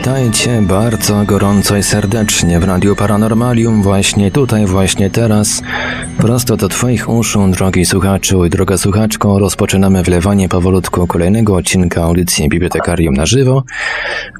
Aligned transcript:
Witajcie 0.00 0.62
bardzo 0.62 1.24
gorąco 1.24 1.76
i 1.76 1.82
serdecznie 1.82 2.60
w 2.60 2.64
Radiu 2.64 2.96
Paranormalium, 2.96 3.82
właśnie 3.82 4.30
tutaj, 4.30 4.66
właśnie 4.66 5.10
teraz. 5.10 5.62
Prosto 6.18 6.56
do 6.56 6.68
Twoich 6.68 7.08
uszu, 7.08 7.48
drogi 7.48 7.84
słuchaczu 7.84 8.44
i 8.44 8.50
droga 8.50 8.78
słuchaczko, 8.78 9.38
rozpoczynamy 9.38 10.02
wlewanie 10.02 10.48
powolutku 10.48 11.06
kolejnego 11.06 11.56
odcinka 11.56 12.02
audycji 12.02 12.48
Bibliotekarium 12.48 13.14
na 13.14 13.26
żywo. 13.26 13.62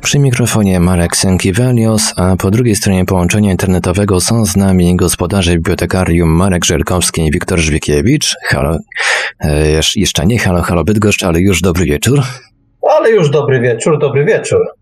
Przy 0.03 0.19
mikrofonie 0.19 0.81
Marek 0.81 1.17
Sękiewelios, 1.17 2.15
a 2.17 2.37
po 2.37 2.51
drugiej 2.51 2.77
stronie 2.77 3.05
połączenia 3.05 3.51
internetowego 3.51 4.21
są 4.21 4.47
z 4.47 4.57
nami 4.57 4.97
gospodarze 4.97 5.53
Bibliotekarium 5.53 6.29
Marek 6.29 6.65
Żelkowski 6.65 7.27
i 7.27 7.31
Wiktor 7.31 7.59
Żwikiewicz. 7.59 8.37
Halo, 8.45 8.79
e, 9.41 9.83
jeszcze 9.97 10.27
nie 10.27 10.39
halo, 10.39 10.63
halo 10.63 10.85
Bydgoszcz, 10.85 11.25
ale 11.25 11.41
już 11.41 11.61
dobry 11.61 11.85
wieczór. 11.85 12.21
Ale 12.99 13.11
już 13.11 13.31
dobry 13.31 13.61
wieczór, 13.61 13.99
dobry 13.99 14.25
wieczór. 14.25 14.80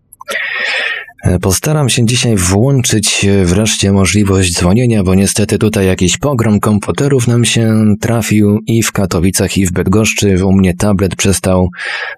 E, 1.23 1.39
postaram 1.39 1.89
się 1.89 2.05
dzisiaj 2.05 2.35
włączyć 2.35 3.25
wreszcie 3.43 3.91
możliwość 3.91 4.53
dzwonienia, 4.53 5.03
bo 5.03 5.15
niestety 5.15 5.57
tutaj 5.57 5.85
jakiś 5.85 6.17
pogrom 6.17 6.59
komputerów 6.59 7.27
nam 7.27 7.45
się 7.45 7.93
trafił 8.01 8.59
i 8.67 8.83
w 8.83 8.91
Katowicach, 8.91 9.57
i 9.57 9.65
w 9.65 9.71
Bydgoszczy. 9.71 10.45
U 10.45 10.51
mnie 10.51 10.73
tablet 10.73 11.15
przestał 11.15 11.69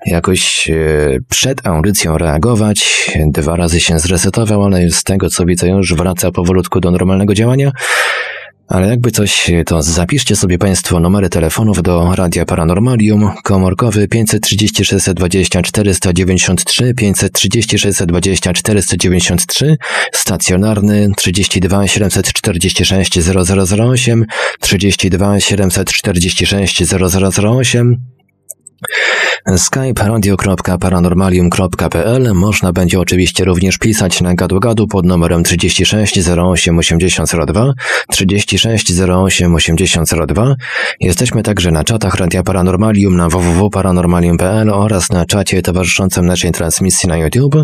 jakoś 0.06 0.70
e, 0.70 0.76
przed 1.30 1.68
audycją 1.68 2.18
reagować. 2.18 3.12
Dwa 3.26 3.56
razy 3.56 3.80
się 3.80 4.00
zresetował, 4.00 4.64
ale 4.64 4.90
z 4.90 5.04
tego 5.04 5.30
co 5.30 5.46
widzę 5.46 5.70
już 5.70 5.94
wraca 5.94 6.32
powolutku 6.32 6.80
do 6.80 6.92
normalnego 6.92 7.34
działania. 7.34 7.72
Ale 8.72 8.88
jakby 8.88 9.12
coś, 9.12 9.52
to 9.66 9.82
zapiszcie 9.82 10.36
sobie 10.36 10.58
Państwo 10.58 11.00
numery 11.00 11.30
telefonów 11.30 11.82
do 11.82 12.16
Radia 12.16 12.46
Paranormalium. 12.46 13.32
Komorkowy 13.44 14.08
530 14.08 14.86
620 14.86 15.62
493, 15.62 16.94
530 16.94 17.80
620 17.80 18.54
493, 18.54 19.78
stacjonarny 20.14 21.12
32 21.18 21.88
746 21.88 23.20
0008, 23.20 24.26
32 24.60 25.40
746 25.40 26.84
0008, 26.84 27.98
Skype 29.58 30.08
radio.paranormalium.pl 30.08 32.34
Można 32.34 32.74
będzie 32.74 33.00
oczywiście 33.00 33.46
również 33.46 33.78
pisać 33.78 34.22
na 34.22 34.36
gadu-gadu 34.36 34.88
pod 34.88 35.06
numerem 35.06 35.44
36 35.44 36.20
08 36.28 36.80
8002 36.80 37.74
36 38.10 38.92
08 39.02 39.56
8002. 39.56 40.56
Jesteśmy 41.00 41.44
także 41.44 41.72
na 41.72 41.84
czatach 41.84 42.16
Radia 42.16 42.44
Paranormalium 42.44 43.16
na 43.16 43.30
www.paranormalium.pl 43.30 44.70
oraz 44.70 45.12
na 45.12 45.26
czacie 45.26 45.62
towarzyszącym 45.62 46.26
naszej 46.26 46.52
transmisji 46.52 47.10
na 47.10 47.18
YouTube. 47.18 47.56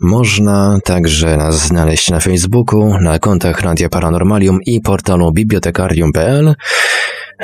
Można 0.00 0.78
także 0.84 1.36
nas 1.36 1.66
znaleźć 1.66 2.10
na 2.10 2.20
Facebooku, 2.20 2.98
na 3.00 3.18
kontach 3.18 3.60
Radia 3.60 3.88
Paranormalium 3.88 4.58
i 4.66 4.80
portalu 4.80 5.32
bibliotekarium.pl 5.32 6.54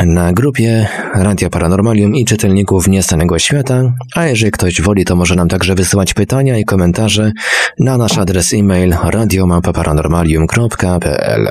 na 0.06 0.32
grupie 0.32 0.88
Radia 1.14 1.50
Paranormalium 1.50 2.14
i 2.14 2.24
czytelników 2.24 2.88
Niestanego 2.88 3.38
Świata, 3.38 3.82
a 4.14 4.26
jeżeli 4.26 4.52
ktoś 4.52 4.80
woli, 4.80 5.04
to 5.04 5.16
może 5.16 5.34
nam 5.34 5.48
także 5.48 5.74
wysyłać 5.74 6.14
pytania 6.14 6.58
i 6.58 6.64
komentarze 6.64 7.32
na 7.78 7.96
nasz 7.96 8.18
adres 8.18 8.54
e-mail 8.54 8.96
radiomapaparanormalium.pl. 9.04 11.48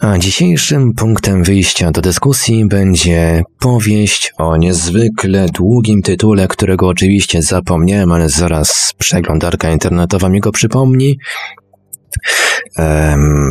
A 0.00 0.18
dzisiejszym 0.18 0.94
punktem 0.94 1.44
wyjścia 1.44 1.90
do 1.90 2.00
dyskusji 2.00 2.68
będzie 2.68 3.42
powieść 3.58 4.32
o 4.38 4.56
niezwykle 4.56 5.46
długim 5.48 6.02
tytule, 6.02 6.48
którego 6.48 6.88
oczywiście 6.88 7.42
zapomniałem, 7.42 8.12
ale 8.12 8.28
zaraz 8.28 8.94
przeglądarka 8.98 9.70
internetowa 9.70 10.28
mi 10.28 10.40
go 10.40 10.52
przypomni. 10.52 11.18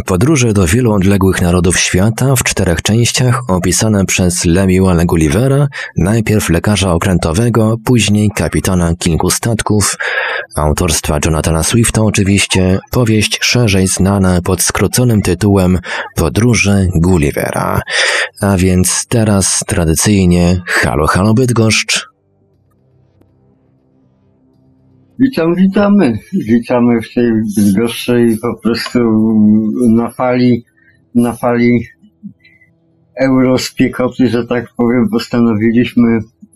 Podróże 0.06 0.54
do 0.54 0.68
wielu 0.68 0.94
odległych 0.94 1.42
narodów 1.42 1.80
świata 1.80 2.36
w 2.36 2.44
czterech 2.44 2.82
częściach 2.82 3.42
opisane 3.48 4.06
przez 4.06 4.46
Lemuela 4.46 5.06
Gullivera, 5.06 5.68
najpierw 5.98 6.50
lekarza 6.50 6.94
okrętowego, 6.94 7.76
później 7.86 8.30
kapitana 8.36 8.94
kilku 9.00 9.30
statków, 9.30 9.96
autorstwa 10.56 11.20
Jonathana 11.26 11.64
Swifta 11.64 12.02
oczywiście, 12.02 12.80
powieść 12.92 13.40
szerzej 13.42 13.88
znana 13.88 14.42
pod 14.42 14.62
skróconym 14.62 15.22
tytułem 15.22 15.80
Podróże 16.16 16.88
Gullivera. 16.96 17.82
A 18.42 18.58
więc 18.58 19.06
teraz 19.10 19.64
tradycyjnie 19.68 20.62
Halo 20.68 21.08
Halo 21.08 21.34
Bydgoszcz, 21.34 22.13
Witam, 25.24 25.56
witamy. 25.56 26.20
Witamy 26.34 27.02
w 27.02 27.14
tej 27.14 27.32
Bydgoszczy 27.56 28.38
po 28.42 28.62
prostu 28.64 29.00
na 29.90 30.10
fali, 30.10 30.66
na 31.16 31.34
fali 31.34 31.80
eurospiekoty, 33.20 34.28
że 34.28 34.48
tak 34.48 34.66
powiem, 34.78 35.10
postanowiliśmy 35.12 36.08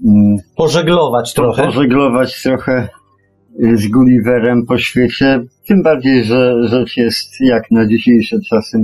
mm, 0.06 0.38
pożeglować 0.56 1.34
trochę. 1.34 1.66
Pożeglować 1.66 2.44
trochę 2.44 2.90
z 3.74 3.88
Gulliverem 3.88 4.66
po 4.66 4.78
świecie. 4.78 5.44
Tym 5.68 5.84
bardziej, 5.84 6.24
że 6.24 6.68
rzecz 6.68 6.98
jest 6.98 7.42
jak 7.42 7.72
na 7.72 7.88
dzisiejsze 7.88 8.38
czasy 8.50 8.78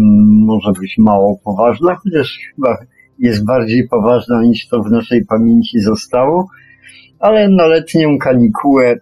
może 0.45 0.71
być 0.81 0.97
mało 0.97 1.39
poważna, 1.43 1.95
chociaż 1.95 2.39
chyba 2.55 2.77
jest 3.19 3.45
bardziej 3.45 3.87
poważna 3.87 4.41
niż 4.41 4.67
to 4.67 4.83
w 4.83 4.91
naszej 4.91 5.25
pamięci 5.25 5.79
zostało. 5.79 6.47
Ale 7.19 7.49
na 7.49 7.65
letnią 7.65 8.17
kanikułę 8.17 8.99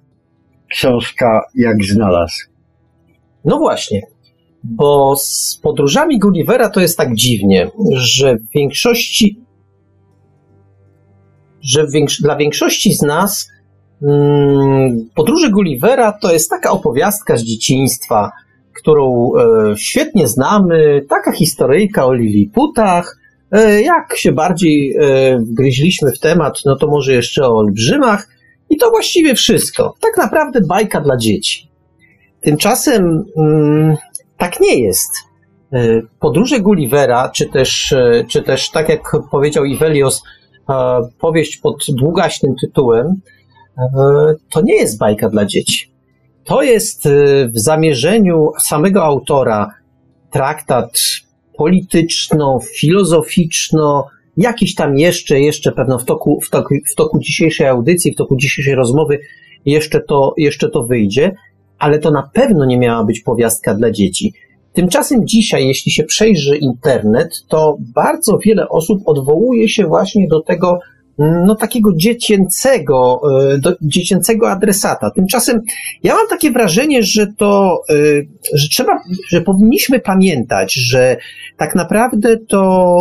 książka 0.71 1.41
jak 1.55 1.83
znalazł. 1.83 2.39
No 3.45 3.57
właśnie, 3.57 4.01
bo 4.63 5.15
z 5.15 5.59
podróżami 5.63 6.19
Gullivera 6.19 6.69
to 6.69 6.81
jest 6.81 6.97
tak 6.97 7.15
dziwnie, 7.15 7.71
że 7.93 8.35
w 8.35 8.49
większości, 8.55 9.39
że 11.61 11.87
większo 11.87 12.23
dla 12.23 12.35
większości 12.35 12.93
z 12.93 13.01
nas 13.01 13.49
mm, 14.01 15.09
podróże 15.15 15.49
Gullivera 15.49 16.11
to 16.11 16.33
jest 16.33 16.49
taka 16.49 16.71
opowiastka 16.71 17.37
z 17.37 17.43
dzieciństwa, 17.43 18.31
którą 18.81 19.31
e, 19.35 19.77
świetnie 19.77 20.27
znamy, 20.27 21.05
taka 21.09 21.31
historyjka 21.31 22.05
o 22.05 22.13
Liliputach. 22.13 23.17
E, 23.51 23.81
jak 23.81 24.17
się 24.17 24.31
bardziej 24.31 24.95
e, 24.99 25.37
wgryźliśmy 25.39 26.11
w 26.11 26.19
temat, 26.19 26.59
no 26.65 26.75
to 26.75 26.87
może 26.87 27.13
jeszcze 27.13 27.47
o 27.47 27.57
olbrzymach. 27.57 28.27
I 28.71 28.77
to 28.77 28.89
właściwie 28.89 29.35
wszystko. 29.35 29.95
Tak 30.01 30.17
naprawdę 30.17 30.59
bajka 30.69 31.01
dla 31.01 31.17
dzieci. 31.17 31.69
Tymczasem 32.41 33.25
mm, 33.37 33.95
tak 34.37 34.59
nie 34.59 34.81
jest. 34.81 35.11
E, 35.73 36.01
podróże 36.19 36.59
Gullivera, 36.59 37.29
czy 37.29 37.49
też, 37.49 37.93
e, 37.93 38.25
czy 38.29 38.41
też 38.41 38.69
tak 38.69 38.89
jak 38.89 39.11
powiedział 39.31 39.65
Ivelios, 39.65 40.23
e, 40.69 41.01
powieść 41.19 41.57
pod 41.57 41.85
długaśnym 41.89 42.55
tytułem, 42.61 43.21
to 44.51 44.61
nie 44.61 44.75
jest 44.75 44.99
bajka 44.99 45.29
dla 45.29 45.45
dzieci. 45.45 45.93
To 46.43 46.63
jest 46.63 47.07
w 47.53 47.59
zamierzeniu 47.59 48.51
samego 48.59 49.03
autora 49.03 49.73
traktat 50.31 50.99
polityczno-filozoficzno- 51.57 54.03
jakiś 54.37 54.75
tam 54.75 54.97
jeszcze, 54.97 55.39
jeszcze 55.39 55.71
pewno 55.71 55.99
w 55.99 56.05
toku, 56.05 56.39
w, 56.41 56.49
toku, 56.49 56.75
w 56.91 56.95
toku 56.95 57.19
dzisiejszej 57.19 57.67
audycji, 57.67 58.11
w 58.11 58.15
toku 58.15 58.35
dzisiejszej 58.35 58.75
rozmowy 58.75 59.19
jeszcze 59.65 60.01
to, 60.01 60.33
jeszcze 60.37 60.69
to 60.69 60.83
wyjdzie, 60.83 61.31
ale 61.79 61.99
to 61.99 62.11
na 62.11 62.29
pewno 62.33 62.65
nie 62.65 62.79
miała 62.79 63.03
być 63.03 63.19
powiastka 63.21 63.73
dla 63.73 63.91
dzieci. 63.91 64.33
Tymczasem 64.73 65.27
dzisiaj, 65.27 65.67
jeśli 65.67 65.91
się 65.91 66.03
przejrzy 66.03 66.57
internet, 66.57 67.29
to 67.47 67.77
bardzo 67.95 68.37
wiele 68.45 68.69
osób 68.69 69.01
odwołuje 69.05 69.69
się 69.69 69.87
właśnie 69.87 70.27
do 70.27 70.41
tego, 70.41 70.79
no 71.17 71.55
takiego 71.55 71.89
dziecięcego, 71.95 73.21
e, 73.53 73.57
do 73.57 73.75
dziecięcego 73.81 74.51
adresata. 74.51 75.11
Tymczasem 75.11 75.61
ja 76.03 76.15
mam 76.15 76.27
takie 76.27 76.51
wrażenie, 76.51 77.03
że 77.03 77.27
to, 77.37 77.81
e, 77.89 77.93
że 78.53 78.69
trzeba, 78.69 78.93
że 79.29 79.41
powinniśmy 79.41 79.99
pamiętać, 79.99 80.73
że 80.73 81.17
tak 81.57 81.75
naprawdę 81.75 82.37
to 82.37 82.95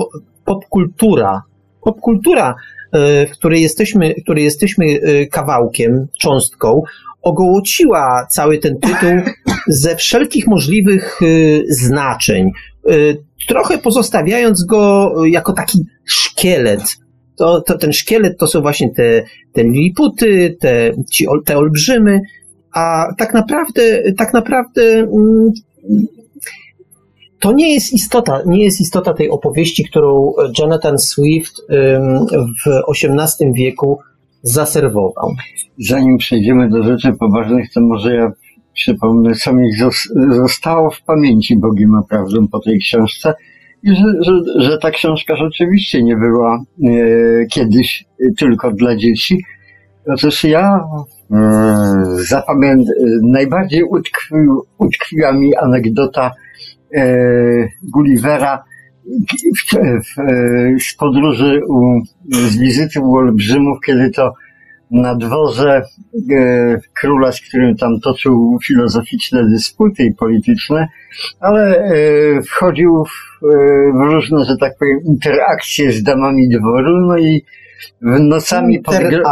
popkultura, 0.51 1.43
popkultura, 1.83 2.55
e, 2.93 3.27
w 3.27 3.31
której 3.31 3.63
jesteśmy, 3.63 4.15
której 4.15 4.45
jesteśmy 4.45 4.87
e, 4.87 5.27
kawałkiem, 5.27 6.07
cząstką, 6.21 6.83
ogołociła 7.23 8.27
cały 8.31 8.59
ten 8.59 8.79
tytuł 8.79 9.33
ze 9.85 9.97
wszelkich 9.97 10.47
możliwych 10.47 11.21
e, 11.23 11.27
znaczeń, 11.69 12.51
trochę 13.49 13.79
pozostawiając 13.79 14.65
go 14.65 15.13
jako 15.27 15.53
taki 15.53 15.79
szkielet. 16.05 16.83
To, 17.37 17.61
to 17.61 17.79
ten 17.79 17.93
szkielet 17.93 18.39
to 18.39 18.47
są 18.47 18.61
właśnie 18.61 18.91
te, 18.95 19.23
te 19.53 19.65
liliputy, 19.65 20.57
te, 20.61 20.93
ci, 21.13 21.27
te 21.45 21.59
olbrzymy, 21.59 22.21
a 22.75 23.07
tak 23.19 23.35
naprawdę, 23.35 24.13
tak 24.19 24.33
naprawdę 24.33 24.83
mm, 24.83 25.53
to 27.41 27.53
nie 27.53 27.75
jest 27.75 27.93
istota, 27.93 28.43
nie 28.47 28.65
jest 28.65 28.81
istota 28.81 29.15
tej 29.15 29.31
opowieści, 29.31 29.85
którą 29.85 30.33
Jonathan 30.59 30.99
Swift 30.99 31.55
w 32.65 32.83
XVIII 32.89 33.53
wieku 33.53 33.99
zaserwował. 34.43 35.35
Zanim 35.79 36.19
przejdziemy 36.19 36.69
do 36.69 36.83
rzeczy 36.83 37.13
poważnych, 37.13 37.73
to 37.73 37.81
może 37.81 38.15
ja 38.15 38.33
przypomnę, 38.75 39.35
co 39.35 39.53
mi 39.53 39.69
zostało 40.31 40.91
w 40.91 41.03
pamięci 41.03 41.57
Bogiem 41.59 41.95
a 41.95 42.03
prawdą 42.03 42.49
po 42.49 42.61
tej 42.61 42.79
książce 42.79 43.35
i 43.83 43.95
że, 43.95 44.05
że, 44.21 44.33
że 44.57 44.79
ta 44.79 44.91
książka 44.91 45.37
rzeczywiście 45.37 46.03
nie 46.03 46.17
była 46.17 46.65
e, 46.85 47.47
kiedyś 47.47 48.05
tylko 48.39 48.71
dla 48.71 48.97
dzieci. 48.97 49.45
Otóż 50.07 50.45
ja 50.45 50.81
e, 51.31 51.39
zapamięt, 52.29 52.89
najbardziej 53.23 53.83
utkwił, 53.85 54.67
utkwiła 54.79 55.33
mi 55.33 55.57
anegdota 55.57 56.27
e, 56.27 56.50
Gullivera 57.83 58.65
w, 59.59 59.75
w, 59.77 60.15
z 60.83 60.97
podróży 60.97 61.61
u, 61.69 62.01
z 62.33 62.59
wizyty 62.59 63.01
u 63.01 63.17
Olbrzymów, 63.17 63.79
kiedy 63.87 64.11
to 64.11 64.33
na 64.91 65.15
dworze 65.15 65.83
e, 66.33 66.79
króla, 67.01 67.33
z 67.33 67.41
którym 67.41 67.77
tam 67.77 68.01
toczył 68.01 68.59
filozoficzne 68.67 69.49
dysputy 69.49 70.05
i 70.05 70.15
polityczne, 70.15 70.89
ale 71.41 71.79
e, 71.79 71.93
wchodził 72.43 73.05
w, 73.05 73.45
e, 73.45 73.49
w, 73.93 74.13
różne, 74.13 74.45
że 74.45 74.57
tak 74.57 74.73
powiem, 74.79 74.99
interakcje 75.05 75.93
z 75.93 76.03
damami 76.03 76.49
dworu, 76.49 77.01
no 77.07 77.19
i 77.19 77.45
w 78.03 78.21
nocami, 78.21 78.83
podgl- 78.83 79.23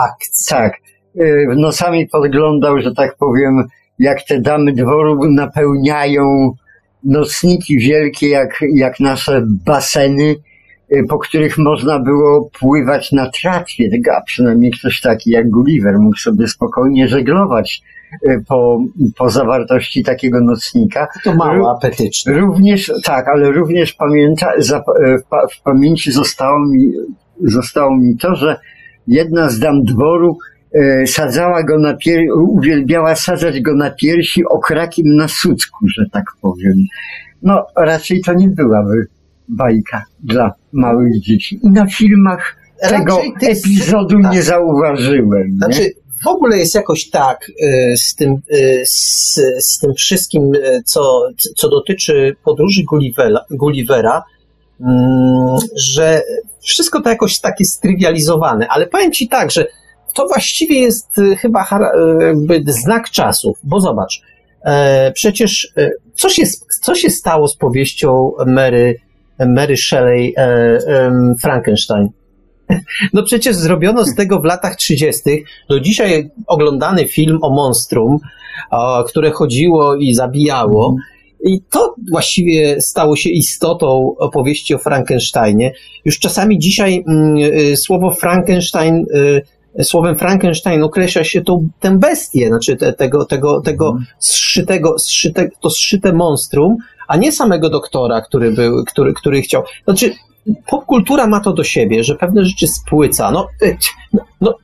tak, 0.49 0.73
e, 1.21 1.55
w 1.55 1.57
nocami 1.57 2.07
podglądał, 2.07 2.81
że 2.81 2.95
tak 2.95 3.17
powiem, 3.17 3.65
jak 3.99 4.23
te 4.23 4.41
damy 4.41 4.73
dworu 4.73 5.33
napełniają 5.33 6.53
nocniki 7.09 7.79
wielkie, 7.79 8.29
jak, 8.29 8.51
jak 8.75 9.01
nasze 9.01 9.43
baseny, 9.47 10.37
Y, 10.93 11.05
po 11.09 11.19
których 11.19 11.59
można 11.59 11.99
było 11.99 12.51
pływać 12.61 13.13
na 13.13 13.31
tratwie, 13.31 13.91
a 14.17 14.23
przynajmniej 14.23 14.73
ktoś 14.73 15.01
taki 15.01 15.31
jak 15.31 15.51
Gulliver 15.51 15.99
mógł 15.99 16.17
sobie 16.17 16.49
spokojnie 16.49 17.09
żeglować 17.09 17.83
y, 18.29 18.45
po, 18.49 18.81
po 19.19 19.31
zawartości 19.31 20.03
takiego 20.03 20.41
nocnika. 20.41 21.09
To 21.25 21.35
mało 21.35 21.77
apetyczne. 21.77 22.33
Również, 22.33 22.93
tak, 23.05 23.29
ale 23.29 23.53
również 23.53 23.93
pamięta, 23.93 24.55
y, 24.55 24.63
w, 25.19 25.55
w 25.55 25.63
pamięci 25.63 26.13
zostało 26.13 26.59
mi, 26.67 26.93
zostało 27.45 27.97
mi 27.97 28.17
to, 28.17 28.35
że 28.35 28.57
jedna 29.07 29.49
z 29.49 29.59
dam 29.59 29.85
dworu 29.85 30.39
sadzała 31.07 31.63
go 31.63 31.79
na 31.79 31.95
piersi, 31.95 32.31
uwielbiała 32.31 33.17
sadzać 33.17 33.61
go 33.61 33.75
na 33.75 33.91
piersi 33.91 34.45
okrakiem 34.45 35.17
na 35.17 35.29
sucku, 35.29 35.87
że 35.97 36.05
tak 36.13 36.25
powiem. 36.41 36.75
No, 37.43 37.67
raczej 37.77 38.21
to 38.27 38.35
nie 38.35 38.49
byłaby 38.49 39.07
bajka 39.49 40.05
dla 40.21 40.53
małych 40.73 41.21
dzieci. 41.21 41.61
I 41.63 41.71
na 41.71 41.87
filmach 41.87 42.57
tego 42.81 43.21
epizodu 43.43 44.23
tak. 44.23 44.33
nie 44.33 44.43
zauważyłem. 44.43 45.57
Znaczy, 45.57 45.81
nie? 45.81 45.91
w 46.25 46.27
ogóle 46.27 46.59
jest 46.59 46.75
jakoś 46.75 47.11
tak 47.11 47.51
y, 47.63 47.97
z 47.97 48.15
tym, 48.15 48.35
y, 48.53 48.83
z, 48.87 49.35
z 49.61 49.79
tym 49.79 49.95
wszystkim, 49.95 50.53
co, 50.85 51.23
co 51.57 51.69
dotyczy 51.69 52.37
podróży 52.45 52.83
Gullivera, 52.85 53.41
Gullivera 53.51 54.23
mm, 54.81 55.57
że 55.77 56.23
wszystko 56.61 57.01
to 57.01 57.11
jakoś 57.11 57.41
takie 57.41 57.65
strywializowane, 57.65 58.69
ale 58.69 58.87
powiem 58.87 59.13
Ci 59.13 59.29
tak, 59.29 59.51
że 59.51 59.67
to 60.15 60.27
właściwie 60.29 60.81
jest 60.81 61.17
chyba 61.39 61.67
jakby 62.21 62.63
znak 62.73 63.11
czasów, 63.11 63.59
bo 63.65 63.81
zobacz, 63.81 64.23
e, 64.65 65.13
przecież 65.13 65.73
e, 65.77 65.91
co 66.15 66.29
się, 66.29 66.43
co 66.83 66.95
się 66.95 67.11
stało 67.11 67.49
z 67.49 67.57
powieścią 67.57 68.33
Mary 68.47 69.01
Mary 69.47 69.77
Shelley 69.77 70.35
e, 70.37 70.79
Frankenstein. 71.43 72.09
No 73.13 73.23
przecież 73.23 73.57
zrobiono 73.57 74.05
z 74.05 74.15
tego 74.15 74.41
w 74.41 74.45
latach 74.45 74.77
30. 74.77 75.21
do 75.69 75.81
dzisiaj 75.81 76.31
oglądany 76.47 77.09
film 77.09 77.39
o 77.43 77.51
monstrum, 77.51 78.19
które 79.07 79.31
chodziło 79.31 79.97
i 79.97 80.15
zabijało. 80.15 80.97
I 81.45 81.61
to 81.71 81.95
właściwie 82.11 82.81
stało 82.81 83.17
się 83.17 83.31
istotą 83.31 84.15
opowieści 84.19 84.75
o 84.75 84.79
Frankensteinie. 84.79 85.73
Już 86.05 86.19
czasami 86.19 86.59
dzisiaj 86.59 87.05
mm, 87.09 87.37
y, 87.37 87.77
słowo 87.77 88.11
Frankenstein, 88.13 89.07
y, 89.15 89.43
słowem 89.83 90.19
Frankenstein 90.19 90.83
określa 90.83 91.25
się 91.25 91.41
tą, 91.41 91.69
tę 91.81 91.99
bestię, 91.99 92.49
znaczy 92.49 92.77
te, 92.77 92.93
tego, 92.93 93.25
tego, 93.25 93.61
tego 93.61 93.87
mhm. 93.87 94.07
zszytego, 94.19 94.99
zszyte, 94.99 95.49
to 95.61 95.71
zszyte 95.71 96.13
monstrum, 96.13 96.77
a 97.09 97.17
nie 97.17 97.33
samego 97.33 97.71
doktora, 97.71 98.21
który, 98.21 98.51
był, 98.51 98.85
który, 98.85 99.13
który 99.13 99.43
chciał. 99.43 99.63
Znaczy, 99.85 100.15
popkultura 100.67 101.27
ma 101.27 101.41
to 101.41 101.53
do 101.53 101.65
siebie, 101.65 102.05
że 102.05 102.15
pewne 102.15 102.45
rzeczy 102.45 102.67
spłyca. 102.67 103.31
No, 103.31 103.49
y, 103.63 103.77
no 104.41 104.55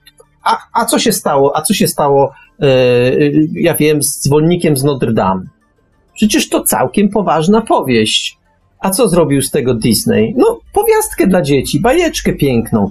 a, 0.44 0.58
a 0.72 0.84
co 0.84 0.98
się 0.98 1.12
stało? 1.12 1.56
A 1.56 1.62
co 1.62 1.74
się 1.74 1.88
stało, 1.88 2.32
yy, 2.58 3.48
ja 3.52 3.74
wiem, 3.74 4.02
z 4.02 4.20
dzwonnikiem 4.20 4.76
z 4.76 4.84
Notre 4.84 5.12
Dame? 5.12 5.42
Przecież 6.14 6.48
to 6.48 6.62
całkiem 6.62 7.08
poważna 7.08 7.60
powieść. 7.60 8.38
A 8.80 8.90
co 8.90 9.08
zrobił 9.08 9.42
z 9.42 9.50
tego 9.50 9.74
Disney? 9.74 10.34
No, 10.36 10.60
powiastkę 10.72 11.26
dla 11.26 11.42
dzieci, 11.42 11.80
bajeczkę 11.80 12.32
piękną. 12.32 12.90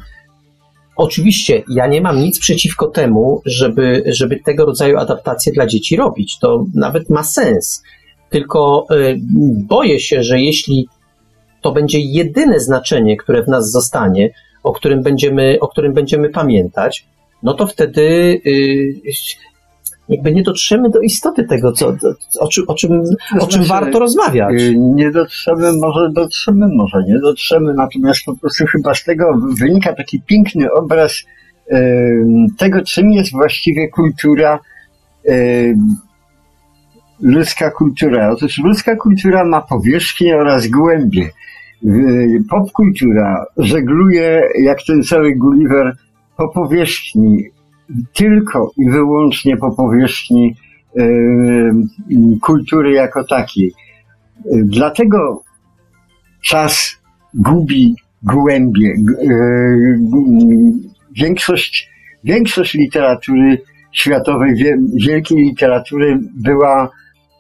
Oczywiście, 0.96 1.64
ja 1.70 1.88
nie 1.88 2.02
mam 2.02 2.20
nic 2.20 2.40
przeciwko 2.40 2.88
temu, 2.88 3.42
żeby, 3.46 4.04
żeby 4.06 4.40
tego 4.46 4.66
rodzaju 4.66 4.98
adaptacje 4.98 5.54
dla 5.54 5.66
dzieci 5.66 5.96
robić. 5.96 6.40
To 6.40 6.66
nawet 6.74 7.10
ma 7.10 7.24
sens. 7.24 7.84
Tylko 8.30 8.86
y, 8.92 9.20
boję 9.68 10.00
się, 10.00 10.24
że 10.24 10.42
jeśli 10.42 10.88
to 11.62 11.72
będzie 11.72 12.00
jedyne 12.00 12.60
znaczenie, 12.60 13.18
które 13.18 13.44
w 13.44 13.48
nas 13.48 13.72
zostanie, 13.72 14.34
o 14.64 14.74
którym 14.74 15.04
będziemy, 15.04 15.58
o 15.62 15.68
którym 15.68 15.94
będziemy 15.94 16.30
pamiętać, 16.30 17.06
no 17.44 17.54
to 17.54 17.68
wtedy 17.68 18.02
y, 18.48 19.02
jakby 20.10 20.34
nie 20.34 20.44
dotrzemy 20.44 20.90
do 20.90 21.00
istoty 21.00 21.44
tego, 21.44 21.72
co, 21.72 21.96
o, 22.40 22.48
czym, 22.48 22.64
o, 22.68 22.76
czym, 22.76 22.92
o 23.40 23.48
czym 23.48 23.64
znaczy, 23.64 23.70
warto 23.70 24.00
rozmawiać. 24.00 24.62
Y, 24.62 24.76
nie 24.78 25.12
dotrzemy, 25.12 25.74
może 25.82 26.10
dotrzemy, 26.12 26.68
może 26.76 27.04
nie 27.08 27.20
dotrzemy, 27.20 27.74
natomiast 27.74 28.20
po 28.26 28.38
prostu 28.38 28.66
chyba 28.66 28.94
z 28.94 29.04
tego 29.04 29.26
wynika 29.60 29.94
taki 29.94 30.22
piękny 30.22 30.72
obraz 30.72 31.24
tego, 32.58 32.82
czym 32.82 33.12
jest 33.12 33.32
właściwie 33.32 33.88
kultura 33.88 34.60
ludzka 37.22 37.72
kultura. 37.72 38.32
Otóż 38.32 38.58
ludzka 38.58 38.96
kultura 38.96 39.46
ma 39.46 39.62
powierzchnię 39.62 40.38
oraz 40.38 40.68
głębię. 40.68 41.30
Popkultura 42.50 43.46
żegluje, 43.58 44.42
jak 44.64 44.78
ten 44.88 45.04
cały 45.04 45.36
Gulliver, 45.36 45.96
po 46.38 46.50
powierzchni, 46.50 47.44
tylko 48.14 48.72
i 48.78 48.90
wyłącznie 48.90 49.58
po 49.58 49.72
powierzchni 49.72 50.56
kultury 52.42 52.92
jako 52.92 53.24
takiej. 53.24 53.74
Dlatego 54.64 55.42
czas 56.44 56.98
gubi 57.34 57.96
głębie. 58.24 58.94
Większość, 61.12 61.90
większość 62.24 62.74
literatury 62.74 63.62
światowej, 63.92 64.56
wielkiej 64.96 65.38
literatury 65.38 66.20
była 66.34 66.90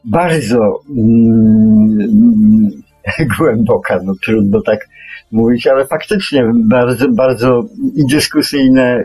bardzo 0.06 0.80
mm, 0.90 2.83
głęboka, 3.38 4.00
no 4.04 4.14
trudno 4.26 4.62
tak 4.62 4.88
mówić, 5.32 5.68
ale 5.68 5.88
faktycznie 5.88 6.52
bardzo, 6.56 7.10
bardzo 7.10 7.64
i 7.96 8.14
dyskusyjne 8.14 9.04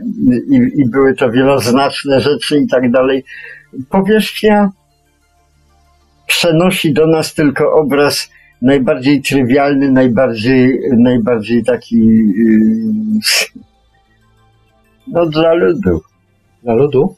i, 0.51 0.57
i 0.57 0.91
były 0.91 1.15
to 1.15 1.31
wieloznaczne 1.31 2.21
rzeczy 2.21 2.59
i 2.59 2.67
tak 2.69 2.91
dalej. 2.91 3.25
Powierzchnia 3.91 4.71
przenosi 6.27 6.93
do 6.93 7.07
nas 7.07 7.35
tylko 7.35 7.73
obraz 7.73 8.31
najbardziej 8.63 9.23
trywialny, 9.23 9.93
najbardziej, 9.93 10.81
najbardziej 10.99 11.65
taki 11.65 11.99
yy, 11.99 13.61
no 15.07 15.27
dla 15.27 15.53
ludu. 15.53 16.01
Dla 16.63 16.75
ludu? 16.75 17.17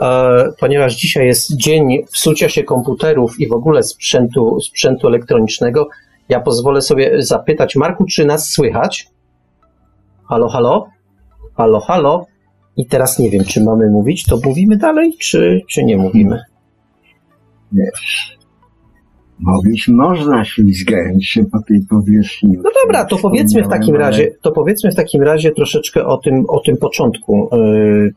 E, 0.00 0.48
ponieważ 0.60 0.96
dzisiaj 0.96 1.26
jest 1.26 1.56
dzień 1.56 2.04
psucia 2.12 2.48
się 2.48 2.62
komputerów 2.62 3.40
i 3.40 3.48
w 3.48 3.52
ogóle 3.52 3.82
sprzętu, 3.82 4.60
sprzętu 4.60 5.08
elektronicznego, 5.08 5.88
ja 6.28 6.40
pozwolę 6.40 6.82
sobie 6.82 7.22
zapytać, 7.22 7.76
Marku, 7.76 8.04
czy 8.04 8.24
nas 8.24 8.50
słychać? 8.50 9.06
Halo, 10.28 10.48
halo? 10.48 10.86
Halo, 11.56 11.80
halo? 11.80 12.26
I 12.76 12.86
teraz 12.86 13.18
nie 13.18 13.30
wiem, 13.30 13.44
czy 13.44 13.64
mamy 13.64 13.90
mówić, 13.90 14.24
to 14.24 14.38
mówimy 14.44 14.76
dalej, 14.76 15.12
czy, 15.20 15.60
czy 15.70 15.84
nie 15.84 15.96
mówimy? 15.96 16.42
Nie. 17.72 17.90
Mówić 19.38 19.88
można 19.88 20.44
ślizgając 20.44 21.24
się 21.24 21.44
po 21.44 21.62
tej 21.68 21.80
powierzchni. 21.90 22.56
No 22.56 22.70
dobra, 22.82 23.04
to 23.04 23.16
powiedzmy 23.16 23.62
w 23.62 23.68
takim 23.68 23.96
razie, 23.96 24.30
to 24.42 24.52
powiedzmy 24.52 24.90
w 24.90 24.94
takim 24.94 25.22
razie 25.22 25.52
troszeczkę 25.52 26.06
o 26.06 26.16
tym, 26.16 26.44
o 26.48 26.60
tym 26.60 26.76
początku. 26.76 27.48
Yy, 27.52 28.14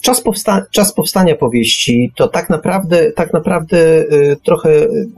czas, 0.00 0.20
powsta 0.20 0.66
czas 0.70 0.92
powstania 0.94 1.36
powieści 1.36 2.12
to 2.16 2.28
tak 2.28 2.50
naprawdę, 2.50 3.12
tak 3.12 3.32
naprawdę 3.32 3.78
y, 3.78 4.36
trochę. 4.44 4.70
Y, 4.70 5.08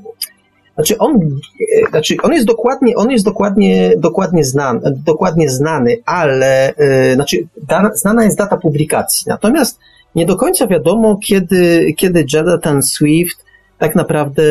znaczy 0.75 0.99
on, 0.99 1.17
y, 1.61 1.91
znaczy 1.91 2.17
on 2.23 2.33
jest 2.33 2.47
dokładnie, 2.47 2.97
on 2.97 3.11
jest 3.11 3.25
dokładnie, 3.25 3.93
dokładnie, 3.97 4.45
znany, 4.45 4.81
dokładnie 5.07 5.51
znany, 5.51 5.97
ale 6.07 6.75
znaczy 7.15 7.37
dana, 7.69 7.91
znana 7.95 8.25
jest 8.25 8.39
data 8.39 8.57
publikacji. 8.57 9.25
Natomiast 9.27 9.79
nie 10.15 10.27
do 10.27 10.37
końca 10.37 10.67
wiadomo, 10.67 11.19
kiedy, 11.25 11.93
kiedy 11.97 12.25
Jonathan 12.33 12.83
Swift 12.83 13.45
tak 13.79 13.95
naprawdę 13.95 14.43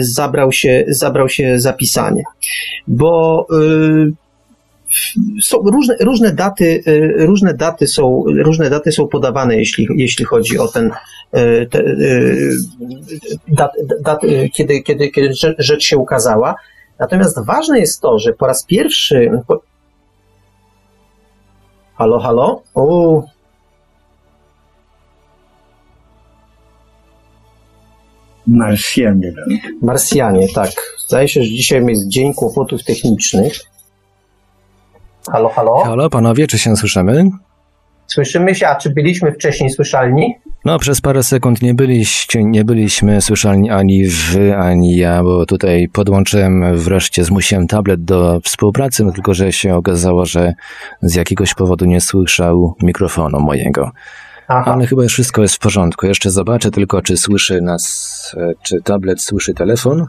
zabrał 0.00 0.52
się, 0.52 0.84
zabrał 0.88 1.28
się 1.28 1.60
za 1.60 1.72
pisanie. 1.72 2.22
Bo 2.86 3.46
są 5.42 5.58
różne, 5.58 5.96
różne 6.00 6.32
daty, 6.32 6.82
y, 6.86 7.26
różne 7.26 7.54
daty 7.54 7.86
są, 7.86 8.24
różne 8.26 8.70
daty 8.70 8.92
są 8.92 9.08
podawane, 9.08 9.56
jeśli, 9.56 9.88
jeśli 9.96 10.24
chodzi 10.24 10.58
o 10.58 10.68
ten, 10.68 10.86
y, 10.86 11.66
te, 11.70 11.80
y, 11.80 12.56
dat, 13.48 13.72
dat, 14.00 14.20
kiedy, 14.52 14.82
kiedy, 14.82 15.08
kiedy 15.08 15.30
rzecz 15.58 15.84
się 15.84 15.96
ukazała. 15.96 16.54
Natomiast 16.98 17.44
ważne 17.44 17.80
jest 17.80 18.00
to, 18.00 18.18
że 18.18 18.32
po 18.32 18.46
raz 18.46 18.64
pierwszy. 18.64 19.30
Halo, 21.94 22.20
halo? 22.20 22.62
O. 22.74 23.22
Marsjanie. 28.46 29.32
Marsjanie, 29.82 30.46
tak. 30.54 30.70
Zdaje 31.06 31.28
się, 31.28 31.42
że 31.42 31.50
dzisiaj 31.50 31.86
jest 31.86 32.08
dzień 32.08 32.34
kłopotów 32.34 32.84
technicznych. 32.84 33.71
Halo, 35.32 35.48
halo? 35.48 35.82
Halo, 35.84 36.10
panowie, 36.10 36.46
czy 36.46 36.58
się 36.58 36.76
słyszymy? 36.76 37.30
Słyszymy 38.06 38.54
się, 38.54 38.68
a 38.68 38.76
czy 38.76 38.90
byliśmy 38.90 39.32
wcześniej 39.32 39.70
słyszalni? 39.70 40.34
No, 40.64 40.78
przez 40.78 41.00
parę 41.00 41.22
sekund 41.22 41.62
nie, 41.62 41.74
byliście, 41.74 42.44
nie 42.44 42.64
byliśmy 42.64 43.20
słyszalni 43.20 43.70
ani 43.70 44.04
wy, 44.04 44.56
ani 44.56 44.96
ja, 44.96 45.22
bo 45.22 45.46
tutaj 45.46 45.88
podłączyłem, 45.92 46.76
wreszcie 46.76 47.24
zmusiłem 47.24 47.66
tablet 47.66 48.04
do 48.04 48.40
współpracy, 48.44 49.04
no 49.04 49.12
tylko 49.12 49.34
że 49.34 49.52
się 49.52 49.76
okazało, 49.76 50.26
że 50.26 50.54
z 51.02 51.14
jakiegoś 51.14 51.54
powodu 51.54 51.84
nie 51.84 52.00
słyszał 52.00 52.74
mikrofonu 52.82 53.40
mojego. 53.40 53.90
Aha. 54.48 54.72
Ale 54.74 54.86
chyba 54.86 55.02
już 55.02 55.12
wszystko 55.12 55.42
jest 55.42 55.54
w 55.54 55.58
porządku. 55.58 56.06
Jeszcze 56.06 56.30
zobaczę 56.30 56.70
tylko, 56.70 57.02
czy 57.02 57.16
słyszy 57.16 57.60
nas, 57.60 58.36
e, 58.36 58.52
czy 58.62 58.82
tablet 58.82 59.22
słyszy 59.22 59.54
telefon. 59.54 60.06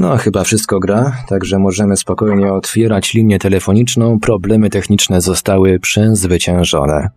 No, 0.00 0.16
chyba 0.16 0.44
wszystko 0.44 0.80
gra, 0.80 1.12
także 1.28 1.58
możemy 1.58 1.96
spokojnie 1.96 2.52
otwierać 2.52 3.14
linię 3.14 3.38
telefoniczną. 3.38 4.20
Problemy 4.20 4.70
techniczne 4.70 5.20
zostały 5.20 5.78
przezwyciężone. 5.80 7.08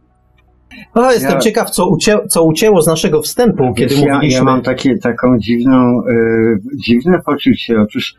O, 0.94 1.12
jestem 1.12 1.32
ja, 1.32 1.40
ciekaw, 1.40 1.70
co, 1.70 1.90
ucię, 1.90 2.20
co 2.30 2.44
ucięło 2.44 2.82
z 2.82 2.88
naszego 2.88 3.22
wstępu, 3.22 3.74
kiedy 3.74 3.96
ja, 3.96 4.14
mówiliśmy. 4.14 4.38
Ja 4.38 4.44
mam 4.44 4.62
takie, 4.62 4.98
taką 4.98 5.40
dziwną, 5.40 6.02
y, 6.08 6.60
dziwne 6.86 7.22
poczucie. 7.26 7.82
Otóż, 7.82 8.16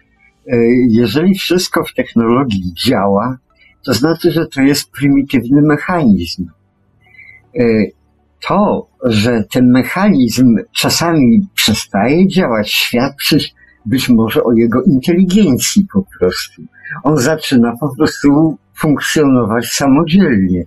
y, 0.53 0.57
jeżeli 0.89 1.35
wszystko 1.35 1.85
w 1.85 1.95
technologii 1.95 2.73
działa, 2.87 3.39
to 3.87 3.95
znaczy, 3.95 4.33
że 4.33 4.47
to 4.47 4.63
jest 4.63 4.91
prymitywny 4.91 5.63
mechanizm. 5.63 6.47
Y, 7.61 7.93
to, 8.49 8.87
że 9.05 9.45
ten 9.53 9.71
mechanizm 9.71 10.57
czasami 10.73 11.49
przestaje 11.55 12.29
działać, 12.29 12.73
świadczy 12.73 13.39
być 13.87 14.09
może 14.09 14.45
o 14.45 14.53
jego 14.53 14.83
inteligencji 14.83 15.87
po 15.93 16.05
prostu. 16.19 16.63
On 17.03 17.19
zaczyna 17.19 17.73
po 17.81 17.97
prostu 17.97 18.59
funkcjonować 18.75 19.67
samodzielnie. 19.67 20.65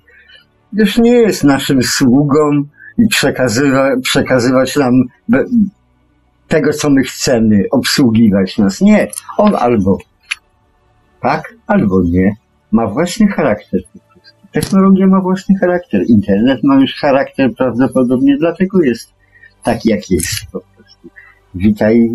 Już 0.73 0.97
nie 0.97 1.11
jest 1.11 1.43
naszym 1.43 1.83
sługą 1.83 2.63
i 2.97 3.07
przekazywa, 3.07 3.89
przekazywać 4.01 4.75
nam 4.75 4.93
tego, 6.47 6.73
co 6.73 6.89
my 6.89 7.03
chcemy, 7.03 7.63
obsługiwać 7.71 8.57
nas. 8.57 8.81
Nie. 8.81 9.07
On 9.37 9.55
albo 9.55 9.97
tak, 11.21 11.53
albo 11.67 12.03
nie. 12.03 12.35
Ma 12.71 12.87
własny 12.87 13.27
charakter. 13.27 13.81
Technologia 14.51 15.07
ma 15.07 15.21
własny 15.21 15.55
charakter. 15.59 16.01
Internet 16.07 16.63
ma 16.63 16.75
już 16.75 16.95
charakter 16.95 17.55
prawdopodobnie, 17.57 18.37
dlatego 18.37 18.81
jest 18.81 19.13
taki, 19.63 19.89
jak 19.89 20.11
jest 20.11 20.27
po 20.51 20.59
prostu. 20.59 21.09
Witaj 21.55 22.09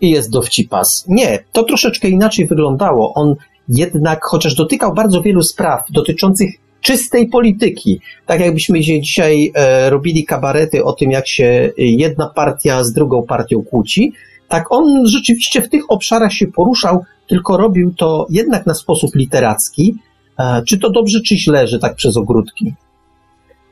i 0.01 0.10
jest 0.10 0.31
dowcipas. 0.31 1.05
Nie, 1.07 1.39
to 1.51 1.63
troszeczkę 1.63 2.10
inaczej 2.10 2.48
wyglądało. 2.48 3.13
On 3.13 3.36
jednak, 3.69 4.24
chociaż 4.24 4.55
dotykał 4.55 4.93
bardzo 4.93 5.22
wielu 5.22 5.43
spraw 5.43 5.81
dotyczących 5.89 6.50
czystej 6.86 7.27
polityki. 7.27 8.00
Tak 8.25 8.39
jakbyśmy 8.39 8.80
dzisiaj 8.82 9.51
e, 9.56 9.89
robili 9.89 10.25
kabarety 10.25 10.84
o 10.84 10.94
tym, 10.94 11.12
jak 11.12 11.27
się 11.27 11.72
jedna 11.77 12.32
partia 12.36 12.84
z 12.84 12.94
drugą 12.94 13.24
partią 13.24 13.63
kłóci, 13.63 14.13
tak 14.48 14.72
on 14.72 15.08
rzeczywiście 15.08 15.62
w 15.62 15.70
tych 15.70 15.92
obszarach 15.92 16.34
się 16.34 16.48
poruszał, 16.48 17.04
tylko 17.27 17.58
robił 17.58 17.94
to 17.94 18.27
jednak 18.30 18.65
na 18.65 18.74
sposób 18.74 19.15
literacki. 19.15 19.96
E, 20.39 20.63
czy 20.68 20.77
to 20.77 20.89
dobrze, 20.89 21.22
czy 21.22 21.38
źle, 21.38 21.68
że 21.68 21.80
tak 21.80 21.96
przez 21.96 22.18
ogródki? 22.18 22.74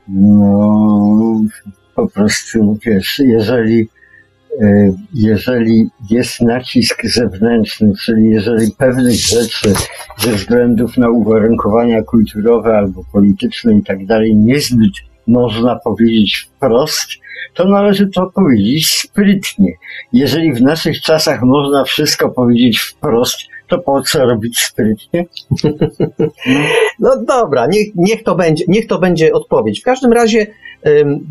No, 0.08 1.40
po 1.94 2.08
prostu, 2.08 2.78
wiesz, 2.86 3.18
jeżeli 3.18 3.88
jeżeli 5.14 5.88
jest 6.10 6.40
nacisk 6.40 7.02
zewnętrzny, 7.06 7.92
czyli 8.04 8.30
jeżeli 8.30 8.72
pewnych 8.78 9.14
rzeczy 9.14 9.72
ze 10.18 10.32
względów 10.32 10.96
na 10.96 11.10
uwarunkowania 11.10 12.02
kulturowe 12.02 12.78
albo 12.78 13.04
polityczne 13.12 13.74
i 13.74 13.82
tak 13.82 14.06
dalej 14.06 14.36
niezbyt 14.36 14.92
można 15.26 15.76
powiedzieć 15.84 16.48
wprost, 16.56 17.08
to 17.54 17.68
należy 17.68 18.06
to 18.06 18.30
powiedzieć 18.34 18.92
sprytnie. 18.92 19.72
Jeżeli 20.12 20.52
w 20.52 20.62
naszych 20.62 21.00
czasach 21.00 21.42
można 21.42 21.84
wszystko 21.84 22.30
powiedzieć 22.30 22.78
wprost, 22.78 23.36
to 23.68 23.78
po 23.78 24.02
co 24.02 24.24
robić 24.24 24.58
sprytnie? 24.58 25.24
No 27.00 27.10
dobra, 27.28 27.66
niech, 27.66 27.86
niech, 27.94 28.22
to 28.22 28.34
będzie, 28.34 28.64
niech 28.68 28.86
to 28.86 28.98
będzie 28.98 29.32
odpowiedź. 29.32 29.80
W 29.80 29.84
każdym 29.84 30.12
razie 30.12 30.46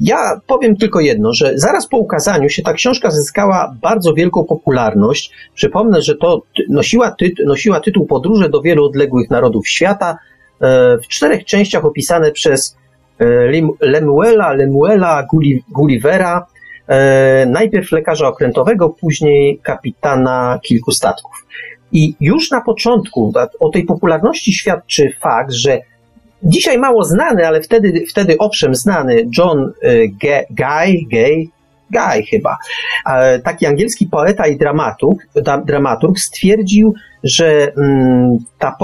ja 0.02 0.42
powiem 0.48 0.76
tylko 0.76 1.00
jedno, 1.00 1.34
że 1.34 1.52
zaraz 1.56 1.88
po 1.88 1.98
ukazaniu 1.98 2.50
się 2.50 2.62
ta 2.62 2.74
książka 2.74 3.12
zyskała 3.12 3.76
bardzo 3.82 4.14
wielką 4.14 4.44
popularność. 4.44 5.32
Przypomnę, 5.56 6.02
że 6.02 6.16
to 6.16 6.42
nosiła, 6.70 7.16
nosiła 7.46 7.80
tytuł 7.80 8.06
Podróże 8.06 8.50
do 8.50 8.62
wielu 8.62 8.86
odległych 8.86 9.30
narodów 9.30 9.68
świata, 9.68 10.18
e, 10.62 10.98
w 10.98 11.08
czterech 11.08 11.46
częściach 11.46 11.86
opisane 11.86 12.32
przez 12.32 12.78
e, 13.20 13.26
Lemuela, 13.82 14.54
Lemuela 14.54 15.28
Gullivera, 15.70 16.46
e, 16.88 17.46
najpierw 17.46 17.92
lekarza 17.92 18.28
okrętowego, 18.28 18.90
później 18.90 19.60
kapitana 19.64 20.60
kilku 20.64 20.92
statków. 20.92 21.46
I 21.92 22.16
już 22.20 22.52
na 22.52 22.62
początku 22.62 23.34
o 23.60 23.70
tej 23.70 23.84
popularności 23.84 24.54
świadczy 24.54 25.14
fakt, 25.22 25.52
że 25.52 25.82
dzisiaj 26.44 26.78
mało 26.78 27.04
znany, 27.04 27.48
ale 27.48 27.62
wtedy, 27.62 28.06
wtedy 28.10 28.38
owszem 28.40 28.76
znany 28.76 29.28
John 29.38 29.74
Guy, 30.50 31.06
Gay, 31.12 31.48
Guy 31.92 32.24
chyba, 32.30 32.58
taki 33.44 33.66
angielski 33.66 34.08
poeta 34.08 34.48
i 34.48 34.58
dramaturg, 34.58 35.28
dramaturg 35.66 36.20
stwierdził, 36.20 36.94
że 37.24 37.72
mm, 37.78 38.38
ta, 38.60 38.76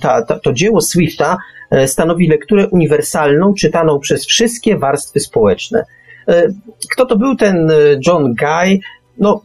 ta, 0.00 0.22
ta, 0.22 0.38
to 0.38 0.52
dzieło 0.52 0.80
Swifta 0.80 1.36
e, 1.70 1.88
stanowi 1.88 2.28
lekturę 2.28 2.68
uniwersalną, 2.68 3.54
czytaną 3.54 3.98
przez 3.98 4.26
wszystkie 4.26 4.76
warstwy 4.76 5.20
społeczne. 5.20 5.84
Kto 6.92 7.06
to 7.06 7.16
był 7.16 7.36
ten 7.36 7.72
John 8.06 8.34
Guy? 8.34 8.78
No, 9.18 9.42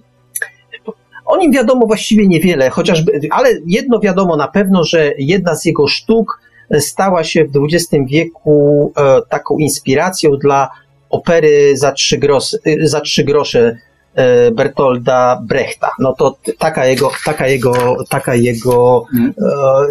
o 1.26 1.38
nim 1.38 1.52
wiadomo 1.52 1.88
właściwie 1.88 2.28
niewiele, 2.28 2.70
chociażby, 2.70 3.20
ale 3.32 3.50
jedno 3.68 4.00
wiadomo 4.00 4.38
na 4.38 4.48
pewno, 4.48 4.84
że 4.84 5.12
jedna 5.18 5.56
z 5.56 5.66
jego 5.66 5.88
sztuk 5.88 6.42
stała 6.80 7.24
się 7.24 7.46
w 7.46 7.52
XX 7.74 8.04
wieku 8.08 8.94
taką 9.30 9.58
inspiracją 9.58 10.32
dla 10.32 10.70
opery 11.10 11.78
za 11.78 11.92
trzy, 11.92 12.18
gros, 12.18 12.58
za 12.84 13.02
trzy 13.02 13.24
grosze 13.24 13.78
E, 14.16 14.52
Bertolda 14.52 15.42
Brechta. 15.44 15.92
No 16.00 16.14
to 16.14 16.38
taka 16.58 16.86
jego, 16.86 17.12
taka 17.26 17.48
jego, 17.48 17.74
taka 18.10 18.36
jego, 18.36 19.06
mm. 19.14 19.34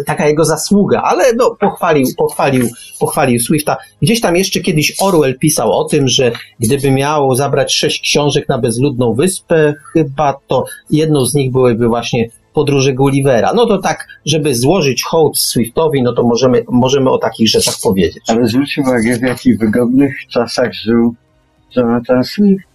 taka 0.05 0.27
jego 0.27 0.45
zasługa, 0.45 1.01
ale 1.01 1.33
no, 1.33 1.55
pochwalił, 1.59 2.07
pochwalił, 2.17 2.69
pochwalił 2.99 3.39
Swifta. 3.39 3.77
Gdzieś 4.01 4.21
tam 4.21 4.35
jeszcze 4.35 4.59
kiedyś 4.59 4.95
Orwell 4.99 5.39
pisał 5.39 5.71
o 5.71 5.83
tym, 5.83 6.07
że 6.07 6.31
gdyby 6.59 6.91
miał 6.91 7.35
zabrać 7.35 7.73
sześć 7.73 8.01
książek 8.01 8.49
na 8.49 8.57
bezludną 8.57 9.13
wyspę, 9.13 9.73
chyba 9.93 10.39
to 10.47 10.65
jedną 10.89 11.25
z 11.25 11.33
nich 11.33 11.51
byłyby 11.51 11.87
właśnie 11.87 12.29
podróże 12.53 12.93
Gullivera. 12.93 13.53
No 13.53 13.65
to 13.65 13.77
tak, 13.77 14.07
żeby 14.25 14.55
złożyć 14.55 15.03
hołd 15.03 15.37
Swiftowi, 15.37 16.01
no 16.01 16.13
to 16.13 16.23
możemy, 16.23 16.63
możemy 16.69 17.09
o 17.09 17.17
takich 17.17 17.49
rzeczach 17.49 17.75
powiedzieć. 17.83 18.23
Ale 18.27 18.47
zwróć 18.47 18.77
uwagę, 18.77 19.17
w 19.17 19.21
jakich 19.21 19.59
wygodnych 19.59 20.27
czasach 20.27 20.73
żył 20.73 21.15
Jonathan 21.75 22.23
Swift 22.23 22.73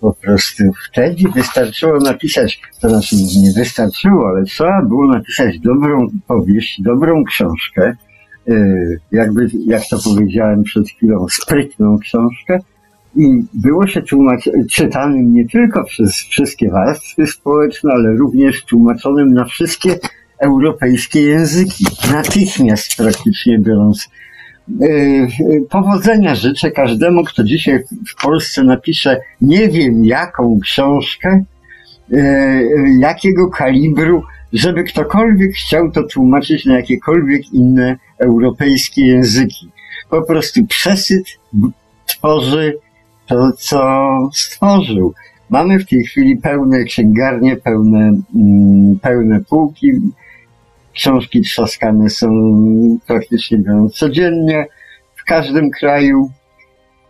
po 0.00 0.12
prostu 0.12 0.64
wtedy 0.90 1.28
wystarczyło 1.34 1.98
napisać, 1.98 2.60
to 2.80 2.88
znaczy 2.88 3.16
nie 3.16 3.52
wystarczyło, 3.52 4.28
ale 4.28 4.44
trzeba 4.44 4.82
było 4.82 5.06
napisać 5.06 5.58
dobrą 5.58 6.06
powieść, 6.26 6.82
dobrą 6.82 7.24
książkę, 7.24 7.96
y, 8.48 9.00
jakby, 9.12 9.46
jak 9.66 9.82
to 9.90 9.98
powiedziałem 10.04 10.62
przed 10.62 10.88
chwilą, 10.88 11.26
sprytną 11.30 11.98
książkę 11.98 12.58
i 13.16 13.44
było 13.54 13.86
się 13.86 14.02
tłumacz, 14.02 14.50
czytanym 14.70 15.34
nie 15.34 15.48
tylko 15.48 15.84
przez 15.84 16.16
wszystkie 16.16 16.70
warstwy 16.70 17.26
społeczne, 17.26 17.92
ale 17.92 18.12
również 18.12 18.64
tłumaczonym 18.64 19.32
na 19.32 19.44
wszystkie 19.44 19.98
europejskie 20.38 21.22
języki. 21.22 21.84
Natychmiast 22.12 22.96
praktycznie 22.96 23.58
biorąc 23.58 24.08
E, 24.80 25.26
powodzenia 25.70 26.34
życzę 26.34 26.70
każdemu, 26.70 27.24
kto 27.24 27.44
dzisiaj 27.44 27.78
w 28.08 28.22
Polsce 28.22 28.64
napisze 28.64 29.20
nie 29.40 29.68
wiem 29.68 30.04
jaką 30.04 30.58
książkę, 30.62 31.44
e, 32.12 32.62
jakiego 32.98 33.48
kalibru, 33.48 34.22
żeby 34.52 34.84
ktokolwiek 34.84 35.52
chciał 35.52 35.90
to 35.90 36.02
tłumaczyć 36.02 36.66
na 36.66 36.76
jakiekolwiek 36.76 37.52
inne 37.52 37.96
europejskie 38.18 39.06
języki. 39.06 39.70
Po 40.10 40.22
prostu 40.22 40.66
przesyt 40.66 41.24
tworzy 42.06 42.78
to, 43.30 43.52
co 43.58 44.08
stworzył. 44.34 45.14
Mamy 45.50 45.78
w 45.78 45.86
tej 45.86 46.04
chwili 46.04 46.36
pełne 46.36 46.84
księgarnie, 46.84 47.56
pełne, 47.56 48.12
mm, 48.34 48.98
pełne 49.02 49.40
półki, 49.48 49.92
Książki 50.94 51.40
trzaskane 51.40 52.10
są 52.10 52.28
praktycznie 53.06 53.58
codziennie 53.94 54.66
w 55.16 55.24
każdym 55.24 55.70
kraju. 55.70 56.30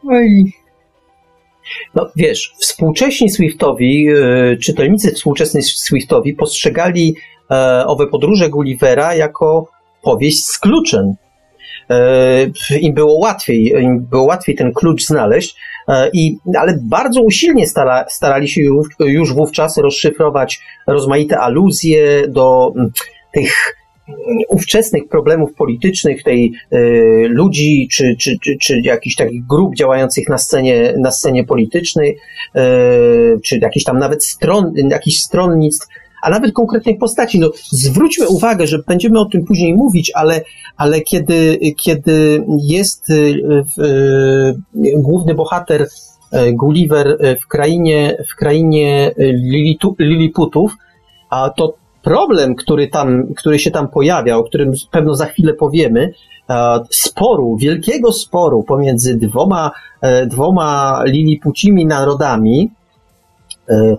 No 0.04 0.20
i 0.20 0.52
no 1.94 2.11
wiesz, 2.16 2.54
współcześni 2.59 3.30
Swiftowi, 3.30 4.02
yy, 4.02 4.59
czytelnicy 4.62 5.12
współczesni 5.12 5.62
Swiftowi 5.62 6.35
postrzegali 6.35 7.14
e, 7.50 7.87
owe 7.87 8.06
podróże 8.06 8.48
Gullivera 8.48 9.14
jako 9.14 9.68
powieść 10.02 10.44
z 10.44 10.59
kluczem. 10.59 11.14
E, 11.90 12.79
Im 12.81 12.94
było 12.94 13.18
łatwiej, 13.18 13.72
im 13.83 14.00
było 14.00 14.24
łatwiej 14.24 14.55
ten 14.55 14.72
klucz 14.72 15.03
znaleźć, 15.03 15.57
e, 15.88 16.11
i, 16.12 16.37
ale 16.59 16.79
bardzo 16.83 17.22
usilnie 17.22 17.66
stara, 17.66 18.05
starali 18.09 18.48
się 18.48 18.62
już, 18.62 18.88
już 19.00 19.35
wówczas 19.35 19.79
rozszyfrować 19.79 20.61
rozmaite 20.87 21.38
aluzje 21.38 22.29
do 22.29 22.72
tych 23.33 23.81
ówczesnych 24.48 25.09
problemów 25.09 25.55
politycznych, 25.55 26.22
tej 26.22 26.53
y, 26.72 27.26
ludzi 27.29 27.88
czy, 27.92 28.16
czy, 28.16 28.37
czy, 28.42 28.57
czy 28.61 28.81
jakichś 28.85 29.16
takich 29.16 29.46
grup 29.46 29.74
działających 29.76 30.29
na 30.29 30.38
scenie, 30.38 30.94
na 30.98 31.11
scenie 31.11 31.44
politycznej, 31.44 32.16
y, 32.57 33.40
czy 33.44 33.59
jakichś 33.59 33.85
tam 33.85 33.98
nawet 33.98 34.24
stron, 34.24 34.72
jakichś 34.90 35.16
stronnictw, 35.16 35.88
a 36.22 36.30
nawet 36.30 36.52
konkretnej 36.52 36.98
postaci. 36.98 37.38
No, 37.38 37.50
zwróćmy 37.70 38.28
uwagę, 38.28 38.66
że 38.66 38.78
będziemy 38.87 39.20
o 39.20 39.24
tym 39.24 39.44
później 39.44 39.74
mówić, 39.74 40.12
ale, 40.14 40.40
ale 40.76 41.00
kiedy, 41.00 41.59
kiedy 41.76 42.44
jest 42.62 43.11
y, 43.11 43.42
główny 44.96 45.35
bohater 45.35 45.88
Gulliver 46.52 47.18
w 47.40 47.46
krainie, 47.46 48.16
w 48.28 48.37
krainie 48.37 49.14
Lilitu, 49.18 49.96
Liliputów, 49.98 50.76
a 51.30 51.50
to 51.50 51.74
problem, 52.02 52.54
który, 52.54 52.88
tam, 52.88 53.35
który 53.37 53.59
się 53.59 53.70
tam 53.70 53.88
pojawia, 53.88 54.37
o 54.37 54.44
którym 54.44 54.72
pewno 54.90 55.14
za 55.14 55.26
chwilę 55.26 55.54
powiemy, 55.54 56.12
e, 56.50 56.80
sporu, 56.90 57.56
wielkiego 57.56 58.12
sporu 58.12 58.62
pomiędzy 58.62 59.16
dwoma, 59.16 59.70
e, 60.00 60.26
dwoma 60.26 61.02
lilipucimi 61.06 61.87
narodami, 61.87 62.70
e, 63.68 63.96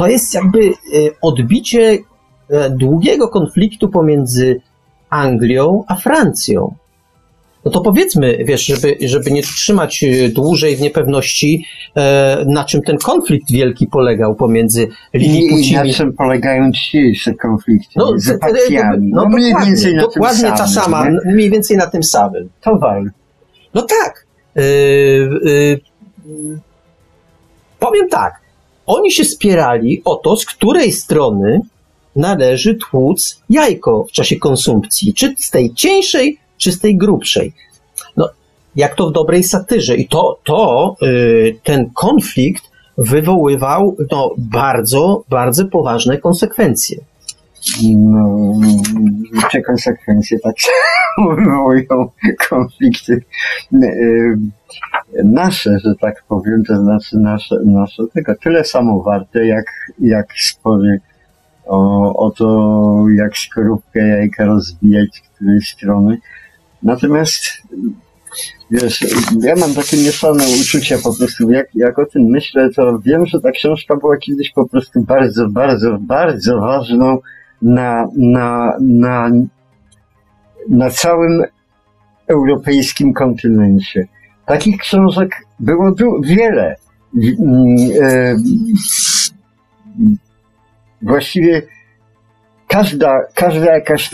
to 0.00 0.08
jest 0.08 0.34
jakby 0.34 0.72
odbicie 1.22 1.98
długiego 2.70 3.28
konfliktu 3.28 3.88
pomiędzy 3.88 4.60
Anglią 5.10 5.84
a 5.88 5.96
Francją. 5.96 6.74
No 7.64 7.70
to 7.70 7.80
powiedzmy, 7.80 8.38
wiesz, 8.44 8.66
żeby, 8.66 8.96
żeby 9.00 9.30
nie 9.30 9.42
trzymać 9.42 10.02
y, 10.02 10.28
dłużej 10.28 10.76
w 10.76 10.80
niepewności, 10.80 11.66
e, 11.96 12.44
na 12.46 12.64
czym 12.64 12.82
ten 12.82 12.98
konflikt 12.98 13.52
wielki 13.52 13.86
polegał 13.86 14.34
pomiędzy 14.34 14.88
Liliputcimi. 15.14 15.70
I 15.70 15.88
na 15.88 15.94
czym 15.94 16.12
polegają 16.12 16.70
dzisiejsze 16.72 17.34
konflikty 17.34 17.92
no, 17.96 18.12
z 18.16 18.40
partiami. 18.40 19.10
No, 19.12 19.22
no 19.22 19.28
mniej 19.28 19.54
więcej 19.64 19.94
na 19.94 20.02
dokładnie 20.02 20.48
tym 20.48 20.56
samym, 20.56 20.58
ta 20.58 20.66
sama, 20.66 21.08
nie? 21.08 21.32
mniej 21.32 21.50
więcej 21.50 21.76
na 21.76 21.86
tym 21.86 22.02
samym. 22.02 22.48
To 22.60 22.78
wal. 22.78 23.10
No 23.74 23.82
tak. 23.82 24.26
Yy, 24.56 24.62
yy, 25.44 25.80
powiem 27.78 28.08
tak. 28.08 28.39
Oni 28.86 29.12
się 29.12 29.24
spierali 29.24 30.02
o 30.04 30.16
to, 30.16 30.36
z 30.36 30.46
której 30.46 30.92
strony 30.92 31.60
należy 32.16 32.74
tłuc 32.74 33.40
jajko 33.50 34.04
w 34.04 34.12
czasie 34.12 34.36
konsumpcji. 34.36 35.14
Czy 35.14 35.34
z 35.38 35.50
tej 35.50 35.74
cieńszej, 35.74 36.38
czy 36.58 36.72
z 36.72 36.80
tej 36.80 36.96
grubszej. 36.96 37.52
No, 38.16 38.28
jak 38.76 38.94
to 38.94 39.10
w 39.10 39.12
dobrej 39.12 39.44
satyrze. 39.44 39.96
I 39.96 40.08
to, 40.08 40.38
to 40.44 40.96
yy, 41.00 41.58
ten 41.64 41.90
konflikt 41.94 42.70
wywoływał 42.98 43.96
no, 44.10 44.34
bardzo, 44.38 45.24
bardzo 45.28 45.64
poważne 45.64 46.18
konsekwencje. 46.18 46.98
No, 47.96 48.54
te 49.52 49.62
konsekwencje 49.62 50.38
tak 50.38 50.56
wywołują 51.36 52.10
konflikty 52.48 53.24
yy, 53.72 54.38
nasze, 55.24 55.78
że 55.84 55.94
tak 56.00 56.24
powiem, 56.28 56.64
to 56.64 56.76
znaczy 56.76 57.16
nasze, 57.18 57.56
nasze 57.64 58.02
tego 58.14 58.34
tyle 58.42 58.64
samo 58.64 59.02
warte, 59.02 59.46
jak, 59.46 59.66
jak 59.98 60.26
spory 60.38 61.00
o, 61.66 62.12
o 62.26 62.30
to, 62.30 63.04
jak 63.16 63.36
skorupkę 63.36 64.08
jajka 64.08 64.44
rozbijać 64.44 65.16
z 65.16 65.20
której 65.20 65.60
strony. 65.60 66.18
Natomiast 66.82 67.42
wiesz, 68.70 69.06
ja 69.42 69.56
mam 69.56 69.74
takie 69.74 69.96
mieszane 69.96 70.44
uczucia 70.62 70.96
po 71.04 71.16
prostu, 71.18 71.50
jak, 71.50 71.66
jak 71.74 71.98
o 71.98 72.06
tym 72.06 72.22
myślę, 72.22 72.70
to 72.76 72.98
wiem, 72.98 73.26
że 73.26 73.40
ta 73.40 73.50
książka 73.50 73.96
była 73.96 74.16
kiedyś 74.16 74.52
po 74.52 74.68
prostu 74.68 75.00
bardzo, 75.00 75.48
bardzo, 75.48 75.98
bardzo 76.00 76.60
ważną 76.60 77.18
na, 77.62 78.06
na, 78.16 78.76
na, 78.80 79.30
na 80.68 80.90
całym 80.90 81.42
europejskim 82.26 83.12
kontynencie. 83.12 84.06
Takich 84.50 84.78
książek 84.78 85.30
było 85.60 85.94
wiele. 86.22 86.76
E, 88.02 88.36
właściwie 91.02 91.62
każda, 92.68 93.20
każda 93.34 93.74
jakaś 93.74 94.10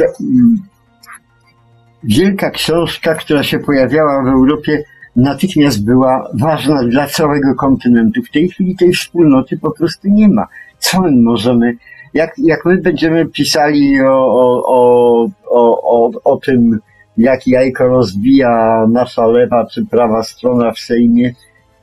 wielka 2.05 2.51
książka, 2.51 3.14
która 3.14 3.42
się 3.42 3.59
pojawiała 3.59 4.22
w 4.22 4.27
Europie, 4.27 4.85
natychmiast 5.16 5.85
była 5.85 6.31
ważna 6.35 6.85
dla 6.85 7.07
całego 7.07 7.55
kontynentu. 7.55 8.22
W 8.22 8.31
tej 8.31 8.49
chwili 8.49 8.77
tej 8.77 8.92
wspólnoty 8.92 9.59
po 9.59 9.70
prostu 9.70 10.09
nie 10.09 10.29
ma. 10.29 10.46
Co 10.79 11.01
my 11.01 11.11
możemy, 11.11 11.77
jak, 12.14 12.35
jak 12.38 12.64
my 12.64 12.79
będziemy 12.79 13.27
pisali 13.27 14.01
o, 14.03 14.27
o, 14.27 14.62
o, 14.66 15.29
o, 15.51 15.83
o, 15.83 16.11
o 16.25 16.37
tym, 16.37 16.81
jak 17.18 17.46
jajko 17.46 17.85
rozbija 17.85 18.87
nasza 18.92 19.26
lewa 19.26 19.66
czy 19.66 19.87
prawa 19.87 20.22
strona 20.22 20.72
w 20.72 20.79
Sejmie, 20.79 21.35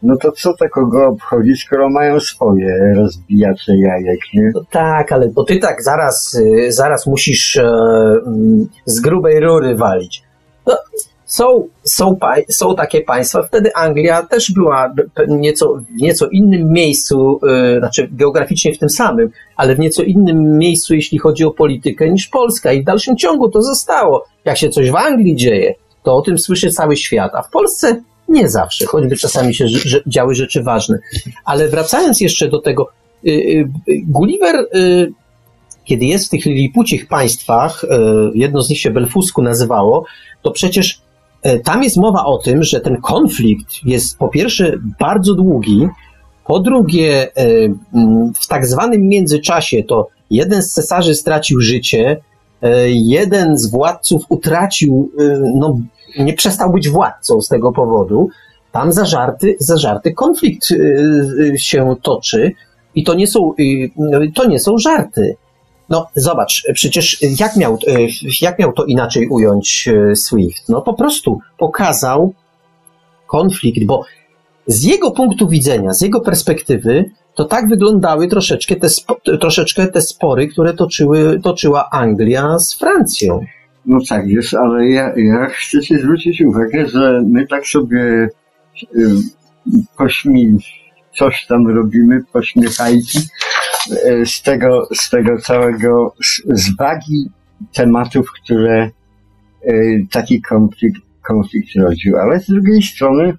no 0.03 0.17
to 0.17 0.31
co 0.31 0.53
to 0.53 0.69
kogo 0.69 1.07
obchodzi, 1.07 1.55
skoro 1.55 1.89
mają 1.89 2.19
swoje 2.19 2.93
rozbijacze 2.95 3.77
jajek, 3.77 4.19
nie? 4.33 4.51
No 4.55 4.61
tak, 4.71 5.11
ale 5.11 5.29
bo 5.29 5.43
ty 5.43 5.59
tak 5.59 5.83
zaraz, 5.83 6.33
y, 6.35 6.71
zaraz 6.71 7.07
musisz 7.07 7.57
e, 7.57 7.63
mm, 8.25 8.67
z 8.85 8.99
grubej 8.99 9.39
rury 9.39 9.75
walić. 9.75 10.23
No, 10.67 10.77
są, 11.33 11.67
są, 11.83 12.17
są 12.49 12.75
takie 12.75 13.01
państwa, 13.01 13.43
wtedy 13.43 13.75
Anglia 13.75 14.23
też 14.23 14.51
była 14.51 14.93
nieco, 15.27 15.73
w 15.75 16.01
nieco 16.01 16.27
innym 16.27 16.71
miejscu, 16.71 17.39
e, 17.49 17.79
znaczy 17.79 18.09
geograficznie 18.11 18.73
w 18.73 18.77
tym 18.77 18.89
samym, 18.89 19.29
ale 19.55 19.75
w 19.75 19.79
nieco 19.79 20.03
innym 20.03 20.57
miejscu, 20.57 20.95
jeśli 20.95 21.17
chodzi 21.17 21.43
o 21.43 21.51
politykę, 21.51 22.09
niż 22.09 22.27
Polska. 22.27 22.73
I 22.73 22.81
w 22.81 22.85
dalszym 22.85 23.17
ciągu 23.17 23.49
to 23.49 23.61
zostało. 23.61 24.25
Jak 24.45 24.57
się 24.57 24.69
coś 24.69 24.91
w 24.91 24.95
Anglii 24.95 25.35
dzieje, 25.35 25.75
to 26.03 26.15
o 26.15 26.21
tym 26.21 26.37
słyszy 26.37 26.71
cały 26.71 26.97
świat, 26.97 27.31
a 27.35 27.41
w 27.41 27.49
Polsce 27.49 28.01
nie 28.29 28.49
zawsze, 28.49 28.85
choćby 28.85 29.17
czasami 29.17 29.55
się 29.55 29.65
działy 30.07 30.35
rzeczy 30.35 30.63
ważne. 30.63 30.97
Ale 31.45 31.67
wracając 31.67 32.21
jeszcze 32.21 32.49
do 32.49 32.59
tego, 32.59 32.89
y, 33.27 33.29
y, 33.29 33.69
Gulliver, 34.07 34.55
y, 34.75 35.13
kiedy 35.85 36.05
jest 36.05 36.27
w 36.27 36.29
tych 36.29 36.45
lilipucich 36.45 37.07
państwach, 37.07 37.83
y, 37.83 37.87
jedno 38.35 38.61
z 38.61 38.69
nich 38.69 38.79
się 38.79 38.91
Belfusku 38.91 39.41
nazywało, 39.41 40.05
to 40.41 40.51
przecież 40.51 40.91
y, 40.91 41.02
tam 41.63 41.83
jest 41.83 41.97
mowa 41.97 42.25
o 42.25 42.37
tym, 42.37 42.63
że 42.63 42.79
ten 42.79 43.01
konflikt 43.01 43.69
jest 43.85 44.17
po 44.17 44.27
pierwsze 44.27 44.77
bardzo 44.99 45.33
długi, 45.33 45.87
po 46.45 46.59
drugie 46.59 47.35
mm, 47.35 48.33
w 48.41 48.47
tak 48.47 48.65
zwanym 48.65 49.07
międzyczasie 49.07 49.83
to 49.83 50.07
jeden 50.29 50.61
z 50.63 50.73
cesarzy 50.73 51.15
stracił 51.15 51.61
życie, 51.61 52.17
y, 52.63 52.67
jeden 52.91 53.57
z 53.57 53.71
władców 53.71 54.23
utracił, 54.29 55.11
no 55.55 55.77
nie 56.19 56.33
przestał 56.33 56.71
być 56.71 56.89
władcą 56.89 57.41
z 57.41 57.47
tego 57.47 57.71
powodu. 57.71 58.29
Tam 58.71 58.91
zażarty, 58.91 59.55
zażarty 59.59 60.13
konflikt 60.13 60.67
się 61.57 61.95
toczy 62.01 62.51
i 62.95 63.03
to 63.03 63.13
nie 63.13 63.27
są, 63.27 63.53
y, 63.59 64.31
to 64.35 64.45
nie 64.47 64.59
są 64.59 64.77
żarty. 64.77 65.35
No 65.89 66.07
zobacz, 66.15 66.63
przecież 66.73 67.17
jak 67.39 67.55
miał, 67.55 67.77
y, 67.87 68.07
jak 68.41 68.59
miał 68.59 68.73
to 68.73 68.85
inaczej 68.85 69.27
ująć 69.27 69.87
y, 69.87 70.15
Swift? 70.15 70.69
No 70.69 70.81
po 70.81 70.93
prostu 70.93 71.39
pokazał 71.57 72.33
konflikt, 73.27 73.85
bo 73.85 74.03
z 74.67 74.83
jego 74.83 75.11
punktu 75.11 75.47
widzenia, 75.47 75.93
z 75.93 76.01
jego 76.01 76.21
perspektywy, 76.21 77.05
to 77.35 77.45
tak 77.45 77.67
wyglądały 77.67 78.27
troszeczkę 78.27 78.75
te, 78.75 78.89
spo, 78.89 79.17
troszeczkę 79.41 79.87
te 79.87 80.01
spory, 80.01 80.47
które 80.47 80.73
toczyły, 80.73 81.39
toczyła 81.39 81.89
Anglia 81.89 82.59
z 82.59 82.73
Francją. 82.73 83.45
No 83.85 83.99
tak, 84.09 84.27
wiesz, 84.27 84.53
ale 84.53 84.89
ja, 84.89 85.13
ja 85.15 85.47
chcę 85.49 85.81
ci 85.81 85.97
zwrócić 85.97 86.41
uwagę, 86.41 86.87
że 86.87 87.21
my 87.25 87.47
tak 87.47 87.67
sobie 87.67 88.29
y, 88.95 89.09
pośmi, 89.97 90.57
coś 91.17 91.45
tam 91.47 91.67
robimy, 91.67 92.23
pośmiechajki 92.33 93.19
z 94.25 94.41
tego, 94.41 94.87
z 94.95 95.09
tego 95.09 95.37
całego, 95.37 96.15
z, 96.53 96.75
wagi 96.77 97.29
tematów, 97.73 98.31
które 98.43 98.89
y, 99.67 100.05
taki 100.11 100.41
konflikt, 100.41 101.01
konflikt 101.21 101.75
rodził. 101.75 102.17
Ale 102.17 102.39
z 102.39 102.47
drugiej 102.47 102.81
strony, 102.81 103.33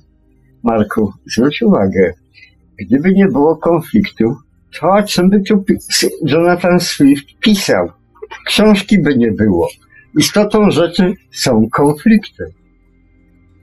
Marku, 0.62 1.12
zwróć 1.26 1.62
uwagę, 1.62 2.12
gdyby 2.78 3.12
nie 3.12 3.26
było 3.26 3.57
konfliktu, 3.57 4.37
to 4.80 4.90
o 4.90 5.02
czym 5.02 5.30
by 5.30 5.40
tu 5.40 5.64
Jonathan 6.26 6.80
Swift 6.80 7.26
pisał? 7.40 7.88
Książki 8.46 9.02
by 9.02 9.16
nie 9.16 9.33
było 9.33 9.68
istotą 10.18 10.70
rzeczy 10.70 11.12
są 11.33 11.68
konflikty. 11.72 12.44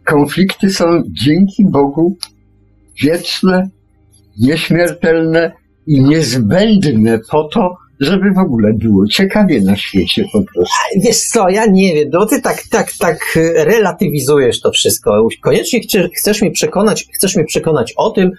Konflikty 0.05 0.69
są 0.69 1.03
dzięki 1.07 1.65
Bogu 1.65 2.17
wieczne, 3.01 3.69
nieśmiertelne 4.39 5.51
i 5.87 6.01
niezbędne 6.01 7.19
po 7.31 7.43
to, 7.43 7.77
żeby 7.99 8.31
w 8.31 8.37
ogóle 8.37 8.73
było 8.73 9.07
ciekawie 9.07 9.61
na 9.61 9.75
świecie 9.75 10.25
po 10.33 10.41
prostu. 10.41 10.75
Wiesz 10.97 11.21
co, 11.21 11.49
ja 11.49 11.65
nie 11.65 11.93
wiem, 11.93 12.09
no 12.13 12.25
ty 12.25 12.41
tak, 12.41 12.63
tak, 12.69 12.91
tak 12.99 13.39
relatywizujesz 13.55 14.61
to 14.61 14.71
wszystko. 14.71 15.27
Koniecznie 15.41 15.79
chcesz, 15.79 16.09
chcesz 16.17 16.41
mnie 16.41 16.51
przekonać, 16.51 17.07
chcesz 17.15 17.35
mnie 17.35 17.45
przekonać 17.45 17.93
o 17.97 18.09
tym, 18.09 18.31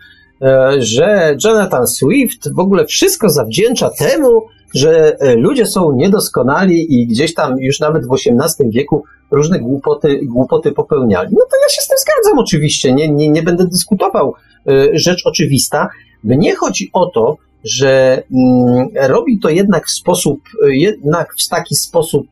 e, 0.42 0.72
że 0.78 1.36
Jonathan 1.44 1.86
Swift 1.86 2.54
w 2.54 2.58
ogóle 2.58 2.86
wszystko 2.86 3.30
zawdzięcza 3.30 3.90
temu, 3.98 4.42
że 4.74 5.16
e, 5.20 5.34
ludzie 5.34 5.66
są 5.66 5.92
niedoskonali 5.92 6.94
i 6.94 7.06
gdzieś 7.06 7.34
tam 7.34 7.58
już 7.58 7.80
nawet 7.80 8.06
w 8.06 8.12
XVIII 8.12 8.70
wieku 8.70 9.04
różne 9.30 9.60
głupoty, 9.60 10.20
głupoty 10.22 10.72
popełniali. 10.72 11.28
No 11.32 11.44
to 11.50 11.56
ja 11.62 11.68
się 11.74 11.82
z 11.82 11.88
tym 11.88 11.98
zgadzam 11.98 12.38
oczywiście, 12.38 12.92
nie, 12.92 13.08
nie, 13.08 13.28
nie 13.28 13.42
będę 13.42 13.66
dyskutował. 13.66 14.34
E, 14.68 14.88
Rzecz 14.92 15.26
oczywista. 15.26 15.88
Mnie 16.24 16.56
chodzi 16.56 16.90
o 16.92 17.06
to, 17.06 17.36
że 17.64 18.22
mm, 18.32 18.88
robi 18.94 19.38
to 19.38 19.50
jednak 19.50 19.86
w 19.86 19.90
sposób, 19.90 20.40
e, 20.66 20.76
jednak 20.76 21.34
w 21.38 21.48
taki 21.48 21.74
sposób 21.74 22.26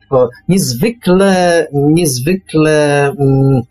niezwykle, 0.47 1.67
niezwykle 1.73 3.07
mm, 3.07 3.61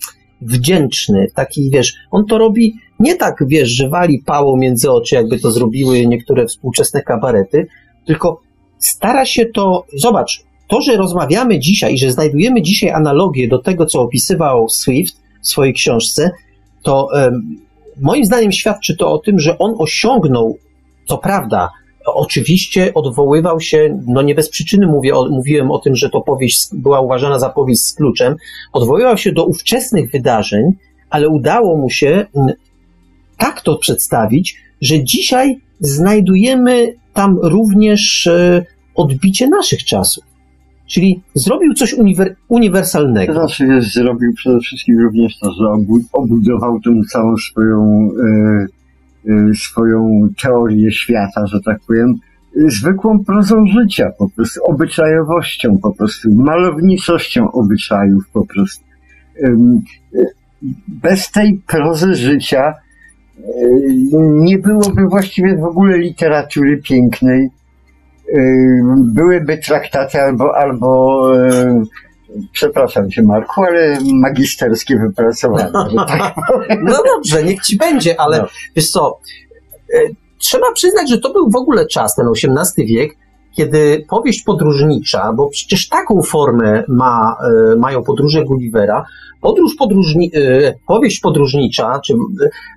wdzięczny, 0.41 1.27
taki 1.35 1.71
wiesz, 1.71 1.95
on 2.11 2.27
to 2.27 2.39
robi 2.39 2.75
nie 3.01 3.17
tak, 3.17 3.45
wiesz, 3.47 3.69
że 3.69 3.89
wali 3.89 4.23
pało 4.27 4.57
między 4.57 4.91
oczy, 4.91 5.15
jakby 5.15 5.39
to 5.39 5.51
zrobiły 5.51 6.07
niektóre 6.07 6.47
współczesne 6.47 7.03
kabarety, 7.03 7.67
tylko 8.07 8.41
stara 8.81 9.25
się 9.25 9.47
to, 9.47 9.87
zobacz, 9.95 10.43
to, 10.69 10.81
że 10.81 10.97
rozmawiamy 10.97 11.59
dzisiaj 11.59 11.95
i 11.95 11.99
że 11.99 12.13
znajdujemy 12.13 12.63
dzisiaj 12.63 12.91
analogię 12.91 13.49
do 13.49 13.59
tego, 13.59 13.87
co 13.87 14.01
opisywał 14.01 14.69
Swift 14.69 15.17
w 15.43 15.49
swojej 15.49 15.75
książce, 15.75 16.31
to 16.83 17.09
em, 17.15 17.59
moim 18.01 18.25
zdaniem 18.25 18.53
świadczy 18.53 18.97
to 18.97 19.13
o 19.13 19.19
tym, 19.19 19.41
że 19.41 19.59
on 19.59 19.75
osiągnął, 19.79 20.59
co 21.09 21.19
prawda, 21.19 21.71
oczywiście 22.07 22.95
odwoływał 22.95 23.61
się, 23.61 24.03
no 24.07 24.23
nie 24.23 24.35
bez 24.35 24.49
przyczyny 24.49 24.87
mówię, 24.87 25.15
o, 25.15 25.29
mówiłem 25.29 25.71
o 25.71 25.79
tym, 25.79 25.97
że 25.97 26.11
to 26.11 26.21
powieść 26.21 26.69
była 26.73 27.01
uważana 27.01 27.39
za 27.39 27.51
powieść 27.51 27.83
z 27.83 27.95
kluczem, 27.95 28.37
odwoływał 28.73 29.19
się 29.19 29.33
do 29.33 29.45
ówczesnych 29.45 30.11
wydarzeń, 30.11 30.73
ale 31.11 31.29
udało 31.29 31.77
mu 31.77 31.91
się 31.91 32.27
m, 32.37 32.47
tak 33.37 33.61
to 33.61 33.77
przedstawić, 33.77 34.57
że 34.81 35.05
dzisiaj 35.05 35.61
znajdujemy 35.81 36.95
tam 37.13 37.39
również 37.43 38.27
e, 38.27 38.65
odbicie 38.95 39.49
naszych 39.49 39.85
czasów. 39.85 40.25
Czyli 40.87 41.23
zrobił 41.35 41.75
coś 41.75 41.95
uniwer- 41.95 42.35
uniwersalnego. 42.49 43.33
znaczy 43.33 43.83
zrobił 43.83 44.35
przede 44.35 44.61
wszystkim 44.61 45.01
również 45.01 45.39
to, 45.39 45.53
że 45.53 45.65
obu- 45.65 46.09
obudował 46.13 46.81
tą 46.81 47.03
całą 47.13 47.37
swoją, 47.37 48.11
e, 48.25 48.67
e, 49.33 49.55
swoją 49.55 50.29
teorię 50.43 50.93
świata, 50.93 51.47
że 51.47 51.61
tak 51.65 51.81
powiem, 51.87 52.15
zwykłą 52.69 53.25
prozą 53.25 53.67
życia, 53.67 54.11
po 54.19 54.29
prostu 54.29 54.61
obyczajowością, 54.65 55.79
po 55.79 55.95
prostu 55.95 56.35
malowniczością 56.35 57.53
obyczajów, 57.53 58.25
po 58.33 58.47
prostu. 58.47 58.85
Bez 60.89 61.31
tej 61.31 61.61
prozy 61.67 62.15
życia 62.15 62.75
nie 64.19 64.59
byłoby 64.59 65.03
właściwie 65.09 65.57
w 65.57 65.65
ogóle 65.65 65.99
literatury 65.99 66.77
pięknej. 66.83 67.51
E, 68.35 68.41
Byłyby 69.15 69.59
traktaty 69.59 70.21
albo, 70.21 70.57
albo 70.57 71.21
e, 71.49 71.83
przepraszam 72.53 73.11
cię 73.11 73.23
Marku, 73.23 73.65
ale 73.65 73.99
magisterskie 74.13 74.99
wypracowane, 74.99 75.73
że 75.91 75.97
tak. 75.97 76.35
No 76.85 76.99
dobrze, 77.15 77.45
niech 77.45 77.61
ci 77.63 77.77
będzie, 77.77 78.21
ale 78.21 78.39
No. 78.39 78.47
wiesz 78.77 78.91
co, 78.91 79.19
e, 79.95 79.99
trzeba 80.39 80.73
przyznać, 80.73 81.11
że 81.11 81.19
to 81.19 81.33
był 81.33 81.51
w 81.51 81.57
ogóle 81.57 81.87
czas, 81.87 82.15
ten 82.15 82.27
XVIII 82.29 82.87
wiek, 82.87 83.17
kiedy 83.57 84.05
powieść 84.09 84.43
podróżnicza, 84.43 85.33
bo 85.33 85.49
przecież 85.49 85.89
taką 85.89 86.23
formę 86.23 86.85
ma, 86.89 87.37
e, 87.73 87.77
mają 87.77 88.03
podróże 88.03 88.45
Gullivera, 88.45 89.05
podróż 89.41 89.75
podróżni, 89.75 90.31
e, 90.35 90.75
powieść 90.87 91.21
podróżnicza, 91.21 92.01
czy, 92.05 92.15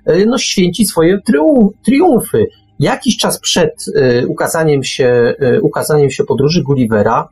e, 0.06 0.26
no, 0.26 0.38
święci 0.38 0.86
swoje 0.86 1.20
trium, 1.20 1.70
triumfy. 1.84 2.46
Jakiś 2.80 3.16
czas 3.16 3.40
przed 3.40 3.84
ukazaniem 4.28 4.84
się, 4.84 5.34
ukazaniem 5.62 6.10
się 6.10 6.24
podróży 6.24 6.62
Gullivera 6.62 7.28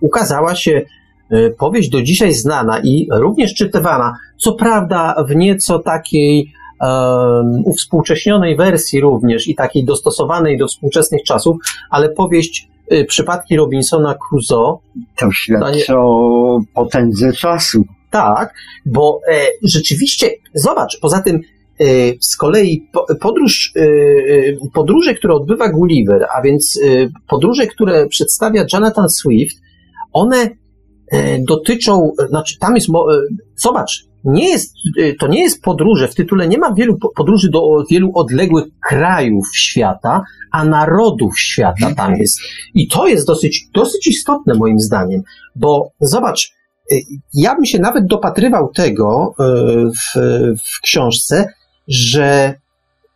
ukazała 0.00 0.54
się 0.54 0.82
powieść 1.58 1.88
do 1.88 2.02
dzisiaj 2.02 2.32
znana 2.32 2.80
i 2.80 3.08
również 3.10 3.54
czytywana, 3.54 4.12
co 4.36 4.52
prawda 4.52 5.24
w 5.28 5.36
nieco 5.36 5.78
takiej 5.78 6.52
uwspółcześnionej 7.64 8.56
wersji 8.56 9.00
również 9.00 9.48
i 9.48 9.54
takiej 9.54 9.84
dostosowanej 9.84 10.58
do 10.58 10.66
współczesnych 10.66 11.22
czasów, 11.22 11.56
ale 11.90 12.08
powieść 12.08 12.68
y, 12.92 13.04
Przypadki 13.04 13.56
Robinsona 13.56 14.14
Crusoe, 14.14 14.78
To 15.18 15.32
świadczy 15.32 15.96
o 15.96 16.60
potędze 16.74 17.32
czasu. 17.32 17.84
tak, 18.10 18.54
bo 18.86 19.20
e, 19.28 19.46
rzeczywiście, 19.62 20.30
zobacz, 20.54 20.98
poza 21.00 21.22
tym 21.22 21.40
y, 21.80 22.18
z 22.20 22.36
kolei 22.36 22.88
po- 22.92 23.06
podróż, 23.20 23.72
y, 23.76 23.80
y, 23.80 24.58
podróże, 24.74 25.14
które 25.14 25.34
odbywa 25.34 25.68
Gulliver, 25.68 26.26
a 26.36 26.42
więc 26.42 26.76
y, 26.76 27.10
podróże, 27.28 27.66
które 27.66 28.06
przedstawia 28.06 28.64
Jonathan 28.72 29.08
Swift, 29.08 29.56
one 30.12 30.44
y, 30.46 30.50
dotyczą, 31.48 32.12
znaczy 32.28 32.58
tam 32.58 32.74
jest, 32.74 32.86
zobacz, 33.56 34.04
nie 34.26 34.48
jest, 34.48 34.74
y, 34.98 35.16
to 35.20 35.26
nie 35.28 35.42
jest 35.42 35.62
podróże, 35.62 36.08
w 36.08 36.14
tytule 36.14 36.48
nie 36.48 36.58
ma 36.58 36.74
wielu 36.74 36.98
po- 36.98 37.08
podróży 37.08 37.50
do 37.50 37.84
wielu 37.90 38.10
odległych 38.14 38.64
krajów 38.88 39.46
świata, 39.54 40.22
a 40.52 40.64
narodów 40.64 41.38
świata 41.38 41.94
tam 41.94 42.16
jest. 42.16 42.38
I 42.74 42.88
to 42.88 43.08
jest 43.08 43.26
dosyć, 43.26 43.68
dosyć 43.74 44.06
istotne 44.06 44.54
moim 44.54 44.80
zdaniem, 44.80 45.22
bo 45.56 45.90
zobacz, 46.00 46.52
y, 46.92 47.00
ja 47.34 47.54
bym 47.54 47.64
się 47.64 47.78
nawet 47.78 48.06
dopatrywał 48.06 48.72
tego 48.72 49.34
y, 49.40 49.44
w, 49.90 50.20
w 50.76 50.80
książce, 50.82 51.48
że 51.88 52.54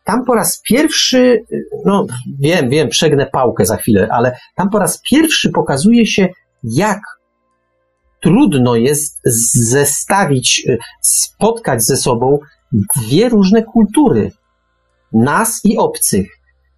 tam 0.04 0.24
po 0.24 0.34
raz 0.34 0.62
pierwszy, 0.68 1.44
no 1.84 2.06
wiem, 2.40 2.70
wiem, 2.70 2.88
przegnę 2.88 3.26
pałkę 3.26 3.66
za 3.66 3.76
chwilę, 3.76 4.08
ale 4.10 4.36
tam 4.56 4.70
po 4.70 4.78
raz 4.78 5.00
pierwszy 5.10 5.50
pokazuje 5.50 6.06
się, 6.06 6.28
jak 6.62 7.00
trudno 8.20 8.76
jest 8.76 9.20
zestawić, 9.70 10.62
y, 10.68 10.78
spotkać 11.00 11.83
ze 11.83 11.96
sobą 11.96 12.38
dwie 12.96 13.28
różne 13.28 13.62
kultury, 13.62 14.33
nas 15.12 15.61
i 15.64 15.76
obcych. 15.76 16.26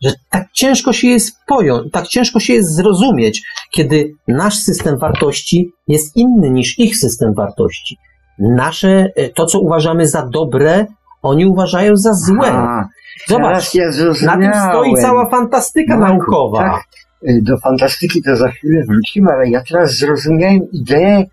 Że 0.05 0.13
tak 0.31 0.53
ciężko 0.53 0.93
się 0.93 1.09
jest 1.09 1.37
pojąć, 1.47 1.93
tak 1.93 2.09
ciężko 2.09 2.41
się 2.41 2.53
jest 2.55 2.77
zrozumieć, 2.77 3.43
kiedy 3.71 4.15
nasz 4.29 4.59
system 4.59 4.99
wartości 4.99 5.73
jest 5.89 6.17
inny 6.17 6.51
niż 6.51 6.79
ich 6.79 6.97
system 6.97 7.35
wartości. 7.35 7.99
Nasze, 8.39 9.09
y, 9.19 9.33
to 9.35 9.47
co 9.47 9.61
uważamy 9.61 10.09
za 10.09 10.27
dobre, 10.27 10.87
oni 11.23 11.47
uważają 11.47 11.97
za 11.97 12.15
złe. 12.15 12.53
A, 12.53 12.89
Zobacz, 13.29 13.75
ja 13.75 13.85
na 14.23 14.37
tym 14.37 14.53
stoi 14.71 14.95
cała 15.03 15.31
fantastyka 15.31 15.99
Marku, 15.99 16.17
naukowa. 16.17 16.59
tak. 16.59 16.85
Y, 17.29 17.43
Do 17.43 17.59
fantastyki 17.59 18.23
to 18.23 18.37
za 18.37 18.49
chwilę 18.49 18.85
wrócimy, 18.89 19.33
ale 19.33 19.51
ja 19.51 19.63
teraz 19.69 19.97
zrozumiałem 19.99 20.71
ideę 20.73 21.25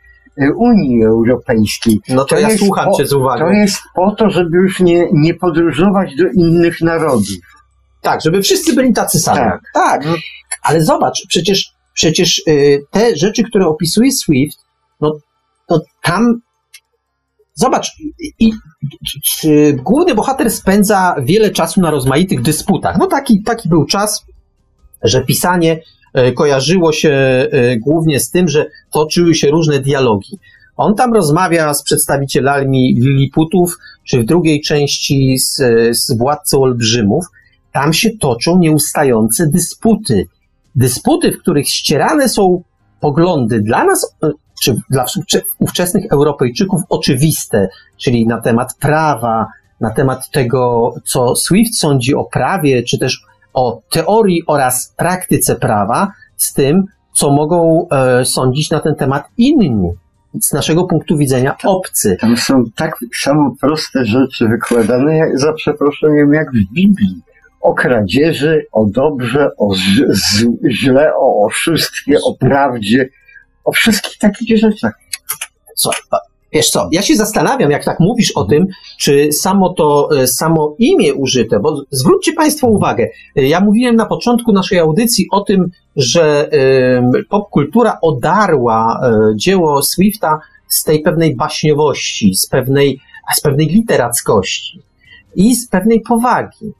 y, 0.42 0.54
Unii 0.56 1.04
Europejskiej. 1.04 2.00
No 2.10 2.26
to, 2.26 2.36
to 2.36 2.40
ja 2.40 2.58
słucham 2.58 2.86
po- 2.86 2.98
cię 2.98 3.08
z 3.08 3.14
uwagą. 3.14 3.46
To 3.46 3.52
jest 3.52 3.78
po 3.96 4.12
to, 4.12 4.30
żeby 4.30 4.58
już 4.58 4.80
nie, 4.80 5.08
nie 5.14 5.34
podróżować 5.34 6.16
do 6.16 6.24
innych 6.28 6.82
narodów. 6.82 7.28
Tak, 8.02 8.22
żeby 8.22 8.42
wszyscy 8.42 8.74
byli 8.74 8.94
tacy 8.94 9.20
sami. 9.20 9.40
Tak. 9.40 9.62
tak. 9.74 10.06
No. 10.06 10.16
Ale 10.62 10.82
zobacz, 10.82 11.22
przecież, 11.28 11.74
przecież 11.94 12.42
y, 12.48 12.80
te 12.92 13.16
rzeczy, 13.16 13.44
które 13.44 13.68
opisuje 13.68 14.12
Swift, 14.12 14.60
no, 15.02 15.20
no 15.70 15.82
tam. 16.02 16.42
Zobacz, 17.54 17.92
i, 18.40 18.52
główny 19.76 20.16
bohater 20.16 20.52
spędza 20.52 21.16
wiele 21.24 21.50
czasu 21.52 21.82
na 21.82 21.92
rozmaitych 21.92 22.42
dysputach. 22.42 22.98
No 23.00 23.08
taki, 23.08 23.44
taki 23.44 23.70
był 23.70 23.86
czas, 23.86 24.26
że 25.04 25.26
pisanie 25.26 25.80
y, 26.18 26.32
kojarzyło 26.32 26.92
się 26.92 27.10
y, 27.54 27.78
głównie 27.82 28.20
z 28.20 28.30
tym, 28.30 28.48
że 28.48 28.66
toczyły 28.92 29.36
się 29.36 29.50
różne 29.50 29.80
dialogi. 29.80 30.40
On 30.78 30.96
tam 30.96 31.14
rozmawia 31.14 31.74
z 31.74 31.84
przedstawicielami 31.84 32.96
Liliputów, 32.96 33.78
czy 34.04 34.20
w 34.20 34.26
drugiej 34.26 34.62
części 34.62 35.38
z, 35.38 35.56
z 35.98 36.18
władcą 36.18 36.62
olbrzymów. 36.62 37.26
Tam 37.72 37.94
się 37.94 38.10
toczą 38.18 38.58
nieustające 38.58 39.48
dysputy. 39.48 40.28
Dysputy, 40.76 41.32
w 41.32 41.40
których 41.40 41.70
ścierane 41.70 42.30
są 42.30 42.64
poglądy 43.00 43.62
dla 43.62 43.84
nas, 43.84 44.16
e, 44.24 44.32
czy 44.64 44.76
dla 44.90 45.06
ówcze- 45.06 45.42
ówczesnych 45.60 46.06
Europejczyków 46.12 46.82
oczywiste, 46.90 47.70
czyli 47.98 48.28
na 48.28 48.42
temat 48.42 48.74
prawa, 48.80 49.48
na 49.80 49.90
temat 49.90 50.30
tego, 50.30 50.94
co 51.06 51.36
Swift 51.36 51.76
sądzi 51.76 52.16
o 52.16 52.24
prawie, 52.24 52.84
czy 52.84 52.98
też 53.00 53.24
o 53.60 53.82
teorii 53.92 54.44
oraz 54.48 54.94
praktyce 54.98 55.56
prawa, 55.56 56.12
z 56.38 56.54
tym, 56.54 56.84
co 57.14 57.32
mogą 57.32 57.88
e, 57.92 58.26
sądzić 58.26 58.70
na 58.70 58.80
ten 58.80 58.96
temat 58.96 59.24
inni, 59.38 59.90
z 60.42 60.54
naszego 60.54 60.84
punktu 60.84 61.18
widzenia 61.18 61.56
obcy. 61.66 62.18
Tam 62.20 62.38
są 62.38 62.64
tak 62.76 62.96
samo 63.24 63.56
proste 63.62 64.06
rzeczy 64.06 64.48
wykładane, 64.48 65.18
jak, 65.18 65.40
za 65.40 65.54
przeproszeniem, 65.54 66.34
jak 66.34 66.48
w 66.52 66.74
Biblii. 66.74 67.22
O 67.62 67.74
kradzieży, 67.74 68.66
o 68.72 68.86
dobrze, 68.86 69.50
o 69.58 69.76
źle, 70.70 71.12
o 71.16 71.46
oszustwie, 71.46 72.18
o 72.24 72.36
prawdzie, 72.40 73.10
o 73.64 73.72
wszystkich 73.72 74.18
takich 74.18 74.58
rzeczach. 74.58 74.94
Co, 75.76 75.90
wiesz 76.54 76.70
co, 76.70 76.90
ja 76.92 77.02
się 77.02 77.16
zastanawiam, 77.16 77.72
jak 77.72 77.86
tak 77.86 78.00
mówisz 78.00 78.32
o 78.32 78.44
tym, 78.44 78.68
czy 78.98 79.34
samo 79.34 79.74
to, 79.74 80.10
e, 80.22 80.28
samo 80.28 80.76
imię 80.80 81.14
użyte, 81.14 81.60
bo 81.60 81.84
zwróćcie 81.92 82.34
Państwo 82.34 82.68
uwagę, 82.68 83.08
e, 83.36 83.48
ja 83.48 83.60
mówiłem 83.60 83.96
na 83.96 84.06
początku 84.06 84.52
naszej 84.52 84.80
audycji 84.80 85.28
o 85.32 85.42
tym, 85.42 85.70
że 85.96 86.50
popkultura 87.30 87.98
odarła 88.02 89.02
e, 89.04 89.36
dzieło 89.36 89.82
Swifta 89.82 90.40
z 90.68 90.84
tej 90.84 91.02
pewnej 91.02 91.36
baśniowości, 91.36 92.36
z 92.36 92.48
pewnej, 92.48 93.00
z 93.38 93.42
pewnej 93.42 93.68
literackości 93.68 94.82
i 95.36 95.56
z 95.56 95.68
pewnej 95.68 96.02
powagi. 96.02 96.74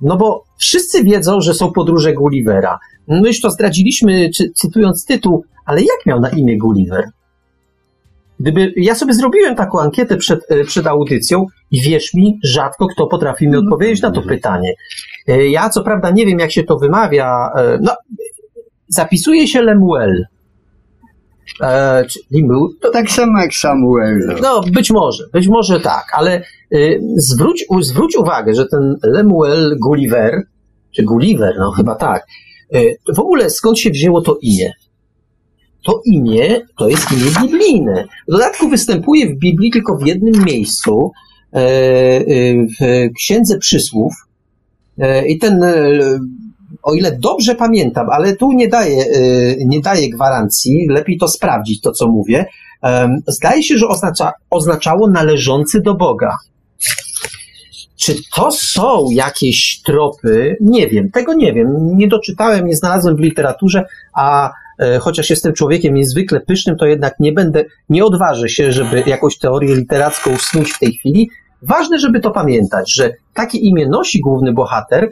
No 0.00 0.16
bo 0.16 0.44
wszyscy 0.56 1.04
wiedzą, 1.04 1.40
że 1.40 1.54
są 1.54 1.72
podróże 1.72 2.12
Gullivera. 2.12 2.78
My 3.08 3.28
już 3.28 3.40
to 3.40 3.50
zdradziliśmy, 3.50 4.30
czy, 4.30 4.50
cytując 4.54 5.04
tytuł, 5.04 5.44
ale 5.64 5.80
jak 5.80 6.06
miał 6.06 6.20
na 6.20 6.28
imię 6.28 6.58
Gulliver? 6.58 7.04
Gdyby 8.40 8.72
ja 8.76 8.94
sobie 8.94 9.14
zrobiłem 9.14 9.56
taką 9.56 9.80
ankietę 9.80 10.16
przed, 10.16 10.40
e, 10.48 10.64
przed 10.64 10.86
audycją 10.86 11.46
i 11.70 11.82
wierz 11.82 12.14
mi, 12.14 12.38
rzadko 12.44 12.86
kto 12.86 13.06
potrafi 13.06 13.48
mi 13.48 13.56
odpowiedzieć 13.56 14.02
na 14.02 14.10
to 14.10 14.22
pytanie. 14.22 14.72
E, 15.28 15.46
Ja 15.48 15.70
co 15.70 15.82
prawda 15.82 16.10
nie 16.10 16.26
wiem, 16.26 16.38
jak 16.38 16.52
się 16.52 16.64
to 16.64 16.78
wymawia. 16.78 17.50
e, 17.56 17.78
No, 17.82 17.92
zapisuje 18.88 19.48
się 19.48 19.62
Lemuel. 19.62 20.24
E, 21.62 22.04
czy 22.08 22.20
Lemuel? 22.30 22.68
To, 22.80 22.90
Tak 22.90 23.10
samo 23.10 23.40
jak 23.40 23.54
Samuel. 23.54 24.38
no, 24.42 24.60
być 24.72 24.90
może, 24.90 25.24
być 25.32 25.48
może 25.48 25.80
tak, 25.80 26.04
ale 26.12 26.42
y, 26.74 27.00
zwróć, 27.16 27.64
u, 27.68 27.82
zwróć 27.82 28.16
uwagę, 28.16 28.54
że 28.54 28.66
ten 28.66 28.96
Lemuel 29.02 29.76
Gulliver, 29.82 30.42
czy 30.96 31.02
Gulliver, 31.02 31.54
no 31.58 31.70
chyba 31.70 31.94
tak, 31.94 32.26
y, 32.74 32.96
w 33.14 33.20
ogóle 33.20 33.50
skąd 33.50 33.78
się 33.78 33.90
wzięło 33.90 34.20
to 34.22 34.38
imię? 34.42 34.72
To 35.82 36.02
imię 36.04 36.60
to 36.78 36.88
jest 36.88 37.12
imię 37.12 37.30
biblijne. 37.42 38.04
W 38.28 38.32
dodatku 38.32 38.68
występuje 38.68 39.26
w 39.26 39.38
Biblii 39.38 39.70
tylko 39.70 39.96
w 39.96 40.06
jednym 40.06 40.44
miejscu, 40.44 41.12
e, 41.52 41.60
y, 42.20 42.66
w 42.80 43.08
Księdze 43.16 43.58
Przysłów. 43.58 44.14
E, 45.00 45.26
I 45.26 45.38
ten, 45.38 45.62
e, 45.62 45.74
o 46.82 46.94
ile 46.94 47.18
dobrze 47.18 47.54
pamiętam, 47.54 48.06
ale 48.10 48.36
tu 48.36 48.52
nie 48.52 48.68
daję, 48.68 49.04
e, 49.04 49.64
nie 49.66 49.80
daję 49.80 50.10
gwarancji, 50.10 50.86
lepiej 50.88 51.18
to 51.18 51.28
sprawdzić, 51.28 51.80
to 51.80 51.92
co 51.92 52.08
mówię, 52.08 52.46
zdaje 53.26 53.62
się, 53.62 53.78
że 53.78 53.88
oznacza, 53.88 54.32
oznaczało 54.50 55.10
należący 55.10 55.80
do 55.80 55.94
Boga. 55.94 56.36
Czy 57.96 58.14
to 58.34 58.50
są 58.50 59.10
jakieś 59.10 59.80
tropy? 59.84 60.56
Nie 60.60 60.88
wiem, 60.88 61.10
tego 61.10 61.34
nie 61.34 61.52
wiem. 61.52 61.96
Nie 61.96 62.08
doczytałem, 62.08 62.66
nie 62.66 62.76
znalazłem 62.76 63.16
w 63.16 63.20
literaturze, 63.20 63.84
a 64.14 64.48
e, 64.48 64.52
chociaż 65.00 65.30
jestem 65.30 65.52
człowiekiem 65.52 65.94
niezwykle 65.94 66.40
pysznym, 66.40 66.76
to 66.76 66.86
jednak 66.86 67.14
nie 67.20 67.32
będę, 67.32 67.64
nie 67.88 68.04
odważę 68.04 68.48
się, 68.48 68.72
żeby 68.72 69.02
jakąś 69.06 69.38
teorię 69.38 69.76
literacką 69.76 70.36
snuć 70.36 70.72
w 70.72 70.78
tej 70.78 70.92
chwili. 70.92 71.30
Ważne, 71.62 71.98
żeby 71.98 72.20
to 72.20 72.30
pamiętać, 72.30 72.94
że 72.94 73.10
takie 73.34 73.58
imię 73.58 73.88
nosi 73.88 74.20
główny 74.20 74.52
bohater, 74.52 75.08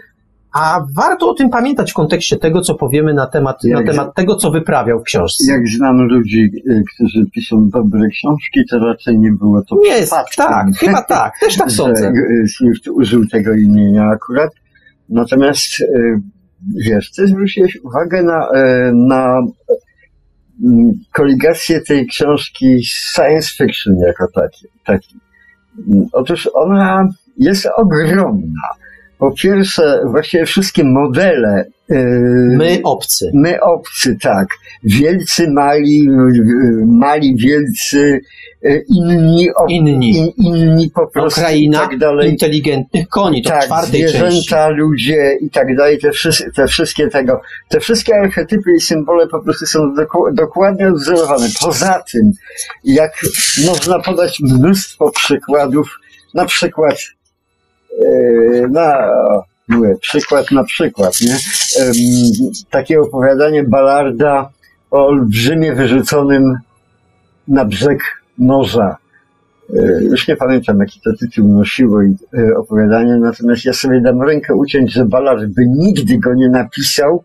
a 0.53 0.81
warto 0.97 1.31
o 1.31 1.35
tym 1.35 1.51
pamiętać 1.51 1.91
w 1.91 1.95
kontekście 1.95 2.37
tego, 2.37 2.61
co 2.61 2.75
powiemy 2.75 3.15
na 3.15 3.27
temat, 3.27 3.65
na 3.65 3.83
temat 3.83 4.15
tego, 4.15 4.37
co 4.37 4.51
wyprawiał 4.51 5.01
w 5.01 5.03
książce. 5.03 5.53
Jak 5.53 5.69
znam 5.69 5.97
ludzi, 5.97 6.51
y, 6.71 6.83
którzy 6.95 7.25
piszą 7.35 7.69
dobre 7.69 8.09
książki, 8.09 8.61
to 8.71 8.79
raczej 8.79 9.19
nie 9.19 9.33
było 9.33 9.63
to 9.63 9.77
Nie 9.77 9.95
przypadkiem. 10.03 10.47
tak, 10.47 10.67
chyba 10.77 11.03
tak, 11.03 11.33
też 11.41 11.57
tak 11.57 11.71
że 11.71 11.77
sądzę. 11.77 12.13
Swift 12.57 12.89
użył 12.89 13.27
tego 13.27 13.55
imienia 13.55 14.05
akurat. 14.05 14.51
Natomiast 15.09 15.81
y, 15.81 16.21
wiesz, 16.87 17.11
ty 17.11 17.27
zwróciłeś 17.27 17.77
uwagę 17.85 18.23
na, 18.23 18.49
y, 18.49 18.93
na 18.95 19.41
mm, 20.65 20.93
koligację 21.13 21.81
tej 21.81 22.07
książki 22.07 22.85
science 22.85 23.51
fiction 23.59 23.95
jako 24.07 24.27
taki. 24.35 24.67
taki. 24.85 25.17
Mm, 25.89 26.07
Otóż 26.13 26.51
ona 26.55 27.09
jest 27.39 27.69
ogromna. 27.77 28.69
Po 29.19 29.33
pierwsze, 29.33 30.01
właściwie 30.07 30.47
wszystkie 30.47 30.85
modele. 30.85 31.65
Y, 31.91 31.95
My 32.57 32.81
obcy. 32.85 33.31
My 33.35 33.61
obcy, 33.61 34.17
tak. 34.23 34.47
Wielcy, 34.85 35.51
mali, 35.51 36.07
y, 36.09 36.85
mali, 36.87 37.37
wielcy, 37.37 38.21
y, 38.65 38.85
inni, 38.89 39.51
ob, 39.55 39.71
Inni. 39.71 40.11
in, 40.19 40.29
inni 40.37 40.91
po 40.91 41.07
prostu 41.07 41.41
kraina 41.41 41.85
i 41.85 41.89
tak 41.89 41.99
dalej. 41.99 42.31
inteligentnych 42.31 43.09
koni, 43.09 43.43
to 43.43 43.51
Tak, 43.51 43.65
czwartej 43.65 44.01
części. 44.03 44.19
zwierzęta, 44.19 44.69
ludzie 44.69 45.37
i 45.41 45.51
tak 45.51 45.77
dalej, 45.77 45.99
te, 45.99 46.11
wszyscy, 46.11 46.51
te 46.57 46.67
wszystkie 46.67 47.09
tego, 47.09 47.41
te 47.69 47.81
wszystkie 47.81 48.15
archetypy 48.17 48.71
i 48.77 48.81
symbole 48.81 49.27
po 49.27 49.41
prostu 49.41 49.67
są 49.67 49.95
doku- 49.95 50.35
dokładnie 50.35 50.89
odwzorowane. 50.89 51.47
Poza 51.61 52.03
tym, 52.13 52.33
jak 52.85 53.13
można 53.67 53.99
podać 53.99 54.41
mnóstwo 54.41 55.11
przykładów, 55.11 55.99
na 56.35 56.45
przykład 56.45 56.97
no, 58.71 58.83
mówię, 59.69 59.97
przykład 60.01 60.51
na 60.51 60.65
przykład, 60.65 61.21
nie? 61.21 61.37
Takie 62.71 63.01
opowiadanie 63.01 63.65
Ballarda 63.65 64.51
o 64.91 65.07
olbrzymie 65.07 65.75
wyrzuconym 65.75 66.55
na 67.49 67.65
brzeg 67.65 67.99
morza. 68.39 68.97
E, 69.77 70.03
już 70.03 70.29
nie 70.29 70.37
pamiętam, 70.37 70.79
jaki 70.79 71.01
to 71.01 71.11
tytuł 71.21 71.49
nosiło 71.53 72.03
e, 72.03 72.57
opowiadanie, 72.57 73.17
natomiast 73.17 73.65
ja 73.65 73.73
sobie 73.73 74.01
dam 74.01 74.23
rękę 74.23 74.55
uciąć, 74.55 74.93
że 74.93 75.05
Ballard 75.05 75.45
by 75.45 75.67
nigdy 75.67 76.19
go 76.19 76.35
nie 76.35 76.49
napisał, 76.49 77.25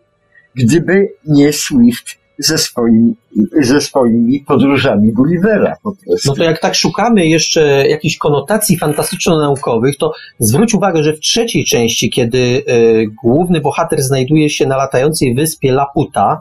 gdyby 0.54 1.08
nie 1.26 1.52
Swift 1.52 2.23
ze, 2.38 2.58
swoim, 2.58 3.14
ze 3.60 3.80
swoimi 3.80 4.40
podróżami 4.40 5.12
Gullivera 5.12 5.76
po 5.82 5.92
prostu. 5.92 6.28
No 6.28 6.34
to 6.34 6.44
jak 6.44 6.60
tak 6.60 6.74
szukamy 6.74 7.26
jeszcze 7.26 7.88
jakichś 7.88 8.16
konotacji 8.16 8.78
fantastyczno-naukowych, 8.78 9.96
to 9.98 10.12
zwróć 10.38 10.74
uwagę, 10.74 11.02
że 11.02 11.12
w 11.12 11.20
trzeciej 11.20 11.64
części, 11.64 12.10
kiedy 12.10 12.38
y, 12.38 13.06
główny 13.24 13.60
bohater 13.60 14.02
znajduje 14.02 14.50
się 14.50 14.66
na 14.66 14.76
latającej 14.76 15.34
wyspie 15.34 15.72
Laputa, 15.72 16.40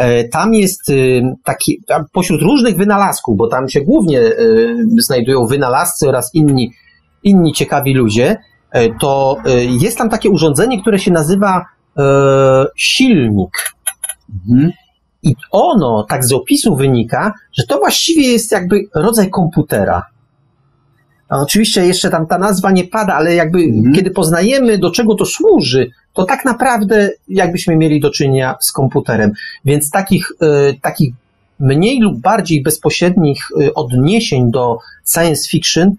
y, 0.00 0.28
tam 0.28 0.54
jest 0.54 0.90
y, 0.90 1.22
taki, 1.44 1.82
pośród 2.12 2.42
różnych 2.42 2.76
wynalazków, 2.76 3.36
bo 3.36 3.48
tam 3.48 3.68
się 3.68 3.80
głównie 3.80 4.20
znajdują 4.98 5.46
wynalazcy 5.46 6.08
oraz 6.08 6.34
inni, 6.34 6.72
inni 7.22 7.52
ciekawi 7.52 7.94
ludzie, 7.94 8.36
to 9.00 9.36
jest 9.80 9.98
tam 9.98 10.10
takie 10.10 10.30
urządzenie, 10.30 10.80
które 10.80 10.98
się 10.98 11.10
nazywa 11.10 11.64
silnik. 12.76 13.74
Mhm. 14.48 14.72
I 15.22 15.34
ono, 15.50 16.06
tak 16.08 16.24
z 16.24 16.32
opisu 16.32 16.76
wynika, 16.76 17.32
że 17.52 17.66
to 17.66 17.78
właściwie 17.78 18.32
jest 18.32 18.52
jakby 18.52 18.80
rodzaj 18.94 19.30
komputera. 19.30 20.06
A 21.28 21.38
oczywiście 21.38 21.86
jeszcze 21.86 22.10
tam 22.10 22.26
ta 22.26 22.38
nazwa 22.38 22.70
nie 22.70 22.84
pada, 22.84 23.14
ale 23.14 23.34
jakby 23.34 23.58
mhm. 23.58 23.94
kiedy 23.94 24.10
poznajemy, 24.10 24.78
do 24.78 24.90
czego 24.90 25.14
to 25.14 25.24
służy, 25.24 25.90
to 26.12 26.24
tak 26.24 26.44
naprawdę 26.44 27.10
jakbyśmy 27.28 27.76
mieli 27.76 28.00
do 28.00 28.10
czynienia 28.10 28.54
z 28.60 28.72
komputerem. 28.72 29.32
Więc 29.64 29.90
takich, 29.90 30.30
y, 30.30 30.80
takich 30.82 31.14
mniej 31.60 32.00
lub 32.00 32.20
bardziej 32.20 32.62
bezpośrednich 32.62 33.46
y, 33.60 33.74
odniesień 33.74 34.50
do 34.50 34.78
science 35.12 35.48
fiction 35.50 35.88
y, 35.88 35.94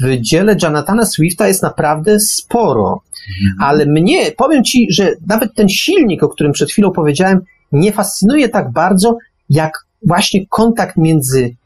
w 0.00 0.20
dziele 0.20 0.56
Jonathana 0.62 1.06
Swifta 1.06 1.48
jest 1.48 1.62
naprawdę 1.62 2.20
sporo. 2.20 3.02
Mhm. 3.28 3.56
Ale 3.60 3.86
mnie, 3.86 4.32
powiem 4.32 4.64
Ci, 4.64 4.86
że 4.90 5.10
nawet 5.26 5.54
ten 5.54 5.68
silnik, 5.68 6.22
o 6.22 6.28
którym 6.28 6.52
przed 6.52 6.70
chwilą 6.70 6.90
powiedziałem, 6.90 7.40
nie 7.74 7.92
fascynuje 7.92 8.48
tak 8.48 8.72
bardzo, 8.72 9.16
jak 9.50 9.86
właśnie 10.06 10.46
kontakt 10.46 10.96
między, 10.96 11.56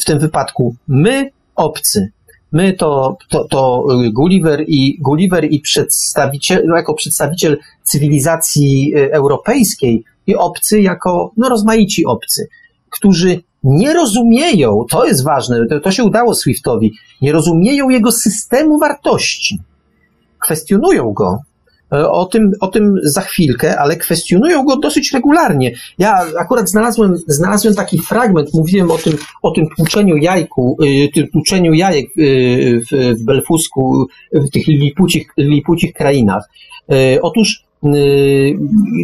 w 0.00 0.04
tym 0.04 0.18
wypadku, 0.18 0.74
my, 0.88 1.30
obcy. 1.56 2.08
My 2.52 2.72
to, 2.72 3.16
to, 3.28 3.44
to 3.44 3.84
Gulliver 4.12 4.64
i, 4.66 4.98
Gulliver 5.00 5.44
i 5.44 5.60
przedstawiciel, 5.60 6.62
no 6.66 6.76
jako 6.76 6.94
przedstawiciel 6.94 7.58
cywilizacji 7.82 8.92
e, 8.96 9.12
europejskiej 9.12 10.04
i 10.26 10.36
obcy 10.36 10.80
jako, 10.80 11.32
no 11.36 11.48
rozmaici 11.48 12.06
obcy, 12.06 12.48
którzy 12.90 13.40
nie 13.64 13.92
rozumieją, 13.92 14.84
to 14.90 15.06
jest 15.06 15.24
ważne, 15.24 15.66
to, 15.66 15.80
to 15.80 15.92
się 15.92 16.04
udało 16.04 16.34
Swiftowi, 16.34 16.94
nie 17.22 17.32
rozumieją 17.32 17.88
jego 17.88 18.12
systemu 18.12 18.78
wartości. 18.78 19.58
Kwestionują 20.38 21.12
go, 21.12 21.38
o 21.90 22.26
tym, 22.26 22.52
o 22.60 22.66
tym 22.66 22.94
za 23.02 23.20
chwilkę, 23.20 23.78
ale 23.78 23.96
kwestionują 23.96 24.64
go 24.64 24.76
dosyć 24.76 25.12
regularnie. 25.12 25.72
Ja 25.98 26.26
akurat 26.38 26.70
znalazłem, 26.70 27.16
znalazłem 27.26 27.74
taki 27.74 27.98
fragment, 27.98 28.54
mówiłem 28.54 28.90
o 28.90 28.98
tym, 28.98 29.16
o 29.42 29.50
tym 29.50 29.66
tłuczeniu 29.76 30.16
jajku, 30.16 30.76
e, 30.82 31.08
tym 31.08 31.28
tłuczeniu 31.28 31.72
jajek 31.72 32.06
e, 32.06 32.10
w, 32.80 33.16
w 33.20 33.24
Belfusku, 33.24 34.06
w 34.32 34.50
tych 34.50 34.66
lipucich, 34.66 35.28
lipucich 35.36 35.92
krainach. 35.92 36.42
Otóż 37.22 37.64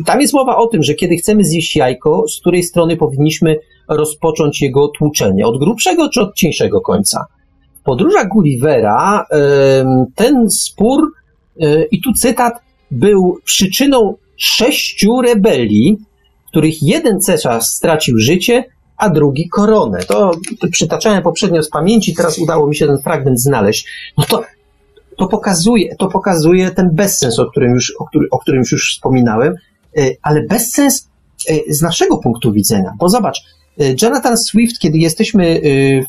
tam 0.07 0.21
jest 0.21 0.35
mowa 0.35 0.57
o 0.57 0.67
tym, 0.67 0.83
że 0.83 0.95
kiedy 0.95 1.17
chcemy 1.17 1.45
zjeść 1.45 1.77
jajko, 1.77 2.25
z 2.29 2.41
której 2.41 2.63
strony 2.63 2.97
powinniśmy 2.97 3.57
rozpocząć 3.89 4.63
jego 4.63 4.89
tłuczenie? 4.89 5.47
Od 5.47 5.59
grubszego 5.59 6.09
czy 6.09 6.21
od 6.21 6.35
cieńszego 6.35 6.81
końca? 6.81 7.25
W 7.87 8.29
Gullivera 8.29 9.27
ten 10.15 10.51
spór, 10.51 11.13
i 11.91 12.01
tu 12.01 12.13
cytat, 12.13 12.55
był 12.95 13.39
przyczyną 13.45 14.15
sześciu 14.37 15.21
rebelii, 15.21 15.99
których 16.47 16.83
jeden 16.83 17.21
cesarz 17.21 17.65
stracił 17.65 18.19
życie, 18.19 18.65
a 18.97 19.11
drugi 19.11 19.49
koronę. 19.49 19.99
To, 19.99 20.31
przytaczałem 20.71 21.23
poprzednio 21.23 21.63
z 21.63 21.71
pamięci, 21.71 22.15
teraz 22.15 22.39
udało 22.39 22.67
mi 22.67 22.77
się 22.77 22.87
ten 22.87 22.99
fragment 22.99 23.41
znaleźć. 23.41 23.87
No 24.19 24.25
to, 24.25 24.45
to, 25.17 25.29
pokazuje, 25.29 25.97
to 25.97 26.09
pokazuje 26.09 26.71
ten 26.71 26.91
bezsens, 26.93 27.39
o 27.39 27.47
którym 27.47 27.75
już, 27.75 27.93
o, 27.99 28.05
który, 28.05 28.29
o 28.31 28.39
którym 28.39 28.63
już 28.73 28.95
wspominałem, 28.95 29.55
e, 29.97 30.11
ale 30.23 30.43
bezsens 30.43 31.09
e, 31.49 31.55
z 31.69 31.83
naszego 31.83 32.19
punktu 32.19 32.53
widzenia. 32.53 32.93
Bo 32.99 33.09
zobacz, 33.09 33.43
Jonathan 34.03 34.37
Swift, 34.37 34.79
kiedy 34.79 34.99
jesteśmy 34.99 35.61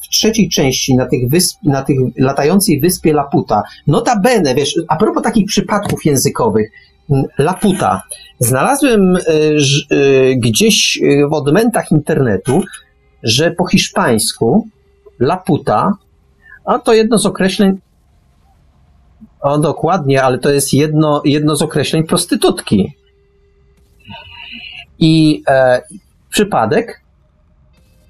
w 0.04 0.10
trzeciej 0.10 0.50
części 0.50 0.96
na 0.96 1.06
tych, 1.06 1.30
wysp, 1.30 1.58
na 1.64 1.84
tych 1.84 1.98
latającej 2.18 2.80
wyspie 2.80 3.14
Laputa, 3.14 3.64
notabene, 3.88 4.56
wiesz, 4.56 4.80
a 4.88 4.96
propos 4.96 5.24
takich 5.24 5.48
przypadków 5.48 6.06
językowych, 6.06 6.72
Laputa. 7.38 8.02
Znalazłem 8.40 9.18
gdzieś 10.38 11.00
w 11.30 11.34
odmętach 11.34 11.92
internetu, 11.92 12.62
że 13.24 13.52
po 13.52 13.68
hiszpańsku 13.68 14.68
Laputa, 15.20 15.92
a 16.66 16.80
to 16.80 16.94
jedno 16.94 17.18
z 17.18 17.26
określeń, 17.26 17.78
o 19.42 19.58
dokładnie, 19.58 20.24
ale 20.24 20.40
to 20.40 20.50
jest 20.50 20.74
jedno, 20.74 21.22
jedno 21.26 21.56
z 21.56 21.62
określeń 21.62 22.04
prostytutki. 22.04 22.94
I 25.00 25.44
e, 25.48 25.82
przypadek 26.30 27.05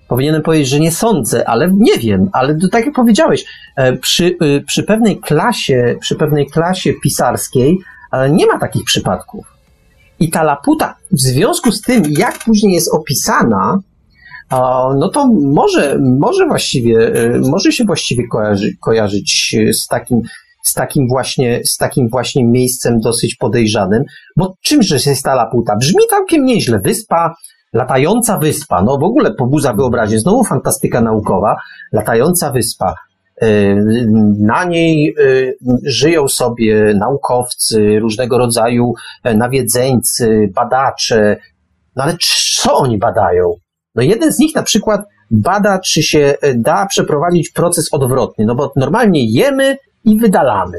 Powinienem 0.08 0.41
powiedzieć, 0.41 0.70
że 0.70 0.80
nie 0.80 0.91
sądzę, 0.91 1.50
ale 1.50 1.72
nie 1.74 1.98
wiem, 1.98 2.30
ale 2.34 2.58
tak 2.72 2.86
jak 2.86 2.96
powiedziałeś, 2.96 3.46
e, 3.76 3.98
przy, 3.98 4.38
e, 4.41 4.62
przy 4.62 4.84
pewnej 4.84 5.20
klasie, 5.20 5.96
przy 6.02 6.15
pewnej 6.15 6.48
klasie 6.48 6.94
pisarskiej 7.04 7.78
e, 8.12 8.30
nie 8.30 8.46
ma 8.46 8.60
takich 8.60 8.84
przypadków. 8.84 9.46
I 10.20 10.30
ta 10.30 10.44
laputa, 10.44 10.96
w 11.12 11.20
związku 11.20 11.72
z 11.72 11.82
tym, 11.82 12.04
jak 12.10 12.39
później 12.46 12.74
jest 12.74 12.94
opisana, 12.94 13.80
no 15.00 15.10
to 15.10 15.28
może, 15.28 16.00
może 16.20 16.48
właściwie, 16.48 17.13
może 17.50 17.72
się 17.72 17.84
właściwie 17.86 18.28
kojarzy, 18.28 18.72
kojarzyć 18.82 19.56
z 19.74 19.88
takim, 19.88 20.22
z 20.63 20.74
takim 20.74 21.08
właśnie, 21.08 21.62
z 21.65 21.78
takim 21.78 22.10
właśnie 22.10 22.46
miejscem 22.46 23.00
dosyć 23.00 23.36
podejrzanym, 23.36 24.04
bo 24.38 24.56
czymże 24.62 24.96
jest 24.96 25.24
ta 25.24 25.36
laputa? 25.36 25.76
Brzmi 25.76 26.02
całkiem 26.10 26.46
nieźle. 26.46 26.80
Wyspa, 26.80 27.34
latająca 27.76 28.38
wyspa, 28.38 28.82
no 28.82 28.98
w 28.98 29.04
ogóle 29.04 29.34
pobudza 29.34 29.74
wyobraźnię, 29.74 30.20
znowu 30.20 30.44
fantastyka 30.44 31.02
naukowa, 31.02 31.58
latająca 31.92 32.52
wyspa. 32.52 32.96
Y, 33.44 34.08
na 34.40 34.64
niej 34.64 35.16
y, 35.20 35.58
żyją 35.84 36.28
sobie 36.28 36.94
naukowcy, 36.94 38.00
różnego 38.00 38.38
rodzaju 38.38 38.94
e, 39.24 39.38
nawiedzeńcy, 39.38 40.50
badacze. 40.56 41.38
No 41.96 42.04
ale 42.04 42.18
co 42.62 42.78
oni 42.78 42.98
badają? 42.98 43.54
No 43.96 44.04
jeden 44.04 44.32
z 44.32 44.40
nich 44.40 44.56
na 44.56 44.63
przykład 44.63 45.02
bada, 45.32 45.80
czy 45.80 46.04
się 46.04 46.36
e, 46.42 46.54
da 46.54 46.86
przeprowadzić 46.86 47.50
proces 47.50 47.94
odwrotny, 47.94 48.46
no 48.46 48.56
bo 48.56 48.71
normalnie 48.76 49.26
jemy 49.32 49.78
i 50.06 50.17
wydalamy. 50.17 50.78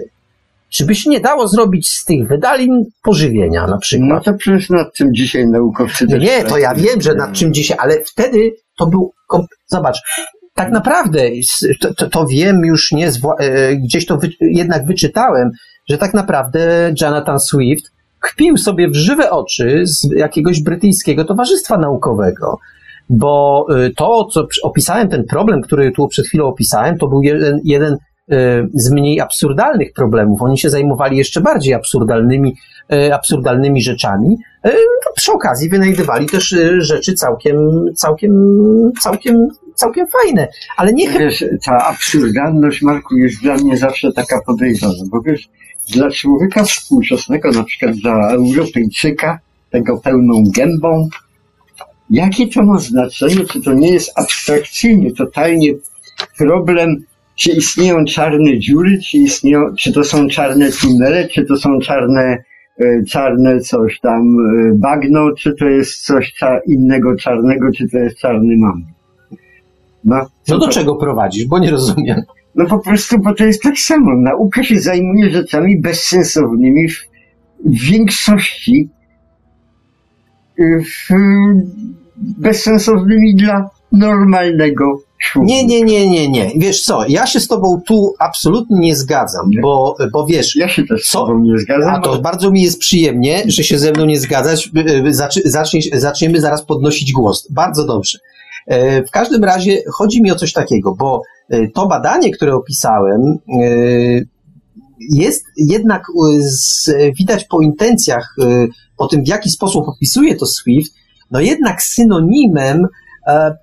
Czy 0.68 0.86
by 0.86 0.94
się 0.94 1.10
nie 1.10 1.20
dało 1.20 1.48
zrobić 1.48 1.88
z 1.88 2.04
tych 2.04 2.28
wydalin 2.28 2.84
pożywienia 3.02 3.66
na 3.66 3.78
przykład? 3.78 4.08
No 4.08 4.20
to 4.20 4.34
przecież 4.34 4.70
nad 4.70 4.94
czym 4.94 5.14
dzisiaj 5.14 5.46
naukowcy 5.46 6.06
no 6.08 6.16
Nie, 6.16 6.44
to 6.44 6.58
ja 6.58 6.74
wiem, 6.74 7.00
że 7.00 7.14
nad 7.14 7.32
czym 7.32 7.54
dzisiaj, 7.54 7.78
ale 7.80 8.04
wtedy 8.04 8.50
to 8.78 8.86
był, 8.86 9.12
zobacz, 9.66 9.98
tak 10.54 10.72
naprawdę, 10.72 11.20
to, 11.80 11.94
to, 11.94 12.10
to 12.10 12.26
wiem 12.26 12.64
już 12.64 12.92
nie, 12.92 13.10
e, 13.38 13.76
gdzieś 13.76 14.06
to 14.06 14.16
wy, 14.16 14.28
jednak 14.40 14.86
wyczytałem, 14.86 15.50
że 15.88 15.98
tak 15.98 16.14
naprawdę 16.14 16.92
Jonathan 17.00 17.40
Swift 17.40 17.92
kpił 18.20 18.56
sobie 18.56 18.88
w 18.88 18.94
żywe 18.94 19.30
oczy 19.30 19.82
z 19.84 20.08
jakiegoś 20.16 20.62
brytyjskiego 20.62 21.24
towarzystwa 21.24 21.78
naukowego. 21.78 22.58
Bo 23.10 23.66
e, 23.70 23.90
to, 23.90 24.24
co 24.24 24.46
opisałem, 24.62 25.08
ten 25.08 25.24
problem, 25.24 25.62
który 25.62 25.92
tu 25.92 26.08
przed 26.08 26.26
chwilą 26.26 26.46
opisałem, 26.46 26.98
to 26.98 27.08
był 27.08 27.22
jeden, 27.22 27.60
jeden 27.64 27.96
z 28.74 28.90
mniej 28.90 29.20
absurdalnych 29.20 29.92
problemów. 29.92 30.42
Oni 30.42 30.58
się 30.58 30.70
zajmowali 30.70 31.16
jeszcze 31.16 31.40
bardziej 31.40 31.74
absurdalnymi, 31.74 32.56
e, 32.92 33.14
absurdalnymi 33.14 33.82
rzeczami. 33.82 34.36
E, 34.64 34.72
no, 34.72 35.12
przy 35.14 35.32
okazji 35.32 35.68
wynajdywali 35.68 36.26
też 36.26 36.56
rzeczy 36.78 37.14
całkiem, 37.14 37.56
całkiem, 37.94 38.32
całkiem, 39.00 39.48
całkiem 39.74 40.06
fajne. 40.06 40.48
Ale 40.76 40.92
nie 40.92 41.10
wiesz, 41.10 41.44
ta 41.64 41.78
absurdalność, 41.86 42.82
Marku, 42.82 43.16
jest 43.16 43.42
dla 43.42 43.54
mnie 43.54 43.76
zawsze 43.76 44.12
taka 44.12 44.40
podejrzana, 44.46 45.04
bo 45.10 45.20
wiesz, 45.20 45.48
dla 45.94 46.10
człowieka 46.10 46.64
współczesnego, 46.64 47.50
na 47.50 47.64
przykład 47.64 47.96
dla 47.96 48.30
Europejczyka, 48.30 49.38
tego 49.70 49.98
pełną 49.98 50.44
gębą, 50.54 51.08
jakie 52.10 52.48
to 52.48 52.62
ma 52.62 52.78
znaczenie, 52.78 53.44
czy 53.44 53.62
to 53.62 53.72
nie 53.72 53.90
jest 53.90 54.12
abstrakcyjnie, 54.18 55.12
totalnie 55.12 55.72
problem 56.38 57.04
czy 57.36 57.50
istnieją 57.50 58.04
czarne 58.04 58.58
dziury, 58.58 58.98
czy 59.10 59.16
istnieją, 59.16 59.60
czy 59.78 59.92
to 59.92 60.04
są 60.04 60.28
czarne 60.28 60.70
tunele, 60.72 61.28
czy 61.28 61.44
to 61.44 61.56
są 61.56 61.78
czarne, 61.78 62.38
e, 62.80 63.04
czarne 63.08 63.60
coś 63.60 64.00
tam 64.00 64.20
e, 64.20 64.74
bagno, 64.74 65.32
czy 65.38 65.54
to 65.54 65.64
jest 65.64 66.04
coś 66.04 66.34
innego 66.66 67.16
czarnego, 67.16 67.66
czy 67.76 67.88
to 67.88 67.98
jest 67.98 68.18
czarny 68.18 68.54
mam. 68.58 68.84
No, 70.04 70.26
no 70.48 70.58
do 70.58 70.66
to? 70.66 70.72
czego 70.72 70.96
prowadzisz, 70.96 71.46
bo 71.46 71.58
nie 71.58 71.70
rozumiem. 71.70 72.22
No 72.54 72.66
po 72.66 72.78
prostu, 72.78 73.18
bo 73.18 73.34
to 73.34 73.44
jest 73.44 73.62
tak 73.62 73.78
samo. 73.78 74.16
Nauka 74.16 74.62
się 74.62 74.80
zajmuje 74.80 75.30
rzeczami 75.30 75.80
bezsensownymi 75.80 76.88
w, 76.88 77.06
większości 77.64 78.88
w, 80.58 81.14
bezsensownymi 82.38 83.34
dla 83.34 83.70
normalnego. 83.92 85.05
Nie, 85.36 85.66
nie, 85.66 85.82
nie, 85.82 86.10
nie, 86.10 86.28
nie. 86.28 86.50
Wiesz 86.56 86.82
co, 86.82 87.06
ja 87.08 87.26
się 87.26 87.40
z 87.40 87.48
tobą 87.48 87.80
tu 87.86 88.14
absolutnie 88.18 88.78
nie 88.80 88.96
zgadzam, 88.96 89.50
nie? 89.50 89.60
Bo, 89.60 89.96
bo 90.12 90.26
wiesz... 90.26 90.56
Ja 90.56 90.68
się 90.68 90.86
też 90.86 91.02
co? 91.02 91.08
z 91.08 91.12
tobą 91.12 91.38
nie 91.38 91.58
zgadzam. 91.58 91.94
A 91.94 92.00
to 92.00 92.10
ale... 92.10 92.20
bardzo 92.20 92.50
mi 92.50 92.62
jest 92.62 92.78
przyjemnie, 92.78 93.42
że 93.46 93.64
się 93.64 93.78
ze 93.78 93.92
mną 93.92 94.04
nie 94.04 94.20
zgadzać. 94.20 94.70
Zacznie, 95.44 95.80
zaczniemy 95.92 96.40
zaraz 96.40 96.64
podnosić 96.64 97.12
głos. 97.12 97.48
Bardzo 97.50 97.86
dobrze. 97.86 98.18
E, 98.66 99.04
w 99.04 99.10
każdym 99.10 99.44
razie 99.44 99.82
chodzi 99.94 100.22
mi 100.22 100.32
o 100.32 100.34
coś 100.34 100.52
takiego, 100.52 100.94
bo 100.94 101.22
e, 101.48 101.68
to 101.68 101.86
badanie, 101.86 102.30
które 102.30 102.54
opisałem, 102.54 103.20
e, 103.60 104.36
jest 105.10 105.44
jednak 105.56 106.02
widać 107.18 107.44
po 107.44 107.60
intencjach, 107.60 108.36
po 108.96 109.06
tym 109.06 109.24
w 109.24 109.28
jaki 109.28 109.50
sposób 109.50 109.88
opisuje 109.88 110.36
to 110.36 110.46
Swift, 110.46 110.92
no 111.30 111.40
jednak 111.40 111.82
synonimem 111.82 112.86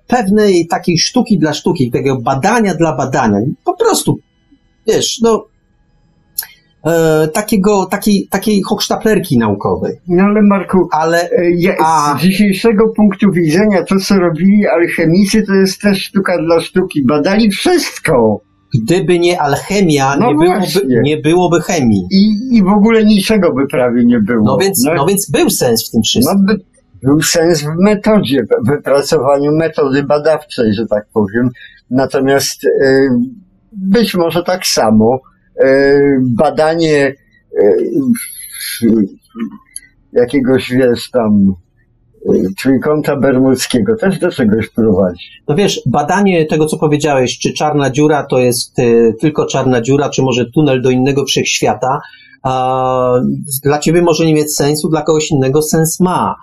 pewnej 0.06 0.66
takiej 0.66 0.98
sztuki 0.98 1.38
dla 1.38 1.52
sztuki, 1.52 1.90
takiego 1.90 2.20
badania 2.20 2.74
dla 2.74 2.96
badania. 2.96 3.38
Po 3.64 3.76
prostu, 3.76 4.18
wiesz, 4.86 5.20
no 5.22 5.46
e, 6.86 7.28
takiego, 7.28 7.86
takiej, 7.86 8.28
takiej 8.30 8.62
hochsztaplerki 8.62 9.38
naukowej. 9.38 9.96
No 10.08 10.24
ale 10.24 10.42
Marku, 10.42 10.88
ale 10.92 11.30
e, 11.30 11.50
ja, 11.56 11.74
a... 11.78 12.18
z 12.18 12.22
dzisiejszego 12.22 12.88
punktu 12.96 13.32
widzenia 13.32 13.84
to, 13.84 13.96
co 13.96 14.14
robili 14.14 14.66
alchemicy, 14.66 15.42
to 15.42 15.54
jest 15.54 15.80
też 15.80 16.02
sztuka 16.02 16.38
dla 16.42 16.60
sztuki. 16.60 17.04
Badali 17.06 17.50
wszystko. 17.50 18.40
Gdyby 18.82 19.18
nie 19.18 19.40
alchemia, 19.40 20.16
no 20.16 20.32
nie, 20.32 20.34
byłoby, 20.34 21.00
nie 21.02 21.16
byłoby 21.16 21.60
chemii. 21.60 22.02
I, 22.10 22.56
I 22.56 22.62
w 22.62 22.68
ogóle 22.68 23.04
niczego 23.04 23.52
by 23.54 23.66
prawie 23.66 24.04
nie 24.04 24.18
było. 24.20 24.44
No 24.44 24.56
więc, 24.56 24.84
no, 24.84 24.94
no 24.94 25.06
więc 25.06 25.30
był 25.30 25.50
sens 25.50 25.88
w 25.88 25.90
tym 25.90 26.02
wszystkim. 26.02 26.38
No, 26.46 26.54
by, 26.54 26.64
był 27.04 27.22
sens 27.22 27.62
w 27.62 27.76
metodzie, 27.78 28.42
w 28.64 28.68
wypracowaniu 28.68 29.56
metody 29.56 30.02
badawczej, 30.02 30.74
że 30.74 30.86
tak 30.86 31.06
powiem. 31.14 31.50
Natomiast 31.90 32.64
y, 32.64 33.08
być 33.72 34.14
może 34.14 34.42
tak 34.42 34.66
samo 34.66 35.20
E, 35.60 36.00
badanie 36.20 37.14
e, 37.62 37.74
jakiegoś, 40.12 40.70
wiesz, 40.70 41.10
tam 41.10 41.54
e, 42.28 42.32
trójkąta 42.62 43.16
bermudzkiego 43.16 43.96
też 43.96 44.18
do 44.18 44.30
czegoś 44.30 44.68
prowadzi. 44.68 45.24
No 45.48 45.54
wiesz, 45.54 45.80
badanie 45.86 46.46
tego, 46.46 46.66
co 46.66 46.78
powiedziałeś, 46.78 47.38
czy 47.38 47.52
czarna 47.52 47.90
dziura 47.90 48.26
to 48.26 48.38
jest 48.38 48.76
tylko 49.20 49.46
czarna 49.46 49.80
dziura, 49.80 50.08
czy 50.10 50.22
może 50.22 50.50
tunel 50.50 50.82
do 50.82 50.90
innego 50.90 51.24
wszechświata, 51.24 52.00
dla 53.64 53.78
ciebie 53.78 54.02
może 54.02 54.26
nie 54.26 54.34
mieć 54.34 54.56
sensu, 54.56 54.88
dla 54.88 55.02
kogoś 55.02 55.30
innego 55.30 55.62
sens 55.62 56.00
ma. 56.00 56.34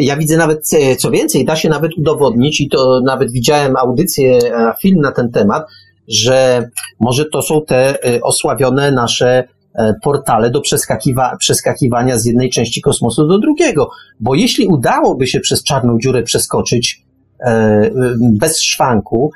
Ja 0.00 0.16
widzę 0.16 0.36
nawet, 0.36 0.70
co 0.98 1.10
więcej, 1.10 1.44
da 1.44 1.56
się 1.56 1.68
nawet 1.68 1.92
udowodnić, 1.98 2.60
i 2.60 2.68
to 2.68 3.00
nawet 3.04 3.32
widziałem 3.32 3.76
audycję, 3.76 4.38
film 4.82 5.00
na 5.00 5.12
ten 5.12 5.30
temat, 5.30 5.66
że 6.08 6.68
może 7.00 7.24
to 7.32 7.42
są 7.42 7.62
te 7.66 7.94
osławione 8.22 8.92
nasze 8.92 9.44
e, 9.74 9.94
portale 10.02 10.50
do 10.50 10.60
przeskakiwa 10.60 11.36
przeskakiwania 11.36 12.18
z 12.18 12.24
jednej 12.24 12.50
części 12.50 12.80
kosmosu 12.80 13.26
do 13.26 13.38
drugiego. 13.38 13.90
Bo 14.20 14.34
jeśli 14.34 14.66
udałoby 14.66 15.26
się 15.26 15.40
przez 15.40 15.62
czarną 15.62 15.98
dziurę 15.98 16.22
przeskoczyć 16.22 17.02
e, 17.40 17.90
bez 18.20 18.60
szwanku, 18.60 19.30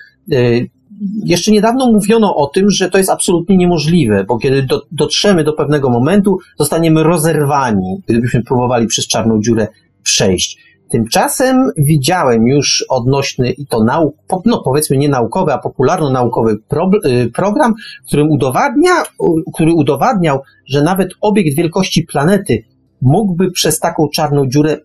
jeszcze 1.25 1.51
niedawno 1.51 1.93
mówiono 1.93 2.37
o 2.37 2.47
tym, 2.47 2.70
że 2.70 2.91
to 2.91 2.99
jest 2.99 3.11
absolutnie 3.11 3.57
niemożliwe, 3.57 4.25
bo 4.25 4.39
kiedy 4.39 4.62
do, 4.62 4.83
dotrzemy 4.93 5.45
do 5.45 5.53
pewnego 5.53 5.91
momentu, 5.91 6.39
zostaniemy 6.59 7.03
rozerwani, 7.03 8.03
gdybyśmy 8.07 8.43
próbowali 8.43 8.87
przez 8.87 9.07
czarną 9.07 9.41
dziurę 9.41 9.68
przejść. 10.03 10.72
Tymczasem 10.90 11.70
widziałem 11.76 12.46
już 12.46 12.84
odnośny 12.88 13.50
i 13.50 13.66
to 13.66 13.84
nauk, 13.84 14.14
no 14.44 14.62
powiedzmy 14.64 14.96
nie 14.96 15.09
naukowy, 15.09 15.53
a 15.53 15.59
popularno-naukowy 15.59 16.59
y, 17.07 17.30
program, 17.30 17.74
którym 18.07 18.30
udowadnia, 18.30 18.92
który 19.55 19.72
udowadniał, 19.72 20.40
że 20.66 20.82
nawet 20.82 21.11
obiekt 21.20 21.57
wielkości 21.57 22.03
planety 22.03 22.64
mógłby 23.03 23.50
przez 23.50 23.78
taką 23.78 24.09
czarną 24.09 24.46
dziurę 24.48 24.78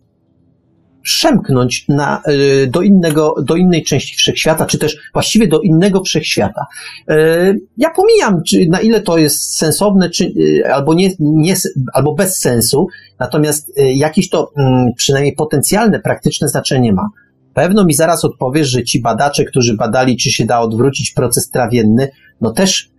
przemknąć 1.08 1.86
na, 1.88 2.22
y, 2.28 2.68
do, 2.68 2.82
innego, 2.82 3.36
do 3.44 3.56
innej 3.56 3.84
części 3.84 4.16
wszechświata, 4.16 4.66
czy 4.66 4.78
też 4.78 4.98
właściwie 5.14 5.48
do 5.48 5.60
innego 5.60 6.04
wszechświata. 6.04 6.66
Y, 7.12 7.60
ja 7.78 7.90
pomijam, 7.90 8.44
czy, 8.44 8.66
na 8.70 8.82
ile 8.82 9.02
to 9.02 9.18
jest 9.18 9.58
sensowne, 9.58 10.10
czy, 10.10 10.26
y, 10.26 10.74
albo, 10.74 10.94
nie, 10.94 11.10
nie, 11.20 11.56
albo 11.94 12.14
bez 12.14 12.40
sensu, 12.40 12.88
natomiast 13.20 13.72
jakieś 13.96 14.30
to 14.30 14.52
mm, 14.58 14.94
przynajmniej 14.98 15.36
potencjalne, 15.36 16.00
praktyczne 16.00 16.48
znaczenie 16.48 16.94
ma. 16.94 17.08
Pewno 17.54 17.86
mi 17.86 17.94
zaraz 17.94 18.26
odpowiesz, 18.26 18.68
że 18.68 18.84
ci 18.84 19.02
badacze, 19.02 19.46
którzy 19.46 19.76
badali, 19.76 20.18
czy 20.18 20.32
się 20.32 20.46
da 20.46 20.60
odwrócić 20.60 21.12
proces 21.12 21.50
trawienny, 21.50 22.10
no 22.42 22.52
też 22.52 22.90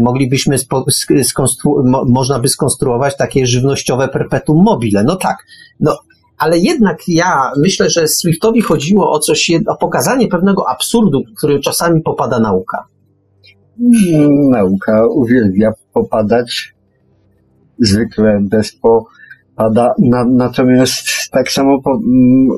moglibyśmy, 0.00 0.56
skonstru- 0.56 2.04
można 2.08 2.38
by 2.38 2.48
skonstruować 2.48 3.16
takie 3.16 3.46
żywnościowe 3.46 4.08
perpetuum 4.08 4.64
mobile. 4.64 5.04
No 5.04 5.16
tak, 5.16 5.36
no 5.80 5.98
ale 6.38 6.58
jednak 6.58 6.98
ja 7.08 7.52
myślę, 7.56 7.90
że 7.90 8.08
Swiftowi 8.08 8.60
chodziło 8.60 9.12
o 9.12 9.18
coś, 9.18 9.50
o 9.66 9.76
pokazanie 9.76 10.28
pewnego 10.28 10.68
absurdu, 10.68 11.22
który 11.36 11.60
czasami 11.60 12.02
popada 12.02 12.40
nauka. 12.40 12.84
Nauka 14.50 15.06
uwielbia 15.06 15.72
popadać, 15.92 16.74
zwykle 17.78 18.40
bez 18.42 18.76
popada, 18.76 19.94
na, 19.98 20.24
natomiast 20.24 21.08
tak 21.30 21.50
samo 21.50 21.82
po, 21.82 22.00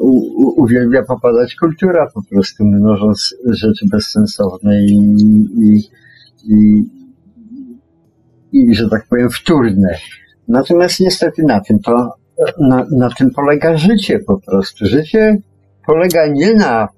u, 0.03 0.63
uwielbia 0.63 1.03
popadać 1.03 1.55
kultura, 1.55 2.07
po 2.15 2.23
prostu 2.31 2.65
mnożąc 2.65 3.35
rzeczy 3.47 3.87
bezsensowne 3.91 4.81
i, 4.81 4.97
i, 5.59 5.89
i, 6.45 6.85
i 8.53 8.75
że 8.75 8.89
tak 8.89 9.07
powiem, 9.09 9.31
wtórne. 9.31 9.99
Natomiast 10.49 11.01
niestety 11.01 11.43
na 11.43 11.61
tym 11.61 11.79
to 11.79 12.20
na, 12.59 12.87
na 12.91 13.11
tym 13.19 13.31
polega 13.31 13.77
życie 13.77 14.19
po 14.19 14.41
prostu. 14.41 14.87
Życie 14.87 15.37
polega 15.87 16.27
nie 16.27 16.55
na 16.55 16.89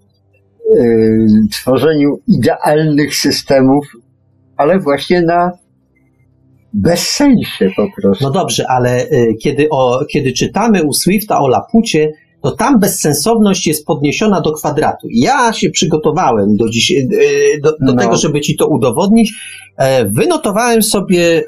y, 0.76 1.26
tworzeniu 1.52 2.18
idealnych 2.28 3.14
systemów, 3.16 3.86
ale 4.56 4.78
właśnie 4.78 5.22
na 5.22 5.50
bezsensie 6.72 7.70
po 7.76 7.86
prostu. 8.00 8.24
No 8.24 8.30
dobrze, 8.30 8.64
ale 8.68 9.04
y, 9.04 9.34
kiedy, 9.42 9.68
o, 9.70 10.04
kiedy 10.12 10.32
czytamy 10.32 10.84
u 10.84 10.92
Swifta 10.92 11.38
o 11.40 11.48
Lapucie, 11.48 12.12
to 12.42 12.50
tam 12.50 12.78
bezsensowność 12.80 13.66
jest 13.66 13.86
podniesiona 13.86 14.40
do 14.40 14.52
kwadratu. 14.52 15.06
Ja 15.10 15.52
się 15.52 15.70
przygotowałem 15.70 16.56
do, 16.56 16.68
dziś, 16.68 16.90
y, 16.90 17.60
do, 17.62 17.70
do 17.70 17.76
no. 17.80 17.96
tego, 17.96 18.16
żeby 18.16 18.40
ci 18.40 18.56
to 18.56 18.66
udowodnić. 18.66 19.32
E, 19.76 20.04
wynotowałem 20.04 20.82
sobie 20.82 21.42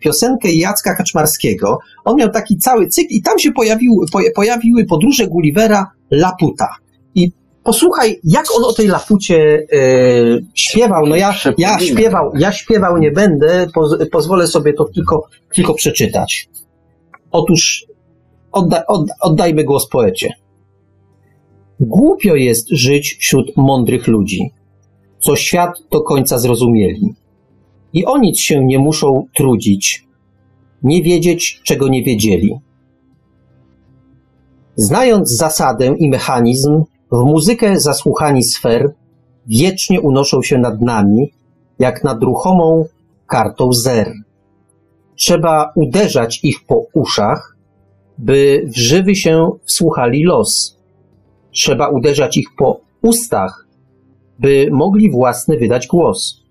piosenkę 0.00 0.52
Jacka 0.52 0.94
Kaczmarskiego. 0.94 1.78
On 2.04 2.16
miał 2.16 2.30
taki 2.30 2.56
cały 2.56 2.88
cykl 2.88 3.08
i 3.10 3.22
tam 3.22 3.38
się 3.38 3.52
pojawił, 3.52 4.04
pojawiły 4.34 4.84
podróże 4.84 5.26
Gullivera 5.26 5.86
Laputa. 6.10 6.68
I 7.14 7.32
posłuchaj, 7.64 8.20
jak 8.24 8.44
on 8.56 8.64
o 8.64 8.72
tej 8.72 8.86
Lapucie 8.86 9.66
e, 9.72 9.78
śpiewał. 10.54 11.06
No 11.06 11.16
ja, 11.16 11.34
ja 11.58 11.78
śpiewał, 11.78 12.32
ja 12.38 12.52
śpiewał 12.52 12.98
nie 12.98 13.10
będę, 13.10 13.66
poz, 13.74 13.96
pozwolę 14.12 14.46
sobie 14.46 14.72
to 14.72 14.84
tylko, 14.94 15.28
tylko 15.54 15.74
przeczytać. 15.74 16.48
Otóż 17.30 17.88
odda, 18.52 18.86
odda, 18.86 19.14
oddajmy 19.20 19.64
głos 19.64 19.88
poecie. 19.88 20.32
Głupio 21.80 22.34
jest 22.34 22.68
żyć 22.70 23.16
wśród 23.20 23.56
mądrych 23.56 24.06
ludzi, 24.06 24.50
co 25.18 25.36
świat 25.36 25.70
do 25.90 26.00
końca 26.00 26.38
zrozumieli 26.38 27.14
i 27.92 28.06
o 28.06 28.18
nic 28.18 28.40
się 28.40 28.64
nie 28.64 28.78
muszą 28.78 29.26
trudzić, 29.36 30.06
nie 30.82 31.02
wiedzieć, 31.02 31.60
czego 31.64 31.88
nie 31.88 32.02
wiedzieli. 32.02 32.54
Znając 34.76 35.30
zasadę 35.30 35.94
i 35.98 36.08
mechanizm, 36.08 36.84
w 37.12 37.24
muzykę 37.24 37.80
zasłuchani 37.80 38.42
sfer 38.42 38.94
wiecznie 39.46 40.00
unoszą 40.00 40.42
się 40.42 40.58
nad 40.58 40.80
nami, 40.80 41.32
jak 41.78 42.04
nad 42.04 42.22
ruchomą 42.22 42.84
kartą 43.26 43.72
zer. 43.72 44.12
Trzeba 45.16 45.72
uderzać 45.74 46.40
ich 46.42 46.64
po 46.66 46.82
uszach, 46.92 47.56
by 48.18 48.62
w 48.66 48.78
żywy 48.78 49.16
się 49.16 49.50
wsłuchali 49.64 50.24
los. 50.24 50.78
Trzeba 51.50 51.88
uderzać 51.88 52.36
ich 52.36 52.46
po 52.58 52.80
ustach, 53.02 53.66
by 54.38 54.68
mogli 54.72 55.10
własny 55.10 55.58
wydać 55.58 55.86
głos 55.86 56.48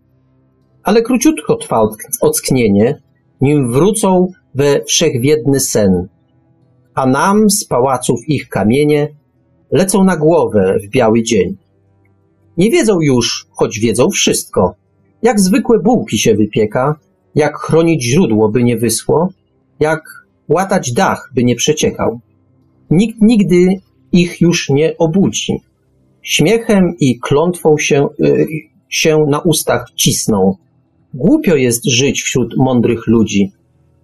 ale 0.87 1.01
króciutko 1.01 1.55
trwa 1.55 1.89
ocknienie, 2.21 3.01
nim 3.41 3.71
wrócą 3.71 4.31
we 4.55 4.83
wszechwiedny 4.83 5.59
sen. 5.59 6.07
A 6.95 7.05
nam 7.05 7.49
z 7.49 7.65
pałaców 7.65 8.19
ich 8.27 8.49
kamienie 8.49 9.07
lecą 9.71 10.03
na 10.03 10.17
głowę 10.17 10.77
w 10.83 10.89
biały 10.89 11.23
dzień. 11.23 11.57
Nie 12.57 12.71
wiedzą 12.71 13.01
już, 13.01 13.47
choć 13.51 13.79
wiedzą 13.79 14.09
wszystko, 14.09 14.75
jak 15.21 15.39
zwykłe 15.39 15.79
bułki 15.79 16.17
się 16.17 16.35
wypieka, 16.35 16.95
jak 17.35 17.57
chronić 17.57 18.03
źródło, 18.03 18.49
by 18.49 18.63
nie 18.63 18.77
wyschło, 18.77 19.29
jak 19.79 20.01
łatać 20.49 20.93
dach, 20.93 21.31
by 21.35 21.43
nie 21.43 21.55
przeciekał. 21.55 22.19
Nikt 22.89 23.21
nigdy 23.21 23.67
ich 24.11 24.41
już 24.41 24.69
nie 24.69 24.97
obudzi. 24.97 25.61
Śmiechem 26.21 26.95
i 26.99 27.19
klątwą 27.19 27.77
się, 27.77 28.07
y, 28.25 28.47
się 28.89 29.25
na 29.29 29.39
ustach 29.39 29.85
cisną. 29.95 30.55
Głupio 31.13 31.55
jest 31.55 31.85
żyć 31.85 32.21
wśród 32.21 32.57
mądrych 32.57 33.07
ludzi, 33.07 33.51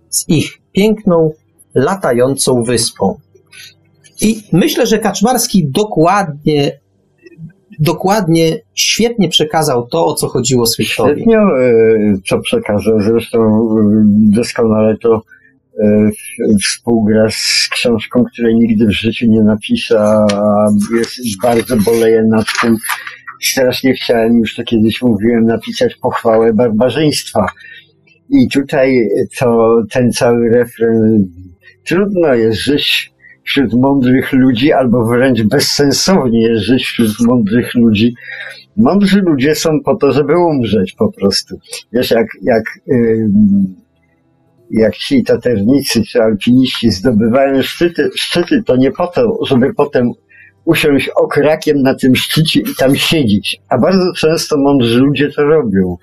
z 0.10 0.30
ich 0.30 0.62
piękną, 0.72 1.32
latającą 1.76 2.64
wyspą. 2.64 3.16
I 4.22 4.42
myślę, 4.52 4.88
że 4.88 5.00
Kaczmarski 5.00 5.68
dokładnie, 5.68 6.80
dokładnie, 7.80 8.60
świetnie 8.74 9.30
przekazał 9.30 9.88
to, 9.88 10.06
o 10.06 10.14
co 10.14 10.28
chodziło 10.28 10.66
Swiftowi. 10.66 11.12
Świetnie, 11.12 11.38
co 12.30 12.40
przekazał. 12.40 13.02
Zresztą 13.02 13.40
e, 13.40 14.04
doskonale 14.36 14.98
to 14.98 15.16
e, 15.16 15.22
współgra 16.64 17.30
z 17.30 17.70
książką, 17.72 18.24
której 18.24 18.56
nigdy 18.56 18.86
w 18.86 18.92
życiu 18.92 19.26
nie 19.30 19.44
napiszę, 19.44 20.00
a 20.00 20.26
jest, 20.98 21.42
bardzo 21.42 21.78
boleję 21.78 22.24
nad 22.24 22.46
tym. 22.62 22.78
Strasznie 23.42 23.94
chciałem, 23.94 24.40
już 24.40 24.56
to 24.56 24.64
kiedyś 24.64 25.02
mówiłem, 25.02 25.46
napisać 25.46 25.96
pochwałę 25.96 26.54
barbarzyństwa. 26.54 27.46
I 28.30 28.48
tutaj 28.50 29.08
to, 29.40 29.82
ten 29.92 30.12
cały 30.12 30.50
refren, 30.50 31.28
trudno 31.86 32.34
jest 32.34 32.60
żyć 32.60 33.14
wśród 33.44 33.74
mądrych 33.74 34.34
ludzi, 34.34 34.74
albo 34.74 35.06
wręcz 35.06 35.42
bezsensownie 35.42 36.42
jest 36.42 36.64
żyć 36.64 36.84
wśród 36.84 37.20
mądrych 37.20 37.76
ludzi. 37.76 38.14
Mądrzy 38.78 39.22
ludzie 39.22 39.56
są 39.56 39.70
po 39.86 39.96
to, 39.96 40.12
żeby 40.12 40.38
umrzeć 40.38 40.94
po 40.94 41.12
prostu. 41.12 41.58
Wiesz, 41.94 42.12
jak, 42.12 42.28
jak, 42.42 42.64
yy, 42.88 43.30
jak 44.72 44.96
ci 44.98 45.24
taternicy 45.24 46.04
czy 46.04 46.22
alpiniści 46.22 46.92
zdobywają 46.92 47.62
szczyty, 47.62 48.10
szczyty, 48.16 48.64
to 48.66 48.76
nie 48.76 48.92
po 48.92 49.08
to, 49.08 49.40
żeby 49.46 49.74
potem 49.74 50.12
usiąść 50.66 51.10
okrakiem 51.10 51.82
na 51.82 51.96
tym 51.96 52.16
szczycie 52.16 52.60
i 52.60 52.76
tam 52.78 52.96
siedzieć. 52.96 53.62
A 53.70 53.78
bardzo 53.78 54.14
często 54.18 54.58
mądrzy 54.58 55.00
ludzie 55.00 55.32
to 55.32 55.44
robią. 55.44 55.98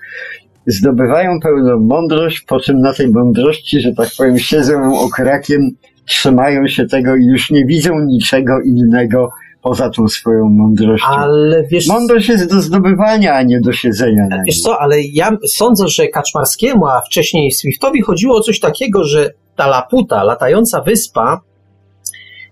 Zdobywają 0.67 1.39
pełną 1.39 1.79
mądrość, 1.79 2.41
po 2.41 2.59
czym 2.59 2.81
na 2.81 2.93
tej 2.93 3.09
mądrości, 3.09 3.79
że 3.79 3.93
tak 3.93 4.09
powiem, 4.17 4.39
siedzą 4.39 4.99
okrakiem 4.99 5.69
trzymają 6.05 6.67
się 6.67 6.85
tego 6.85 7.15
i 7.15 7.25
już 7.25 7.51
nie 7.51 7.65
widzą 7.65 7.99
niczego 7.99 8.61
innego 8.61 9.29
poza 9.61 9.89
tą 9.89 10.07
swoją 10.07 10.49
mądrością. 10.49 11.07
Ale 11.07 11.63
wiesz, 11.63 11.87
Mądrość 11.87 12.29
jest 12.29 12.49
do 12.49 12.61
zdobywania, 12.61 13.33
a 13.33 13.43
nie 13.43 13.59
do 13.61 13.73
siedzenia 13.73 14.27
na 14.29 14.43
Wiesz 14.47 14.61
co, 14.61 14.79
ale 14.79 15.01
ja 15.01 15.37
sądzę, 15.47 15.87
że 15.87 16.07
Kaczmarskiemu, 16.07 16.87
a 16.87 17.01
wcześniej 17.01 17.51
Swiftowi 17.51 18.01
chodziło 18.01 18.37
o 18.37 18.41
coś 18.41 18.59
takiego, 18.59 19.03
że 19.03 19.29
ta 19.55 19.67
Laputa, 19.67 20.23
latająca 20.23 20.81
wyspa, 20.81 21.41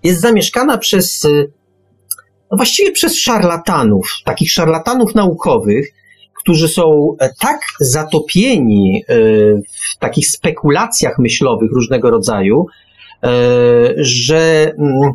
jest 0.03 0.21
zamieszkana 0.21 0.77
przez, 0.77 1.27
no 2.51 2.57
właściwie 2.57 2.91
przez 2.91 3.19
szarlatanów, 3.19 4.07
takich 4.25 4.51
szarlatanów 4.51 5.15
naukowych, 5.15 5.93
którzy 6.43 6.67
są 6.67 7.15
e, 7.19 7.29
tak 7.39 7.59
zatopieni 7.79 9.03
e, 9.07 9.15
w 9.93 9.97
takich 9.99 10.29
spekulacjach 10.29 11.19
myślowych 11.19 11.71
różnego 11.71 12.09
rodzaju, 12.09 12.65
E, 13.23 13.29
że 13.97 14.71
mm, 14.77 15.11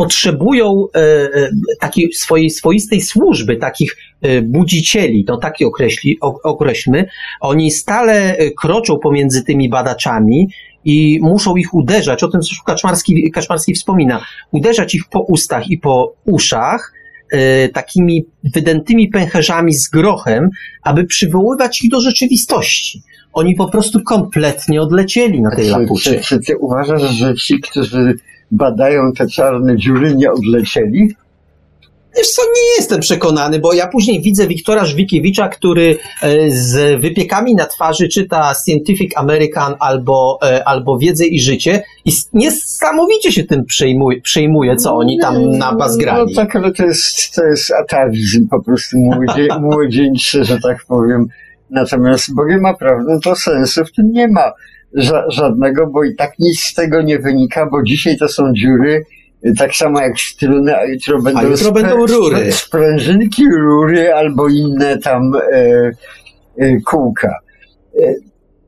potrzebują 0.00 0.86
e, 0.94 0.98
e, 0.98 1.50
takiej 1.80 2.12
swojej 2.12 2.50
swoistej 2.50 3.00
służby, 3.00 3.56
takich 3.56 3.96
budzicieli, 4.42 5.24
to 5.24 5.36
tak 5.36 5.54
określi, 5.66 6.18
określmy. 6.44 7.06
Oni 7.40 7.70
stale 7.70 8.36
kroczą 8.56 8.98
pomiędzy 8.98 9.44
tymi 9.44 9.68
badaczami 9.68 10.48
i 10.84 11.18
muszą 11.22 11.56
ich 11.56 11.74
uderzać, 11.74 12.22
o 12.22 12.28
tym 12.28 12.40
co 12.40 12.54
Kaczmarski, 12.66 13.30
Kaczmarski 13.30 13.74
wspomina, 13.74 14.24
uderzać 14.50 14.94
ich 14.94 15.02
po 15.10 15.20
ustach 15.20 15.70
i 15.70 15.78
po 15.78 16.14
uszach, 16.24 16.92
takimi 17.72 18.24
wydętymi 18.54 19.08
pęcherzami 19.08 19.74
z 19.74 19.88
grochem, 19.88 20.50
aby 20.82 21.04
przywoływać 21.04 21.84
ich 21.84 21.90
do 21.90 22.00
rzeczywistości. 22.00 23.02
Oni 23.32 23.54
po 23.54 23.68
prostu 23.68 24.00
kompletnie 24.02 24.82
odlecieli 24.82 25.40
na 25.40 25.56
tej 25.56 25.68
lapucie. 25.68 26.20
Czy, 26.20 26.20
czy 26.20 26.38
ty 26.38 26.58
uważasz, 26.58 27.02
że 27.02 27.34
ci, 27.34 27.60
którzy 27.60 28.14
badają 28.50 29.12
te 29.12 29.26
czarne 29.26 29.76
dziury, 29.76 30.14
nie 30.14 30.32
odlecieli? 30.32 31.14
Wiesz 32.16 32.30
co, 32.30 32.42
nie 32.42 32.76
jestem 32.76 33.00
przekonany, 33.00 33.58
bo 33.58 33.72
ja 33.72 33.86
później 33.86 34.22
widzę 34.22 34.46
Wiktora 34.46 34.84
Żwikiewicza, 34.84 35.48
który 35.48 35.96
e, 36.22 36.50
z 36.50 37.00
wypiekami 37.00 37.54
na 37.54 37.66
twarzy 37.66 38.08
czyta 38.08 38.52
Scientific 38.64 39.16
American 39.16 39.74
albo, 39.80 40.38
e, 40.42 40.68
albo 40.68 40.98
Wiedzę 40.98 41.26
i 41.26 41.40
Życie 41.40 41.82
i 42.04 42.10
niesamowicie 42.32 43.32
się 43.32 43.44
tym 43.44 43.64
przejmuje, 43.64 44.20
przejmuje 44.20 44.76
co 44.76 44.96
oni 44.96 45.18
tam 45.18 45.50
na 45.50 45.74
bas 45.74 45.96
grali. 45.96 46.34
No 46.34 46.42
tak, 46.42 46.56
ale 46.56 46.72
to 46.72 46.86
jest, 46.86 47.34
to 47.34 47.44
jest 47.44 47.72
atawizm 47.72 48.48
po 48.48 48.62
prostu 48.62 48.98
młodzie, 48.98 49.48
młodzieńczy, 49.60 50.44
że 50.44 50.58
tak 50.58 50.84
powiem. 50.88 51.26
Natomiast 51.70 52.34
Bogiem 52.34 52.60
ma 52.60 52.74
prawdę, 52.74 53.18
to 53.22 53.36
sensu 53.36 53.84
w 53.84 53.92
tym 53.92 54.12
nie 54.12 54.28
ma 54.28 54.52
ża 54.94 55.24
żadnego, 55.30 55.86
bo 55.86 56.04
i 56.04 56.14
tak 56.14 56.38
nic 56.38 56.60
z 56.62 56.74
tego 56.74 57.02
nie 57.02 57.18
wynika, 57.18 57.66
bo 57.66 57.82
dzisiaj 57.82 58.16
to 58.18 58.28
są 58.28 58.52
dziury, 58.52 59.04
tak 59.58 59.74
samo 59.74 60.00
jak 60.00 60.20
struny, 60.20 60.76
a 60.76 60.84
jutro 60.84 61.22
będą, 61.22 61.40
a 61.40 61.42
jutro 61.42 61.72
będą 61.72 62.06
rury. 62.06 62.52
sprężynki, 62.52 63.42
rury 63.48 64.14
albo 64.14 64.48
inne 64.48 64.98
tam 64.98 65.32
e, 65.34 65.90
e, 66.58 66.80
kółka. 66.80 67.38
E, 68.02 68.14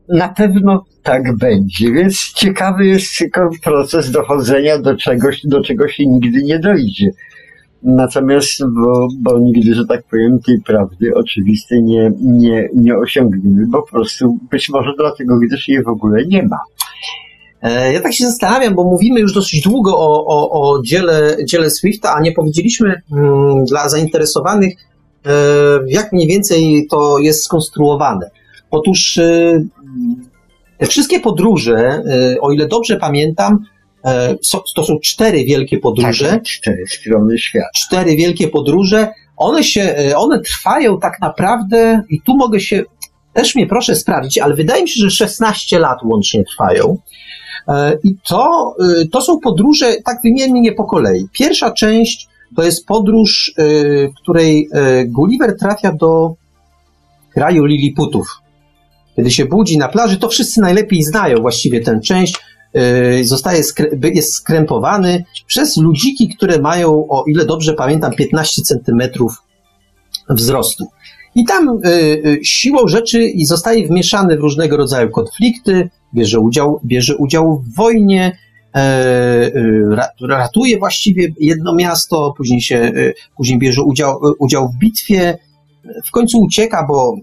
na 0.09 0.29
pewno 0.29 0.85
tak 1.03 1.37
będzie, 1.37 1.93
więc 1.93 2.33
ciekawy 2.33 2.87
jest 2.87 3.19
tylko 3.19 3.51
proces 3.65 4.11
dochodzenia 4.11 4.79
do 4.79 4.97
czegoś, 4.97 5.41
do 5.45 5.63
czego 5.63 5.89
się 5.89 6.07
nigdy 6.07 6.43
nie 6.43 6.59
dojdzie. 6.59 7.11
Natomiast, 7.85 8.65
bo, 8.75 9.09
bo 9.19 9.39
nigdy, 9.39 9.75
że 9.75 9.87
tak 9.87 10.03
powiem, 10.05 10.39
tej 10.47 10.61
prawdy 10.61 11.15
oczywistej 11.15 11.83
nie, 11.83 12.13
nie, 12.21 12.69
nie 12.75 12.97
osiągniemy, 12.97 13.67
bo 13.67 13.83
po 13.83 13.89
prostu 13.89 14.39
być 14.51 14.69
może 14.69 14.91
dlatego, 14.99 15.39
gdyż 15.39 15.69
jej 15.69 15.83
w 15.83 15.89
ogóle 15.89 16.27
nie 16.27 16.43
ma. 16.43 16.59
E, 17.63 17.93
ja 17.93 18.01
tak 18.01 18.15
się 18.15 18.25
zastanawiam, 18.25 18.75
bo 18.75 18.85
mówimy 18.85 19.21
już 19.21 19.33
dosyć 19.33 19.63
długo 19.63 19.99
o, 19.99 20.27
o, 20.27 20.51
o 20.51 20.83
dziele, 20.83 21.37
dziele 21.45 21.71
Swifta, 21.71 22.15
a 22.15 22.21
nie 22.21 22.33
powiedzieliśmy 22.33 23.03
mm, 23.13 23.65
dla 23.65 23.89
zainteresowanych, 23.89 24.75
e, 25.27 25.31
jak 25.87 26.13
mniej 26.13 26.29
więcej 26.29 26.87
to 26.91 27.19
jest 27.19 27.45
skonstruowane. 27.45 28.31
Otóż 28.71 29.19
e, 29.19 29.63
te 30.79 30.87
wszystkie 30.87 31.21
podróże, 31.21 31.77
e, 31.77 32.41
o 32.41 32.53
ile 32.53 32.69
dobrze 32.69 32.97
pamiętam, 32.97 33.59
to 34.75 34.85
są 34.85 34.99
cztery 35.03 35.45
wielkie 35.45 35.79
podróże. 35.79 36.29
Tak, 36.29 36.43
cztery 36.43 36.85
strony 36.87 37.39
świata. 37.39 37.69
Cztery 37.75 38.17
wielkie 38.17 38.49
podróże. 38.49 39.09
One 39.37 39.65
się, 39.65 39.83
e, 39.83 40.17
one 40.17 40.41
trwają 40.41 41.01
tak 41.01 41.21
naprawdę, 41.21 42.03
i 42.09 42.21
tu 42.21 42.37
mogę 42.37 42.61
się, 42.61 42.85
też 43.33 43.55
mnie 43.55 43.67
proszę 43.67 43.97
sprawdzić, 43.97 44.39
ale 44.39 44.55
wydaje 44.55 44.83
mi 44.83 44.89
się, 44.89 45.01
że 45.01 45.11
16 45.11 45.79
lat 45.79 45.99
łącznie 46.05 46.45
trwają. 46.45 46.97
E, 47.69 47.99
I 48.05 48.17
to, 48.29 48.75
to 49.13 49.23
są 49.23 49.41
podróże, 49.41 49.97
tak 50.05 50.17
wymiennie 50.25 50.73
po 50.73 50.85
kolei. 50.85 51.29
Pierwsza 51.33 51.71
część 51.71 52.29
to 52.57 52.63
jest 52.63 52.87
podróż, 52.87 53.55
w 54.17 54.23
której 54.23 54.69
Gulliver 55.07 55.57
trafia 55.59 55.93
do 55.93 56.35
kraju 57.35 57.65
Liliputów. 57.65 58.27
Kiedy 59.17 59.31
się 59.31 59.45
budzi 59.45 59.79
na 59.79 59.89
plaży, 59.89 60.17
to 60.17 60.29
wszyscy 60.29 60.61
najlepiej 60.61 61.03
znają 61.03 61.41
właściwie 61.41 61.81
tę 61.81 62.01
część 62.05 62.35
zostaje 63.23 63.63
jest 64.15 64.35
skrępowany 64.35 65.25
przez 65.47 65.77
ludziki, 65.77 66.29
które 66.37 66.59
mają, 66.59 67.09
o 67.09 67.25
ile 67.27 67.45
dobrze 67.45 67.75
pamiętam, 67.75 68.13
15 68.13 68.63
centymetrów 68.63 69.43
wzrostu. 70.31 70.85
I 71.35 71.45
tam 71.45 71.69
y, 71.69 71.89
y, 71.89 72.41
siłą 72.43 72.89
rzeczy 72.89 73.25
i 73.25 73.47
zostaje 73.47 73.87
wmieszany 73.87 74.37
w 74.37 74.41
różnego 74.41 74.77
rodzaju 74.77 75.11
konflikty, 75.11 75.91
bierze 76.15 76.41
udział, 76.41 76.81
bierze 76.85 77.17
udział 77.17 77.59
w 77.59 77.75
wojnie, 77.77 78.39
e, 78.75 79.51
ratuje 80.21 80.79
właściwie 80.79 81.29
jedno 81.41 81.75
miasto, 81.75 82.35
później 82.37 82.61
się, 82.61 82.93
później 83.37 83.59
bierze 83.59 83.83
udział, 83.83 84.21
udział 84.39 84.69
w 84.69 84.79
bitwie, 84.79 85.39
w 86.05 86.11
końcu 86.11 86.41
ucieka, 86.41 86.87
bo 86.89 87.17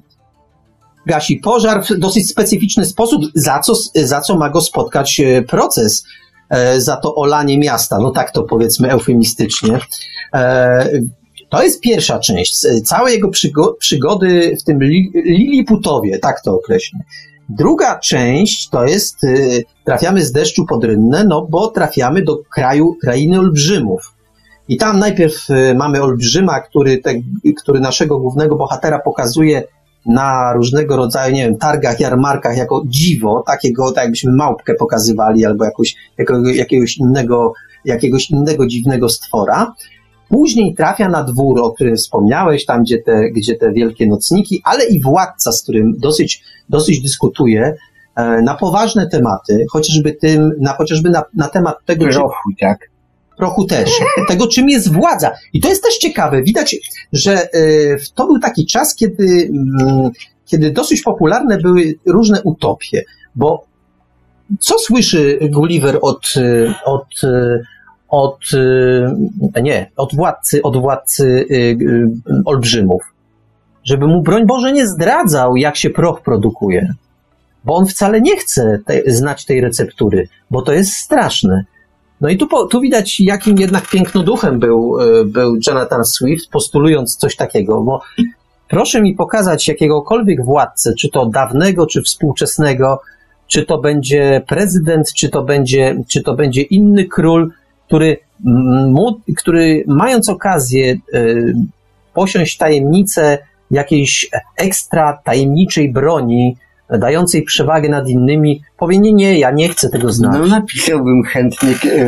gasi 1.09 1.37
pożar 1.37 1.83
w 1.85 1.99
dosyć 1.99 2.29
specyficzny 2.29 2.85
sposób, 2.85 3.21
za 3.35 3.59
co, 3.59 3.73
za 3.95 4.21
co 4.21 4.37
ma 4.37 4.49
go 4.49 4.61
spotkać 4.61 5.19
e, 5.19 5.41
proces 5.41 6.03
e, 6.49 6.81
za 6.81 6.97
to 6.97 7.15
olanie 7.15 7.59
miasta, 7.59 7.97
no 7.99 8.11
tak 8.11 8.31
to 8.31 8.43
powiedzmy 8.43 8.91
eufemistycznie. 8.91 9.79
E, 10.33 10.89
To 11.49 11.63
jest 11.63 11.81
pierwsza 11.81 12.19
część. 12.19 12.59
Całe 12.85 13.11
jego 13.11 13.29
przygo 13.29 13.75
przygody 13.79 14.57
w 14.61 14.63
tym 14.63 14.83
li 14.83 15.11
Liliputowie, 15.15 16.19
tak 16.19 16.41
to 16.41 16.55
określę. 16.55 16.99
Druga 17.49 17.99
część 17.99 18.69
to 18.69 18.85
jest, 18.85 19.15
trafiamy 19.85 20.25
z 20.25 20.31
deszczu 20.31 20.65
pod 20.65 20.83
rynnę, 20.83 21.23
no 21.23 21.47
bo 21.49 21.67
trafiamy 21.67 22.21
do 22.21 22.37
kraju, 22.53 22.95
krainy 23.01 23.39
olbrzymów. 23.39 24.13
I 24.67 24.77
tam 24.77 24.99
najpierw 24.99 25.47
mamy 25.75 26.01
olbrzyma, 26.01 26.59
który, 26.59 26.97
te, 26.97 27.13
który 27.63 27.79
naszego 27.79 28.19
głównego 28.19 28.55
bohatera 28.55 28.99
pokazuje 28.99 29.63
na 30.05 30.53
różnego 30.53 30.97
rodzaju, 30.97 31.35
nie 31.35 31.43
wiem, 31.43 31.57
targach, 31.57 31.99
jarmarkach 31.99 32.57
jako 32.57 32.83
dziwo, 32.85 33.43
takiego, 33.47 33.91
tak 33.91 34.03
jakbyśmy 34.03 34.31
małpkę 34.31 34.73
pokazywali, 34.73 35.45
albo 35.45 35.65
jakoś, 35.65 35.95
jako, 36.17 36.39
jakiegoś 36.39 36.97
innego, 36.97 37.53
jakiegoś 37.85 38.29
innego 38.29 38.67
dziwnego 38.67 39.09
stwora. 39.09 39.73
Później 40.29 40.75
trafia 40.75 41.09
na 41.09 41.23
dwór, 41.23 41.61
o 41.61 41.71
którym 41.71 41.95
wspomniałeś, 41.95 42.65
tam 42.65 42.83
gdzie 42.83 42.97
te, 42.97 43.31
gdzie 43.31 43.55
te 43.55 43.71
wielkie 43.71 44.07
nocniki, 44.07 44.61
ale 44.63 44.85
i 44.85 45.01
władca, 45.01 45.51
z 45.51 45.63
którym 45.63 45.93
dosyć, 45.97 46.43
dosyć 46.69 47.01
dyskutuje 47.01 47.75
na 48.43 48.55
poważne 48.55 49.07
tematy, 49.07 49.65
chociażby 49.71 50.13
tym, 50.13 50.51
na, 50.59 50.73
chociażby 50.73 51.09
na, 51.09 51.23
na 51.33 51.47
temat 51.47 51.75
tego, 51.85 52.05
Prochu, 52.05 52.49
tak. 52.59 52.89
Prochu 53.39 53.65
też. 53.65 53.91
Tego, 54.27 54.47
czym 54.47 54.69
jest 54.69 54.93
władza. 54.93 55.31
I 55.53 55.61
to 55.61 55.69
jest 55.69 55.83
też 55.83 55.97
ciekawe. 55.97 56.43
Widać, 56.43 56.75
że 57.13 57.53
e, 57.53 57.59
to 58.15 58.25
był 58.25 58.39
taki 58.39 58.65
czas, 58.65 58.95
kiedy, 58.95 59.49
mm, 59.83 60.09
kiedy 60.45 60.71
dosyć 60.71 61.01
popularne 61.01 61.57
były 61.57 61.95
różne 62.05 62.41
utopie, 62.41 63.03
bo 63.35 63.65
co 64.59 64.79
słyszy 64.79 65.39
Gulliver 65.51 65.99
od, 66.01 66.33
e, 66.37 66.73
od 66.85 67.05
od, 68.09 68.53
y, 68.53 69.61
nie, 69.61 69.91
od 69.95 70.15
władcy, 70.15 70.61
od 70.61 70.77
władcy 70.81 71.45
olbrzymów. 72.45 73.01
Żeby 73.83 74.07
mu, 74.07 74.21
broń 74.21 74.45
Boże, 74.45 74.71
nie 74.71 74.87
zdradzał, 74.87 75.55
jak 75.55 75.77
się 75.77 75.89
proch 75.89 76.21
produkuje. 76.21 76.93
Bo 77.63 77.75
on 77.75 77.85
wcale 77.85 78.21
nie 78.21 78.37
chce 78.37 78.79
te, 78.85 79.01
znać 79.11 79.45
tej 79.45 79.61
receptury, 79.61 80.27
bo 80.51 80.61
to 80.61 80.73
jest 80.73 80.91
straszne. 80.91 81.65
No 82.21 82.29
i 82.29 82.37
tu, 82.37 82.67
tu 82.67 82.81
widać, 82.81 83.19
jakim 83.19 83.57
jednak 83.57 83.89
pięknoduchem 83.89 84.59
był, 84.59 84.97
był 85.25 85.57
Jonathan 85.67 86.05
Swift, 86.05 86.49
postulując 86.51 87.15
coś 87.15 87.35
takiego, 87.35 87.81
bo 87.81 88.01
proszę 88.69 89.01
mi 89.01 89.15
pokazać 89.15 89.67
jakiegokolwiek 89.67 90.45
władcę, 90.45 90.93
czy 90.93 91.09
to 91.09 91.25
dawnego, 91.25 91.87
czy 91.87 92.01
współczesnego, 92.01 93.01
czy 93.47 93.65
to 93.65 93.77
będzie 93.77 94.41
prezydent, 94.47 95.13
czy 95.13 95.29
to 95.29 95.43
będzie, 95.43 95.95
czy 96.07 96.23
to 96.23 96.33
będzie 96.33 96.61
inny 96.61 97.05
król, 97.05 97.51
który, 97.87 98.17
który 99.37 99.83
mając 99.87 100.29
okazję 100.29 100.97
y, 101.13 101.53
posiąść 102.13 102.57
tajemnicę 102.57 103.37
jakiejś 103.71 104.29
ekstra 104.57 105.19
tajemniczej 105.23 105.91
broni, 105.91 106.57
dającej 106.97 107.43
przewagę 107.43 107.89
nad 107.89 108.09
innymi, 108.09 108.61
powie 108.77 108.99
nie, 108.99 109.13
nie, 109.13 109.39
ja 109.39 109.51
nie 109.51 109.69
chcę 109.69 109.89
tego 109.89 110.11
znać. 110.11 110.37
No 110.39 110.47
napisałbym 110.47 111.23
chętnie 111.23 111.69
e, 111.69 112.05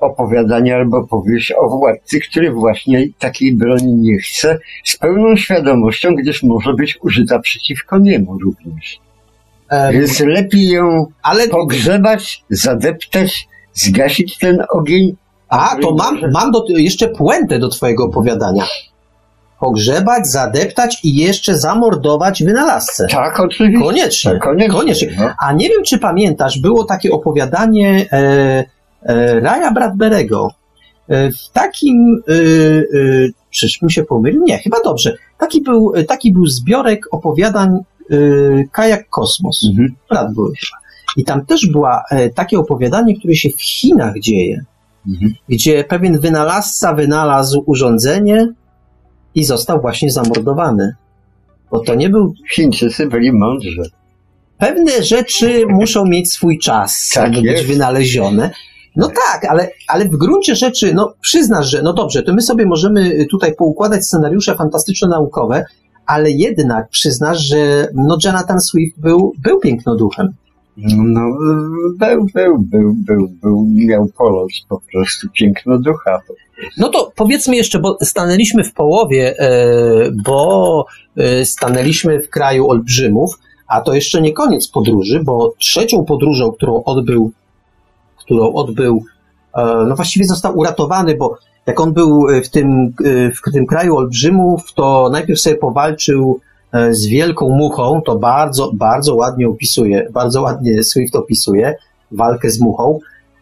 opowiadanie 0.00 0.76
albo 0.76 1.06
powieść 1.06 1.52
o 1.52 1.68
władcy, 1.68 2.20
który 2.20 2.52
właśnie 2.52 3.08
takiej 3.18 3.54
broni 3.54 3.94
nie 3.94 4.18
chce, 4.18 4.58
z 4.84 4.96
pełną 4.96 5.36
świadomością, 5.36 6.14
gdyż 6.14 6.42
może 6.42 6.74
być 6.74 6.98
użyta 7.02 7.38
przeciwko 7.38 7.98
niemu 7.98 8.38
również. 8.38 9.00
Um, 9.70 9.92
Więc 9.92 10.20
lepiej 10.20 10.68
ją 10.68 11.06
ale... 11.22 11.48
pogrzebać, 11.48 12.44
zadeptać, 12.50 13.48
zgasić 13.72 14.38
ten 14.38 14.58
ogień. 14.70 15.16
A, 15.48 15.76
to 15.82 15.94
mam, 15.94 16.20
mam 16.32 16.50
do, 16.50 16.64
jeszcze 16.68 17.08
puentę 17.08 17.58
do 17.58 17.68
twojego 17.68 18.04
opowiadania. 18.04 18.64
Pogrzebać, 19.60 20.26
zadeptać 20.26 21.00
i 21.04 21.16
jeszcze 21.16 21.58
zamordować 21.58 22.44
wynalazcę. 22.44 23.06
Tak, 23.10 23.40
oczywiście. 23.40 23.84
Koniecznie. 23.84 24.30
Tak, 24.30 24.40
koniecznie. 24.42 24.78
koniecznie. 24.78 25.08
No. 25.18 25.30
A 25.42 25.52
nie 25.52 25.68
wiem, 25.68 25.82
czy 25.86 25.98
pamiętasz, 25.98 26.58
było 26.58 26.84
takie 26.84 27.10
opowiadanie 27.10 28.06
e, 28.12 28.64
e, 29.02 29.40
Raya 29.40 29.74
Bradberego. 29.74 30.50
E, 31.08 31.30
w 31.30 31.50
takim, 31.52 32.22
e, 32.28 32.32
e, 32.32 33.28
czyż 33.50 33.82
mi 33.82 33.92
się 33.92 34.04
pomylił? 34.04 34.42
Nie, 34.44 34.58
chyba 34.58 34.76
dobrze. 34.84 35.16
Taki 35.38 35.62
był, 35.62 35.92
taki 36.08 36.32
był 36.32 36.46
zbiorek 36.46 37.00
opowiadań 37.10 37.68
e, 38.10 38.16
Kajak 38.72 39.08
Kosmos. 39.08 39.66
Mhm. 39.70 39.94
Bradbury. 40.10 40.52
I 41.16 41.24
tam 41.24 41.46
też 41.46 41.66
była 41.66 42.02
e, 42.10 42.30
takie 42.30 42.58
opowiadanie, 42.58 43.18
które 43.18 43.34
się 43.34 43.48
w 43.50 43.62
Chinach 43.62 44.18
dzieje, 44.18 44.64
mhm. 45.08 45.34
gdzie 45.48 45.84
pewien 45.84 46.20
wynalazca 46.20 46.94
wynalazł 46.94 47.62
urządzenie 47.66 48.48
i 49.36 49.44
został 49.44 49.80
właśnie 49.80 50.10
zamordowany. 50.10 50.94
Bo 51.70 51.80
to 51.80 51.94
nie 51.94 52.08
był. 52.08 52.34
Chińczycy 52.50 53.06
byli 53.06 53.32
mądrzy. 53.32 53.82
Pewne 54.58 55.02
rzeczy 55.02 55.64
muszą 55.68 56.04
mieć 56.04 56.32
swój 56.32 56.58
czas, 56.58 57.10
tak 57.14 57.26
aby 57.28 57.42
być 57.42 57.62
wynalezione. 57.62 58.50
No 58.96 59.08
tak, 59.08 59.44
ale, 59.50 59.70
ale 59.88 60.04
w 60.04 60.16
gruncie 60.16 60.56
rzeczy, 60.56 60.94
no 60.94 61.14
przyznasz, 61.20 61.70
że 61.70 61.82
no 61.82 61.92
dobrze, 61.92 62.22
to 62.22 62.34
my 62.34 62.42
sobie 62.42 62.66
możemy 62.66 63.26
tutaj 63.30 63.54
poukładać 63.54 64.06
scenariusze 64.06 64.54
fantastyczno-naukowe, 64.54 65.64
ale 66.06 66.30
jednak 66.30 66.88
przyznasz, 66.88 67.40
że 67.40 67.88
no 67.94 68.18
Jonathan 68.24 68.60
Swift 68.60 69.00
był, 69.00 69.32
był 69.38 69.60
pięknoduchem. 69.60 70.28
No, 70.76 71.20
był, 71.98 72.26
był, 72.34 72.58
był, 72.58 72.94
był, 72.94 73.28
był, 73.42 73.66
miał 73.74 74.08
polos 74.18 74.52
po 74.68 74.80
prostu 74.92 75.28
piękno 75.34 75.78
ducha. 75.78 76.20
No 76.76 76.88
to 76.88 77.12
powiedzmy 77.16 77.56
jeszcze, 77.56 77.78
bo 77.78 77.98
stanęliśmy 78.02 78.64
w 78.64 78.72
połowie, 78.72 79.34
e, 79.38 79.50
bo 80.24 80.86
e, 81.16 81.44
stanęliśmy 81.44 82.22
w 82.22 82.30
kraju 82.30 82.70
olbrzymów, 82.70 83.38
a 83.66 83.80
to 83.80 83.94
jeszcze 83.94 84.20
nie 84.20 84.32
koniec 84.32 84.68
podróży, 84.68 85.20
bo 85.24 85.52
trzecią 85.58 86.04
podróżą, 86.04 86.52
którą 86.52 86.82
odbył, 86.84 87.32
którą 88.16 88.52
odbył, 88.52 89.04
e, 89.54 89.84
no 89.88 89.96
właściwie 89.96 90.26
został 90.26 90.58
uratowany, 90.58 91.16
bo 91.16 91.38
jak 91.66 91.80
on 91.80 91.92
był 91.92 92.26
w 92.44 92.48
tym, 92.48 92.94
w 93.36 93.52
tym 93.52 93.66
kraju 93.66 93.96
olbrzymów, 93.96 94.72
to 94.74 95.08
najpierw 95.12 95.40
sobie 95.40 95.56
powalczył 95.56 96.40
z 96.90 97.06
wielką 97.06 97.48
muchą, 97.48 98.02
to 98.02 98.16
bardzo, 98.16 98.70
bardzo 98.74 99.14
ładnie 99.14 99.48
opisuje, 99.48 100.08
bardzo 100.12 100.42
ładnie 100.42 100.84
Swift 100.84 101.16
opisuje 101.16 101.74
walkę 102.12 102.50
z 102.50 102.60
muchą. 102.60 102.98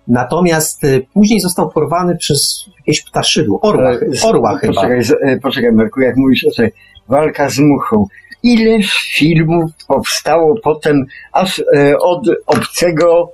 Natomiast 0.09 0.85
e, 0.85 1.01
później 1.15 1.41
został 1.41 1.71
porwany 1.71 2.17
przez 2.17 2.65
jakieś 2.79 3.05
ptaszydło, 3.05 3.61
orła, 3.61 3.91
e, 3.91 3.99
orła 4.25 4.59
chyba. 4.59 4.73
Poczekaj, 4.73 5.01
poczekaj 5.43 5.73
Marku, 5.73 6.01
jak 6.01 6.17
mówisz 6.17 6.45
o 6.45 6.55
tej 6.57 6.73
walka 7.09 7.49
z 7.49 7.59
muchą. 7.59 8.07
Ileż 8.43 9.13
filmów 9.17 9.71
powstało 9.89 10.55
potem 10.63 11.07
aż 11.33 11.63
od 12.01 12.29
obcego 12.47 13.33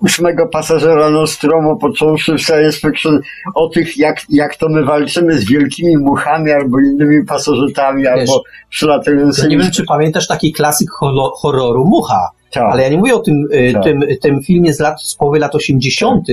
ósmego 0.00 0.46
pasażera 0.46 1.10
Nostromo, 1.10 1.76
począwszy 1.76 2.34
w 2.34 2.40
science 2.40 2.78
fiction 2.78 3.20
o 3.54 3.68
tych, 3.68 3.96
jak, 3.96 4.20
jak 4.28 4.56
to 4.56 4.68
my 4.68 4.84
walczymy 4.84 5.38
z 5.38 5.44
wielkimi 5.44 5.96
muchami 5.96 6.50
albo 6.50 6.80
innymi 6.80 7.24
pasożytami, 7.24 8.02
Wiesz, 8.02 8.12
albo 8.12 8.42
przylatującymi. 8.70 9.52
Ja 9.52 9.58
nie 9.58 9.62
wiem, 9.64 9.72
czy 9.72 9.84
pamiętasz 9.84 10.26
taki 10.26 10.52
klasyk 10.52 10.88
horroru 11.34 11.84
Mucha, 11.84 12.28
tak. 12.50 12.72
ale 12.72 12.82
ja 12.82 12.88
nie 12.88 12.98
mówię 12.98 13.14
o 13.14 13.18
tym, 13.18 13.48
y, 13.52 13.72
tak. 13.72 13.84
tym, 13.84 14.02
tym 14.22 14.42
filmie 14.42 14.74
z 14.74 14.80
lat, 14.80 15.02
z 15.02 15.14
połowy 15.14 15.38
lat 15.38 15.54
80., 15.54 16.26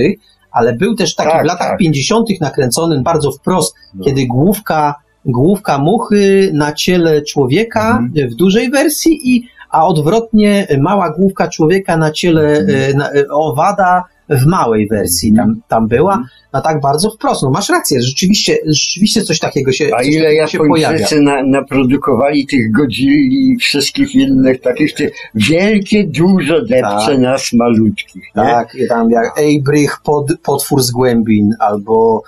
ale 0.50 0.72
był 0.72 0.94
też 0.94 1.14
taki 1.14 1.30
tak, 1.30 1.42
w 1.42 1.46
latach 1.46 1.68
tak. 1.68 1.78
50. 1.78 2.28
nakręcony 2.40 3.02
bardzo 3.02 3.32
wprost, 3.32 3.74
no. 3.94 4.04
kiedy 4.04 4.26
główka 4.26 4.94
główka 5.24 5.78
muchy 5.78 6.50
na 6.54 6.72
ciele 6.72 7.22
człowieka 7.22 7.98
mhm. 7.98 8.30
w 8.30 8.34
dużej 8.34 8.70
wersji 8.70 9.34
i 9.34 9.48
a 9.70 9.86
odwrotnie 9.86 10.66
mała 10.78 11.10
główka 11.10 11.48
człowieka 11.48 11.96
na 11.96 12.10
ciele 12.10 12.58
mhm. 12.58 12.96
na, 12.96 13.10
owada 13.30 14.04
w 14.30 14.46
małej 14.46 14.88
wersji 14.88 15.34
tam, 15.34 15.60
tam 15.68 15.88
była, 15.88 16.24
no 16.52 16.60
tak 16.60 16.80
bardzo 16.80 17.10
wprost. 17.10 17.42
No 17.42 17.50
masz 17.50 17.68
rację, 17.68 18.02
rzeczywiście, 18.02 18.56
rzeczywiście 18.66 19.22
coś 19.22 19.38
takiego 19.38 19.72
się 19.72 19.90
A 19.96 20.02
ile 20.02 20.34
ja 20.34 20.46
się 20.46 20.58
pojawia. 20.58 21.06
Na, 21.20 21.42
naprodukowali 21.42 22.46
tych 22.46 22.72
godzili 22.72 23.52
i 23.52 23.56
wszystkich 23.56 24.14
innych 24.14 24.60
takich, 24.60 24.94
tych 24.94 25.12
wielkie, 25.34 26.04
dużo 26.04 26.60
depcze 26.60 27.06
tak. 27.06 27.18
nas 27.18 27.52
malutkich. 27.52 28.22
Nie? 28.36 28.42
Tak, 28.42 28.76
tam 28.88 29.10
jak 29.10 29.38
Eibrych, 29.38 29.98
pod, 30.04 30.32
potwór 30.42 30.82
z 30.82 30.90
głębin, 30.90 31.50
albo 31.58 32.22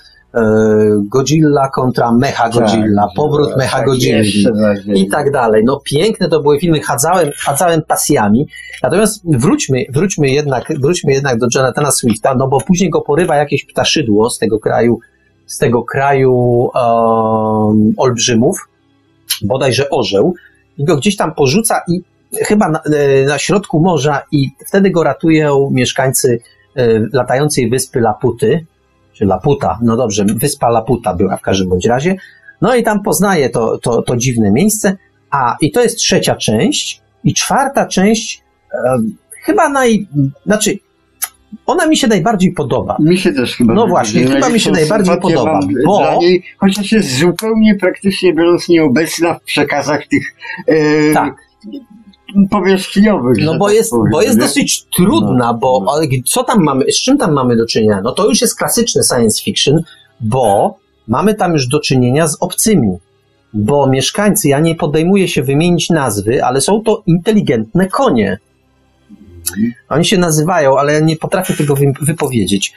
Godzilla 1.03 1.69
kontra 1.69 2.13
Mecha 2.13 2.51
tak, 2.51 2.53
Godzilla, 2.53 3.03
tak, 3.03 3.15
powrót 3.17 3.49
tak, 3.49 3.59
Mecha 3.59 3.85
Godzilla 3.85 4.23
i 4.95 5.09
tak 5.09 5.33
dalej. 5.33 5.63
No 5.67 5.81
piękne 5.85 6.29
to 6.29 6.41
były 6.41 6.61
filmy, 6.61 6.81
chadzałem, 6.81 7.31
chadzałem 7.37 7.83
pasjami. 7.83 8.49
Natomiast 8.83 9.23
wróćmy, 9.25 9.85
wróćmy 9.93 10.31
jednak, 10.31 10.73
wróćmy 10.81 11.13
jednak 11.13 11.39
do 11.39 11.47
Jonathana 11.55 11.91
Swifta, 11.91 12.35
no 12.35 12.49
bo 12.49 12.61
później 12.61 12.91
go 12.91 13.01
porywa 13.01 13.37
jakieś 13.37 13.65
ptaszydło 13.65 14.31
z 14.31 14.39
tego 14.39 14.59
kraju, 14.59 14.99
z 15.47 15.59
tego 15.59 15.83
kraju 15.83 16.33
um, 16.35 17.95
olbrzymów, 17.97 18.69
bodajże 19.43 19.91
orzeł, 19.91 20.35
i 20.79 20.85
go 20.85 20.97
gdzieś 20.97 21.17
tam 21.17 21.35
porzuca 21.35 21.83
i 21.89 22.03
chyba 22.45 22.69
na, 22.69 22.81
e, 22.83 23.25
na 23.25 23.39
środku 23.39 23.81
morza 23.81 24.23
i 24.33 24.49
wtedy 24.67 24.91
go 24.91 25.03
ratują 25.03 25.71
mieszkańcy 25.73 26.39
e, 26.77 27.01
latającej 27.13 27.71
wyspy 27.71 28.01
Laputy, 28.01 28.67
czy 29.21 29.27
Laputa, 29.27 29.79
no 29.83 29.97
dobrze, 29.97 30.25
wyspa 30.25 30.69
Laputa 30.69 31.15
była 31.15 31.37
w 31.37 31.41
każdym 31.41 31.69
bądź 31.69 31.87
razie. 31.87 32.17
No 32.61 32.75
i 32.75 32.83
tam 32.83 33.03
poznaje 33.03 33.51
to, 33.51 33.79
to, 33.79 34.03
to 34.03 34.17
dziwne 34.17 34.51
miejsce. 34.51 34.97
A, 35.31 35.57
i 35.61 35.73
to 35.73 35.83
jest 35.83 35.97
trzecia 35.97 36.37
część. 36.37 37.03
I 37.25 37.35
czwarta 37.35 37.87
część, 37.87 38.43
e, 38.73 38.99
chyba 39.43 39.69
naj, 39.69 40.07
znaczy, 40.47 40.79
ona 41.67 41.87
mi 41.87 41.97
się 41.97 42.07
najbardziej 42.07 42.53
podoba. 42.53 42.97
Mi 43.01 43.19
się 43.19 43.33
też 43.33 43.57
chyba. 43.57 43.75
No 43.75 43.87
właśnie, 43.87 44.25
chyba 44.25 44.49
mi 44.49 44.61
się 44.61 44.71
najbardziej 44.71 45.21
podoba, 45.21 45.61
bo... 45.87 46.19
Niej, 46.21 46.43
chociaż 46.59 46.93
jest 46.93 47.19
zupełnie 47.19 47.75
praktycznie 47.75 48.35
biorąc 48.35 48.69
nieobecna 48.69 49.35
w 49.35 49.43
przekazach 49.43 50.07
tych 50.07 50.37
e, 50.67 51.13
Tak. 51.13 51.35
Powierzchniowych. 52.51 53.37
No 53.45 53.59
bo 53.59 53.67
tak 53.67 53.75
jest, 53.75 53.91
powiem, 53.91 54.13
bo 54.13 54.23
jest 54.23 54.35
nie? 54.37 54.43
dosyć 54.43 54.85
trudna, 54.97 55.47
No, 55.53 55.55
bo 55.55 55.83
no. 55.87 55.93
co 56.27 56.45
tam 56.45 56.63
mamy, 56.63 56.85
z 56.93 56.97
czym 57.03 57.19
tam 57.19 57.33
mamy 57.33 57.57
do 57.57 57.67
czynienia? 57.67 58.01
No 58.05 58.13
to 58.13 58.29
już 58.29 58.41
jest 58.41 58.59
klasyczne 58.59 59.03
science 59.15 59.43
fiction, 59.43 59.83
bo 60.21 60.75
mamy 61.09 61.35
tam 61.35 61.53
już 61.53 61.69
do 61.69 61.81
czynienia 61.81 62.27
z 62.29 62.37
obcymi. 62.41 62.97
Bo 63.55 63.87
mieszkańcy, 63.87 64.49
ja 64.49 64.61
nie 64.61 64.75
podejmuję 64.75 65.29
się 65.29 65.43
wymienić 65.43 65.91
nazwy, 65.91 66.45
ale 66.45 66.61
są 66.61 66.83
to 66.83 67.03
inteligentne 67.07 67.89
konie. 67.89 68.39
Oni 69.89 70.05
się 70.05 70.19
nazywają, 70.19 70.79
ale 70.79 70.93
ja 70.93 71.01
nie 71.01 71.17
potrafię 71.17 71.55
tego 71.55 71.77
wy- 71.77 71.93
wypowiedzieć. 72.03 72.73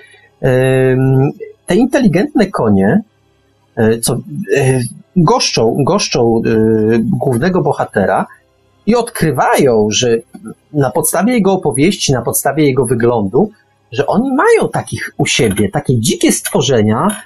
Te 1.66 1.76
inteligentne 1.76 2.47
konie, 2.47 3.01
e, 3.76 3.99
co 3.99 4.14
e, 4.58 4.80
goszczą, 5.16 5.76
goszczą 5.88 6.41
e, 6.45 6.49
głównego 6.99 7.62
bohatera 7.62 8.26
i 8.86 8.96
odkrywają, 8.96 9.88
że 9.92 10.18
na 10.74 10.92
podstawie 10.92 11.34
jego 11.34 11.54
opowieści, 11.54 12.14
na 12.14 12.22
podstawie 12.22 12.66
jego 12.66 12.86
wyglądu, 12.86 13.52
że 13.92 14.08
oni 14.08 14.30
mają 14.34 14.70
takich 14.70 15.12
u 15.18 15.26
siebie, 15.26 15.70
takie 15.70 16.00
dzikie 16.00 16.32
stworzenia, 16.32 17.22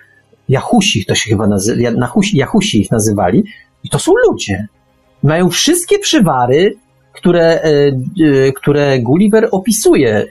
Jahusi 0.49 1.05
to 1.05 1.15
się 1.15 1.29
chyba 1.29 1.47
nazywa, 1.47 1.89
Jahusi 2.33 2.81
ich 2.81 2.91
nazywali, 2.91 3.43
i 3.83 3.89
to 3.89 3.99
są 3.99 4.11
ludzie. 4.27 4.67
Mają 5.23 5.49
wszystkie 5.49 5.99
przywary, 5.99 6.75
które, 7.13 7.61
e, 7.61 7.67
e, 7.67 8.51
które 8.51 8.99
Gulliver 8.99 9.47
opisuje 9.51 10.15
e, 10.15 10.25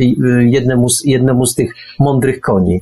jednemu 0.44 0.88
z, 0.90 1.04
jednemu 1.04 1.46
z 1.46 1.54
tych 1.54 1.74
mądrych 1.98 2.40
koni. 2.40 2.80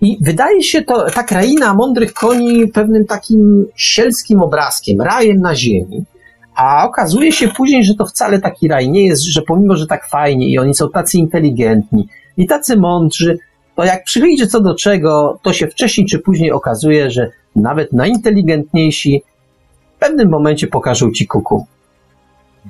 I 0.00 0.18
wydaje 0.20 0.62
się 0.62 0.82
to, 0.82 1.10
ta 1.10 1.22
kraina 1.22 1.74
mądrych 1.74 2.12
koni 2.14 2.68
pewnym 2.68 3.06
takim 3.06 3.66
sielskim 3.76 4.42
obrazkiem, 4.42 5.00
rajem 5.00 5.36
na 5.36 5.54
ziemi. 5.54 6.04
A 6.58 6.86
okazuje 6.86 7.32
się 7.32 7.48
później, 7.48 7.84
że 7.84 7.94
to 7.94 8.06
wcale 8.06 8.38
taki 8.40 8.68
raj 8.68 8.90
nie 8.90 9.06
jest, 9.06 9.22
że 9.22 9.42
pomimo, 9.42 9.76
że 9.76 9.86
tak 9.86 10.08
fajnie 10.08 10.48
i 10.48 10.58
oni 10.58 10.74
są 10.74 10.90
tacy 10.90 11.18
inteligentni 11.18 12.08
i 12.36 12.46
tacy 12.46 12.76
mądrzy, 12.76 13.38
to 13.76 13.84
jak 13.84 14.04
przyjdzie 14.04 14.46
co 14.46 14.60
do 14.60 14.74
czego, 14.74 15.38
to 15.42 15.52
się 15.52 15.66
wcześniej 15.66 16.06
czy 16.06 16.18
później 16.18 16.52
okazuje, 16.52 17.10
że 17.10 17.30
nawet 17.56 17.92
najinteligentniejsi 17.92 19.22
w 19.96 19.98
pewnym 19.98 20.28
momencie 20.28 20.66
pokażą 20.66 21.12
ci 21.12 21.26
kuku. 21.26 21.66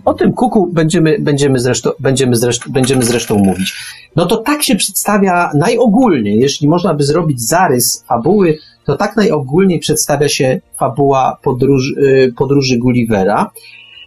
O 0.05 0.15
tym 0.15 0.33
kuku 0.33 0.69
będziemy, 0.73 1.17
będziemy, 1.21 1.59
zresztą, 1.59 1.91
będziemy, 2.01 2.37
zresztą, 2.37 2.73
będziemy 2.73 3.05
zresztą 3.05 3.39
mówić. 3.39 3.77
No 4.17 4.27
to 4.27 4.37
tak 4.37 4.63
się 4.63 4.77
przedstawia 4.77 5.51
najogólniej, 5.55 6.39
jeśli 6.39 6.69
można 6.69 6.95
by 6.95 7.05
zrobić 7.05 7.49
zarys 7.49 8.05
fabuły, 8.09 8.59
to 8.85 8.97
tak 8.97 9.17
najogólniej 9.17 9.79
przedstawia 9.79 10.29
się 10.29 10.61
fabuła 10.77 11.39
podróż, 11.43 11.93
y, 11.99 12.33
podróży 12.37 12.79
Gullivera. 12.79 13.51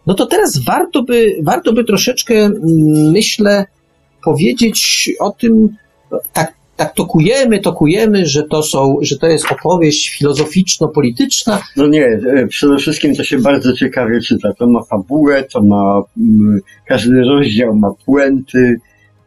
No 0.08 0.14
to 0.14 0.26
teraz 0.26 0.60
warto 0.68 1.04
by, 1.04 1.36
warto 1.43 1.74
by 1.74 1.84
troszeczkę, 1.84 2.34
mm, 2.36 3.12
myślę, 3.12 3.66
powiedzieć 4.26 5.10
o 5.20 5.32
tym, 5.32 5.70
tak, 6.34 6.54
tak 6.78 6.93
tokujemy, 6.93 7.60
tokujemy, 7.60 8.26
że 8.26 8.43
to 8.43 8.64
są, 8.64 8.97
że 9.02 9.18
to 9.18 9.28
jest 9.28 9.52
opowieść 9.52 10.10
filozoficzno-polityczna, 10.18 11.62
No 11.78 11.88
nie, 11.88 12.06
e, 12.06 12.47
przede 12.47 12.78
wszystkim 12.78 13.16
to 13.16 13.24
się 13.24 13.38
bardzo 13.39 13.74
ciekawie 13.74 14.22
czyta. 14.22 14.54
To 14.54 14.68
ma 14.68 14.84
fabułę, 14.84 15.43
to 15.43 15.64
ma. 15.64 16.02
mm, 16.18 16.60
Każdy 16.86 17.22
rozdział 17.24 17.76
ma 17.76 17.91
puenty. 18.06 18.80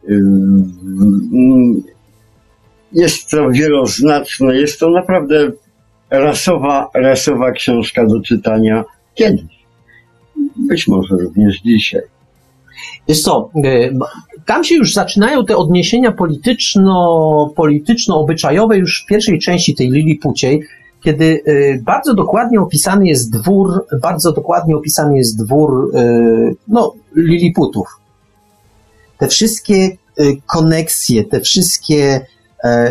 ym, 0.09 1.83
Jest 2.93 3.29
to 3.29 3.49
wieloznaczne, 3.49 4.57
jest 4.57 4.79
to 4.79 4.89
naprawdę 4.89 5.51
rasowa, 6.09 6.89
rasowa 6.95 7.51
książka 7.51 8.05
do 8.05 8.21
czytania 8.21 8.83
kiedyś. 9.15 9.54
Być 10.55 10.87
może 10.87 11.15
również 11.15 11.61
dzisiaj. 11.61 12.01
Wiesz 13.07 13.21
co, 13.21 13.49
y, 13.65 13.97
tam 14.45 14.63
się 14.63 14.75
już 14.75 14.93
zaczynają 14.93 15.45
te 15.45 15.57
odniesienia 15.57 16.11
polityczno, 16.11 17.53
polityczno-obyczajowe 17.55 18.77
już 18.77 19.03
w 19.03 19.05
pierwszej 19.05 19.39
części 19.39 19.75
tej 19.75 19.91
Lilipuciej, 19.91 20.61
kiedy 21.03 21.25
y, 21.47 21.81
bardzo 21.85 22.13
dokładnie 22.13 22.59
opisany 22.59 23.07
jest 23.07 23.31
dwór, 23.31 23.85
bardzo 24.01 24.31
dokładnie 24.31 24.75
opisany 24.75 25.17
jest 25.17 25.43
dwór, 25.43 25.91
y, 25.95 26.55
no, 26.67 26.93
Liliputów. 27.15 27.87
Te 29.17 29.27
wszystkie 29.27 29.97
koneksje, 30.45 31.23
te 31.23 31.41
wszystkie 31.41 31.95
e, 32.05 32.25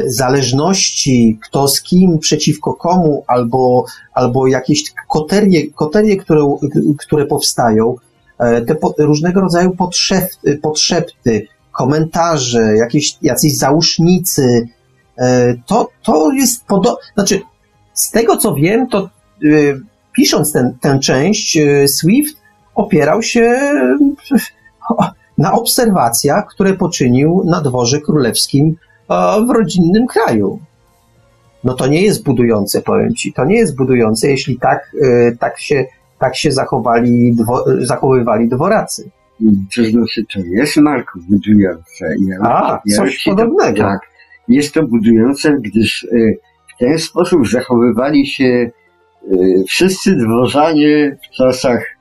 zależności, 0.06 1.38
kto 1.42 1.68
z 1.68 1.82
kim, 1.82 2.18
przeciwko 2.18 2.74
komu, 2.74 3.24
albo, 3.26 3.84
albo 4.12 4.46
jakieś 4.46 4.84
koterie, 5.08 5.70
koterie 5.70 6.16
które, 6.16 6.56
które 6.98 7.26
powstają, 7.26 7.94
e, 8.38 8.62
te 8.62 8.74
po, 8.74 8.94
różnego 8.98 9.40
rodzaju 9.40 9.76
podszepty, 9.76 10.58
podszepty, 10.62 11.46
komentarze, 11.72 12.76
jakieś, 12.76 13.16
jacyś 13.22 13.56
załóżnicy, 13.56 14.68
e, 15.18 15.54
to, 15.66 15.88
to 16.02 16.32
jest 16.32 16.64
podo... 16.64 16.98
Znaczy, 17.14 17.40
z 17.94 18.10
tego 18.10 18.36
co 18.36 18.54
wiem, 18.54 18.88
to 18.88 19.10
y, 19.44 19.80
pisząc 20.12 20.52
ten, 20.52 20.78
tę 20.80 20.98
część, 20.98 21.56
y, 21.56 21.88
Swift 21.88 22.36
opierał 22.74 23.22
się 23.22 23.72
na 25.38 25.52
obserwacjach, 25.52 26.46
które 26.46 26.74
poczynił 26.74 27.42
na 27.44 27.60
dworze 27.60 28.00
królewskim 28.00 28.66
e, 28.66 28.74
w 29.46 29.50
rodzinnym 29.50 30.06
kraju. 30.06 30.58
No 31.64 31.74
to 31.74 31.86
nie 31.86 32.02
jest 32.02 32.24
budujące, 32.24 32.82
powiem 32.82 33.14
ci. 33.14 33.32
To 33.32 33.44
nie 33.44 33.56
jest 33.56 33.76
budujące, 33.76 34.28
jeśli 34.28 34.58
tak, 34.58 34.94
y, 34.94 35.36
tak 35.40 35.58
się, 35.58 35.84
tak 36.18 36.36
się 36.36 36.52
zachowali, 36.52 37.34
dwo, 37.34 37.64
zachowywali 37.78 38.48
dworacy. 38.48 39.10
To 39.76 39.84
znaczy, 39.84 40.24
to 40.34 40.40
jest 40.44 40.76
Marku 40.76 41.18
budujące. 41.30 42.14
Ja, 42.28 42.38
A, 42.42 42.80
ja 42.86 42.96
coś 42.96 43.24
podobnego. 43.24 43.76
To, 43.76 43.82
tak. 43.82 44.00
Jest 44.48 44.74
to 44.74 44.82
budujące, 44.82 45.56
gdyż 45.60 46.02
y, 46.02 46.38
w 46.74 46.78
ten 46.78 46.98
sposób 46.98 47.48
zachowywali 47.48 48.26
się 48.26 48.70
wszyscy 49.68 50.16
dworzanie 50.16 51.16
w 51.22 51.36
czasach 51.36 51.93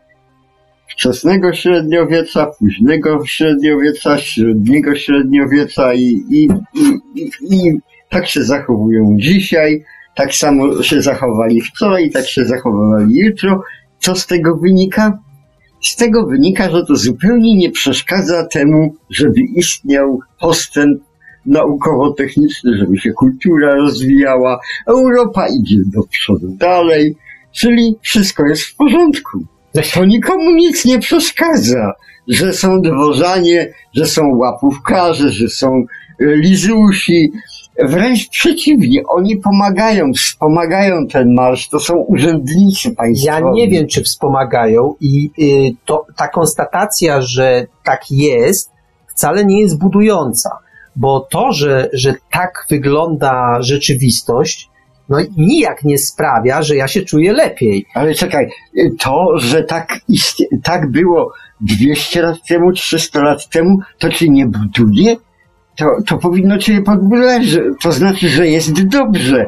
wczesnego 0.87 1.53
średniowiecza, 1.53 2.51
późnego 2.59 3.25
średniowiecza, 3.25 4.17
średniego 4.17 4.95
średniowiecza 4.95 5.93
i, 5.93 6.23
i, 6.29 6.47
i, 6.75 6.99
i, 7.15 7.29
i 7.55 7.79
tak 8.09 8.27
się 8.27 8.43
zachowują 8.43 9.15
dzisiaj, 9.19 9.83
tak 10.15 10.33
samo 10.33 10.83
się 10.83 11.01
zachowali 11.01 11.61
wczoraj, 11.61 12.11
tak 12.11 12.27
się 12.27 12.45
zachowywali 12.45 13.15
jutro. 13.15 13.61
Co 13.99 14.15
z 14.15 14.27
tego 14.27 14.57
wynika? 14.57 15.19
Z 15.83 15.95
tego 15.95 16.25
wynika, 16.25 16.69
że 16.69 16.85
to 16.85 16.95
zupełnie 16.95 17.55
nie 17.55 17.71
przeszkadza 17.71 18.45
temu, 18.45 18.95
żeby 19.09 19.41
istniał 19.41 20.19
postęp 20.39 21.01
naukowo-techniczny, 21.45 22.77
żeby 22.77 22.97
się 22.97 23.11
kultura 23.11 23.75
rozwijała. 23.75 24.59
Europa 24.87 25.47
idzie 25.47 25.77
do 25.85 26.03
przodu 26.03 26.47
dalej, 26.57 27.15
czyli 27.51 27.95
wszystko 28.01 28.45
jest 28.45 28.61
w 28.61 28.75
porządku. 28.75 29.45
To 29.93 30.05
nikomu 30.05 30.51
nic 30.51 30.85
nie 30.85 30.99
przeszkadza, 30.99 31.93
że 32.27 32.53
są 32.53 32.81
dworzanie, 32.81 33.73
że 33.93 34.05
są 34.05 34.35
łapówkarze, 34.35 35.29
że 35.29 35.49
są 35.49 35.85
e, 36.19 36.25
lizusi. 36.35 37.31
Wręcz 37.83 38.29
przeciwnie, 38.29 39.01
oni 39.07 39.37
pomagają, 39.37 40.13
wspomagają 40.13 41.07
ten 41.07 41.33
marsz, 41.33 41.69
to 41.69 41.79
są 41.79 41.95
urzędnicy 41.95 42.89
Ja 42.89 42.95
państwowi. 42.95 43.43
nie 43.53 43.69
wiem, 43.69 43.87
czy 43.87 44.03
wspomagają 44.03 44.95
i 45.01 45.29
y, 45.39 45.75
to, 45.85 46.05
ta 46.15 46.27
konstatacja, 46.27 47.21
że 47.21 47.67
tak 47.83 48.01
jest, 48.11 48.71
wcale 49.07 49.45
nie 49.45 49.61
jest 49.61 49.79
budująca, 49.79 50.49
bo 50.95 51.19
to, 51.19 51.51
że, 51.51 51.89
że 51.93 52.13
tak 52.31 52.65
wygląda 52.69 53.57
rzeczywistość, 53.61 54.69
no 55.09 55.17
nijak 55.37 55.83
nie 55.83 55.97
sprawia, 55.97 56.61
że 56.61 56.75
ja 56.75 56.87
się 56.87 57.01
czuję 57.01 57.33
lepiej. 57.33 57.85
Ale 57.93 58.13
czekaj, 58.13 58.49
to, 58.99 59.39
że 59.39 59.63
tak, 59.63 59.93
tak 60.63 60.91
było 60.91 61.33
200 61.61 62.21
lat 62.21 62.37
temu, 62.47 62.71
300 62.71 63.23
lat 63.23 63.49
temu, 63.49 63.79
to 63.97 64.09
ci 64.09 64.31
nie 64.31 64.45
buduje? 64.45 65.15
To, 65.77 65.85
to 66.07 66.17
powinno 66.17 66.57
cię 66.57 66.81
podbudować, 66.81 67.43
to 67.81 67.91
znaczy, 67.91 68.29
że 68.29 68.47
jest 68.47 68.87
dobrze. 68.87 69.45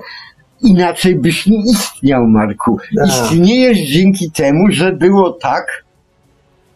Inaczej 0.61 1.15
byś 1.15 1.47
nie 1.47 1.63
istniał, 1.71 2.27
Marku. 2.27 2.77
Tak. 2.97 3.07
Istniejesz 3.07 3.77
dzięki 3.77 4.31
temu, 4.31 4.71
że 4.71 4.91
było 4.91 5.31
tak, 5.31 5.84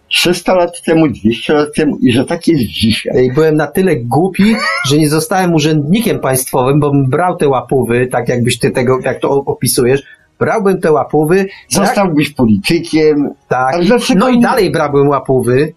300 0.09 0.55
lat 0.55 0.81
temu, 0.83 1.07
200 1.07 1.53
lat 1.53 1.75
temu 1.75 1.97
i 2.01 2.11
że 2.11 2.25
tak 2.25 2.47
jest 2.47 2.63
dzisiaj. 2.63 3.25
I 3.25 3.33
byłem 3.33 3.55
na 3.55 3.67
tyle 3.67 3.95
głupi, 3.95 4.55
że 4.87 4.97
nie 4.97 5.09
zostałem 5.09 5.53
urzędnikiem 5.53 6.19
państwowym, 6.19 6.79
bo 6.79 6.91
bym 6.91 7.09
brał 7.09 7.37
te 7.37 7.47
łapówy, 7.47 8.07
tak 8.11 8.29
jakbyś 8.29 8.59
ty 8.59 8.71
tego, 8.71 8.99
jak 9.03 9.19
to 9.19 9.29
opisujesz, 9.29 10.03
brałbym 10.39 10.81
te 10.81 10.91
łapówy. 10.91 11.45
Zostałbyś 11.69 12.29
politykiem. 12.29 13.29
Tak. 13.47 13.75
No 14.15 14.29
i 14.29 14.39
dalej 14.39 14.71
brałbym 14.71 15.07
łapówy. 15.07 15.73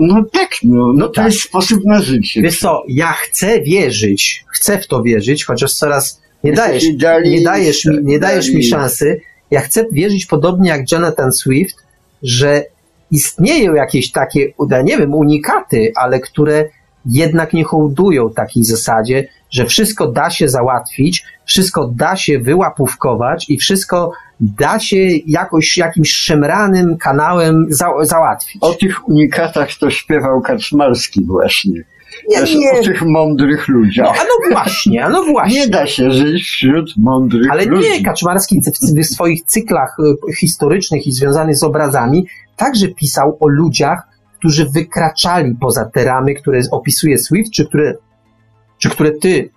No 0.00 0.24
tak, 0.32 0.50
no, 0.62 0.92
no, 0.92 1.06
to 1.06 1.14
tak. 1.14 1.24
jest 1.24 1.40
sposób 1.40 1.84
na 1.84 2.02
życie. 2.02 2.42
Wiesz 2.42 2.58
co, 2.58 2.82
ja 2.88 3.12
chcę 3.12 3.60
wierzyć, 3.60 4.44
chcę 4.48 4.78
w 4.78 4.86
to 4.86 5.02
wierzyć, 5.02 5.44
chociaż 5.44 5.72
coraz 5.72 6.22
nie 6.44 6.52
dajesz, 6.52 6.84
nie 7.24 7.40
dajesz, 7.42 7.84
mi, 7.84 7.98
nie 8.02 8.18
dajesz 8.18 8.50
mi 8.50 8.64
szansy. 8.64 9.20
Ja 9.50 9.60
chcę 9.60 9.86
wierzyć 9.92 10.26
podobnie 10.26 10.70
jak 10.70 10.92
Jonathan 10.92 11.32
Swift, 11.32 11.76
że 12.22 12.64
istnieją 13.12 13.74
jakieś 13.74 14.12
takie, 14.12 14.52
nie 14.84 14.98
wiem, 14.98 15.14
unikaty, 15.14 15.92
ale 15.96 16.20
które 16.20 16.64
jednak 17.06 17.52
nie 17.52 17.64
hołdują 17.64 18.30
takiej 18.30 18.64
zasadzie, 18.64 19.28
że 19.50 19.66
wszystko 19.66 20.06
da 20.08 20.30
się 20.30 20.48
załatwić, 20.48 21.24
wszystko 21.44 21.88
da 21.96 22.16
się 22.16 22.38
wyłapówkować 22.38 23.50
i 23.50 23.58
wszystko 23.58 24.12
da 24.40 24.78
się 24.78 24.96
jakoś 25.26 25.76
jakimś 25.76 26.14
szemranym 26.14 26.96
kanałem 26.96 27.66
za, 27.70 27.86
załatwić. 28.02 28.62
O 28.62 28.74
tych 28.74 29.08
unikatach 29.08 29.68
to 29.80 29.90
śpiewał 29.90 30.40
Kaczmarski 30.40 31.24
właśnie. 31.24 31.84
Nie, 32.28 32.40
Wiesz, 32.40 32.54
nie. 32.54 32.80
O 32.80 32.82
tych 32.82 33.02
mądrych 33.02 33.68
ludziach. 33.68 34.06
No, 34.06 34.12
a 34.20 34.24
no 34.24 34.54
właśnie, 34.54 35.04
a 35.04 35.08
no 35.08 35.24
właśnie. 35.32 35.60
Nie 35.60 35.68
da 35.68 35.86
się 35.86 36.10
żyć 36.10 36.42
wśród 36.42 36.96
mądrych 36.96 37.50
Ale 37.50 37.64
ludzi. 37.64 37.90
nie, 37.90 38.04
Kaczmarski 38.04 38.60
w, 38.60 39.00
w 39.02 39.06
swoich 39.06 39.44
cyklach 39.44 39.96
y, 40.30 40.34
historycznych 40.34 41.06
i 41.06 41.12
związanych 41.12 41.56
z 41.56 41.62
obrazami 41.62 42.26
także 42.56 42.88
pisał 42.88 43.36
o 43.40 43.48
ludziach, 43.48 44.02
którzy 44.38 44.68
wykraczali 44.74 45.54
poza 45.60 45.84
te 45.84 46.04
ramy, 46.04 46.34
które 46.34 46.60
opisuje 46.70 47.18
Swift, 47.18 47.52
czy 47.52 47.66
które, 47.66 47.94
czy 48.78 48.90
które 48.90 49.10
ty 49.10 49.50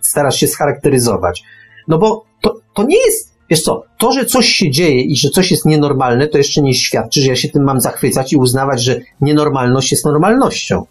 starasz 0.00 0.36
się 0.36 0.46
scharakteryzować. 0.46 1.42
No 1.88 1.98
bo 1.98 2.24
to, 2.42 2.56
to 2.74 2.82
nie 2.82 2.96
jest, 3.06 3.34
wiesz 3.50 3.62
co, 3.62 3.84
to, 3.98 4.12
że 4.12 4.24
coś 4.24 4.46
się 4.46 4.70
dzieje 4.70 5.00
i 5.00 5.16
że 5.16 5.30
coś 5.30 5.50
jest 5.50 5.66
nienormalne, 5.66 6.28
to 6.28 6.38
jeszcze 6.38 6.62
nie 6.62 6.74
świadczy, 6.74 7.20
że 7.20 7.28
ja 7.28 7.36
się 7.36 7.48
tym 7.48 7.64
mam 7.64 7.80
zachwycać 7.80 8.32
i 8.32 8.36
uznawać, 8.36 8.82
że 8.82 9.00
nienormalność 9.20 9.92
jest 9.92 10.04
normalnością. 10.04 10.84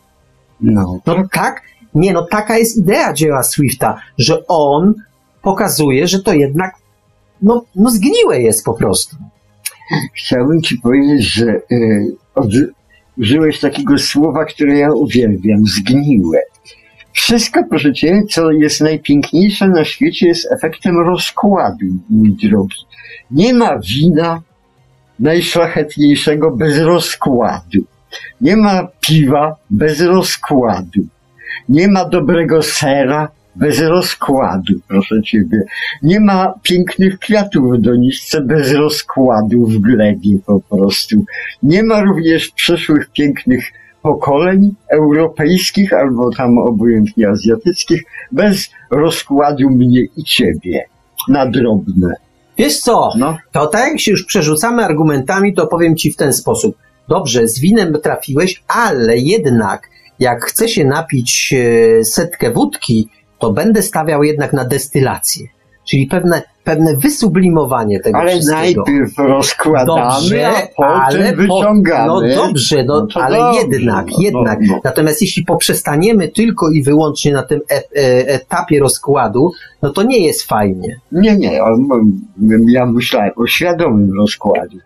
No. 0.63 0.99
No 1.05 1.15
tak, 1.31 1.61
nie, 1.95 2.13
no 2.13 2.25
taka 2.31 2.57
jest 2.57 2.77
idea 2.77 3.13
dzieła 3.13 3.43
Swifta, 3.43 3.97
że 4.17 4.47
on 4.47 4.93
pokazuje, 5.41 6.07
że 6.07 6.19
to 6.19 6.33
jednak 6.33 6.75
no, 7.41 7.65
no 7.75 7.89
zgniłe 7.89 8.41
jest 8.41 8.65
po 8.65 8.73
prostu. 8.73 9.15
Chciałbym 10.13 10.61
ci 10.61 10.77
powiedzieć, 10.77 11.25
że 11.25 11.45
y, 11.71 12.15
od, 12.35 12.47
użyłeś 13.17 13.59
takiego 13.59 13.97
słowa, 13.97 14.45
które 14.45 14.77
ja 14.77 14.91
uwielbiam, 14.91 15.65
zgniłe. 15.65 16.39
Wszystko, 17.13 17.63
proszę 17.69 17.93
cię, 17.93 18.23
co 18.29 18.51
jest 18.51 18.81
najpiękniejsze 18.81 19.67
na 19.67 19.85
świecie, 19.85 20.27
jest 20.27 20.51
efektem 20.51 20.97
rozkładu, 20.97 21.85
mój 22.09 22.31
drogi. 22.31 22.77
Nie 23.31 23.53
ma 23.53 23.79
wina 23.79 24.41
najszlachetniejszego 25.19 26.51
bez 26.51 26.79
rozkładu. 26.79 27.83
Nie 28.41 28.57
ma 28.57 28.87
piwa 28.99 29.55
bez 29.69 30.01
rozkładu. 30.01 31.01
Nie 31.69 31.87
ma 31.87 32.05
dobrego 32.05 32.61
sera 32.61 33.27
bez 33.55 33.79
rozkładu, 33.79 34.73
proszę 34.87 35.21
ciebie. 35.21 35.63
Nie 36.03 36.19
ma 36.19 36.53
pięknych 36.63 37.19
kwiatów 37.19 37.73
w 37.73 37.81
doniczce 37.81 38.41
bez 38.41 38.71
rozkładu 38.71 39.65
w 39.65 39.77
glebie 39.77 40.37
po 40.45 40.59
prostu. 40.59 41.25
Nie 41.63 41.83
ma 41.83 42.01
również 42.01 42.49
przyszłych 42.49 43.09
pięknych 43.11 43.71
pokoleń 44.01 44.75
europejskich 44.89 45.93
albo 45.93 46.29
tam 46.31 46.57
obojętnie 46.57 47.29
azjatyckich 47.29 48.03
bez 48.31 48.69
rozkładu 48.91 49.69
mnie 49.69 50.01
i 50.17 50.23
ciebie 50.23 50.85
na 51.27 51.45
drobne. 51.45 52.13
Wiesz 52.57 52.79
co, 52.79 53.09
No, 53.17 53.37
to 53.51 53.67
tak 53.67 53.89
jak 53.89 53.99
się 53.99 54.11
już 54.11 54.25
przerzucamy 54.25 54.85
argumentami, 54.85 55.53
to 55.53 55.67
powiem 55.67 55.95
ci 55.95 56.11
w 56.11 56.15
ten 56.15 56.33
sposób. 56.33 56.77
Dobrze, 57.07 57.47
z 57.47 57.59
winem 57.59 57.93
trafiłeś, 58.03 58.63
ale 58.67 59.17
jednak 59.17 59.89
jak 60.19 60.45
chcę 60.45 60.69
się 60.69 60.85
napić 60.85 61.53
e, 61.99 62.03
setkę 62.05 62.51
wódki, 62.51 63.09
to 63.39 63.51
będę 63.53 63.81
stawiał 63.81 64.23
jednak 64.23 64.53
na 64.53 64.65
destylację. 64.65 65.47
Czyli 65.89 66.07
pewne, 66.07 66.41
pewne 66.63 66.97
wysublimowanie 66.97 67.99
tego 67.99 68.17
ale 68.17 68.31
wszystkiego. 68.31 68.83
najpierw 68.85 69.17
rozkładamy, 69.17 70.01
Dobrze, 70.11 70.47
a 70.47 70.51
potem 70.77 71.01
ale 71.01 71.31
po- 71.33 71.37
wyciągamy. 71.37 72.07
No 72.07 72.21
dobrze, 72.45 72.83
no, 72.83 73.07
No 73.15 73.21
ale 73.21 73.37
dobrze, 73.37 73.59
jednak, 73.77 74.05
no, 74.11 74.17
jednak. 74.23 74.59
no, 74.61 74.73
no. 74.73 74.81
Natomiast 74.83 75.21
jeśli 75.21 75.45
poprzestaniemy 75.45 76.27
tylko 76.27 76.69
i 76.71 76.83
wyłącznie 76.83 77.33
na 77.33 77.43
tym 77.43 77.61
e, 77.71 77.75
e, 77.75 78.27
etapie 78.27 78.79
rozkładu, 78.79 79.51
no 79.81 79.89
to 79.89 80.03
nie 80.03 80.25
jest 80.25 80.43
fajnie. 80.43 80.99
Nie, 81.11 81.37
nie, 81.37 81.59
ja 82.73 82.85
myślałem 82.85 83.31
o 83.35 83.47
świadomym 83.47 84.13
rozkładzie. 84.17 84.77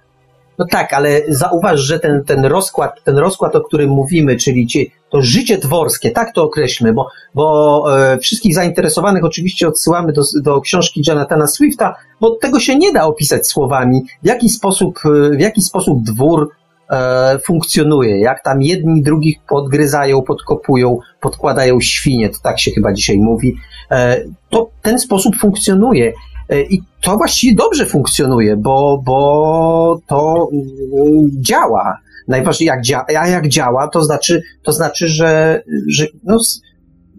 No 0.57 0.65
tak, 0.71 0.93
ale 0.93 1.21
zauważ, 1.27 1.79
że 1.79 1.99
ten, 1.99 2.23
ten 2.23 2.45
rozkład, 2.45 3.03
ten 3.03 3.17
rozkład, 3.17 3.55
o 3.55 3.61
którym 3.61 3.89
mówimy, 3.89 4.35
czyli 4.35 4.67
ci, 4.67 4.91
to 5.09 5.21
życie 5.21 5.57
dworskie, 5.57 6.11
tak 6.11 6.33
to 6.33 6.43
określmy, 6.43 6.93
bo, 6.93 7.07
bo 7.35 7.85
e, 7.99 8.17
wszystkich 8.17 8.55
zainteresowanych 8.55 9.23
oczywiście 9.23 9.67
odsyłamy 9.67 10.13
do, 10.13 10.21
do 10.41 10.61
książki 10.61 11.01
Jonathana 11.07 11.47
Swifta, 11.47 11.95
bo 12.21 12.35
tego 12.35 12.59
się 12.59 12.75
nie 12.75 12.91
da 12.91 13.05
opisać 13.05 13.47
słowami, 13.47 14.01
w 14.23 14.27
jaki 14.27 14.49
sposób, 14.49 14.99
e, 15.05 15.37
w 15.37 15.39
jaki 15.39 15.61
sposób 15.61 16.03
dwór 16.03 16.49
e, 16.89 17.39
funkcjonuje, 17.45 18.19
jak 18.19 18.43
tam 18.43 18.61
jedni 18.61 19.03
drugich 19.03 19.37
podgryzają, 19.49 20.21
podkopują, 20.21 20.99
podkładają 21.21 21.81
świnie, 21.81 22.29
to 22.29 22.37
tak 22.43 22.59
się 22.59 22.71
chyba 22.71 22.93
dzisiaj 22.93 23.17
mówi. 23.17 23.55
E, 23.91 24.21
to 24.49 24.69
ten 24.81 24.99
sposób 24.99 25.35
funkcjonuje. 25.35 26.13
E, 26.49 26.61
I 26.61 26.81
to 27.01 27.17
właściwie 27.17 27.55
dobrze 27.55 27.85
funkcjonuje, 27.85 28.57
bo, 28.57 29.01
bo 29.05 29.99
to 30.07 30.49
mm, 30.53 31.29
działa. 31.41 31.97
Najważniejsze, 32.27 32.75
jak, 32.75 32.81
dzia, 32.81 33.05
jak 33.09 33.47
działa, 33.47 33.87
to 33.87 34.01
znaczy, 34.01 34.41
to 34.63 34.71
znaczy 34.71 35.07
że, 35.07 35.61
że 35.87 36.05
no, 36.23 36.37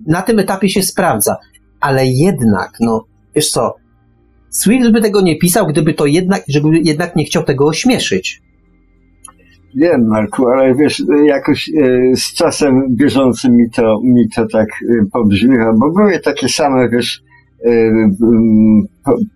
na 0.06 0.22
tym 0.22 0.38
etapie 0.38 0.68
się 0.68 0.82
sprawdza. 0.82 1.36
Ale 1.80 2.06
jednak, 2.06 2.70
no, 2.80 3.04
wiesz 3.34 3.50
co, 3.50 3.74
Swift 4.50 4.92
by 4.92 5.00
tego 5.00 5.20
nie 5.20 5.38
pisał, 5.38 5.66
gdyby 5.66 5.94
to 5.94 6.06
jednak, 6.06 6.42
żeby 6.48 6.68
jednak 6.84 7.16
nie 7.16 7.24
chciał 7.24 7.44
tego 7.44 7.66
ośmieszyć. 7.66 8.42
Wiem, 9.74 10.06
Marku, 10.06 10.48
ale 10.48 10.74
wiesz, 10.74 11.02
jakoś 11.24 11.68
e, 11.68 12.16
z 12.16 12.34
czasem 12.34 12.96
bieżącym 12.96 13.56
mi 13.56 13.70
to, 13.70 14.00
mi 14.04 14.28
to 14.28 14.46
tak 14.46 14.68
e, 14.68 15.06
pobrzmiewa, 15.12 15.72
bo 15.72 15.90
były 15.90 16.18
takie 16.18 16.48
same, 16.48 16.88
wiesz, 16.88 17.22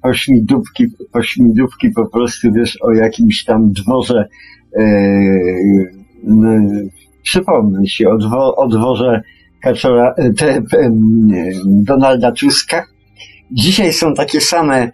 pośmidówki, 0.03 0.87
pośmidówki 1.12 1.91
po 1.91 2.07
prostu, 2.07 2.53
wiesz, 2.53 2.79
o 2.83 2.93
jakimś 2.93 3.45
tam 3.45 3.73
dworze, 3.73 4.29
n- 6.29 6.89
przypomnę 7.23 7.85
ci, 7.85 8.07
o, 8.07 8.18
dwo, 8.18 8.57
o 8.57 8.68
dworze 8.68 9.23
Kaczora, 9.62 10.14
e, 10.16 10.33
te, 10.33 10.62
Donalda 11.66 12.33
Tuska. 12.33 12.85
Dzisiaj 13.51 13.93
są 13.93 14.14
takie 14.14 14.41
same 14.41 14.91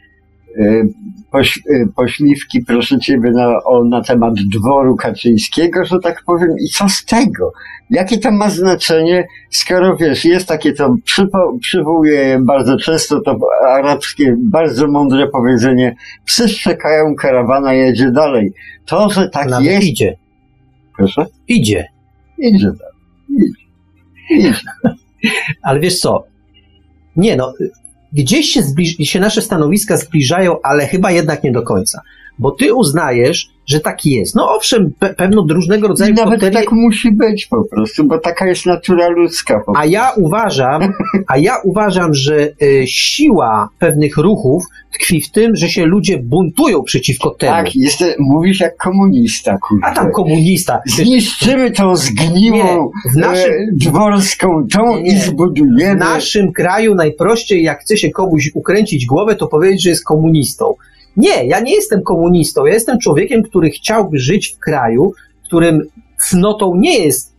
poś, 1.30 1.58
e, 1.58 1.86
pośmiewki, 1.96 2.64
proszę 2.64 2.98
Ciebie, 2.98 3.30
na, 3.30 3.62
o, 3.64 3.84
na 3.84 4.02
temat 4.02 4.34
dworu 4.34 4.96
kaczyńskiego, 4.96 5.84
że 5.84 5.98
tak 6.02 6.22
powiem, 6.26 6.48
i 6.60 6.68
co 6.68 6.88
z 6.88 7.04
tego? 7.04 7.52
Jakie 7.90 8.18
to 8.18 8.30
ma 8.30 8.50
znaczenie, 8.50 9.26
skoro 9.50 9.96
wiesz, 9.96 10.24
jest 10.24 10.48
takie 10.48 10.72
to, 10.72 10.94
przypo, 11.04 11.58
przywołuję 11.60 12.38
bardzo 12.42 12.76
często 12.76 13.20
to 13.20 13.38
arabskie, 13.68 14.36
bardzo 14.42 14.88
mądre 14.88 15.28
powiedzenie, 15.28 15.96
psy 16.24 16.48
szczekają, 16.48 17.14
karawana 17.14 17.72
jedzie 17.74 18.10
dalej. 18.10 18.52
To, 18.86 19.10
że 19.10 19.28
tak 19.28 19.48
Nawet 19.48 19.66
jest, 19.66 19.86
idzie. 19.86 20.16
proszę, 20.96 21.26
Idzie. 21.48 21.84
idzie 22.38 22.66
dalej. 22.66 22.94
Idzie. 23.30 23.64
Idzie. 24.30 24.54
Ale 25.62 25.80
wiesz 25.80 25.98
co? 25.98 26.24
Nie 27.16 27.36
no, 27.36 27.52
gdzieś 28.12 28.46
się, 28.46 28.62
zbliż- 28.62 29.04
się 29.04 29.20
nasze 29.20 29.42
stanowiska 29.42 29.96
zbliżają, 29.96 30.56
ale 30.62 30.86
chyba 30.86 31.10
jednak 31.10 31.44
nie 31.44 31.52
do 31.52 31.62
końca. 31.62 32.00
Bo 32.38 32.50
ty 32.50 32.74
uznajesz, 32.74 33.48
że 33.66 33.80
tak 33.80 34.06
jest. 34.06 34.34
No 34.34 34.54
owszem, 34.56 34.92
pe- 35.00 35.14
pewno 35.14 35.46
różnego 35.50 35.88
rodzaju 35.88 36.12
I 36.12 36.14
nawet 36.14 36.40
tak 36.52 36.72
musi 36.72 37.12
być 37.12 37.46
po 37.46 37.64
prostu, 37.64 38.04
bo 38.04 38.18
taka 38.18 38.46
jest 38.48 38.66
natura 38.66 39.08
ludzka 39.08 39.62
A 39.76 39.86
ja 39.86 40.10
uważam, 40.16 40.92
a 41.26 41.38
ja 41.38 41.54
uważam, 41.64 42.14
że 42.14 42.48
y, 42.62 42.84
siła 42.86 43.68
pewnych 43.78 44.16
ruchów 44.16 44.64
tkwi 44.94 45.20
w 45.20 45.30
tym, 45.30 45.56
że 45.56 45.68
się 45.68 45.86
ludzie 45.86 46.18
buntują 46.18 46.82
przeciwko 46.82 47.30
temu. 47.30 47.52
Tak, 47.52 47.76
jest, 47.76 48.04
mówisz 48.18 48.60
jak 48.60 48.76
komunista, 48.76 49.58
kurde. 49.68 49.86
A 49.86 49.94
tam 49.94 50.12
komunista. 50.12 50.80
Zniszczymy 50.86 51.70
tą 51.70 51.96
zgniłą, 51.96 52.56
Nie, 53.04 53.12
w 53.12 53.16
naszym- 53.16 53.52
e, 53.52 53.66
dworską 53.72 54.66
tą 54.72 54.96
nie. 54.96 55.02
i 55.02 55.18
zbudujemy. 55.18 55.94
W 55.96 55.98
naszym 55.98 56.52
kraju 56.52 56.94
najprościej, 56.94 57.62
jak 57.62 57.80
chce 57.80 57.96
się 57.96 58.10
komuś 58.10 58.50
ukręcić 58.54 59.06
głowę, 59.06 59.36
to 59.36 59.46
powiedzieć, 59.48 59.82
że 59.82 59.90
jest 59.90 60.04
komunistą. 60.04 60.74
Nie, 61.16 61.46
ja 61.46 61.60
nie 61.60 61.74
jestem 61.74 62.02
komunistą. 62.02 62.66
Ja 62.66 62.74
jestem 62.74 62.98
człowiekiem, 62.98 63.42
który 63.42 63.70
chciałby 63.70 64.18
żyć 64.18 64.48
w 64.48 64.58
kraju, 64.58 65.12
w 65.42 65.46
którym 65.46 65.82
cnotą 66.18 66.74
nie 66.76 66.98
jest 66.98 67.38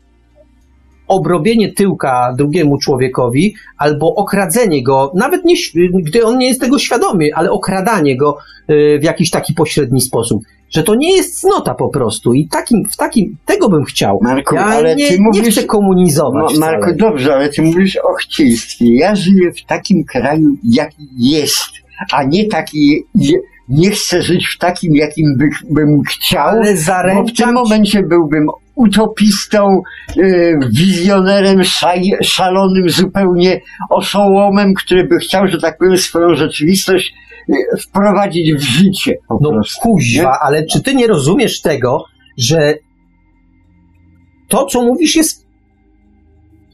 obrobienie 1.09 1.73
tyłka 1.73 2.33
drugiemu 2.37 2.77
człowiekowi 2.77 3.55
albo 3.77 4.15
okradzenie 4.15 4.83
go, 4.83 5.11
nawet 5.15 5.45
nie, 5.45 5.55
gdy 5.93 6.25
on 6.25 6.37
nie 6.37 6.47
jest 6.47 6.61
tego 6.61 6.79
świadomy, 6.79 7.29
ale 7.35 7.51
okradanie 7.51 8.17
go 8.17 8.37
y, 8.69 8.99
w 9.01 9.03
jakiś 9.03 9.29
taki 9.29 9.53
pośredni 9.53 10.01
sposób. 10.01 10.41
Że 10.69 10.83
to 10.83 10.95
nie 10.95 11.17
jest 11.17 11.39
cnota 11.39 11.73
po 11.73 11.89
prostu 11.89 12.33
i 12.33 12.47
takim, 12.47 12.85
w 12.91 12.97
takim, 12.97 13.37
tego 13.45 13.69
bym 13.69 13.83
chciał. 13.83 14.19
Marku, 14.21 14.55
ja 14.55 14.65
ale 14.65 14.95
nie, 14.95 15.07
ty 15.07 15.17
mówisz... 15.19 15.45
nie 15.45 15.51
chcę 15.51 15.63
komunizować 15.63 16.53
No, 16.53 16.59
Marku, 16.59 16.95
dobrze, 16.95 17.33
ale 17.33 17.49
ty 17.49 17.61
mówisz 17.61 17.97
o 17.97 18.13
chcieństwie. 18.13 18.95
Ja 18.95 19.15
żyję 19.15 19.51
w 19.51 19.65
takim 19.65 20.03
kraju, 20.03 20.57
jaki 20.63 21.07
jest, 21.17 21.69
a 22.11 22.23
nie 22.23 22.47
taki... 22.47 23.03
Nie 23.69 23.91
chcę 23.91 24.21
żyć 24.21 24.47
w 24.47 24.57
takim, 24.57 24.95
jakim 24.95 25.25
by, 25.37 25.49
bym 25.69 26.01
chciał, 26.09 26.47
Ale 26.47 26.59
bo 26.59 26.63
w 26.63 26.65
tym 26.67 26.77
zaręczam 26.77 27.53
momencie 27.53 28.03
byłbym 28.03 28.47
utopistą, 28.75 29.81
y, 30.17 30.59
wizjonerem, 30.71 31.63
szaj, 31.63 32.11
szalonym 32.23 32.89
zupełnie 32.89 33.61
oszołomem, 33.89 34.73
który 34.73 35.03
by 35.03 35.17
chciał, 35.17 35.47
że 35.47 35.57
tak 35.61 35.77
powiem, 35.77 35.97
swoją 35.97 36.35
rzeczywistość 36.35 37.13
y, 37.49 37.53
wprowadzić 37.81 38.53
w 38.53 38.61
życie 38.61 39.15
po 39.27 39.39
No 39.41 39.51
prostu. 39.51 39.81
kuźwa, 39.81 40.37
ale 40.41 40.65
czy 40.65 40.83
ty 40.83 40.95
nie 40.95 41.07
rozumiesz 41.07 41.61
tego, 41.61 42.05
że 42.37 42.73
to, 44.47 44.65
co 44.65 44.81
mówisz, 44.81 45.15
jest 45.15 45.47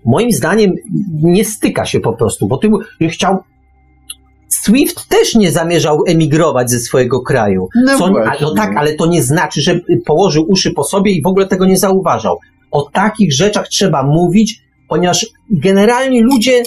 moim 0.05 0.31
zdaniem 0.31 0.71
nie 1.23 1.45
styka 1.45 1.85
się 1.85 1.99
po 1.99 2.13
prostu, 2.13 2.47
bo 2.47 2.57
ty 2.57 2.69
chciał. 3.09 3.37
Swift 4.65 5.07
też 5.09 5.35
nie 5.35 5.51
zamierzał 5.51 6.03
emigrować 6.07 6.69
ze 6.71 6.79
swojego 6.79 7.21
kraju. 7.21 7.67
No 7.85 7.97
Co, 7.97 8.07
no 8.41 8.53
tak, 8.55 8.77
ale 8.77 8.93
to 8.93 9.05
nie 9.05 9.23
znaczy, 9.23 9.61
że 9.61 9.79
położył 10.05 10.45
uszy 10.49 10.71
po 10.71 10.83
sobie 10.83 11.11
i 11.11 11.21
w 11.21 11.27
ogóle 11.27 11.47
tego 11.47 11.65
nie 11.65 11.77
zauważał. 11.77 12.37
O 12.71 12.89
takich 12.93 13.33
rzeczach 13.33 13.67
trzeba 13.67 14.03
mówić, 14.03 14.61
ponieważ 14.89 15.25
generalnie 15.49 16.21
ludzie, 16.21 16.63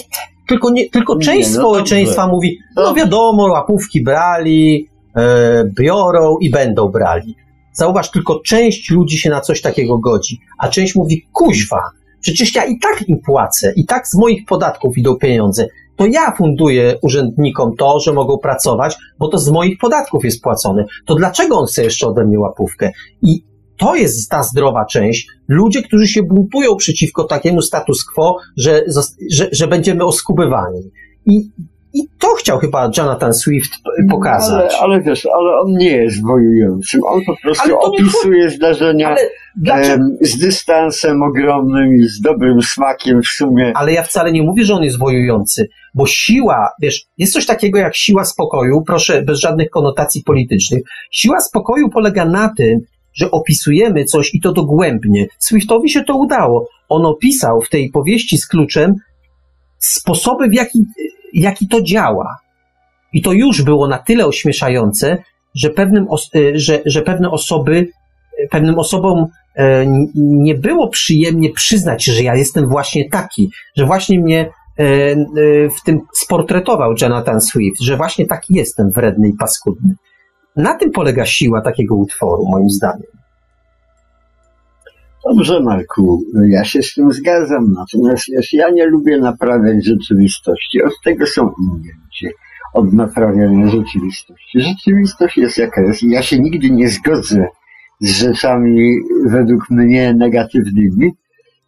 tylko, 0.47 0.69
nie, 0.71 0.89
tylko 0.89 1.15
Nie, 1.15 1.21
część 1.21 1.49
no 1.49 1.59
społeczeństwa 1.59 2.21
dobrze. 2.21 2.35
mówi, 2.35 2.59
no 2.75 2.83
Dobrze. 2.83 3.03
wiadomo, 3.03 3.43
łapówki 3.43 4.03
brali, 4.03 4.87
e, 5.15 5.63
biorą 5.79 6.37
i 6.41 6.49
będą 6.49 6.87
brali. 6.89 7.35
Zauważ, 7.73 8.11
tylko 8.11 8.39
część 8.39 8.89
ludzi 8.91 9.17
się 9.17 9.29
na 9.29 9.41
coś 9.41 9.61
takiego 9.61 9.97
godzi, 9.97 10.39
a 10.57 10.69
część 10.69 10.95
mówi, 10.95 11.27
kuźwa, 11.33 11.81
przecież 12.21 12.55
ja 12.55 12.65
i 12.65 12.79
tak 12.79 13.09
im 13.09 13.19
płacę, 13.25 13.73
i 13.75 13.85
tak 13.85 14.07
z 14.07 14.15
moich 14.15 14.45
podatków 14.45 14.97
idą 14.97 15.15
pieniądze. 15.15 15.67
To 15.99 16.05
ja 16.05 16.31
funduję 16.37 16.97
urzędnikom 17.01 17.75
to, 17.75 17.99
że 17.99 18.13
mogą 18.13 18.37
pracować, 18.37 18.97
bo 19.17 19.27
to 19.27 19.37
z 19.37 19.49
moich 19.51 19.77
podatków 19.77 20.25
jest 20.25 20.41
płacone. 20.41 20.85
To 21.05 21.15
dlaczego 21.15 21.57
on 21.57 21.65
chce 21.65 21.83
jeszcze 21.83 22.07
ode 22.07 22.25
mnie 22.25 22.39
łapówkę? 22.39 22.91
I 23.21 23.43
to 23.77 23.95
jest 23.95 24.29
ta 24.29 24.43
zdrowa 24.43 24.85
część. 24.85 25.27
Ludzie, 25.47 25.83
którzy 25.83 26.07
się 26.07 26.23
buntują 26.23 26.75
przeciwko 26.75 27.23
takiemu 27.23 27.61
status 27.61 28.05
quo, 28.05 28.37
że, 28.57 28.83
że, 29.31 29.49
że 29.51 29.67
będziemy 29.67 30.03
oskubywani. 30.03 30.91
I, 31.25 31.51
I 31.93 31.99
to 32.19 32.27
chciał 32.27 32.59
chyba 32.59 32.91
Jonathan 32.97 33.33
Swift 33.33 33.71
p- 33.71 34.07
pokazać. 34.09 34.73
Ale, 34.73 34.79
ale 34.79 35.01
wiesz, 35.01 35.25
ale 35.25 35.59
on 35.59 35.71
nie 35.73 35.91
jest 35.91 36.23
wojującym. 36.23 37.01
On 37.05 37.21
po 37.25 37.35
prostu 37.41 37.69
to 37.69 37.69
nie 37.69 37.79
opisuje 37.79 38.49
zdarzenia 38.49 39.15
em, 39.71 40.17
z 40.21 40.37
dystansem 40.37 41.23
ogromnym 41.23 41.95
i 41.95 42.07
z 42.07 42.21
dobrym 42.21 42.61
smakiem 42.61 43.21
w 43.21 43.27
sumie. 43.27 43.71
Ale 43.75 43.93
ja 43.93 44.03
wcale 44.03 44.31
nie 44.31 44.43
mówię, 44.43 44.65
że 44.65 44.73
on 44.73 44.83
jest 44.83 44.99
wojujący, 44.99 45.67
bo 45.95 46.05
siła, 46.07 46.69
wiesz, 46.81 47.05
jest 47.17 47.33
coś 47.33 47.45
takiego 47.45 47.79
jak 47.79 47.95
siła 47.95 48.25
spokoju, 48.25 48.83
proszę, 48.87 49.21
bez 49.21 49.39
żadnych 49.39 49.69
konotacji 49.69 50.23
politycznych. 50.23 50.81
Siła 51.11 51.39
spokoju 51.39 51.89
polega 51.89 52.25
na 52.25 52.53
tym, 52.57 52.79
że 53.13 53.31
opisujemy 53.31 54.05
coś 54.05 54.33
i 54.33 54.41
to 54.41 54.53
dogłębnie. 54.53 55.27
Swiftowi 55.39 55.89
się 55.89 56.03
to 56.03 56.15
udało. 56.17 56.67
On 56.89 57.05
opisał 57.05 57.61
w 57.61 57.69
tej 57.69 57.89
powieści 57.89 58.37
z 58.37 58.47
kluczem 58.47 58.93
sposoby, 59.79 60.47
w 60.49 60.53
jaki, 60.53 60.85
jaki 61.33 61.67
to 61.67 61.81
działa. 61.81 62.35
I 63.13 63.21
to 63.21 63.33
już 63.33 63.61
było 63.61 63.87
na 63.87 63.97
tyle 63.97 64.25
ośmieszające, 64.25 65.17
że, 65.55 65.69
pewnym 65.69 66.07
y, 66.35 66.51
że, 66.55 66.79
że 66.85 67.01
pewne 67.01 67.31
osoby, 67.31 67.87
pewnym 68.49 68.79
osobom 68.79 69.27
e, 69.55 69.85
nie 70.15 70.55
było 70.55 70.89
przyjemnie 70.89 71.53
przyznać, 71.53 72.03
że 72.03 72.23
ja 72.23 72.35
jestem 72.35 72.69
właśnie 72.69 73.09
taki, 73.09 73.49
że 73.77 73.85
właśnie 73.85 74.19
mnie 74.19 74.39
e, 74.39 74.83
e, 74.83 75.15
w 75.69 75.83
tym 75.85 75.99
sportretował 76.13 76.93
Jonathan 77.01 77.41
Swift, 77.41 77.81
że 77.81 77.97
właśnie 77.97 78.25
taki 78.25 78.53
jestem 78.53 78.91
wredny 78.91 79.27
i 79.27 79.33
paskudny. 79.33 79.95
Na 80.55 80.75
tym 80.75 80.91
polega 80.91 81.25
siła 81.25 81.61
takiego 81.61 81.95
utworu, 81.95 82.45
moim 82.51 82.69
zdaniem. 82.69 83.18
Dobrze, 85.25 85.59
Marku, 85.63 86.23
ja 86.49 86.63
się 86.65 86.83
z 86.83 86.93
tym 86.93 87.11
zgadzam. 87.11 87.71
Natomiast 87.71 88.23
wiesz, 88.31 88.53
ja 88.53 88.69
nie 88.69 88.85
lubię 88.85 89.17
naprawiać 89.17 89.85
rzeczywistości. 89.85 90.83
Od 90.83 90.93
tego 91.03 91.25
są 91.25 91.41
inni 91.41 91.89
ludzie. 92.03 92.35
Od 92.73 92.93
naprawiania 92.93 93.67
rzeczywistości. 93.67 94.59
Rzeczywistość 94.59 95.37
jest 95.37 95.57
jaka 95.57 95.81
jest. 95.81 96.03
Ja 96.03 96.21
się 96.21 96.39
nigdy 96.39 96.69
nie 96.69 96.89
zgodzę 96.89 97.47
z 98.01 98.09
rzeczami 98.09 98.99
według 99.25 99.69
mnie 99.69 100.13
negatywnymi. 100.13 101.11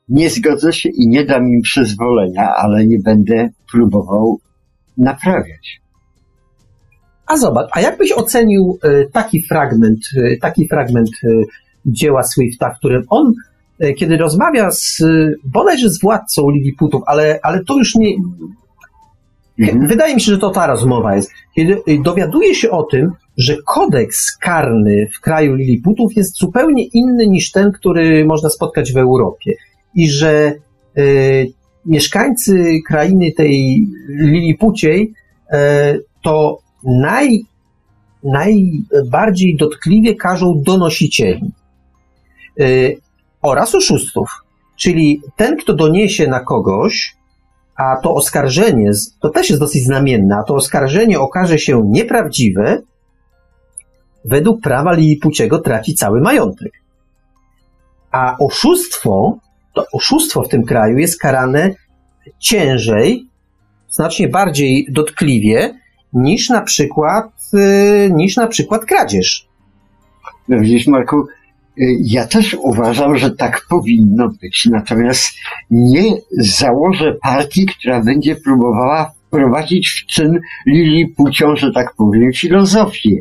Nie 0.10 0.30
zgodzę 0.30 0.74
się 0.74 0.90
i 0.90 1.08
nie 1.08 1.26
dam 1.26 1.48
im 1.48 1.62
przyzwolenia, 1.62 2.56
ale 2.56 2.88
nie 2.88 3.00
będę 3.00 3.50
próbował 3.72 4.40
naprawiać. 4.98 5.82
A 7.28 7.38
zobacz, 7.38 7.70
a 7.72 7.82
jakbyś 7.82 8.12
ocenił 8.12 8.80
e, 8.84 9.06
taki 9.06 9.44
fragment, 9.44 10.00
e, 10.18 10.38
taki 10.38 10.68
fragment 10.68 11.10
e, 11.24 11.28
dzieła 11.86 12.24
Swifta, 12.24 12.74
w 12.74 12.78
którym 12.78 13.04
on, 13.10 13.34
e, 13.80 13.94
kiedy 13.94 14.18
rozmawia 14.18 14.72
z, 14.72 15.02
e, 15.02 15.34
bodajże 15.44 15.90
z 15.90 16.02
władcą 16.02 16.50
Lilliputów, 16.50 17.02
ale, 17.06 17.40
ale 17.44 17.64
to 17.64 17.78
już 17.78 17.96
nie, 17.96 18.16
Mhm. 19.60 19.88
Wydaje 19.88 20.16
mi 20.16 20.22
się, 20.22 20.32
że 20.32 20.38
to 20.38 20.50
ta 20.50 20.68
rozmowa 20.68 21.16
jest. 21.16 21.32
Kiedy 21.56 21.74
y, 21.74 22.02
dowiaduje 22.04 22.56
się 22.56 22.70
o 22.70 22.84
tym, 22.84 23.12
że 23.38 23.58
kodeks 23.66 24.38
karny 24.38 25.08
w 25.18 25.22
kraju 25.22 25.56
Liliputów 25.56 26.16
jest 26.16 26.38
zupełnie 26.38 26.86
inny 26.94 27.28
niż 27.28 27.52
ten, 27.52 27.72
który 27.72 28.26
można 28.26 28.50
spotkać 28.50 28.94
w 28.94 28.98
Europie. 28.98 29.54
I 29.96 30.10
że 30.10 30.54
y, 30.98 31.54
mieszkańcy 31.86 32.80
krainy 32.88 33.32
tej 33.38 33.88
Lilipuciej 34.10 35.14
y, 35.54 35.58
to 36.24 36.60
naj, 36.84 37.42
najbardziej 38.24 39.56
dotkliwie 39.58 40.16
karzą 40.16 40.62
donosicieli 40.66 41.52
oraz 43.42 43.76
oszustów. 43.76 44.30
Czyli 44.76 45.22
ten, 45.36 45.58
kto 45.58 45.74
doniesie 45.74 46.28
na 46.28 46.40
kogoś, 46.40 47.16
a 47.76 47.96
to 48.04 48.16
oskarżenie, 48.16 48.92
to 49.20 49.30
też 49.30 49.50
jest 49.50 49.62
dosyć 49.62 49.84
znamienne, 49.84 50.38
a 50.38 50.44
to 50.44 50.56
oskarżenie 50.56 51.20
okaże 51.20 51.60
się 51.60 51.82
nieprawdziwe, 51.86 52.82
według 54.26 54.62
prawa 54.62 54.94
Lilipuciego 54.94 55.60
traci 55.60 55.96
cały 55.96 56.22
majątek. 56.22 56.72
A 58.12 58.36
oszustwo, 58.40 59.38
to 59.74 59.86
oszustwo 59.94 60.44
w 60.44 60.50
tym 60.50 60.64
kraju 60.64 60.98
jest 60.98 61.20
karane 61.20 61.74
ciężej, 62.40 63.26
znacznie 63.90 64.28
bardziej 64.28 64.88
dotkliwie 64.90 65.80
niż 66.14 66.50
na 66.50 66.62
przykład, 66.62 67.26
yy, 67.54 68.12
niż 68.14 68.36
na 68.36 68.48
przykład 68.48 68.86
kradzież. 68.86 69.48
Widzisz, 70.50 70.88
Marku, 70.88 71.18
y, 71.20 71.26
ja 72.02 72.28
też 72.28 72.54
uważam, 72.60 73.18
że 73.18 73.32
tak 73.32 73.66
powinno 73.70 74.30
być. 74.42 74.68
Natomiast 74.72 75.24
nie 75.72 76.04
założę 76.38 77.14
partii, 77.22 77.66
która 77.66 78.04
będzie 78.04 78.36
próbowała 78.36 79.12
wprowadzić 79.28 79.90
w 79.90 80.14
czyn 80.14 80.40
Lilipucią, 80.68 81.56
że 81.56 81.72
tak 81.72 81.94
powiem, 81.98 82.34
filozofię. 82.34 83.16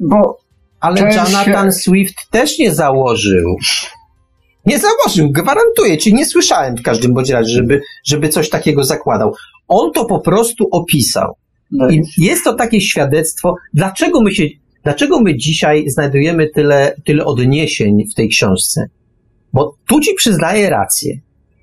Bo 0.00 0.38
Ale 0.80 1.00
jest 1.00 1.16
Jonathan 1.16 1.66
się- 1.66 1.72
Swift 1.72 2.14
też 2.30 2.58
nie 2.58 2.74
założył. 2.74 3.56
Nie 4.66 4.78
założył, 4.78 5.30
gwarantuję 5.30 5.98
ci, 5.98 6.14
nie 6.14 6.26
słyszałem 6.26 6.76
w 6.76 6.82
każdym 6.82 7.14
bądź 7.14 7.30
razie, 7.30 7.54
żeby, 7.54 7.80
żeby 8.04 8.28
coś 8.28 8.50
takiego 8.50 8.84
zakładał. 8.84 9.34
On 9.68 9.92
to 9.92 10.04
po 10.04 10.20
prostu 10.20 10.68
opisał. 10.72 11.34
no, 11.70 11.90
I 11.90 12.02
jest 12.18 12.44
to 12.44 12.54
takie 12.54 12.80
świadectwo, 12.80 13.54
dlaczego 13.74 14.20
my 14.20 14.34
się, 14.34 14.44
dlaczego 14.84 15.20
my 15.20 15.36
dzisiaj 15.36 15.90
znajdujemy 15.90 16.48
tyle, 16.54 16.94
tyle 17.04 17.24
odniesień 17.24 18.04
w 18.12 18.14
tej 18.14 18.28
książce. 18.28 18.86
Bo 19.52 19.74
tu 19.86 20.00
ci 20.00 20.14
przyznaję 20.14 20.70
rację. 20.70 21.18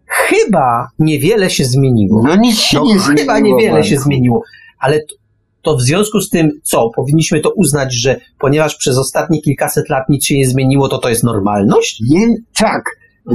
Chyba 0.05 0.87
niewiele 0.99 1.49
się 1.49 1.65
zmieniło. 1.65 2.23
no 2.27 2.35
nic 2.35 2.59
się 2.59 2.77
No, 2.77 2.83
nie 2.85 2.99
zmieniło. 2.99 3.17
chyba 3.17 3.39
niewiele 3.39 3.83
się 3.83 3.95
Marku. 3.95 4.09
zmieniło, 4.09 4.43
ale 4.79 4.99
to, 4.99 5.15
to 5.61 5.77
w 5.77 5.81
związku 5.81 6.21
z 6.21 6.29
tym, 6.29 6.49
co, 6.63 6.89
powinniśmy 6.95 7.39
to 7.39 7.51
uznać, 7.55 7.93
że 7.93 8.19
ponieważ 8.39 8.75
przez 8.75 8.97
ostatnie 8.97 9.41
kilkaset 9.41 9.89
lat 9.89 10.09
nic 10.09 10.25
się 10.25 10.37
nie 10.37 10.47
zmieniło, 10.47 10.87
to 10.89 10.97
to 10.97 11.09
jest 11.09 11.23
normalność? 11.23 12.01
Nie, 12.09 12.27
tak. 12.57 12.83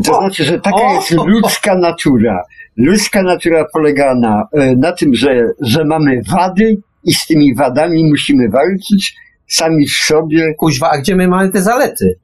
To 0.05 0.14
znaczy, 0.18 0.45
że 0.45 0.61
taka 0.61 0.93
jest 0.95 1.11
ludzka 1.11 1.78
natura. 1.78 2.43
Ludzka 2.76 3.22
natura 3.22 3.64
polega 3.72 4.14
na, 4.14 4.49
e, 4.53 4.76
na 4.76 4.93
tym, 4.93 5.14
że, 5.14 5.49
że 5.61 5.85
mamy 5.85 6.20
wady 6.32 6.76
i 7.05 7.12
z 7.14 7.26
tymi 7.26 7.55
wadami 7.55 8.05
musimy 8.11 8.49
walczyć 8.49 9.16
sami 9.49 9.86
w 9.86 9.92
sobie. 9.92 10.55
Kuźwa, 10.55 10.90
a 10.90 10.99
gdzie 10.99 11.16
my 11.16 11.28
mamy 11.28 11.51
te 11.51 11.62
zalety? 11.62 12.14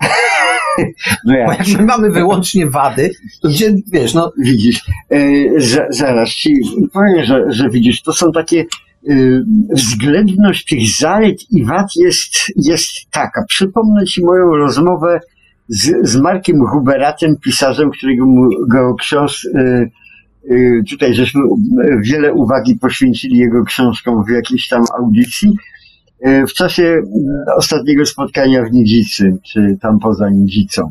No 1.24 1.36
ja. 1.36 1.46
Bo 1.46 1.52
jak 1.52 1.68
my 1.78 1.84
mamy 1.84 2.10
wyłącznie 2.10 2.70
wady, 2.70 3.10
to 3.42 3.48
gdzie, 3.48 3.74
wiesz, 3.92 4.14
no... 4.14 4.32
Widzisz, 4.38 4.80
e, 5.10 5.18
zaraz 5.90 6.28
ci 6.28 6.60
powiem, 6.92 7.24
że, 7.24 7.44
że 7.48 7.70
widzisz, 7.70 8.02
to 8.02 8.12
są 8.12 8.32
takie 8.32 8.60
e, 8.60 9.14
względność 9.70 10.64
tych 10.64 10.80
zalet 10.98 11.50
i 11.50 11.64
wad 11.64 11.86
jest, 11.96 12.32
jest 12.56 12.88
taka. 13.10 13.44
Przypomnę 13.48 14.04
ci 14.04 14.24
moją 14.24 14.56
rozmowę 14.56 15.20
z, 15.68 16.08
z 16.08 16.16
Markiem 16.16 16.66
Huberatem, 16.66 17.36
pisarzem, 17.36 17.90
którego 17.90 18.24
go 18.68 18.94
książ, 18.94 19.48
e, 19.54 19.60
e, 19.60 20.82
tutaj 20.90 21.14
żeśmy 21.14 21.40
wiele 22.02 22.32
uwagi 22.32 22.78
poświęcili 22.78 23.38
jego 23.38 23.64
książkom 23.64 24.24
w 24.24 24.30
jakiejś 24.30 24.68
tam 24.68 24.84
audycji. 24.98 25.56
E, 26.20 26.46
w 26.46 26.52
czasie 26.52 26.82
e, 26.82 27.54
ostatniego 27.54 28.06
spotkania 28.06 28.64
w 28.64 28.72
Nidzicy, 28.72 29.38
czy 29.52 29.76
tam 29.80 29.98
poza 29.98 30.30
Nidzicą. 30.30 30.90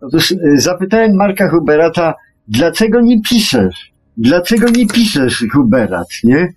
Otóż 0.00 0.32
e, 0.32 0.36
zapytałem 0.56 1.16
Marka 1.16 1.48
Huberata, 1.48 2.14
dlaczego 2.48 3.00
nie 3.00 3.20
piszesz? 3.20 3.92
Dlaczego 4.16 4.70
nie 4.70 4.86
piszesz, 4.86 5.44
Huberat, 5.52 6.08
nie? 6.24 6.52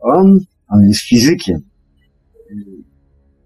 On, 0.00 0.38
on 0.68 0.82
jest 0.86 1.00
fizykiem. 1.00 1.60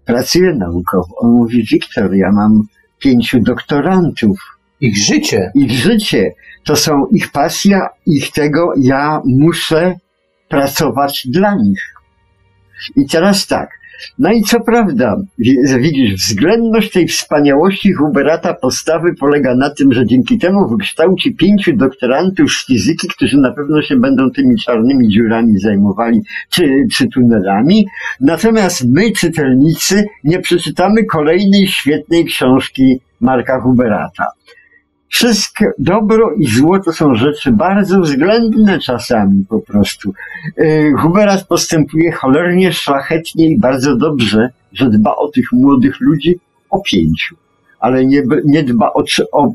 Pracuje 0.05 0.53
naukowo. 0.53 1.15
On 1.17 1.31
mówi, 1.31 1.65
Wiktor, 1.71 2.15
ja 2.15 2.31
mam 2.31 2.63
pięciu 2.99 3.39
doktorantów. 3.39 4.39
Ich 4.81 4.97
życie. 4.97 5.51
Ich 5.55 5.71
życie. 5.71 6.31
To 6.65 6.75
są 6.75 7.05
ich 7.05 7.31
pasja, 7.31 7.89
ich 8.05 8.31
tego, 8.31 8.73
ja 8.77 9.21
muszę 9.25 9.95
pracować 10.49 11.27
dla 11.27 11.55
nich. 11.55 11.93
I 12.95 13.05
teraz 13.05 13.47
tak, 13.47 13.78
no 14.19 14.31
i 14.31 14.41
co 14.41 14.59
prawda, 14.59 15.15
widzisz, 15.79 16.13
względność 16.13 16.91
tej 16.91 17.07
wspaniałości 17.07 17.93
Huberata 17.93 18.53
postawy 18.53 19.13
polega 19.19 19.55
na 19.55 19.69
tym, 19.69 19.93
że 19.93 20.05
dzięki 20.05 20.37
temu 20.37 20.69
wykształci 20.69 21.35
pięciu 21.35 21.75
doktorantów 21.75 22.51
z 22.51 22.65
fizyki, 22.65 23.07
którzy 23.07 23.37
na 23.37 23.51
pewno 23.51 23.81
się 23.81 23.95
będą 23.95 24.31
tymi 24.31 24.57
czarnymi 24.57 25.09
dziurami 25.09 25.59
zajmowali, 25.59 26.21
czy, 26.49 26.85
czy 26.93 27.07
tunelami. 27.07 27.87
Natomiast 28.21 28.85
my, 28.87 29.11
czytelnicy, 29.11 30.03
nie 30.23 30.39
przeczytamy 30.39 31.05
kolejnej 31.05 31.67
świetnej 31.67 32.25
książki 32.25 32.99
Marka 33.21 33.61
Huberata. 33.61 34.25
Wszystko 35.09 35.65
dobro 35.79 36.33
i 36.37 36.47
zło 36.47 36.79
to 36.79 36.93
są 36.93 37.15
rzeczy 37.15 37.51
bardzo 37.51 38.01
względne 38.01 38.79
czasami 38.79 39.45
po 39.49 39.59
prostu. 39.59 40.13
E, 40.57 40.91
Huberat 40.91 41.47
postępuje 41.47 42.11
cholernie 42.11 42.73
szlachetnie 42.73 43.47
i 43.47 43.59
bardzo 43.59 43.95
dobrze, 43.95 44.49
że 44.73 44.89
dba 44.89 45.15
o 45.15 45.27
tych 45.27 45.51
młodych 45.51 45.99
ludzi 45.99 46.39
o 46.69 46.81
pięciu, 46.81 47.35
ale 47.79 48.05
nie, 48.05 48.23
nie 48.45 48.63
dba 48.63 48.93
o, 48.93 49.03
o 49.31 49.53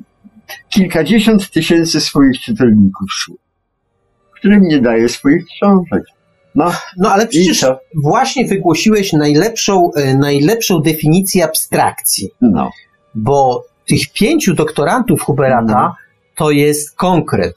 kilkadziesiąt 0.68 1.50
tysięcy 1.50 2.00
swoich 2.00 2.40
czytelników 2.40 3.08
słów, 3.12 3.38
którym 4.34 4.62
nie 4.62 4.80
daje 4.80 5.08
swoich 5.08 5.44
książek. 5.46 6.02
No, 6.54 6.72
no 6.96 7.10
ale 7.10 7.26
przecież 7.26 7.66
właśnie 8.02 8.46
wygłosiłeś 8.46 9.12
najlepszą, 9.12 9.90
e, 9.96 10.14
najlepszą 10.14 10.80
definicję 10.80 11.44
abstrakcji. 11.44 12.30
No. 12.40 12.70
Bo 13.14 13.64
tych 13.86 14.12
pięciu 14.12 14.54
doktorantów 14.54 15.22
Huberata 15.22 15.72
no. 15.72 15.94
to 16.36 16.50
jest 16.50 16.96
konkret. 16.96 17.54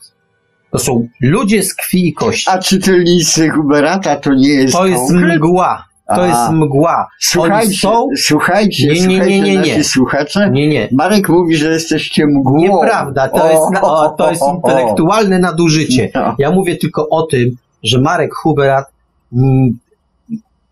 To 0.72 0.80
są 0.80 1.08
ludzie 1.22 1.64
z 1.64 1.76
krwi 1.76 2.08
i 2.08 2.14
kości. 2.14 2.50
A 2.50 2.58
czytelnicy 2.58 3.50
Huberata 3.50 4.16
to 4.16 4.34
nie 4.34 4.50
jest 4.50 4.74
To 4.74 4.88
jest 4.88 5.08
konkret? 5.08 5.36
mgła. 5.36 5.88
To 6.08 6.24
A. 6.24 6.28
jest 6.28 6.52
mgła. 6.52 7.08
Słuchajcie, 7.20 7.78
są... 7.80 8.08
słuchajcie, 8.18 8.88
nie, 8.88 9.08
nie, 9.08 9.20
nie, 9.20 9.42
nie, 9.42 9.58
nie. 9.58 9.84
słuchacze. 9.84 10.50
Nie, 10.52 10.68
nie. 10.68 10.90
Marek 10.92 11.30
mówi, 11.30 11.56
że 11.56 11.72
jesteście 11.72 12.26
mgłą. 12.26 12.58
Nieprawda, 12.58 13.28
to, 13.30 13.44
o, 13.44 13.52
jest, 13.52 13.84
o, 13.84 14.10
to 14.10 14.30
jest 14.30 14.44
intelektualne 14.56 15.40
nadużycie. 15.40 16.12
No. 16.16 16.36
Ja 16.40 16.52
mówię 16.52 16.76
tylko 16.76 17.10
o 17.10 17.24
tym, 17.24 17.58
że 17.84 18.02
Marek 18.02 18.34
Huberat, 18.36 18.86
mm, 19.34 19.80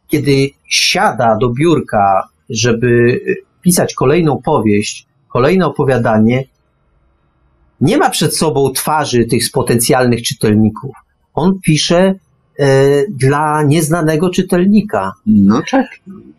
kiedy 0.08 0.50
siada 0.68 1.38
do 1.42 1.50
biurka, 1.50 2.28
żeby 2.50 3.20
pisać 3.62 3.94
kolejną 3.94 4.42
powieść, 4.42 5.05
kolejne 5.36 5.66
opowiadanie 5.66 6.44
nie 7.82 7.98
ma 7.98 8.10
przed 8.10 8.38
sobą 8.38 8.72
twarzy 8.72 9.26
tych 9.26 9.44
potencjalnych 9.54 10.22
czytelników. 10.22 10.92
On 11.34 11.60
pisze 11.66 12.14
e, 12.60 12.68
dla 13.10 13.64
nieznanego 13.64 14.30
czytelnika. 14.30 15.12
No 15.26 15.62
tak. 15.72 15.86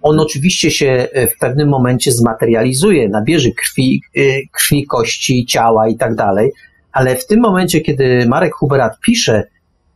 On 0.03 0.21
oczywiście 0.21 0.71
się 0.71 1.09
e, 1.13 1.27
w 1.27 1.39
pewnym 1.39 1.69
momencie 1.69 2.13
zmaterializuje, 2.13 3.09
nabierze 3.09 3.51
krwi, 3.51 4.01
e, 4.17 4.21
krwi 4.53 4.87
kości, 4.87 5.47
ciała 5.47 5.89
i 5.89 5.97
tak 5.97 6.15
dalej, 6.15 6.51
ale 6.93 7.17
w 7.17 7.27
tym 7.27 7.41
momencie, 7.41 7.81
kiedy 7.81 8.27
Marek 8.29 8.55
Huberat 8.55 9.01
pisze, 9.07 9.45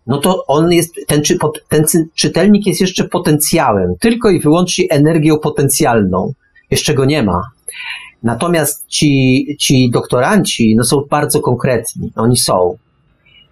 no 0.06 0.18
to 0.18 0.46
on 0.46 0.72
jest, 0.72 0.94
ten, 1.06 1.22
ten 1.68 1.84
czytelnik 2.14 2.66
jest 2.66 2.80
jeszcze 2.80 3.08
potencjałem, 3.08 3.94
tylko 4.00 4.30
i 4.30 4.40
wyłącznie 4.40 4.84
energią 4.90 5.38
potencjalną. 5.38 6.32
Jeszcze 6.70 6.94
go 6.94 7.04
nie 7.04 7.22
ma. 7.22 7.42
Natomiast 8.22 8.86
ci, 8.86 9.46
ci 9.60 9.90
doktoranci 9.90 10.76
no, 10.76 10.84
są 10.84 11.02
bardzo 11.10 11.40
konkretni. 11.40 12.12
Oni 12.16 12.36
są. 12.36 12.76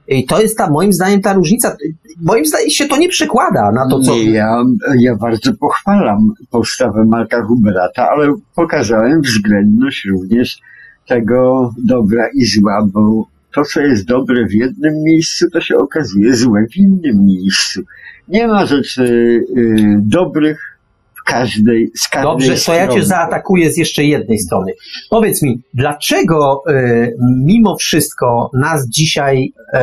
I 0.08 0.26
to 0.26 0.40
jest 0.40 0.58
ta, 0.58 0.70
moim 0.70 0.92
zdaniem, 0.92 1.22
ta 1.22 1.32
różnica. 1.32 1.76
Moim 2.22 2.46
zdaniem 2.46 2.70
się 2.70 2.88
to 2.88 2.96
nie 2.96 3.08
przekłada 3.08 3.72
na 3.72 3.88
to, 3.88 4.00
co. 4.00 4.14
Nie, 4.14 4.30
ja, 4.30 4.64
ja 4.98 5.16
bardzo 5.16 5.52
pochwalam 5.60 6.32
postawę 6.50 7.04
Marka 7.04 7.42
Huberata, 7.42 8.10
ale 8.10 8.34
pokazałem 8.54 9.20
względność 9.22 10.06
również 10.10 10.58
tego 11.06 11.70
dobra 11.86 12.28
i 12.34 12.44
zła, 12.44 12.86
bo 12.92 13.24
to, 13.54 13.64
co 13.64 13.80
jest 13.80 14.04
dobre 14.04 14.46
w 14.46 14.52
jednym 14.52 15.02
miejscu, 15.02 15.50
to 15.50 15.60
się 15.60 15.76
okazuje 15.76 16.34
złe 16.34 16.66
w 16.72 16.76
innym 16.76 17.24
miejscu. 17.24 17.80
Nie 18.28 18.46
ma 18.46 18.66
rzeczy 18.66 19.04
y, 19.56 19.98
dobrych 20.02 20.77
każdej, 21.28 21.90
z 21.96 22.08
każdej 22.08 22.32
Dobrze, 22.32 22.56
strony. 22.56 22.80
to 22.80 22.86
ja 22.86 22.92
cię 22.92 23.06
zaatakuję 23.06 23.72
z 23.72 23.76
jeszcze 23.76 24.04
jednej 24.04 24.38
strony. 24.38 24.72
Powiedz 25.10 25.42
mi, 25.42 25.62
dlaczego 25.74 26.62
y, 26.70 27.16
mimo 27.44 27.76
wszystko 27.76 28.50
nas 28.54 28.88
dzisiaj, 28.88 29.52
y, 29.74 29.78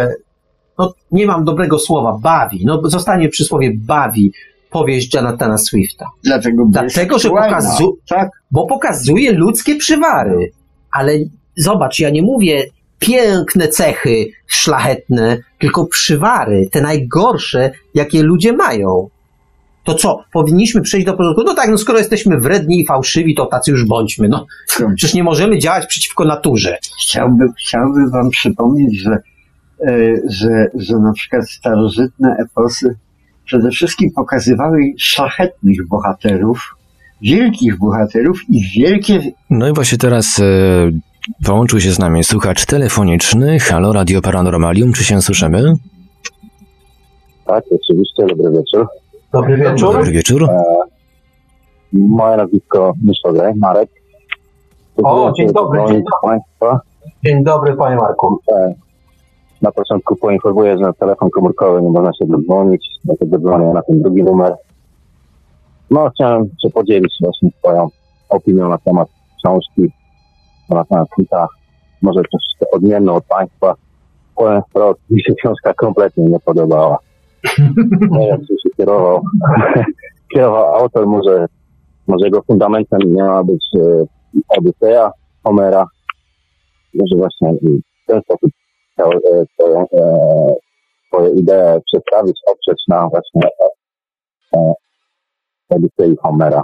no 0.77 0.93
nie 1.11 1.26
mam 1.27 1.43
dobrego 1.43 1.80
słowa, 1.80 2.17
bawi, 2.22 2.65
no 2.65 2.81
zostanie 2.84 3.30
przy 3.30 3.43
słowie 3.43 3.72
bawi 3.76 4.31
powieść 4.69 5.13
Jonathana 5.13 5.57
Swifta. 5.57 6.05
Dlaczego? 6.23 6.65
Dlatego, 6.69 7.19
że 7.19 7.30
pokazu 7.30 7.97
tak? 8.09 8.30
bo 8.51 8.67
pokazuje 8.67 9.31
ludzkie 9.31 9.76
przywary. 9.76 10.51
Ale 10.91 11.13
zobacz, 11.57 11.99
ja 11.99 12.09
nie 12.09 12.22
mówię 12.22 12.63
piękne 12.99 13.67
cechy 13.67 14.26
szlachetne, 14.47 15.38
tylko 15.59 15.85
przywary, 15.85 16.67
te 16.72 16.81
najgorsze, 16.81 17.72
jakie 17.93 18.23
ludzie 18.23 18.53
mają 18.53 19.07
to 19.86 19.95
co, 19.95 20.24
powinniśmy 20.34 20.82
przejść 20.82 21.06
do 21.06 21.14
porządku? 21.14 21.44
No 21.45 21.53
tak, 21.53 21.70
no 21.70 21.78
skoro 21.78 21.99
jesteśmy 21.99 22.40
wredni 22.40 22.80
i 22.80 22.86
fałszywi, 22.86 23.36
to 23.36 23.45
tacy 23.45 23.72
już 23.72 23.86
bądźmy. 23.86 24.28
No, 24.28 24.45
przecież 24.68 25.14
nie 25.14 25.24
możemy 25.24 25.60
działać 25.60 25.88
przeciwko 25.88 26.26
naturze. 26.26 26.78
Chciałbym, 27.02 27.53
chciałbym 27.60 28.12
wam 28.12 28.30
przypomnieć, 28.30 29.02
że, 29.02 29.12
e, 29.12 30.16
że, 30.30 30.68
że 30.74 30.99
na 30.99 31.14
przykład 31.14 31.49
starożytne 31.49 32.36
eposy 32.40 32.95
przede 33.45 33.70
wszystkim 33.70 34.12
pokazywały 34.16 34.80
szlachetnych 34.98 35.88
bohaterów, 35.88 36.76
wielkich 37.22 37.78
bohaterów 37.78 38.40
i 38.49 38.62
wielkie... 38.80 39.22
No 39.49 39.70
i 39.70 39.74
właśnie 39.74 39.98
teraz 39.98 40.40
e, 40.40 40.44
połączył 41.45 41.80
się 41.80 41.91
z 41.91 41.99
nami 41.99 42.24
słuchacz 42.24 42.66
telefoniczny. 42.66 43.60
Halo, 43.60 43.94
Radio 43.94 44.22
Paranormalium, 44.22 44.94
czy 44.94 45.03
się 45.03 45.22
słyszymy? 45.22 45.74
Tak, 47.45 47.64
oczywiście, 47.72 48.36
dobry 48.36 48.52
wieczór. 48.52 48.88
Dobry 49.36 49.57
wieczór. 49.57 49.94
Dobry 49.94 50.12
wieczór. 50.12 50.44
E, 50.44 50.64
moje 51.94 52.38
nazwisko 52.38 52.94
Miszogaj, 53.03 53.53
Marek. 53.56 53.90
O, 55.03 55.32
dzień 55.38 55.53
dobry, 55.53 55.80
dzień 55.80 55.88
dobry. 55.88 56.03
Państwa. 56.22 56.80
Dzień 57.26 57.44
dobry, 57.44 57.76
panie 57.76 57.95
Marku. 57.95 58.40
E, 58.52 58.74
na 59.62 59.72
początku 59.72 60.16
poinformuję, 60.16 60.78
że 60.78 60.84
na 60.84 60.94
telefon 60.94 61.30
komórkowy 61.30 61.82
nie 61.82 61.90
można 61.90 62.14
się 62.14 62.26
dodzwonić, 62.26 62.86
dlatego 63.06 63.40
dzwonię 63.40 63.66
na 63.74 63.82
ten 63.82 64.02
drugi 64.02 64.24
numer. 64.24 64.56
No, 65.91 66.10
chciałem 66.10 66.45
się 66.45 66.70
podzielić 66.70 67.14
właśnie 67.22 67.49
swoją 67.60 67.88
opinią 68.30 68.70
na 68.70 68.78
temat 68.78 69.07
książki, 69.38 69.94
na 70.70 70.86
temat. 70.86 71.07
Może 72.02 72.22
coś 72.22 72.70
odmienne 72.72 73.12
od 73.12 73.26
Państwa. 73.26 73.76
Powiem 74.36 74.62
wprost, 74.70 74.99
mi 75.10 75.24
się 75.24 75.34
książka 75.34 75.74
kompletnie 75.74 76.26
nie 76.26 76.40
podobała. 76.40 76.98
Nie 78.11 78.27
wiem, 78.27 78.41
czy 78.47 78.53
się 78.63 78.76
kierował, 78.77 79.22
kierował 80.34 80.76
autor, 80.76 81.07
może, 81.07 81.45
może 82.07 82.26
jego 82.26 82.41
fundamentem 82.41 82.99
miała 83.05 83.43
być 83.43 83.65
e, 83.76 84.05
Odyseja 84.47 85.11
Homera, 85.43 85.85
może 86.93 87.15
właśnie 87.15 87.53
w 87.53 88.07
ten 88.07 88.22
sposób 88.22 88.51
chciał 88.93 89.11
e, 89.11 89.45
swoją, 89.53 89.81
e, 89.81 90.15
swoje 91.07 91.30
idee 91.30 91.81
przedstawić, 91.85 92.39
oprzeć 92.51 92.84
na 92.88 93.09
właśnie 93.09 93.41
Odysei 95.69 96.15
Homera. 96.22 96.61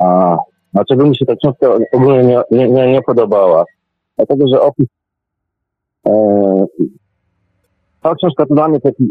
A 0.00 0.36
Dlaczego 0.74 1.06
mi 1.06 1.16
się 1.16 1.26
ta 1.26 1.36
książka 1.36 1.66
ogólnie 1.92 2.22
nie, 2.22 2.42
nie, 2.50 2.68
nie, 2.68 2.92
nie 2.92 3.02
podobała? 3.02 3.64
Dlatego, 4.16 4.48
że 4.48 4.60
opis 4.60 4.86
e, 6.06 6.12
ta 8.04 8.14
książka 8.14 8.46
to 8.46 8.54
dla 8.54 8.68
mnie 8.68 8.80
taki, 8.80 9.08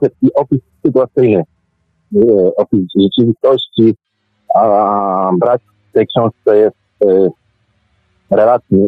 taki 0.00 0.34
opis 0.34 0.60
sytuacyjny, 0.86 1.42
e, 2.16 2.54
opis 2.56 2.80
rzeczywistości, 3.00 3.94
a 4.54 5.30
brak 5.40 5.60
w 5.90 5.92
tej 5.92 6.06
książce 6.06 6.56
jest 6.56 6.76
e, 7.04 7.28
relacji, 8.30 8.78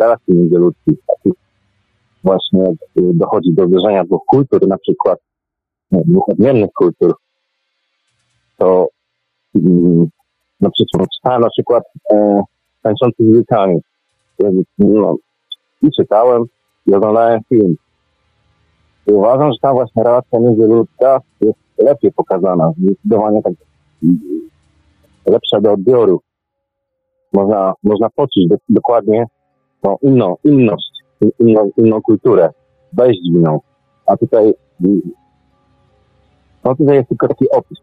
relacji 0.00 0.34
międzyludzkich. 0.34 0.94
Właśnie 2.24 2.64
e, 2.64 2.74
dochodzi 2.94 3.52
do 3.52 3.66
zderzenia 3.66 4.04
dwóch 4.04 4.22
kultur, 4.26 4.68
na 4.68 4.78
przykład 4.78 5.18
dwóch 5.92 6.28
odmiennych 6.28 6.70
kultur, 6.72 7.14
to 8.58 8.88
no 10.60 10.70
przecież 10.70 11.08
czytałem 11.16 11.40
na 11.40 11.50
przykład 11.50 11.84
e, 12.12 12.42
tańczący 12.82 13.16
z 13.18 13.32
wilkami. 13.32 13.76
No, 14.78 15.16
I 15.82 15.90
czytałem, 15.90 16.44
i 16.86 16.94
oglądałem 16.94 17.40
film. 17.48 17.76
I 19.08 19.12
uważam, 19.12 19.52
że 19.52 19.58
ta 19.62 19.72
właśnie 19.72 20.02
relacja 20.02 20.40
międzyludzka 20.40 21.20
jest 21.40 21.58
lepiej 21.78 22.12
pokazana, 22.12 22.72
zdecydowanie 22.78 23.42
tak 23.42 23.52
lepsza 25.26 25.60
do 25.60 25.72
odbioru. 25.72 26.20
Można, 27.32 27.74
można 27.82 28.10
poczuć 28.10 28.48
do, 28.48 28.56
dokładnie 28.68 29.26
tą 29.80 29.96
inną, 30.02 30.36
inność, 30.44 30.90
inną, 31.38 31.70
inną 31.76 32.02
kulturę, 32.02 32.50
wejść 32.92 33.20
w 33.34 33.42
nią. 33.42 33.60
A 34.06 34.16
tutaj, 34.16 34.54
no 36.64 36.74
tutaj 36.74 36.96
jest 36.96 37.08
tylko 37.08 37.28
taki 37.28 37.50
opis. 37.50 37.78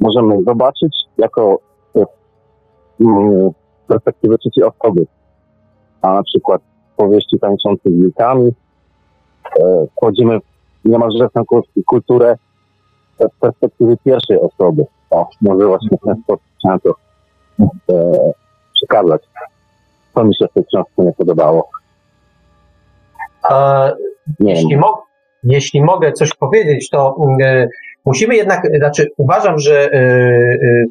Możemy 0.00 0.42
zobaczyć 0.42 0.94
jako 1.18 1.58
z 1.94 2.04
perspektywy 3.86 4.38
trzeciej 4.38 4.64
osoby. 4.64 5.06
A 6.02 6.14
na 6.14 6.22
przykład 6.22 6.62
powieści 6.96 7.38
tańczących 7.38 7.92
z 7.92 8.00
wilkami, 8.00 8.48
e, 8.48 8.52
wchodzimy 9.96 10.38
niemalże 10.84 11.28
w 11.28 11.32
tę 11.32 11.42
kulturę 11.86 12.36
z 13.18 13.40
perspektywy 13.40 13.96
pierwszej 14.04 14.40
osoby. 14.40 14.86
O, 15.10 15.28
może 15.40 15.66
właśnie 15.66 15.98
w 15.98 16.04
ten 16.04 16.22
sposób 16.22 16.42
chciałem 16.58 16.80
to 16.80 16.94
e, 17.90 18.32
przekazać. 18.74 19.22
To 20.14 20.24
mi 20.24 20.34
się 20.34 20.46
w 20.48 20.52
tej 20.52 20.64
książce 20.64 20.92
nie 21.02 21.12
podobało. 21.12 21.68
Nie 24.40 24.52
jeśli, 24.52 24.76
mo 24.76 25.02
jeśli 25.44 25.82
mogę 25.82 26.12
coś 26.12 26.34
powiedzieć, 26.34 26.90
to 26.90 27.16
y, 27.42 27.68
musimy 28.04 28.36
jednak, 28.36 28.62
znaczy 28.78 29.06
uważam, 29.16 29.58
że 29.58 29.94
y, 29.94 30.84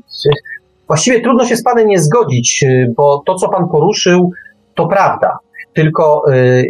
właściwie 0.88 1.22
trudno 1.22 1.45
się 1.45 1.56
z 1.56 1.64
Panem 1.64 1.88
nie 1.88 1.99
zgodzić, 1.99 2.65
bo 2.98 3.23
to, 3.26 3.36
co 3.36 3.49
Pan 3.49 3.69
poruszył, 3.69 4.31
to 4.76 4.88
prawda. 4.88 5.38
Tylko 5.74 6.24
y, 6.34 6.66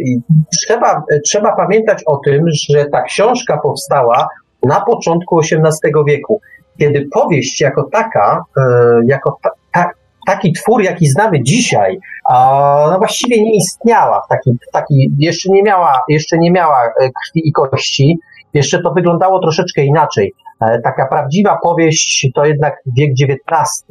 trzeba, 0.52 1.02
trzeba 1.24 1.56
pamiętać 1.56 2.02
o 2.06 2.16
tym, 2.16 2.44
że 2.70 2.84
ta 2.84 3.02
książka 3.02 3.58
powstała 3.62 4.28
na 4.62 4.80
początku 4.80 5.38
XVIII 5.38 5.92
wieku, 6.06 6.40
kiedy 6.78 7.08
powieść 7.12 7.60
jako 7.60 7.88
taka, 7.92 8.44
y, 8.58 8.60
jako 9.06 9.38
ta, 9.42 9.50
ta, 9.72 9.90
taki 10.26 10.52
twór, 10.52 10.82
jaki 10.82 11.06
znamy 11.06 11.42
dzisiaj, 11.42 11.98
no 12.90 12.98
właściwie 12.98 13.42
nie 13.42 13.56
istniała 13.56 14.22
taki, 14.28 14.50
taki 14.72 15.10
jeszcze, 15.18 15.48
nie 15.52 15.62
miała, 15.62 16.00
jeszcze 16.08 16.38
nie 16.38 16.50
miała 16.50 16.84
e, 16.84 16.90
krwi 16.98 17.48
i 17.48 17.52
kości, 17.52 18.18
jeszcze 18.54 18.82
to 18.82 18.92
wyglądało 18.92 19.40
troszeczkę 19.40 19.82
inaczej. 19.82 20.32
E, 20.60 20.80
taka 20.80 21.06
prawdziwa 21.06 21.58
powieść 21.62 22.28
to 22.34 22.44
jednak 22.44 22.74
wiek 22.96 23.10
XIX. 23.10 23.84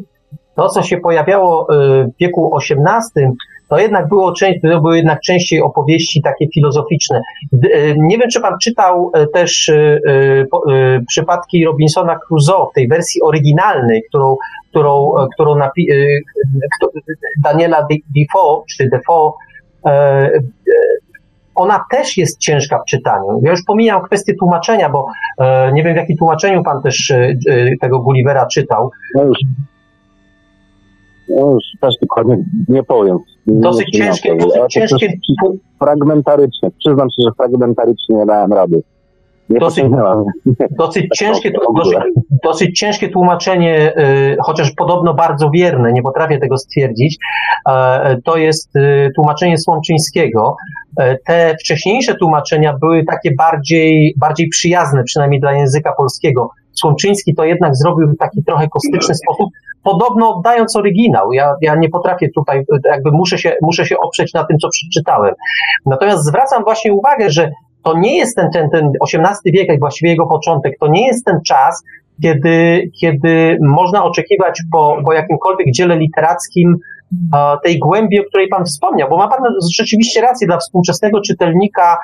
To, 0.56 0.70
co 0.70 0.84
się 0.84 0.98
pojawiało 0.98 1.68
w 1.70 2.18
wieku 2.20 2.58
XVIII, 2.58 3.28
to 3.70 3.80
jednak 3.80 4.08
było, 4.08 4.34
to 4.62 4.82
były 4.82 4.98
jednak 4.98 5.22
częściej 5.22 5.62
opowieści 5.62 6.22
takie 6.22 6.46
filozoficzne. 6.54 7.22
Nie 7.98 8.18
wiem, 8.18 8.30
czy 8.34 8.42
pan 8.42 8.54
czytał 8.64 9.12
też 9.34 9.72
przypadki 11.08 11.66
Robinsona 11.66 12.20
Crusoe 12.28 12.68
w 12.72 12.76
tej 12.76 12.88
wersji 12.88 13.22
oryginalnej, 13.22 14.04
którą 14.10 14.36
którą, 14.70 15.18
e, 15.18 15.28
którą 15.34 15.56
napi- 15.56 15.94
e, 15.94 16.20
Daniela 17.44 17.88
Defoe, 18.16 18.64
czy 18.70 18.90
Defoe, 18.90 19.34
e, 19.86 20.30
ona 21.56 21.86
też 21.92 22.18
jest 22.18 22.40
ciężka 22.40 22.80
w 22.80 22.90
czytaniu. 22.90 23.42
Ja 23.44 23.52
już 23.52 23.64
pomijam 23.68 24.04
kwestię 24.04 24.34
tłumaczenia, 24.40 24.90
bo 24.90 25.08
nie 25.74 25.84
wiem 25.84 25.94
w 25.94 25.98
jakim 25.98 26.18
tłumaczeniu 26.18 26.64
pan 26.64 26.82
też 26.82 27.14
tego 27.82 28.00
Gullivera 28.00 28.46
czytał. 28.46 28.92
No 29.16 29.24
już, 29.24 29.38
no 31.30 31.52
już 31.52 31.64
też 31.82 31.96
dokładnie 32.02 32.38
nie 32.68 32.84
powiem. 32.84 33.18
Dosyć 33.48 33.90
ciężkie, 33.90 34.36
dosyć 34.36 34.62
ciężkie. 34.70 35.14
Fragmentarycznie. 35.80 36.70
Przyznam 36.80 37.10
się, 37.10 37.24
że 37.26 37.32
fragmentarycznie 37.38 38.16
nie 38.16 38.26
dałem 38.26 38.54
rady. 38.54 38.82
Nie 39.50 39.60
dosyć, 39.60 39.86
dosyć, 40.72 41.06
ciężkie, 41.16 41.52
dosyć, 41.76 41.98
dosyć 42.44 42.80
ciężkie 42.80 43.10
tłumaczenie, 43.10 43.94
y, 43.98 44.38
chociaż 44.42 44.72
podobno 44.72 45.14
bardzo 45.14 45.50
wierne, 45.50 45.94
nie 45.94 46.02
potrafię 46.02 46.40
tego 46.40 46.58
stwierdzić. 46.58 47.18
To 48.26 48.38
jest 48.38 48.76
y, 48.76 49.12
tłumaczenie 49.16 49.58
Słomczyńskiego. 49.58 50.56
E, 51.00 51.18
te 51.18 51.56
wcześniejsze 51.60 52.16
tłumaczenia 52.16 52.78
były 52.82 53.04
takie 53.06 53.32
bardziej, 53.38 54.14
bardziej 54.18 54.48
przyjazne, 54.48 55.04
przynajmniej 55.04 55.42
dla 55.42 55.54
języka 55.54 55.94
polskiego. 55.98 56.50
Słomczyński 56.74 57.36
to 57.36 57.44
jednak 57.44 57.76
zrobił 57.76 58.08
w 58.08 58.18
taki 58.18 58.44
trochę 58.44 58.68
kostyczny 58.68 59.16
sposób, 59.16 59.50
podobno 59.84 60.36
oddając 60.36 60.76
oryginał. 60.76 61.34
Ja, 61.34 61.54
ja 61.62 61.76
nie 61.76 61.90
potrafię 61.90 62.30
tutaj, 62.36 62.64
jakby 62.86 63.12
muszę 63.12 63.38
się, 63.38 63.56
muszę 63.62 63.86
się 63.86 63.98
oprzeć 63.98 64.34
na 64.34 64.44
tym, 64.44 64.58
co 64.58 64.68
przeczytałem. 64.70 65.34
Natomiast 65.86 66.26
zwracam 66.26 66.64
właśnie 66.64 66.94
uwagę, 66.94 67.30
że 67.30 67.52
to 67.84 67.98
nie 67.98 68.18
jest 68.18 68.36
ten, 68.36 68.50
ten, 68.54 68.70
ten 68.70 68.92
XVIII 69.14 69.54
wiek, 69.54 69.70
jak 69.70 69.80
właściwie 69.80 70.12
jego 70.12 70.28
początek, 70.28 70.74
to 70.80 70.88
nie 70.88 71.08
jest 71.08 71.26
ten 71.26 71.40
czas, 71.48 71.84
kiedy, 72.22 72.90
kiedy 73.02 73.58
można 73.62 74.04
oczekiwać 74.04 74.62
po, 74.72 74.98
po 75.06 75.14
jakimkolwiek 75.14 75.68
dziele 75.72 75.98
literackim 75.98 76.78
tej 77.64 77.80
głębi, 77.80 78.20
o 78.20 78.24
której 78.24 78.48
Pan 78.48 78.66
wspomniał, 78.66 79.10
bo 79.10 79.18
ma 79.18 79.28
Pan 79.28 79.40
rzeczywiście 79.78 80.22
rację, 80.22 80.48
dla 80.48 80.58
współczesnego 80.58 81.22
czytelnika 81.22 81.98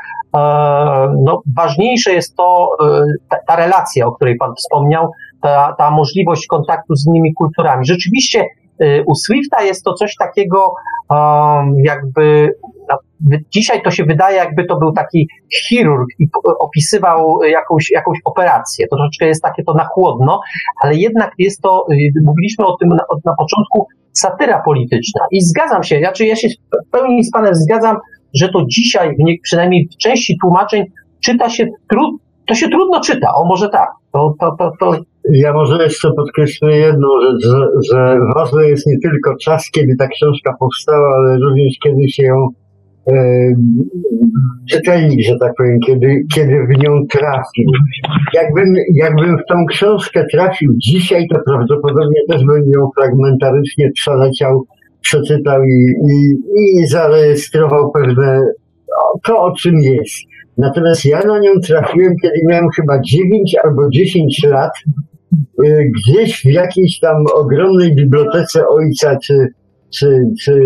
no, 1.23 1.41
ważniejsze 1.55 2.13
jest 2.13 2.35
to, 2.35 2.69
e, 2.83 3.01
ta, 3.29 3.37
ta 3.47 3.55
relacja, 3.55 4.05
o 4.05 4.11
której 4.11 4.37
Pan 4.37 4.55
wspomniał, 4.55 5.11
ta, 5.45 5.75
ta 5.77 5.91
możliwość 5.91 6.47
kontaktu 6.47 6.95
z 6.95 7.07
innymi 7.07 7.33
kulturami. 7.33 7.85
Rzeczywiście 7.85 8.45
e, 8.79 9.03
u 9.03 9.15
Swifta 9.15 9.63
jest 9.63 9.83
to 9.83 9.93
coś 9.93 10.15
takiego, 10.15 10.73
jakby 11.77 12.51
no, 12.89 12.97
dzisiaj 13.53 13.81
to 13.81 13.91
się 13.91 14.03
wydaje, 14.03 14.37
jakby 14.37 14.65
to 14.65 14.77
był 14.79 14.91
taki 14.91 15.27
chirurg 15.67 16.07
i 16.19 16.27
opisywał 16.59 17.43
jakąś, 17.43 17.91
jakąś 17.91 18.17
operację. 18.25 18.87
To 18.87 18.95
troszeczkę 18.95 19.27
jest 19.27 19.43
takie 19.43 19.63
to 19.63 19.73
na 19.73 19.85
chłodno, 19.85 20.39
ale 20.81 20.95
jednak 20.95 21.31
jest 21.37 21.61
to, 21.61 21.85
y, 21.91 21.95
mówiliśmy 22.25 22.65
o 22.65 22.77
tym 22.77 22.89
na, 22.89 23.03
na 23.25 23.35
początku, 23.37 23.87
satyra 24.13 24.61
polityczna. 24.65 25.21
I 25.31 25.41
zgadzam 25.41 25.83
się, 25.83 25.99
znaczy 25.99 26.25
ja 26.25 26.35
się 26.35 26.47
w 26.49 26.91
pełni 26.91 27.23
z 27.23 27.31
Panem 27.31 27.55
zgadzam, 27.55 27.97
że 28.33 28.49
to 28.49 28.65
dzisiaj, 28.69 29.15
przynajmniej 29.43 29.89
w 29.95 29.97
części 29.97 30.37
tłumaczeń, 30.41 30.83
czyta 31.23 31.49
się 31.49 31.67
trud, 31.89 32.21
to 32.47 32.55
się 32.55 32.69
trudno 32.69 33.01
czyta, 33.01 33.35
o 33.35 33.45
może 33.45 33.69
tak. 33.69 33.89
To, 34.11 34.33
to, 34.39 34.55
to, 34.59 34.71
to... 34.79 34.91
Ja 35.31 35.53
może 35.53 35.83
jeszcze 35.83 36.09
podkreślę 36.17 36.77
jedną 36.77 37.07
rzecz, 37.21 37.51
że, 37.51 37.67
że 37.91 38.17
ważny 38.35 38.69
jest 38.69 38.87
nie 38.87 38.97
tylko 39.03 39.35
czas, 39.41 39.69
kiedy 39.71 39.95
ta 39.99 40.07
książka 40.07 40.53
powstała, 40.59 41.15
ale 41.15 41.37
również 41.39 41.73
kiedy 41.83 42.09
się 42.09 42.23
ją 42.23 42.47
czytelnik, 44.69 45.19
że 45.27 45.35
tak 45.39 45.53
powiem, 45.57 45.79
kiedy, 45.85 46.23
kiedy 46.35 46.55
w 46.67 46.83
nią 46.83 47.07
trafił. 47.11 47.69
Jakbym, 48.33 48.73
jakbym 48.93 49.37
w 49.37 49.45
tą 49.49 49.65
książkę 49.65 50.25
trafił 50.31 50.73
dzisiaj, 50.77 51.27
to 51.27 51.39
prawdopodobnie 51.45 52.19
też 52.29 52.45
bym 52.45 52.71
ją 52.75 52.89
fragmentarycznie 52.99 53.91
przeleciał, 53.91 54.65
przeczytał 55.01 55.63
i, 55.63 55.93
i, 56.11 56.35
i 56.79 56.87
zarejestrował 56.87 57.91
pewne 57.91 58.41
no, 58.89 59.19
to, 59.23 59.41
o 59.41 59.51
czym 59.51 59.75
jest. 59.81 60.15
Natomiast 60.57 61.05
ja 61.05 61.19
na 61.19 61.39
nią 61.39 61.51
trafiłem, 61.67 62.13
kiedy 62.21 62.39
miałem 62.47 62.69
chyba 62.75 63.01
9 63.01 63.55
albo 63.63 63.89
10 63.89 64.43
lat, 64.43 64.71
gdzieś 65.95 66.41
w 66.41 66.49
jakiejś 66.49 66.99
tam 66.99 67.15
ogromnej 67.35 67.95
bibliotece 67.95 68.67
ojca, 68.67 69.17
czy 69.23 69.47
czy, 69.99 70.21
czy 70.41 70.61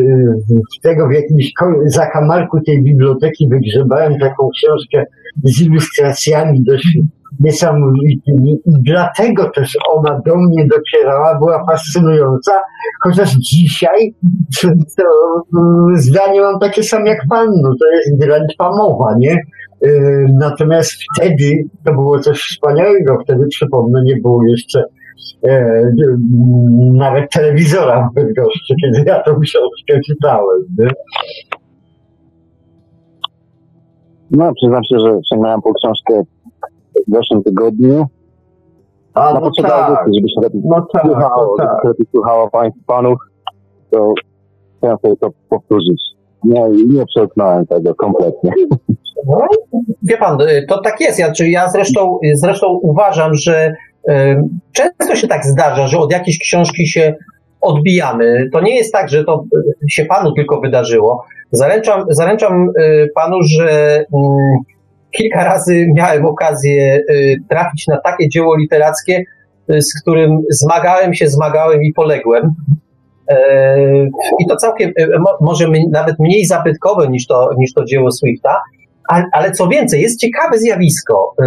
tego 0.82 1.08
w 1.08 1.12
jakimś 1.12 1.52
zakamarku 1.86 2.62
tej 2.62 2.84
biblioteki 2.84 3.50
wygrzebałem 3.50 4.20
taką 4.20 4.50
książkę 4.50 5.06
z 5.44 5.62
ilustracjami 5.62 6.64
dość 6.64 6.98
niesamowitymi 7.40 8.52
i 8.66 8.72
dlatego 8.82 9.50
też 9.50 9.78
ona 9.90 10.22
do 10.26 10.36
mnie 10.36 10.68
docierała, 10.68 11.40
była 11.40 11.66
fascynująca, 11.66 12.52
chociaż 13.04 13.32
dzisiaj 13.32 14.14
to 14.98 15.04
zdanie 15.96 16.42
mam 16.42 16.60
takie 16.60 16.84
same 16.84 17.10
jak 17.10 17.20
pan, 17.30 17.48
no 17.62 17.70
to 17.70 17.86
jest 17.96 18.20
drętwa 18.20 18.70
mowa, 18.78 19.16
nie? 19.18 19.38
Y, 19.86 20.26
natomiast 20.34 20.92
wtedy 21.16 21.64
to 21.86 21.94
było 21.94 22.20
coś 22.20 22.40
wspaniałego, 22.40 23.18
wtedy 23.24 23.48
przypomnę, 23.48 24.02
nie 24.04 24.16
było 24.16 24.44
jeszcze 24.48 24.84
e, 25.48 25.82
nawet 26.94 27.32
telewizora 27.32 28.10
w 28.12 28.14
Bydgoszczy, 28.14 28.74
kiedy 28.84 29.10
ja 29.10 29.24
tą 29.24 29.40
książkę 29.40 30.00
czytałem. 30.06 30.62
Nie? 30.78 30.88
No, 34.32 34.54
przyznam 34.54 34.84
się, 34.84 35.00
że 35.00 35.20
sięgnąłem 35.30 35.62
po 35.62 35.74
książkę 35.74 36.24
w 37.08 37.14
zeszłym 37.16 37.44
tygodniu. 37.44 38.06
A, 39.14 39.34
Na 39.34 39.40
no 39.40 39.42
potrzeby 39.42 39.70
tak, 39.70 39.90
audycji, 39.90 40.20
żeby 40.20 40.30
się 40.30 40.42
lepiej 40.42 40.62
no 40.66 40.88
tak, 40.94 41.02
słuchało, 41.02 41.56
no 41.58 41.64
żeby 41.64 41.70
tak. 41.70 41.82
się 41.84 41.88
lepiej 41.88 42.06
słuchało 42.12 42.50
państw 42.50 42.86
panów, 42.86 43.20
to 43.92 44.14
chciałem 44.78 44.98
sobie 44.98 45.16
to 45.16 45.30
powtórzyć. 45.50 46.19
Nie, 46.44 46.62
nie 46.70 47.06
przełknąłem 47.06 47.68
tego 47.68 47.96
kompletnie. 47.96 48.52
No, 49.28 49.48
wie 50.04 50.18
pan, 50.18 50.42
y, 50.42 50.66
to 50.70 50.82
tak 50.82 51.02
jest. 51.02 51.20
Ja, 51.20 51.32
czy 51.32 51.50
ja 51.50 51.70
zresztą, 51.70 52.20
y, 52.26 52.38
zresztą 52.38 52.80
uważam, 52.82 53.36
że 53.36 53.74
y, 54.10 54.14
często 54.72 55.16
się 55.16 55.28
tak 55.28 55.46
zdarza, 55.46 55.88
że 55.88 55.98
od 55.98 56.12
jakiejś 56.12 56.40
książki 56.40 56.88
się 56.88 57.16
odbijamy. 57.62 58.50
To 58.54 58.62
nie 58.62 58.76
jest 58.76 58.94
tak, 58.94 59.10
że 59.10 59.24
to 59.24 59.46
y, 59.86 59.90
się 59.90 60.06
panu 60.06 60.34
tylko 60.34 60.62
wydarzyło. 60.62 61.26
Zaręczam, 61.52 62.04
zaręczam 62.10 62.70
y, 62.80 63.08
panu, 63.16 63.38
że 63.44 63.96
mm, 63.98 64.60
kilka 65.12 65.44
razy 65.44 65.88
miałem 65.96 66.26
okazję 66.26 67.04
y, 67.10 67.36
trafić 67.50 67.88
na 67.88 67.98
takie 68.02 68.30
dzieło 68.30 68.56
literackie, 68.58 69.24
y, 69.74 69.82
z 69.82 70.02
którym 70.02 70.42
zmagałem 70.50 71.14
się, 71.14 71.28
zmagałem 71.28 71.84
i 71.84 71.94
poległem. 71.94 72.54
E, 73.30 73.78
I 74.40 74.48
to 74.50 74.56
całkiem, 74.56 74.92
e, 74.98 75.20
mo- 75.20 75.38
może 75.42 75.68
nawet 75.92 76.20
mniej 76.20 76.46
zabytkowe 76.46 77.08
niż 77.08 77.28
to, 77.28 77.50
niż 77.58 77.74
to 77.74 77.86
dzieło 77.86 78.12
Swifta, 78.12 78.62
ale, 79.34 79.52
co 79.52 79.68
więcej, 79.68 80.02
jest 80.02 80.20
ciekawe 80.20 80.58
zjawisko. 80.58 81.34
E, 81.42 81.46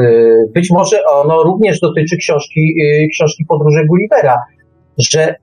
Być 0.54 0.70
może 0.70 1.04
ono 1.06 1.42
również 1.42 1.80
dotyczy 1.80 2.16
książki, 2.16 2.74
książki 3.12 3.44
Podróże 3.48 3.84
Gullivera, 3.86 4.38
że 4.98 5.34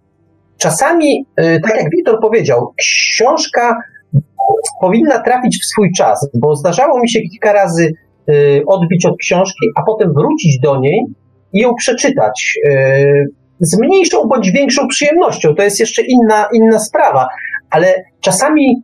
czasami, 0.57 1.25
tak 1.35 1.75
jak 1.77 1.89
Wiktor 1.91 2.19
powiedział, 2.21 2.73
książka 2.77 3.75
powinna 4.81 5.19
trafić 5.23 5.59
w 5.61 5.65
swój 5.65 5.91
czas, 5.97 6.29
bo 6.33 6.55
zdarzało 6.55 6.99
mi 6.99 7.09
się 7.09 7.19
kilka 7.21 7.53
razy 7.53 7.93
odbić 8.67 9.05
od 9.05 9.17
książki, 9.17 9.65
a 9.75 9.81
potem 9.83 10.13
wrócić 10.13 10.59
do 10.59 10.79
niej 10.79 11.05
i 11.53 11.59
ją 11.59 11.73
przeczytać. 11.75 12.59
Z 13.59 13.79
mniejszą 13.79 14.27
bądź 14.27 14.51
większą 14.51 14.87
przyjemnością. 14.87 15.55
To 15.55 15.63
jest 15.63 15.79
jeszcze 15.79 16.01
inna, 16.01 16.47
inna 16.53 16.79
sprawa, 16.79 17.27
ale 17.69 18.03
czasami 18.19 18.83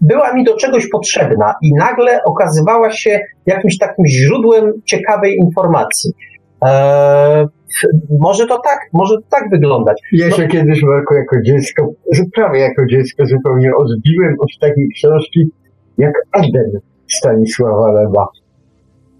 była 0.00 0.32
mi 0.32 0.44
do 0.44 0.56
czegoś 0.56 0.88
potrzebna 0.88 1.54
i 1.62 1.74
nagle 1.74 2.24
okazywała 2.24 2.92
się 2.92 3.20
jakimś 3.46 3.78
takim 3.78 4.06
źródłem 4.06 4.72
ciekawej 4.84 5.36
informacji. 5.36 6.12
Eee, 6.62 7.46
może 8.20 8.46
to 8.46 8.58
tak, 8.64 8.78
może 8.92 9.16
to 9.16 9.22
tak 9.30 9.50
wyglądać. 9.50 10.02
Ja 10.12 10.30
się 10.30 10.48
kiedyś, 10.48 10.82
Marku, 10.82 11.14
jako 11.14 11.36
dziecko, 11.42 11.92
prawie 12.34 12.60
jako 12.60 12.86
dziecko 12.86 13.26
zupełnie 13.26 13.70
odbiłem 13.76 14.36
od 14.40 14.48
takiej 14.60 14.88
książki 14.88 15.50
jak 15.98 16.12
Eden 16.32 16.80
Stanisława 17.08 17.92
Lema. 17.92 18.26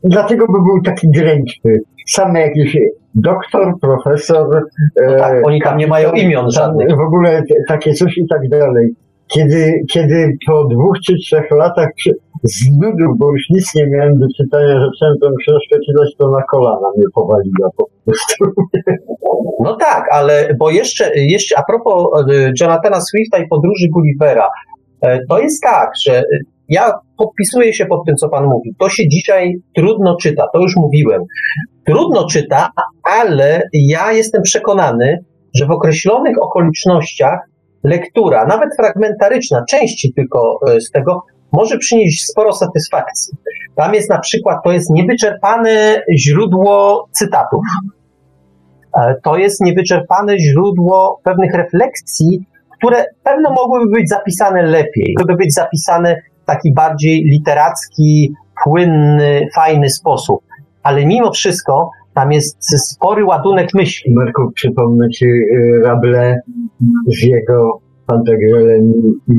Dlatego 0.04 0.46
by 0.46 0.58
był 0.58 0.82
taki 0.84 1.08
dręczny. 1.10 1.78
Same 2.08 2.40
jakieś 2.40 2.76
doktor, 3.14 3.74
profesor. 3.80 4.48
No 5.02 5.18
tak, 5.18 5.32
e, 5.32 5.42
oni 5.44 5.60
tam 5.60 5.78
nie 5.78 5.86
mają 5.86 6.12
imion 6.12 6.50
żadnych. 6.50 6.88
W 6.96 7.00
ogóle 7.00 7.42
takie 7.68 7.92
coś 7.92 8.18
i 8.18 8.26
tak 8.28 8.48
dalej. 8.48 8.94
Kiedy, 9.26 9.84
kiedy 9.92 10.36
po 10.46 10.64
dwóch 10.64 10.96
czy 11.06 11.14
trzech 11.16 11.50
latach 11.50 11.88
z 12.42 12.70
nudów, 12.70 13.18
bo 13.18 13.32
już 13.32 13.42
nic 13.50 13.74
nie 13.74 13.86
miałem 13.86 14.18
do 14.18 14.26
czytania, 14.36 14.68
zacząłem 14.68 15.18
tę 15.18 15.26
książkę 15.40 15.76
czytać, 15.86 16.16
to 16.18 16.30
na 16.30 16.42
kolana 16.42 16.88
mnie 16.96 17.06
powaliła 17.14 17.68
po 17.76 17.86
prostu. 18.04 18.44
No 19.64 19.76
tak, 19.76 20.04
ale 20.12 20.54
bo 20.58 20.70
jeszcze, 20.70 21.10
jeszcze 21.14 21.58
a 21.58 21.62
propos 21.62 22.06
e, 22.30 22.52
Jonathana 22.60 23.00
Swifta 23.00 23.38
i 23.38 23.48
podróży 23.48 23.88
Gullivera, 23.92 24.48
e, 25.00 25.18
to 25.28 25.38
jest 25.38 25.62
tak, 25.62 25.90
że 26.04 26.24
ja 26.68 26.92
podpisuję 27.16 27.72
się 27.72 27.86
pod 27.86 28.06
tym, 28.06 28.16
co 28.16 28.28
pan 28.28 28.44
mówi. 28.44 28.74
To 28.78 28.88
się 28.88 29.08
dzisiaj 29.08 29.54
trudno 29.74 30.16
czyta, 30.16 30.46
to 30.52 30.60
już 30.60 30.76
mówiłem. 30.76 31.22
Trudno 31.86 32.26
czyta, 32.26 32.70
ale 33.20 33.62
ja 33.72 34.12
jestem 34.12 34.42
przekonany, 34.42 35.24
że 35.54 35.66
w 35.66 35.70
określonych 35.70 36.42
okolicznościach 36.42 37.38
lektura, 37.84 38.46
nawet 38.46 38.68
fragmentaryczna, 38.76 39.64
części 39.70 40.12
tylko 40.14 40.58
e, 40.68 40.80
z 40.80 40.90
tego, 40.90 41.22
może 41.52 41.78
przynieść 41.78 42.26
sporo 42.26 42.52
satysfakcji. 42.52 43.38
Tam 43.74 43.94
jest 43.94 44.10
na 44.10 44.18
przykład, 44.18 44.58
to 44.64 44.72
jest 44.72 44.90
niewyczerpane 44.90 46.02
źródło 46.18 47.06
cytatów. 47.12 47.62
E, 48.96 49.14
To 49.22 49.36
jest 49.36 49.60
niewyczerpane 49.60 50.38
źródło 50.38 51.20
pewnych 51.24 51.54
refleksji, 51.54 52.44
które 52.78 53.04
pewno 53.24 53.50
mogłyby 53.50 53.92
być 53.92 54.08
zapisane 54.08 54.62
lepiej, 54.62 55.14
mogłyby 55.18 55.38
być 55.44 55.54
zapisane 55.54 56.16
w 56.42 56.46
taki 56.46 56.74
bardziej 56.74 57.24
literacki, 57.24 58.34
płynny, 58.64 59.48
fajny 59.54 59.90
sposób. 59.90 60.40
Ale 60.82 61.06
mimo 61.06 61.32
wszystko 61.32 61.90
tam 62.14 62.32
jest 62.32 62.56
spory 62.92 63.24
ładunek 63.24 63.74
myśli. 63.74 64.14
Marku, 64.14 64.52
przypomnę 64.54 65.08
Ci 65.08 65.26
y, 65.26 65.80
Rable 65.84 66.40
z 67.06 67.22
jego 67.22 67.80
Pantagruelem 68.06 68.92
i, 69.28 69.32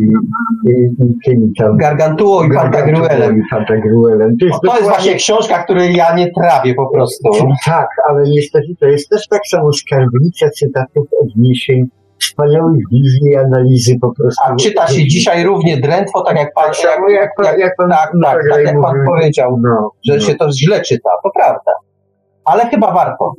i, 0.69 1.31
i 1.31 1.53
tam. 1.59 1.77
Gargantuo 1.77 2.43
i 2.43 2.49
Pantagruelem. 2.53 3.41
Pantagruelem. 3.51 4.37
To 4.37 4.45
jest, 4.45 4.59
To 4.61 4.75
jest 4.75 4.89
właśnie 4.89 5.15
książka, 5.15 5.63
której 5.63 5.95
ja 5.95 6.15
nie 6.15 6.31
trawię 6.31 6.73
po 6.75 6.89
prostu. 6.93 7.29
Tak, 7.65 7.87
ale 8.09 8.23
niestety 8.23 8.67
to 8.79 8.85
jest 8.87 9.09
też 9.09 9.27
tak 9.27 9.41
samo 9.47 9.73
skarbnica 9.73 10.49
cytatów, 10.49 11.07
odniesień, 11.21 11.85
wspaniałych 12.19 12.83
wizji 12.91 13.31
i 13.31 13.35
analizy 13.35 13.95
po 14.01 14.13
prostu. 14.15 14.43
A 14.45 14.55
czyta 14.55 14.87
się 14.87 15.07
dzisiaj 15.07 15.43
równie 15.43 15.77
drętwo, 15.77 16.21
tak 16.21 16.37
jak 16.37 16.53
pan, 16.53 16.71
Tak 16.83 16.99
jak, 17.11 17.29
pan- 17.35 17.59
jak 17.59 17.75
pan, 17.77 17.89
tak, 17.89 18.11
tak, 18.23 18.37
tak, 18.51 18.65
jak 18.65 18.81
pan 18.81 18.95
powiedział, 19.05 19.59
No, 19.63 19.91
że 20.07 20.13
no. 20.13 20.19
się 20.19 20.35
to 20.35 20.51
źle 20.51 20.81
czyta, 20.81 21.09
to 21.23 21.29
prawda. 21.35 21.71
Ale 22.45 22.65
chyba 22.65 22.91
warto. 22.91 23.33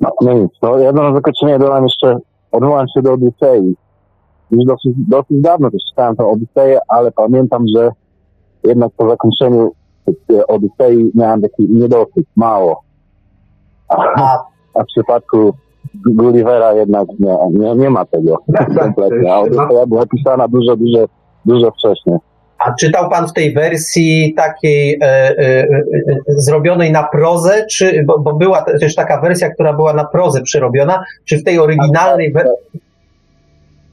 No, 0.00 0.34
nic, 0.34 0.50
no 0.62 0.78
ja 0.78 0.92
na 0.92 1.14
zakończenie 1.14 1.58
dodam 1.58 1.84
jeszcze, 1.84 2.16
odwołam 2.52 2.86
się 2.88 3.02
do 3.02 3.12
Odysei. 3.12 3.76
Już 4.50 4.64
dosyć, 4.64 4.92
dosyć 5.08 5.40
dawno 5.40 5.70
też 5.70 5.82
czytałem 5.88 6.16
tę 6.16 6.26
Odyseję, 6.26 6.78
ale 6.88 7.12
pamiętam, 7.12 7.64
że 7.76 7.90
jednak 8.64 8.92
po 8.96 9.08
zakończeniu 9.08 9.72
tej 10.26 10.46
Odysei 10.46 11.10
miałem 11.14 11.42
taki 11.42 11.66
niedosyt, 11.70 12.26
mało. 12.36 12.82
A, 13.88 14.38
A 14.74 14.82
w 14.82 14.86
przypadku 14.86 15.54
Gullivera 16.06 16.72
jednak 16.72 17.08
nie, 17.18 17.36
nie, 17.50 17.74
nie 17.74 17.90
ma 17.90 18.04
tego 18.04 18.38
Tak, 18.56 18.74
tak, 18.74 18.78
kompletnie. 18.78 19.34
A 19.34 19.36
to 19.36 19.42
Odyseja 19.42 19.86
była 19.86 20.06
pisana 20.06 20.48
dużo, 20.48 20.76
dużo, 20.76 21.04
dużo 21.44 21.70
wcześniej. 21.70 22.18
A 22.58 22.74
czytał 22.80 23.10
pan 23.10 23.28
w 23.28 23.32
tej 23.32 23.54
wersji 23.54 24.34
takiej 24.36 24.98
e, 25.02 25.06
e, 25.06 25.36
e, 25.38 25.66
zrobionej 26.26 26.92
na 26.92 27.02
prozę, 27.02 27.66
czy, 27.70 28.04
bo, 28.06 28.18
bo 28.18 28.34
była 28.34 28.62
też 28.62 28.94
taka 28.94 29.20
wersja, 29.20 29.50
która 29.50 29.72
była 29.72 29.92
na 29.92 30.04
prozę 30.04 30.42
przerobiona, 30.42 31.04
czy 31.24 31.38
w 31.38 31.44
tej 31.44 31.58
oryginalnej 31.58 32.32
we, 32.32 32.44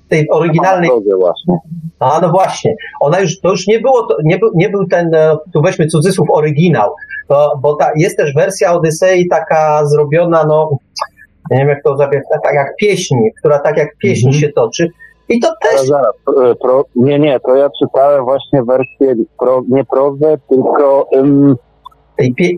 tej 0.10 0.30
oryginalnej, 0.30 0.90
Na 0.90 0.96
drodze 0.96 1.18
właśnie. 1.20 1.58
a 2.00 2.20
no 2.22 2.30
właśnie, 2.30 2.76
ona 3.00 3.20
już, 3.20 3.40
to 3.40 3.50
już 3.50 3.68
nie 3.68 3.80
było, 3.80 4.08
to, 4.08 4.18
nie, 4.24 4.40
był, 4.40 4.52
nie 4.56 4.70
był 4.70 4.88
ten, 4.88 5.16
e, 5.16 5.36
tu 5.54 5.62
weźmy 5.62 5.88
cudzysłów, 5.88 6.28
oryginał, 6.32 6.92
to, 7.28 7.60
bo 7.62 7.76
ta, 7.76 7.92
jest 7.96 8.18
też 8.18 8.34
wersja 8.34 8.74
Odysei 8.74 9.28
taka 9.28 9.86
zrobiona, 9.86 10.46
no, 10.48 10.70
nie 11.52 11.58
wiem 11.58 11.70
jak 11.70 11.84
to 11.84 11.98
zabrać, 11.98 12.24
tak 12.44 12.54
jak 12.54 12.76
pieśń, 12.76 13.16
która 13.40 13.60
tak 13.60 13.78
jak 13.78 13.98
pieśń 13.98 14.28
Mhm. 14.28 14.42
się 14.42 14.50
toczy 14.54 14.88
i 15.32 15.40
to 15.40 15.48
też 15.62 15.88
zaraz, 15.88 16.14
pro, 16.62 16.86
nie, 16.96 17.20
nie, 17.20 17.40
to 17.40 17.56
ja 17.56 17.70
czytałem 17.84 18.24
właśnie 18.24 18.64
wersję, 18.64 19.16
pro, 19.40 19.62
nie 19.70 19.86
prozę, 19.86 20.38
tylko 20.50 21.08
um, 21.12 21.56
tej 22.18 22.34
pie, 22.34 22.50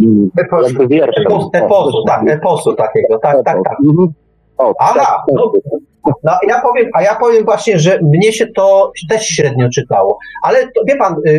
um, 0.00 0.30
Eposu. 0.38 0.64
jakby 0.64 0.88
wiersze. 0.88 1.20
eposu, 1.20 1.50
eposu, 1.52 2.04
tak, 2.06 2.28
eposu 2.28 2.74
takiego, 2.74 3.18
tak, 3.18 3.36
tak, 3.44 3.58
tak. 3.64 3.76
Mhm. 3.88 4.08
O, 4.58 4.74
Aha, 4.78 4.94
tak, 4.94 5.20
no. 5.34 5.52
No, 6.24 6.32
ja 6.48 6.60
powiem, 6.60 6.90
a 6.94 7.02
ja 7.02 7.14
powiem 7.14 7.44
właśnie, 7.44 7.78
że 7.78 7.98
mnie 8.02 8.32
się 8.32 8.46
to 8.46 8.92
też 9.08 9.26
średnio 9.26 9.68
czytało. 9.74 10.18
Ale 10.42 10.58
to, 10.62 10.80
wie 10.88 10.96
pan, 10.96 11.16
y, 11.26 11.30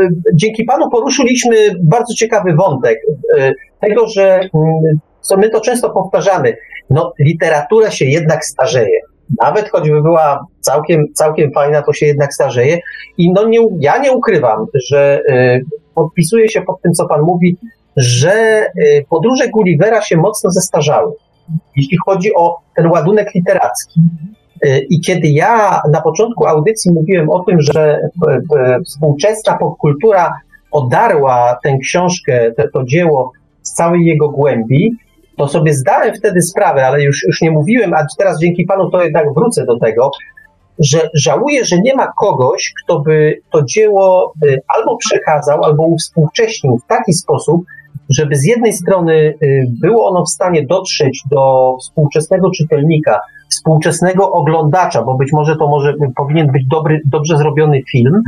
y, 0.00 0.08
dzięki 0.34 0.64
panu 0.64 0.90
poruszyliśmy 0.90 1.56
bardzo 1.82 2.14
ciekawy 2.14 2.54
wątek 2.54 2.98
y, 3.38 3.52
tego, 3.80 4.06
że 4.06 4.40
y, 4.44 4.48
co 5.20 5.36
my 5.36 5.50
to 5.50 5.60
często 5.60 5.90
powtarzamy. 5.90 6.56
No, 6.90 7.12
literatura 7.18 7.90
się 7.90 8.04
jednak 8.04 8.44
starzeje. 8.44 9.00
Nawet 9.42 9.70
choćby 9.70 10.02
była 10.02 10.46
całkiem, 10.60 11.06
całkiem 11.14 11.52
fajna, 11.52 11.82
to 11.82 11.92
się 11.92 12.06
jednak 12.06 12.34
starzeje. 12.34 12.78
I 13.18 13.32
no 13.32 13.48
nie, 13.48 13.58
ja 13.80 13.98
nie 13.98 14.12
ukrywam, 14.12 14.66
że 14.90 15.20
y, 15.30 15.64
podpisuję 15.94 16.48
się 16.48 16.62
pod 16.62 16.82
tym, 16.82 16.92
co 16.92 17.06
pan 17.06 17.22
mówi, 17.22 17.56
że 17.96 18.66
y, 18.78 19.04
podróże 19.10 19.48
Gullivera 19.48 20.02
się 20.02 20.16
mocno 20.16 20.50
zestarzały 20.50 21.12
jeśli 21.76 21.98
chodzi 22.06 22.34
o 22.34 22.58
ten 22.76 22.86
ładunek 22.86 23.34
literacki. 23.34 24.00
Y, 24.66 24.86
I 24.90 25.00
kiedy 25.00 25.28
ja 25.28 25.80
na 25.92 26.00
początku 26.00 26.46
audycji 26.46 26.92
mówiłem 26.92 27.30
o 27.30 27.44
tym, 27.44 27.60
że 27.60 28.00
współczesna 28.84 29.58
popkultura 29.58 30.32
odarła 30.70 31.56
tę 31.64 31.78
książkę, 31.82 32.52
to 32.72 32.84
dzieło 32.84 33.32
z 33.62 33.72
całej 33.72 34.04
jego 34.04 34.28
głębi, 34.28 34.90
to 35.36 35.48
sobie 35.48 35.74
zdałem 35.74 36.14
wtedy 36.14 36.42
sprawę, 36.42 36.86
ale 36.86 37.02
już, 37.02 37.22
już 37.26 37.40
nie 37.42 37.50
mówiłem, 37.50 37.94
a 37.94 38.06
teraz 38.18 38.40
dzięki 38.40 38.64
panu 38.64 38.90
to 38.90 39.02
jednak 39.02 39.34
wrócę 39.34 39.64
do 39.66 39.78
tego, 39.78 40.10
że 40.78 41.10
żałuję, 41.14 41.64
że 41.64 41.78
nie 41.78 41.94
ma 41.94 42.12
kogoś, 42.18 42.72
kto 42.84 43.00
by 43.00 43.40
to 43.52 43.62
dzieło 43.64 44.32
y, 44.46 44.60
albo 44.68 44.96
przekazał, 44.96 45.64
albo 45.64 45.82
uwspółcześnił 45.82 46.78
w 46.78 46.86
taki 46.86 47.12
sposób, 47.12 47.64
żeby 48.10 48.36
z 48.36 48.44
jednej 48.44 48.72
strony 48.72 49.34
y, 49.42 49.66
było 49.80 50.08
ono 50.08 50.24
w 50.24 50.30
stanie 50.30 50.66
dotrzeć 50.66 51.22
do 51.30 51.74
współczesnego 51.80 52.50
czytelnika, 52.50 53.20
współczesnego 53.50 54.32
oglądacza, 54.32 55.02
bo 55.02 55.14
być 55.14 55.32
może 55.32 55.56
to 55.56 55.68
może 55.68 55.94
powinien 56.16 56.52
być 56.52 56.66
dobry, 56.66 57.00
dobrze 57.04 57.36
zrobiony 57.36 57.82
film. 57.90 58.22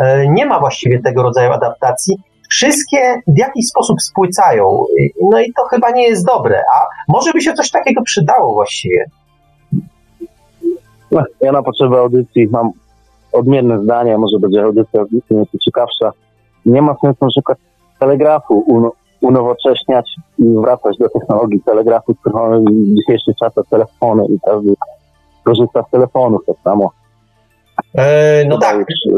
E, 0.00 0.28
Nie 0.28 0.46
ma 0.46 0.60
właściwie 0.60 1.00
tego 1.00 1.22
rodzaju 1.22 1.52
adaptacji. 1.52 2.16
Wszystkie 2.54 3.20
w 3.26 3.38
jakiś 3.38 3.66
sposób 3.66 4.02
spłycają. 4.02 4.84
No 5.30 5.40
i 5.40 5.52
to 5.52 5.64
chyba 5.70 5.90
nie 5.90 6.08
jest 6.08 6.26
dobre. 6.26 6.62
A 6.76 6.86
może 7.12 7.32
by 7.32 7.40
się 7.40 7.52
coś 7.52 7.70
takiego 7.70 8.02
przydało 8.02 8.54
właściwie. 8.54 9.04
No, 11.10 11.22
ja 11.40 11.52
na 11.52 11.62
potrzeby 11.62 11.96
audycji 11.96 12.48
mam 12.48 12.70
odmienne 13.32 13.82
zdanie, 13.82 14.18
może 14.18 14.38
będzie 14.38 14.62
audycja 14.62 15.04
nieco 15.30 15.58
ciekawsza. 15.64 16.12
Nie 16.66 16.82
ma 16.82 16.96
sensu 17.00 17.26
przykład 17.28 17.58
telegrafu 18.00 18.64
uno, 18.66 18.92
unowocześniać 19.20 20.10
i 20.38 20.44
wracać 20.44 20.98
do 20.98 21.08
technologii 21.08 21.62
telegrafu, 21.66 22.14
w 22.14 22.96
dzisiejszych 22.96 23.36
czasach 23.36 23.64
telefony 23.70 24.26
i 24.28 24.38
każdy 24.46 24.74
korzysta 25.44 25.82
z 25.88 25.90
telefonów 25.90 26.42
tak 26.46 26.56
samo. 26.64 26.90
E, 27.94 28.44
no 28.48 28.58
tak, 28.58 28.76
Już, 28.76 29.14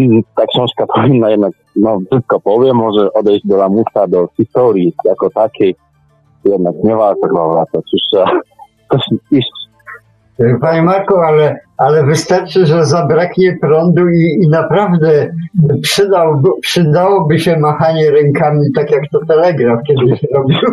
y, 0.00 0.22
ta 0.36 0.46
książka 0.46 0.86
powinna 0.94 1.30
jednak, 1.30 1.52
no 1.76 1.98
brzydko 2.10 2.40
powiem, 2.40 2.76
może 2.76 3.12
odejść 3.12 3.46
do 3.46 3.56
lamusa, 3.56 4.06
do 4.08 4.28
historii 4.36 4.94
jako 5.04 5.30
takiej. 5.30 5.76
Jednak 6.44 6.74
nie 6.84 6.96
warto 6.96 7.28
chyba 7.28 7.48
wracać. 7.48 7.82
Już 7.92 8.02
trzeba 8.10 8.40
coś 8.90 9.02
iść 9.30 9.50
Panie 10.60 10.82
Marku, 10.82 11.16
ale, 11.16 11.60
ale 11.76 12.04
wystarczy, 12.04 12.66
że 12.66 12.84
zabraknie 12.84 13.56
prądu 13.60 14.08
i, 14.08 14.44
i 14.44 14.48
naprawdę 14.48 15.34
przydałby, 15.82 16.48
przydałoby 16.60 17.38
się 17.38 17.58
machanie 17.58 18.10
rękami, 18.10 18.72
tak 18.74 18.90
jak 18.90 19.02
to 19.12 19.26
telegraf 19.26 19.80
kiedyś 19.86 20.20
robił. 20.32 20.58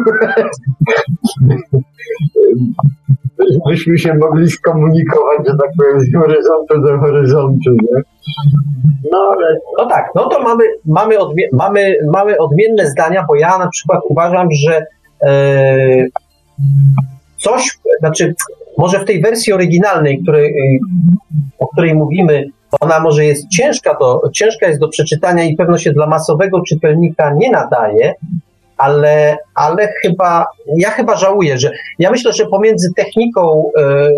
Byśmy 3.67 3.97
się 3.97 4.13
mogli 4.13 4.51
skomunikować, 4.51 5.37
że 5.47 5.53
tak 5.61 5.69
powiem, 5.77 6.01
z 6.01 6.15
horyzontu 6.15 6.81
do 6.81 6.99
horyzontu. 6.99 7.71
Nie? 7.71 8.01
No 9.11 9.17
ale 9.37 9.57
no 9.77 9.85
tak, 9.85 10.09
no 10.15 10.27
to 10.27 10.43
mamy, 10.43 10.63
mamy, 10.85 11.17
odmie- 11.17 11.49
mamy, 11.53 11.95
mamy 12.13 12.37
odmienne 12.37 12.87
zdania, 12.87 13.25
bo 13.27 13.35
ja 13.35 13.57
na 13.57 13.67
przykład 13.67 14.01
uważam, 14.09 14.47
że 14.51 14.85
e, 15.23 16.05
coś, 17.37 17.79
znaczy 17.99 18.33
może 18.77 18.99
w 18.99 19.05
tej 19.05 19.21
wersji 19.21 19.53
oryginalnej, 19.53 20.21
której, 20.23 20.49
y, 20.49 20.79
o 21.59 21.67
której 21.67 21.95
mówimy, 21.95 22.45
ona 22.79 22.99
może 22.99 23.25
jest 23.25 23.49
ciężka, 23.49 23.97
do, 23.99 24.21
ciężka 24.33 24.67
jest 24.67 24.79
do 24.79 24.89
przeczytania 24.89 25.43
i 25.43 25.55
pewno 25.55 25.77
się 25.77 25.91
dla 25.91 26.07
masowego 26.07 26.61
czytelnika 26.61 27.33
nie 27.33 27.51
nadaje, 27.51 28.13
ale, 28.81 29.37
ale 29.55 29.89
chyba, 30.01 30.45
ja 30.77 30.89
chyba 30.89 31.15
żałuję, 31.15 31.57
że 31.57 31.71
ja 31.99 32.11
myślę, 32.11 32.33
że 32.33 32.45
pomiędzy 32.45 32.87
techniką 32.95 33.71
e, 33.77 34.09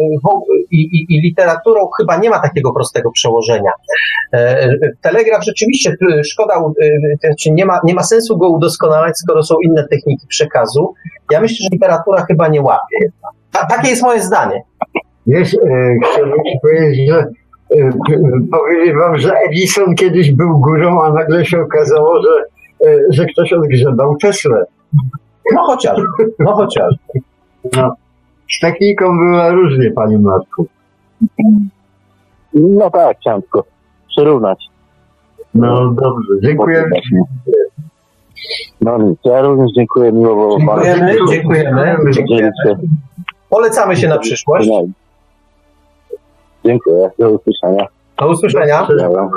i, 0.71 0.81
i, 0.81 1.05
i 1.09 1.21
literaturą 1.21 1.89
chyba 1.97 2.17
nie 2.17 2.29
ma 2.29 2.39
takiego 2.39 2.73
prostego 2.73 3.11
przełożenia. 3.11 3.71
E, 4.33 4.69
Telegraf 5.01 5.43
rzeczywiście, 5.45 5.95
e, 6.11 6.23
szkoda, 6.23 6.53
e, 6.55 7.27
znaczy 7.27 7.51
nie 7.51 7.65
ma, 7.65 7.79
nie 7.83 7.93
ma 7.93 8.03
sensu 8.03 8.37
go 8.37 8.49
udoskonalać, 8.49 9.17
skoro 9.17 9.43
są 9.43 9.55
inne 9.63 9.87
techniki 9.87 10.27
przekazu. 10.27 10.93
Ja 11.31 11.41
myślę, 11.41 11.57
że 11.63 11.69
literatura 11.71 12.25
chyba 12.27 12.47
nie 12.47 12.61
łapie. 12.61 12.97
Ta, 13.51 13.65
takie 13.65 13.89
jest 13.89 14.03
moje 14.03 14.21
zdanie. 14.21 14.61
Wiesz, 15.27 15.53
e, 15.53 15.57
chciałbym 16.13 16.39
ci 16.51 16.57
powiedzieć, 16.61 17.09
że 17.09 17.17
e, 17.19 17.89
p- 18.09 18.19
powiedzieć 18.51 18.95
wam, 18.95 19.17
że 19.19 19.33
Edison 19.47 19.95
kiedyś 19.95 20.31
był 20.31 20.59
górą, 20.59 21.01
a 21.01 21.13
nagle 21.13 21.45
się 21.45 21.61
okazało, 21.61 22.21
że, 22.21 22.29
e, 22.29 22.43
że 23.09 23.25
ktoś 23.25 23.53
odgrzebał 23.53 24.15
Teslę. 24.21 24.65
No 25.53 25.63
chociaż, 25.63 26.01
no 26.39 26.53
chociaż. 26.53 26.95
No, 27.77 27.95
z 28.51 28.59
techniką 28.59 29.17
była 29.17 29.49
różnie, 29.49 29.91
panie 29.91 30.19
Marku. 30.19 30.67
No 32.53 32.89
tak, 32.89 33.17
chciałem 33.19 33.41
tylko 33.41 33.63
przyrównać. 34.07 34.65
No 35.53 35.91
dobrze, 35.91 36.33
dziękuję. 36.43 36.85
No 38.81 38.97
nic, 38.97 39.19
ja 39.25 39.41
również 39.41 39.71
dziękuję, 39.75 40.11
miło 40.11 40.35
było 40.35 40.59
bardzo. 40.59 40.85
Dziękujemy, 41.29 41.97
dziękujemy. 42.11 42.51
Się. 42.65 42.75
Polecamy 43.49 43.95
się 43.95 44.07
na 44.07 44.17
przyszłość. 44.17 44.69
No. 44.69 44.81
Dziękuję, 46.65 47.09
do 47.19 47.29
usłyszenia. 47.29 47.85
Do 48.19 48.29
usłyszenia. 48.29 48.87
Dobra. 48.97 49.29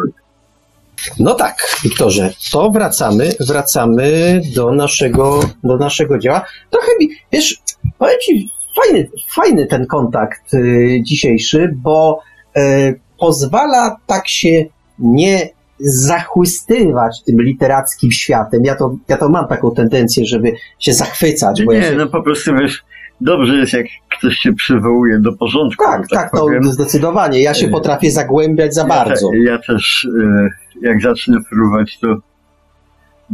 No 1.18 1.35
tak, 1.35 1.77
Wiktorze, 1.82 2.31
to 2.52 2.70
wracamy, 2.70 3.32
wracamy 3.40 4.40
do 4.55 4.73
naszego, 4.73 5.40
do 5.64 5.77
naszego 5.77 6.18
dzieła. 6.18 6.44
Trochę 6.70 6.89
mi, 7.01 7.09
wiesz, 7.32 7.56
powiem 7.98 8.16
ci, 8.23 8.51
fajny, 8.77 9.10
fajny 9.35 9.66
ten 9.66 9.86
kontakt 9.86 10.55
y, 10.55 11.01
dzisiejszy, 11.02 11.70
bo 11.74 12.20
y, 12.56 13.01
pozwala 13.18 13.97
tak 14.06 14.28
się 14.28 14.64
nie 14.98 15.51
zachłystywać 15.78 17.23
tym 17.23 17.43
literackim 17.43 18.12
światem. 18.12 18.64
Ja 18.64 18.74
to, 18.77 18.97
ja 19.09 19.16
to 19.16 19.28
mam 19.28 19.48
taką 19.48 19.70
tendencję, 19.70 20.27
żeby 20.27 20.52
się 20.78 20.93
zachwycać. 20.93 21.64
Bo 21.64 21.73
ja 21.73 21.81
Nie, 21.81 21.86
się, 21.86 21.97
no 21.97 22.06
po 22.06 22.23
prostu 22.23 22.55
wiesz, 22.55 22.85
dobrze 23.20 23.55
jest, 23.55 23.73
jak 23.73 23.86
ktoś 24.18 24.36
się 24.36 24.52
przywołuje 24.52 25.18
do 25.18 25.32
porządku. 25.32 25.84
tak, 25.84 26.02
że 26.02 26.16
tak, 26.16 26.30
to 26.30 26.36
powiem. 26.36 26.64
zdecydowanie. 26.64 27.43
Ja 27.43 27.55
się 27.55 27.66
Y, 27.66 27.70
potrafię 27.70 28.10
zagłębiać 28.10 28.74
za 28.74 28.84
bardzo. 28.84 29.30
Ja, 29.32 29.32
te, 29.32 29.38
ja 29.51 29.59
też, 29.59 30.09
e, 30.24 30.48
jak 30.82 31.02
zacznę 31.02 31.36
fruwać, 31.48 31.98
to 32.01 32.06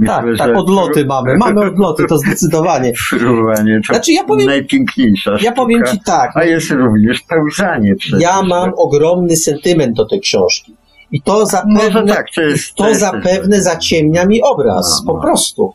Tak, 0.07 0.25
myślę, 0.25 0.39
tak, 0.39 0.49
że 0.49 0.61
odloty 0.61 1.07
mamy. 1.07 1.37
Mamy 1.37 1.61
odloty, 1.71 2.07
to 2.07 2.19
zdecydowanie. 2.19 2.93
fruwanie 3.09 3.81
to 3.87 3.93
Znaczy 3.95 4.13
ja 4.13 4.25
powiem, 4.25 4.47
najpiękniejsza 4.47 5.31
ja 5.31 5.39
sztuka, 5.39 5.53
powiem 5.53 5.83
ci 5.87 6.01
tak, 6.07 6.37
a 6.37 6.45
jest 6.45 6.71
również 6.71 7.21
pełzanie 7.21 7.95
przecież. 7.97 8.21
ja 8.21 8.43
mam 8.43 8.73
ogromny 8.77 9.37
sentyment 9.37 9.97
do 9.97 10.07
tej 10.07 10.21
książki. 10.21 10.77
I 11.13 11.23
to 11.23 11.47
zapewne, 11.47 12.15
tak, 12.15 12.27
to 12.35 12.41
jest... 12.43 12.75
to 12.75 12.89
jest- 12.89 13.01
zapewne 13.01 13.63
zaciemnia 13.63 14.27
mi 14.27 14.43
obraz, 14.43 15.03
No, 15.07 15.13
po 15.13 15.19
no. 15.19 15.23
prostu. 15.25 15.73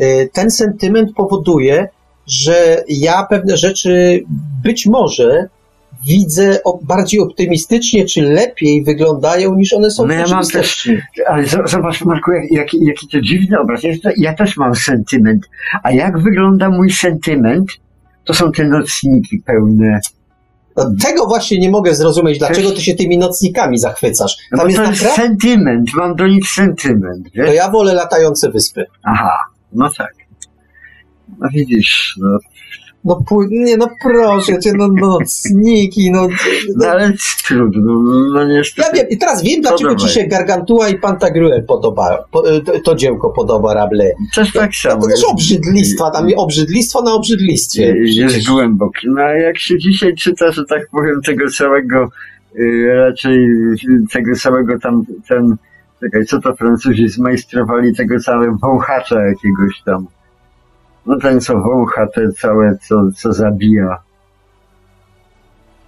Y, 0.00 0.30
Ten 0.32 0.50
sentyment 0.50 1.12
powoduje, 1.16 1.88
że 2.26 2.84
ja 2.88 3.26
pewne 3.30 3.56
rzeczy 3.56 4.22
być 4.62 4.86
może 4.86 5.48
widzę 6.06 6.58
bardziej 6.82 7.20
optymistycznie, 7.20 8.04
czy 8.04 8.22
lepiej 8.22 8.84
wyglądają 8.84 9.54
niż 9.54 9.72
one 9.72 9.90
są 9.90 10.06
No 10.06 10.12
ja 10.12 10.18
mam 10.18 10.28
rzeczywistości. 10.28 10.98
Ale 11.26 11.46
zobacz, 11.46 12.04
Marku, 12.04 12.32
jak, 12.32 12.52
jaki, 12.52 12.84
jaki 12.84 13.08
to 13.08 13.20
dziwny 13.20 13.60
obraz. 13.60 13.82
Ja, 13.82 13.92
to, 14.02 14.10
ja 14.16 14.34
też 14.34 14.56
mam 14.56 14.74
sentyment. 14.74 15.48
A 15.82 15.92
jak 15.92 16.18
wygląda 16.18 16.70
mój 16.70 16.90
sentyment? 16.90 17.68
To 18.24 18.34
są 18.34 18.52
te 18.52 18.64
nocniki 18.64 19.38
pełne. 19.46 20.00
No, 20.76 20.90
tego 21.02 21.26
właśnie 21.26 21.58
nie 21.58 21.70
mogę 21.70 21.94
zrozumieć, 21.94 22.38
dlaczego 22.38 22.70
ty 22.70 22.80
się 22.80 22.94
tymi 22.94 23.18
nocnikami 23.18 23.78
zachwycasz. 23.78 24.36
No 24.52 24.58
Tam 24.58 24.66
bo 24.66 24.70
jest 24.70 24.82
to 24.82 24.90
jest 24.90 25.02
naprawdę... 25.02 25.22
sentyment, 25.22 25.90
mam 25.94 26.16
do 26.16 26.26
nich 26.26 26.48
sentyment, 26.48 27.28
wiesz? 27.34 27.46
To 27.46 27.52
ja 27.52 27.70
wolę 27.70 27.94
latające 27.94 28.50
wyspy. 28.50 28.84
Aha, 29.02 29.38
no 29.72 29.90
tak. 29.98 30.14
No 31.44 31.50
widzisz, 31.52 32.16
no, 32.20 32.38
No 33.04 33.18
nie, 33.50 33.76
no 33.76 33.88
proszę 34.02 34.58
cię, 34.58 34.72
no 34.78 34.88
nocniki, 34.88 36.10
no... 36.10 36.22
no 36.22 36.28
no 36.76 36.86
ale 36.86 37.12
trudno, 37.46 38.02
no 38.32 38.40
ja 38.40 38.48
niestety. 38.48 38.90
wiem, 38.94 39.06
i 39.10 39.18
teraz 39.18 39.42
wiem, 39.42 39.60
dlaczego 39.60 39.90
ci 39.90 39.96
Podoba 39.96 40.08
się 40.08 40.26
Gargantua 40.26 40.88
i 40.88 40.98
Pantagruel 40.98 41.64
podoba, 41.64 42.24
po, 42.30 42.42
to, 42.42 42.80
to 42.84 42.94
dziełko 42.94 43.30
podoba 43.30 43.74
Rabelais. 43.74 44.12
Też 44.34 44.52
tak 44.52 44.74
samo. 44.74 45.02
To 45.02 45.08
też 45.08 45.24
obrzydlistwa, 45.24 46.10
tam 46.10 46.26
obrzydlistwo 46.36 47.02
na 47.02 47.14
obrzydlistwie. 47.14 47.94
Jest 48.04 48.48
głęboki. 48.48 49.08
No 49.10 49.22
a 49.22 49.32
jak 49.32 49.58
się 49.58 49.78
dzisiaj 49.78 50.14
czyta, 50.14 50.52
że 50.52 50.64
tak 50.64 50.88
powiem, 50.90 51.20
tego 51.26 51.50
całego, 51.50 52.08
y, 52.58 52.86
raczej 52.94 53.48
tego 54.12 54.36
całego 54.36 54.78
tam, 54.78 55.04
ten, 55.28 55.56
czekaj, 56.00 56.24
co 56.24 56.40
to 56.40 56.56
Francuzi 56.56 57.08
zmajstrowali, 57.08 57.94
tego 57.94 58.20
całego 58.20 58.56
wąchacza 58.62 59.20
jakiegoś 59.20 59.82
tam. 59.84 60.06
No 61.06 61.18
ten, 61.18 61.40
co 61.40 61.60
wącha, 61.60 62.06
te 62.06 62.32
całe, 62.32 62.78
co, 62.88 63.02
co 63.16 63.32
zabija. 63.32 63.98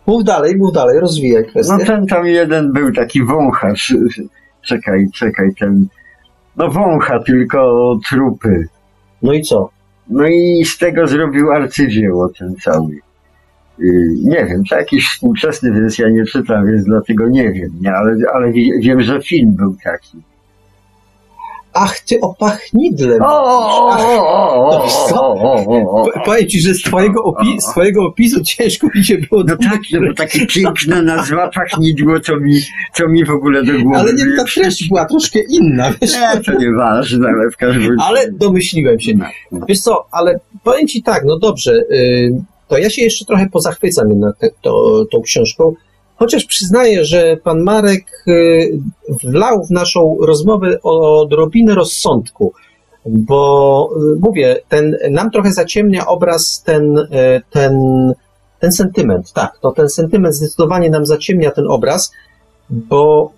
Mów 0.07 0.25
dalej, 0.25 0.57
mów 0.57 0.73
dalej, 0.73 1.01
rozwijaj 1.01 1.45
kwestię. 1.47 1.75
No 1.79 1.85
ten 1.85 2.07
tam 2.07 2.27
jeden 2.27 2.73
był 2.73 2.93
taki 2.93 3.23
wąchacz. 3.25 3.95
Czekaj, 4.69 5.07
czekaj, 5.15 5.55
ten, 5.61 5.87
no 6.57 6.71
wącha 6.71 7.19
tylko 7.23 7.93
trupy. 8.09 8.69
No 9.23 9.33
i 9.33 9.43
co? 9.43 9.71
No 10.11 10.27
i 10.27 10.65
z 10.65 10.79
tego 10.79 11.07
zrobił 11.07 11.53
arcydzieło 11.53 12.29
ten 12.39 12.55
cały. 12.57 12.95
Yy, 13.79 14.09
Nie 14.25 14.47
wiem, 14.47 14.63
to 14.71 14.77
jakiś 14.77 15.09
współczesny, 15.11 15.73
więc 15.73 15.99
ja 15.99 16.09
nie 16.09 16.25
czytam, 16.25 16.67
więc 16.67 16.85
dlatego 16.85 17.29
nie 17.29 17.53
wiem, 17.53 17.71
nie? 17.81 17.93
Ale, 17.93 18.17
ale 18.35 18.53
wie- 18.53 18.79
wiem, 18.83 19.01
że 19.01 19.23
film 19.23 19.53
był 19.57 19.77
taki. 19.85 20.19
Ach, 21.79 22.01
ty 22.01 22.21
o 22.21 22.35
pachnidle. 22.35 23.19
O, 23.21 23.27
o, 23.27 23.91
Ach, 23.93 24.01
o, 24.01 24.67
o, 24.69 24.71
to 24.77 24.85
wiesz 24.85 24.93
co? 24.93 25.23
o, 25.23 25.35
o, 25.43 25.65
o, 25.67 25.91
o. 26.03 26.05
po- 26.05 26.21
Powiem 26.25 26.49
ci, 26.49 26.61
że 26.61 26.75
z 26.75 26.83
twojego, 26.83 27.23
opi- 27.23 27.61
z 27.61 27.71
twojego 27.71 28.07
opisu 28.07 28.41
ciężko 28.45 28.87
mi 28.95 29.05
się 29.05 29.19
było 29.19 29.45
No 29.49 29.57
tak, 29.57 29.81
no 29.93 30.01
bo 30.09 30.15
takie 30.15 30.47
piękna 30.47 31.03
nazwa 31.03 31.51
pachnidło, 31.55 32.21
co 32.21 32.37
mi, 32.41 32.61
co 32.95 33.09
mi 33.09 33.25
w 33.25 33.31
ogóle 33.31 33.63
do 33.65 33.73
głowy 33.83 33.99
Ale 33.99 34.13
nie, 34.13 34.25
ta 34.37 34.45
treść 34.45 34.89
była 34.89 35.05
troszkę 35.05 35.39
inna, 35.51 35.93
wiesz? 36.03 36.13
Nie, 36.13 36.41
to 36.47 36.53
nieważne, 36.61 37.29
ale 37.29 37.51
w 37.51 37.57
każdym 37.57 37.83
razie. 37.83 38.03
Ale 38.03 38.33
domyśliłem 38.33 39.01
się. 39.01 39.13
Wiesz 39.69 39.81
co, 39.81 40.07
ale 40.13 40.41
powiem 40.65 40.87
ci 40.89 41.03
tak, 41.03 41.25
no 41.25 41.39
dobrze, 41.39 41.73
y, 41.91 42.43
to 42.69 42.79
ja 42.79 42.91
się 42.91 43.03
jeszcze 43.03 43.25
trochę 43.25 43.47
pozachwycam 43.53 44.11
jednak 44.11 44.39
te, 44.39 44.49
to, 44.63 45.05
tą 45.13 45.21
książką, 45.23 45.75
chociaż 46.17 46.45
przyznaję, 46.45 47.05
że 47.05 47.37
pan 47.37 47.63
Marek 47.63 48.05
y, 48.29 48.79
wlał 49.25 49.65
w 49.65 49.71
naszą 49.71 50.17
rozmowę 50.21 50.83
odrobinę 50.83 51.75
rozsądku, 51.75 52.53
bo 53.07 53.91
y, 53.97 54.21
mówię, 54.21 54.57
ten, 54.69 54.97
nam 55.11 55.31
trochę 55.31 55.53
zaciemnia 55.53 56.07
obraz 56.07 56.63
ten, 56.63 56.99
y, 56.99 57.43
ten, 57.51 57.75
ten 58.61 58.73
sentyment, 58.73 59.33
tak, 59.33 59.59
to 59.63 59.73
ten 59.73 59.89
sentyment 59.89 60.35
zdecydowanie 60.35 60.91
nam 60.91 61.07
zaciemnia 61.07 61.51
ten 61.51 61.67
obraz, 61.69 62.13
bo 62.71 63.33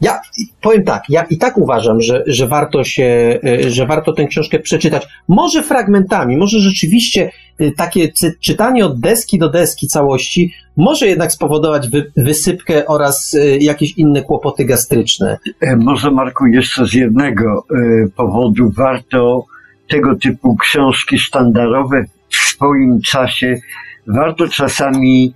ja 0.00 0.20
powiem 0.62 0.84
tak, 0.84 1.02
ja 1.08 1.22
i 1.30 1.38
tak 1.38 1.58
uważam, 1.58 2.00
że, 2.00 2.22
że 2.26 2.48
warto 2.48 2.84
się, 2.84 3.38
y, 3.44 3.70
że 3.70 3.86
warto 3.86 4.12
tę 4.12 4.26
książkę 4.26 4.58
przeczytać. 4.58 5.06
Może 5.28 5.62
fragmentami, 5.62 6.36
może 6.36 6.60
rzeczywiście 6.60 7.30
y, 7.60 7.72
takie 7.76 8.08
czytanie 8.40 8.86
od 8.86 9.00
deski 9.00 9.38
do 9.38 9.48
deski 9.48 9.86
całości 9.86 10.52
może 10.76 11.06
jednak 11.06 11.32
spowodować 11.32 11.88
wy, 11.88 12.12
wysypkę 12.16 12.86
oraz 12.86 13.34
y, 13.34 13.58
jakieś 13.60 13.98
inne 13.98 14.22
kłopoty 14.22 14.64
gastryczne. 14.64 15.38
E, 15.60 15.76
Może 15.76 16.10
Marku 16.10 16.46
jeszcze 16.46 16.86
z 16.86 16.92
jednego 16.94 17.44
e, 17.44 18.08
powodu 18.16 18.70
warto 18.70 19.44
tego 19.88 20.16
typu 20.16 20.56
książki 20.56 21.18
sztandarowe 21.18 22.04
w 22.30 22.36
swoim 22.36 23.00
czasie, 23.00 23.60
warto 24.06 24.48
czasami 24.48 25.34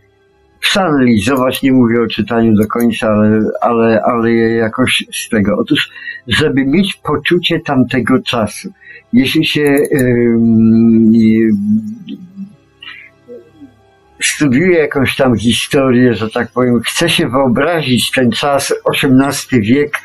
przeanalizować, 0.61 1.63
nie 1.63 1.73
mówię 1.73 2.03
o 2.03 2.07
czytaniu 2.07 2.55
do 2.55 2.67
końca, 2.67 3.09
ale, 3.09 3.41
ale, 3.61 4.03
ale 4.03 4.33
jakoś 4.41 5.05
z 5.13 5.29
tego. 5.29 5.57
Otóż, 5.59 5.91
żeby 6.27 6.65
mieć 6.67 6.95
poczucie 6.95 7.61
tamtego 7.61 8.23
czasu, 8.23 8.73
jeśli 9.13 9.45
się 9.45 9.77
ym, 10.01 11.13
studiuje 14.23 14.79
jakąś 14.79 15.17
tam 15.17 15.37
historię, 15.37 16.15
że 16.15 16.31
tak 16.31 16.53
powiem, 16.53 16.81
chce 16.81 17.09
się 17.09 17.29
wyobrazić 17.29 18.11
ten 18.11 18.31
czas, 18.31 18.75
XVIII 18.95 19.63
wiek, 19.63 19.99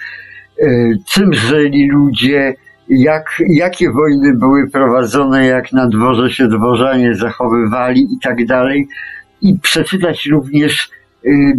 y, 0.60 0.99
czym 1.11 1.34
żyli 1.34 1.90
ludzie, 1.90 2.56
jak, 2.90 3.41
jakie 3.49 3.91
wojny 3.91 4.34
były 4.34 4.69
prowadzone, 4.69 5.45
jak 5.45 5.72
na 5.72 5.88
dworze 5.88 6.30
się 6.30 6.48
dworzanie 6.48 7.15
zachowywali 7.15 8.02
i 8.02 8.19
tak 8.23 8.45
dalej. 8.45 8.88
I 9.41 9.60
przeczytać 9.62 10.26
również, 10.26 10.90
y, 11.26 11.57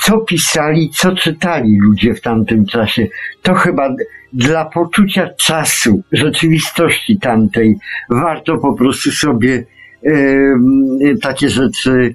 co 0.00 0.18
pisali, 0.18 0.90
co 0.90 1.16
czytali 1.16 1.78
ludzie 1.80 2.14
w 2.14 2.20
tamtym 2.20 2.66
czasie. 2.66 3.06
To 3.42 3.54
chyba 3.54 3.94
dla 4.32 4.64
poczucia 4.64 5.28
czasu, 5.38 6.02
rzeczywistości 6.12 7.18
tamtej, 7.18 7.76
warto 8.10 8.58
po 8.58 8.72
prostu 8.72 9.10
sobie 9.10 9.64
y, 10.04 11.18
takie 11.22 11.48
rzeczy 11.48 12.14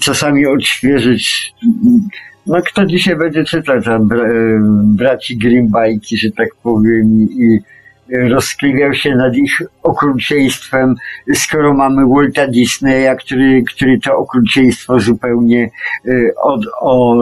czasami 0.00 0.46
odświeżyć. 0.46 1.52
No 2.46 2.62
kto 2.62 2.86
dzisiaj 2.86 3.16
będzie 3.16 3.44
czytać 3.44 3.84
tam 3.84 4.08
bra, 4.08 4.28
braci 4.84 5.38
Grimm 5.38 5.68
bajki, 5.70 6.16
że 6.16 6.30
tak 6.30 6.48
powiem, 6.62 7.06
i 7.30 7.58
rozkliwiał 8.30 8.94
się 8.94 9.14
nad 9.14 9.34
ich 9.34 9.62
okrucieństwem, 9.82 10.94
skoro 11.34 11.74
mamy 11.74 12.02
Walta 12.06 12.46
Disneya, 12.46 13.16
który, 13.18 13.62
który 13.74 14.00
to 14.00 14.16
okrucieństwo 14.16 15.00
zupełnie 15.00 15.70
e, 16.06 16.10
od, 16.42 16.60
o, 16.80 17.16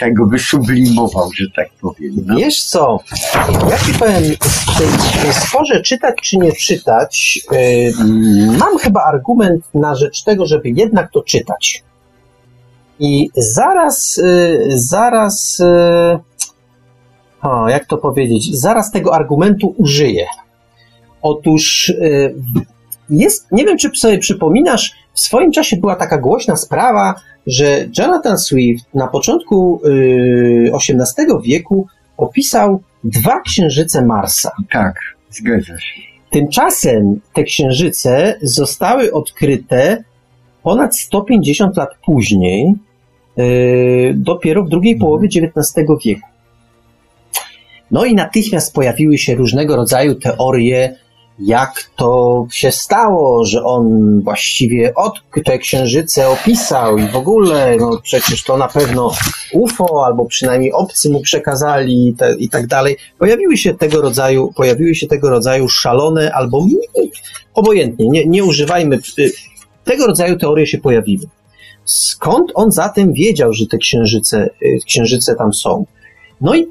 tego 0.00 0.26
wysublimował, 0.26 1.30
że 1.36 1.44
tak 1.56 1.68
powiem. 1.80 2.12
No. 2.26 2.36
Wiesz 2.36 2.64
co, 2.64 2.98
ja 3.70 3.78
ci 3.78 3.98
powiem, 3.98 4.22
w 4.40 4.78
tej, 4.78 5.32
sporze 5.32 5.82
czytać 5.82 6.14
czy 6.22 6.36
nie 6.36 6.52
czytać, 6.52 7.40
y, 7.52 7.92
mam 8.58 8.78
chyba 8.78 9.02
argument 9.02 9.64
na 9.74 9.94
rzecz 9.94 10.22
tego, 10.22 10.46
żeby 10.46 10.70
jednak 10.70 11.10
to 11.12 11.22
czytać. 11.22 11.84
I 12.98 13.30
zaraz, 13.36 14.18
y, 14.18 14.58
zaraz, 14.68 15.60
y, 15.60 16.33
o, 17.44 17.68
jak 17.68 17.86
to 17.86 17.98
powiedzieć, 17.98 18.58
zaraz 18.60 18.90
tego 18.90 19.14
argumentu 19.14 19.74
użyję. 19.78 20.26
Otóż 21.22 21.88
y, 21.88 22.34
jest, 23.10 23.52
nie 23.52 23.64
wiem, 23.64 23.78
czy 23.78 23.90
sobie 23.94 24.18
przypominasz, 24.18 24.92
w 25.12 25.20
swoim 25.20 25.52
czasie 25.52 25.76
była 25.76 25.96
taka 25.96 26.18
głośna 26.18 26.56
sprawa, 26.56 27.14
że 27.46 27.86
Jonathan 27.98 28.38
Swift 28.38 28.94
na 28.94 29.08
początku 29.08 29.80
y, 29.86 30.72
XVIII 30.74 31.26
wieku 31.44 31.86
opisał 32.16 32.82
dwa 33.04 33.40
księżyce 33.40 34.04
Marsa. 34.04 34.52
Tak, 34.72 34.94
zgadza 35.30 35.80
się. 35.80 36.00
Tymczasem 36.30 37.20
te 37.32 37.42
księżyce 37.42 38.38
zostały 38.42 39.12
odkryte 39.12 40.04
ponad 40.62 40.96
150 40.96 41.76
lat 41.76 41.90
później, 42.06 42.74
yy, 43.36 44.14
dopiero 44.14 44.64
w 44.64 44.68
drugiej 44.68 44.98
połowie 44.98 45.28
XIX 45.28 45.86
wieku. 46.04 46.33
No 47.90 48.04
i 48.04 48.14
natychmiast 48.14 48.74
pojawiły 48.74 49.18
się 49.18 49.34
różnego 49.34 49.76
rodzaju 49.76 50.14
teorie, 50.14 50.96
jak 51.38 51.90
to 51.96 52.46
się 52.52 52.70
stało, 52.70 53.44
że 53.44 53.64
on 53.64 54.20
właściwie 54.22 54.94
od 54.94 55.22
te 55.44 55.58
księżyce 55.58 56.28
opisał 56.28 56.98
i 56.98 57.08
w 57.08 57.16
ogóle, 57.16 57.76
no 57.80 58.00
przecież 58.02 58.44
to 58.44 58.56
na 58.56 58.68
pewno 58.68 59.12
UFO, 59.52 60.06
albo 60.06 60.24
przynajmniej 60.24 60.72
obcy 60.72 61.10
mu 61.10 61.20
przekazali 61.20 62.08
i, 62.08 62.14
te, 62.14 62.34
i 62.34 62.48
tak 62.48 62.66
dalej. 62.66 62.96
Pojawiły 63.18 63.56
się 63.56 63.74
tego 63.74 64.00
rodzaju, 64.00 64.52
pojawiły 64.56 64.94
się 64.94 65.06
tego 65.06 65.30
rodzaju 65.30 65.68
szalone 65.68 66.32
albo 66.32 66.66
obojętnie, 67.54 68.08
nie, 68.08 68.26
nie 68.26 68.44
używajmy, 68.44 68.98
y, 69.18 69.32
tego 69.84 70.06
rodzaju 70.06 70.36
teorie 70.36 70.66
się 70.66 70.78
pojawiły. 70.78 71.26
Skąd 71.84 72.52
on 72.54 72.72
zatem 72.72 73.12
wiedział, 73.12 73.52
że 73.52 73.66
te 73.66 73.78
księżyce, 73.78 74.50
y, 74.62 74.78
księżyce 74.86 75.34
tam 75.34 75.54
są? 75.54 75.86
No 76.40 76.54
i 76.54 76.66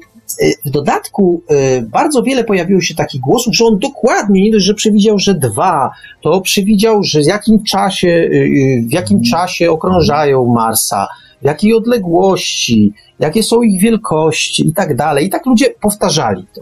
w 0.66 0.70
dodatku 0.70 1.42
y, 1.50 1.82
bardzo 1.82 2.22
wiele 2.22 2.44
pojawiło 2.44 2.80
się 2.80 2.94
takich 2.94 3.20
głosów, 3.20 3.54
że 3.54 3.64
on 3.64 3.78
dokładnie, 3.78 4.42
nie 4.42 4.52
dość, 4.52 4.64
że 4.64 4.74
przewidział, 4.74 5.18
że 5.18 5.34
dwa, 5.34 5.90
to 6.22 6.40
przewidział, 6.40 7.02
że 7.02 7.20
w 7.20 7.26
jakim 7.26 7.62
czasie, 7.62 8.08
y, 8.08 8.34
y, 8.34 8.84
w 8.88 8.92
jakim 8.92 9.22
czasie 9.22 9.70
okrążają 9.70 10.44
Marsa, 10.44 11.06
w 11.42 11.44
jakiej 11.44 11.74
odległości, 11.74 12.92
jakie 13.18 13.42
są 13.42 13.62
ich 13.62 13.80
wielkości 13.80 14.68
i 14.68 14.72
tak 14.72 14.96
dalej. 14.96 15.26
I 15.26 15.30
tak 15.30 15.46
ludzie 15.46 15.66
powtarzali 15.80 16.46
to. 16.54 16.60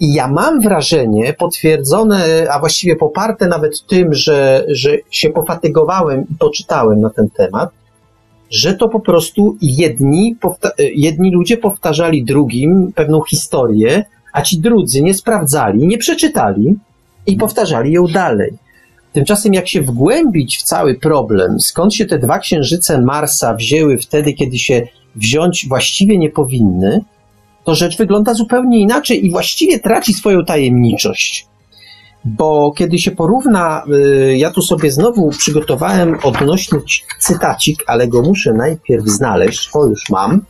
I 0.00 0.14
ja 0.14 0.28
mam 0.28 0.60
wrażenie, 0.60 1.32
potwierdzone, 1.32 2.46
a 2.50 2.58
właściwie 2.58 2.96
poparte 2.96 3.48
nawet 3.48 3.86
tym, 3.86 4.14
że, 4.14 4.64
że 4.68 4.96
się 5.10 5.30
pofatygowałem 5.30 6.24
i 6.30 6.34
poczytałem 6.38 7.00
na 7.00 7.10
ten 7.10 7.30
temat, 7.30 7.70
że 8.50 8.74
to 8.74 8.88
po 8.88 9.00
prostu 9.00 9.56
jedni, 9.62 10.36
powta- 10.40 10.72
jedni 10.94 11.30
ludzie 11.30 11.56
powtarzali 11.56 12.24
drugim 12.24 12.92
pewną 12.94 13.22
historię, 13.22 14.04
a 14.32 14.42
ci 14.42 14.60
drudzy 14.60 15.02
nie 15.02 15.14
sprawdzali, 15.14 15.86
nie 15.86 15.98
przeczytali 15.98 16.74
i 17.26 17.36
powtarzali 17.36 17.92
ją 17.92 18.06
dalej. 18.06 18.52
Tymczasem, 19.12 19.54
jak 19.54 19.68
się 19.68 19.82
wgłębić 19.82 20.58
w 20.58 20.62
cały 20.62 20.94
problem, 20.94 21.60
skąd 21.60 21.94
się 21.94 22.04
te 22.04 22.18
dwa 22.18 22.38
księżyce 22.38 23.00
Marsa 23.00 23.54
wzięły 23.54 23.98
wtedy, 23.98 24.32
kiedy 24.32 24.58
się 24.58 24.86
wziąć 25.16 25.68
właściwie 25.68 26.18
nie 26.18 26.30
powinny, 26.30 27.00
to 27.64 27.74
rzecz 27.74 27.98
wygląda 27.98 28.34
zupełnie 28.34 28.78
inaczej 28.78 29.26
i 29.26 29.30
właściwie 29.30 29.78
traci 29.78 30.14
swoją 30.14 30.44
tajemniczość. 30.44 31.46
Bo 32.24 32.72
kiedy 32.72 32.98
się 32.98 33.10
porówna, 33.10 33.84
y, 33.94 34.36
ja 34.36 34.50
tu 34.50 34.62
sobie 34.62 34.92
znowu 34.92 35.30
przygotowałem 35.30 36.18
odnośny 36.22 36.78
cytacik, 37.18 37.82
ale 37.86 38.08
go 38.08 38.22
muszę 38.22 38.52
najpierw 38.52 39.04
znaleźć. 39.04 39.70
O, 39.74 39.86
już 39.86 40.10
mam. 40.10 40.42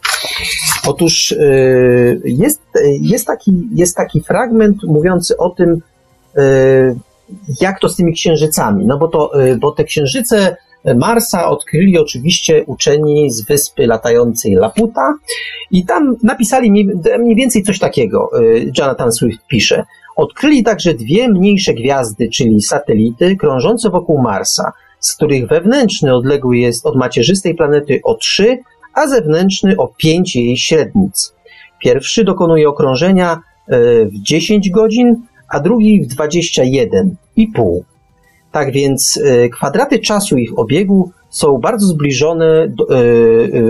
Otóż 0.87 1.33
y, 1.33 2.21
jest, 2.25 2.61
jest, 3.01 3.27
taki, 3.27 3.69
jest 3.75 3.97
taki 3.97 4.21
fragment 4.21 4.77
mówiący 4.87 5.37
o 5.37 5.51
tym, 5.51 5.83
y, 6.39 6.97
jak 7.61 7.81
to 7.81 7.89
z 7.89 7.97
tymi 7.97 8.13
księżycami. 8.13 8.87
No 8.87 8.99
bo, 8.99 9.09
to, 9.09 9.33
bo 9.61 9.73
te 9.73 9.85
księżyce 9.85 10.57
Marsa 10.97 11.51
odkryli 11.51 11.99
oczywiście 11.99 12.65
uczeni 12.67 13.31
z 13.31 13.45
wyspy 13.45 13.87
latającej 13.87 14.55
Laputa 14.55 15.15
i 15.71 15.87
tam 15.87 16.17
napisali 16.23 16.71
mniej 17.19 17.37
więcej 17.37 17.63
coś 17.63 17.79
takiego. 17.79 18.31
Jonathan 18.79 19.13
Swift 19.13 19.47
pisze. 19.49 19.85
Odkryli 20.17 20.63
także 20.63 20.95
dwie 20.95 21.29
mniejsze 21.29 21.75
gwiazdy, 21.75 22.29
czyli 22.29 22.63
satelity, 22.63 23.37
krążące 23.37 23.91
wokół 23.91 24.23
Marsa, 24.23 24.73
z 25.01 25.15
których 25.17 25.49
wewnętrzny 25.49 26.15
odległy 26.15 26.59
jest 26.59 26.87
od 26.87 26.97
macierzystej 26.97 27.55
planety 27.55 28.01
o 28.05 28.15
3, 28.15 28.59
a 28.95 29.09
zewnętrzny 29.09 29.77
o 29.77 29.89
5 29.89 30.37
jej 30.37 30.57
średnic. 30.57 31.35
Pierwszy 31.81 32.25
dokonuje 32.25 32.69
okrążenia 32.69 33.33
e, 33.33 34.05
w 34.07 34.19
10 34.23 34.71
godzin, 34.71 35.23
a 35.49 35.61
drugi 35.61 36.03
w 36.03 36.17
21,5. 36.17 37.81
Tak 38.53 38.73
więc 38.73 39.21
e, 39.25 39.49
kwadraty 39.49 39.99
czasu 39.99 40.37
ich 40.37 40.59
obiegu 40.59 41.11
są 41.31 41.59
bardzo 41.59 41.87
zbliżone, 41.87 42.47
e, 42.47 42.69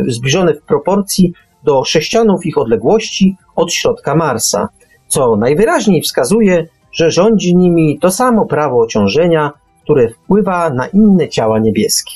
zbliżone 0.08 0.54
w 0.54 0.62
proporcji 0.62 1.32
do 1.64 1.84
sześcianów 1.84 2.46
ich 2.46 2.58
odległości 2.58 3.36
od 3.56 3.72
środka 3.72 4.14
Marsa, 4.14 4.68
co 5.14 5.36
najwyraźniej 5.36 6.02
wskazuje, 6.02 6.66
że 6.92 7.10
rządzi 7.10 7.56
nimi 7.56 7.98
to 7.98 8.10
samo 8.10 8.46
prawo 8.46 8.80
ociążenia, 8.80 9.52
które 9.82 10.08
wpływa 10.08 10.70
na 10.70 10.86
inne 10.86 11.28
ciała 11.28 11.58
niebieskie. 11.58 12.12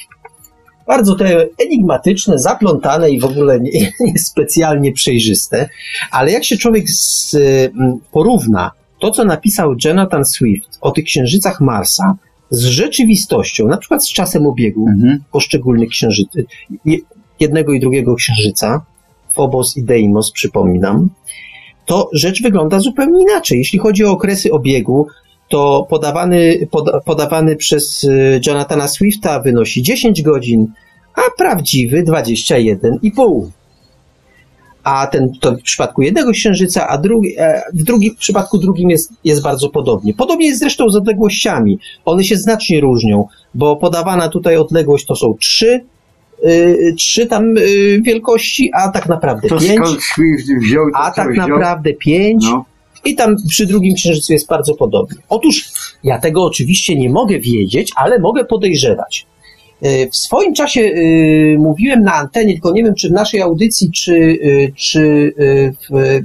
Bardzo 0.86 1.14
te 1.14 1.46
enigmatyczne, 1.64 2.38
zaplątane 2.38 3.10
i 3.10 3.20
w 3.20 3.24
ogóle 3.24 3.58
niespecjalnie 4.12 4.80
nie 4.88 4.92
przejrzyste, 4.92 5.68
ale 6.10 6.32
jak 6.32 6.44
się 6.44 6.56
człowiek 6.56 6.90
z, 6.90 7.34
m, 7.34 7.98
porówna 8.12 8.70
to, 9.00 9.10
co 9.10 9.24
napisał 9.24 9.74
Jonathan 9.84 10.24
Swift 10.24 10.78
o 10.80 10.90
tych 10.90 11.04
księżycach 11.04 11.60
Marsa 11.60 12.16
z 12.50 12.64
rzeczywistością, 12.64 13.66
na 13.68 13.76
przykład 13.76 14.04
z 14.04 14.12
czasem 14.12 14.46
obiegu 14.46 14.88
Mhm. 14.88 15.18
poszczególnych 15.32 15.88
księżycy, 15.88 16.44
je- 16.84 16.98
jednego 17.40 17.72
i 17.72 17.80
drugiego 17.80 18.14
księżyca, 18.14 18.80
Phobos 19.34 19.76
i 19.76 19.82
Deimos, 19.82 20.32
przypominam, 20.32 21.08
to 21.88 22.10
rzecz 22.12 22.42
wygląda 22.42 22.80
zupełnie 22.80 23.22
inaczej. 23.22 23.58
Jeśli 23.58 23.78
chodzi 23.78 24.04
o 24.04 24.10
okresy 24.10 24.52
obiegu, 24.52 25.06
to 25.48 25.86
podawany, 25.90 26.68
poda, 26.70 27.00
podawany 27.00 27.56
przez 27.56 28.04
y, 28.04 28.40
Jonathana 28.46 28.88
Swifta 28.88 29.40
wynosi 29.40 29.82
10 29.82 30.22
godzin, 30.22 30.66
a 31.14 31.20
prawdziwy 31.38 32.02
21,5. 32.02 33.50
A 34.84 35.06
ten 35.06 35.32
to 35.40 35.52
w 35.52 35.62
przypadku 35.62 36.02
jednego 36.02 36.30
księżyca, 36.30 36.88
a 36.88 36.98
drugi, 36.98 37.34
e, 37.38 37.62
w 37.74 37.82
drugim 37.82 38.14
w 38.14 38.18
przypadku 38.18 38.58
drugim 38.58 38.90
jest, 38.90 39.12
jest 39.24 39.42
bardzo 39.42 39.68
podobnie. 39.68 40.14
Podobnie 40.14 40.46
jest 40.46 40.60
zresztą 40.60 40.90
z 40.90 40.96
odległościami. 40.96 41.78
One 42.04 42.24
się 42.24 42.36
znacznie 42.36 42.80
różnią, 42.80 43.26
bo 43.54 43.76
podawana 43.76 44.28
tutaj 44.28 44.56
odległość 44.56 45.06
to 45.06 45.16
są 45.16 45.34
trzy, 45.40 45.66
y, 45.74 45.80
trzy 46.96 47.26
tam 47.26 47.56
y, 47.58 48.00
wielkości, 48.02 48.70
a 48.74 48.88
tak 48.88 49.08
naprawdę 49.08 49.48
To 49.48 49.58
pięć, 49.58 49.78
wziął 50.62 50.90
to, 50.90 50.98
a 50.98 51.10
tak 51.10 51.32
wziął? 51.32 51.48
naprawdę 51.48 51.92
pięć. 51.92 52.44
No. 52.44 52.64
I 53.04 53.14
tam 53.14 53.36
przy 53.48 53.66
drugim 53.66 53.94
księżycu 53.94 54.32
jest 54.32 54.46
bardzo 54.48 54.74
podobnie. 54.74 55.18
Otóż 55.28 55.70
ja 56.04 56.18
tego 56.18 56.44
oczywiście 56.44 56.96
nie 56.96 57.10
mogę 57.10 57.38
wiedzieć, 57.40 57.90
ale 57.96 58.18
mogę 58.18 58.44
podejrzewać. 58.44 59.26
E, 59.82 60.10
W 60.10 60.16
swoim 60.16 60.54
czasie 60.54 60.80
y, 60.80 61.56
mówiłem 61.58 62.02
na 62.02 62.14
antenie, 62.14 62.52
tylko 62.52 62.72
nie 62.72 62.84
wiem, 62.84 62.94
czy 62.94 63.08
w 63.08 63.12
naszej 63.12 63.40
audycji, 63.42 63.90
czy, 63.92 64.12
y, 64.14 64.72
czy 64.76 65.00
y, 65.40 65.74
w, 65.90 65.96
y, 65.96 66.22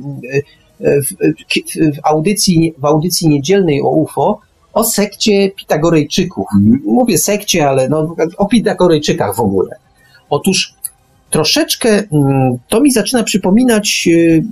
w, 0.82 1.08
w, 1.08 1.96
w, 1.96 2.00
audycji, 2.04 2.74
w 2.78 2.86
audycji 2.86 3.30
niedzielnej 3.30 3.82
o 3.82 3.90
UFO, 3.90 4.40
o 4.74 4.84
sekcie 4.84 5.52
Pitagorejczyków. 5.52 6.48
Mhm. 6.56 6.82
Mówię 6.86 7.18
sekcie, 7.18 7.70
ale 7.70 7.90
no, 7.90 8.16
o 8.38 8.46
Pitagorejczykach 8.46 9.36
w 9.36 9.40
ogóle. 9.40 9.70
Otóż 10.34 10.74
troszeczkę 11.30 11.90
mm, 11.90 12.52
to 12.70 12.82
mi 12.82 12.92
zaczyna 12.92 13.24
przypominać, 13.24 14.08
y, 14.08 14.44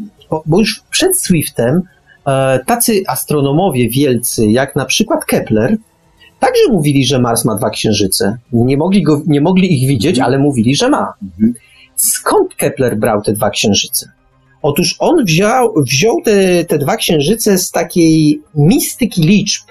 bo- 0.46 0.60
już 0.60 0.82
przed 0.90 1.18
Swiftem 1.18 1.82
e, 2.28 2.60
tacy 2.66 3.02
astronomowie 3.08 3.90
wielcy, 3.90 4.46
jak 4.46 4.76
na 4.76 4.86
przykład 4.86 5.26
Kepler, 5.26 5.78
także 6.40 6.62
mówili, 6.72 7.06
że 7.06 7.20
Mars 7.20 7.46
ma 7.46 7.56
dwa 7.56 7.70
księżyce. 7.70 8.38
Nie 8.54 8.78
mogli, 8.78 9.04
go, 9.04 9.22
nie 9.28 9.42
mogli 9.42 9.74
ich 9.84 9.88
widzieć, 9.90 10.20
ale 10.20 10.40
mówili, 10.40 10.76
że 10.76 10.90
ma. 10.90 11.14
Skąd 11.96 12.56
Kepler 12.56 12.98
brał 12.98 13.22
te 13.22 13.34
dwa 13.34 13.50
księżyce? 13.50 14.12
Otóż 14.62 14.96
on 15.00 15.26
wziął, 15.26 15.74
wziął 15.88 16.22
te, 16.22 16.66
te 16.66 16.78
dwa 16.78 16.96
księżyce 16.96 17.58
z 17.58 17.72
takiej 17.72 18.42
mistyki 18.56 19.22
liczb, 19.22 19.64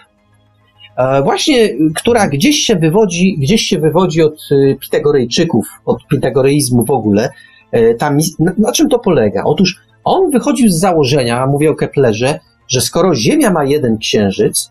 właśnie, 1.25 1.69
która 1.95 2.29
gdzieś 2.29 2.57
się 2.57 2.77
wywodzi, 2.77 3.37
gdzieś 3.39 3.63
się 3.63 3.79
wywodzi 3.79 4.23
od 4.23 4.35
e, 4.51 4.75
Pitagorejczyków, 4.75 5.67
od 5.85 6.07
pitagoreizmu 6.07 6.85
w 6.85 6.91
ogóle. 6.91 7.31
E, 7.73 7.95
Ta, 7.95 8.11
mis- 8.11 8.55
na, 8.59 8.73
czym 8.73 8.89
to 8.89 8.99
polega? 8.99 9.45
Otóż 9.45 9.81
on 10.05 10.31
wychodził 10.31 10.71
z 10.71 10.79
założenia, 10.79 11.47
mówię 11.47 11.71
o 11.71 11.75
Keplerze, 11.75 12.41
że 12.69 12.81
skoro 12.81 13.15
Ziemia 13.15 13.51
ma 13.51 13.65
jeden 13.65 13.99
księżyc, 13.99 14.71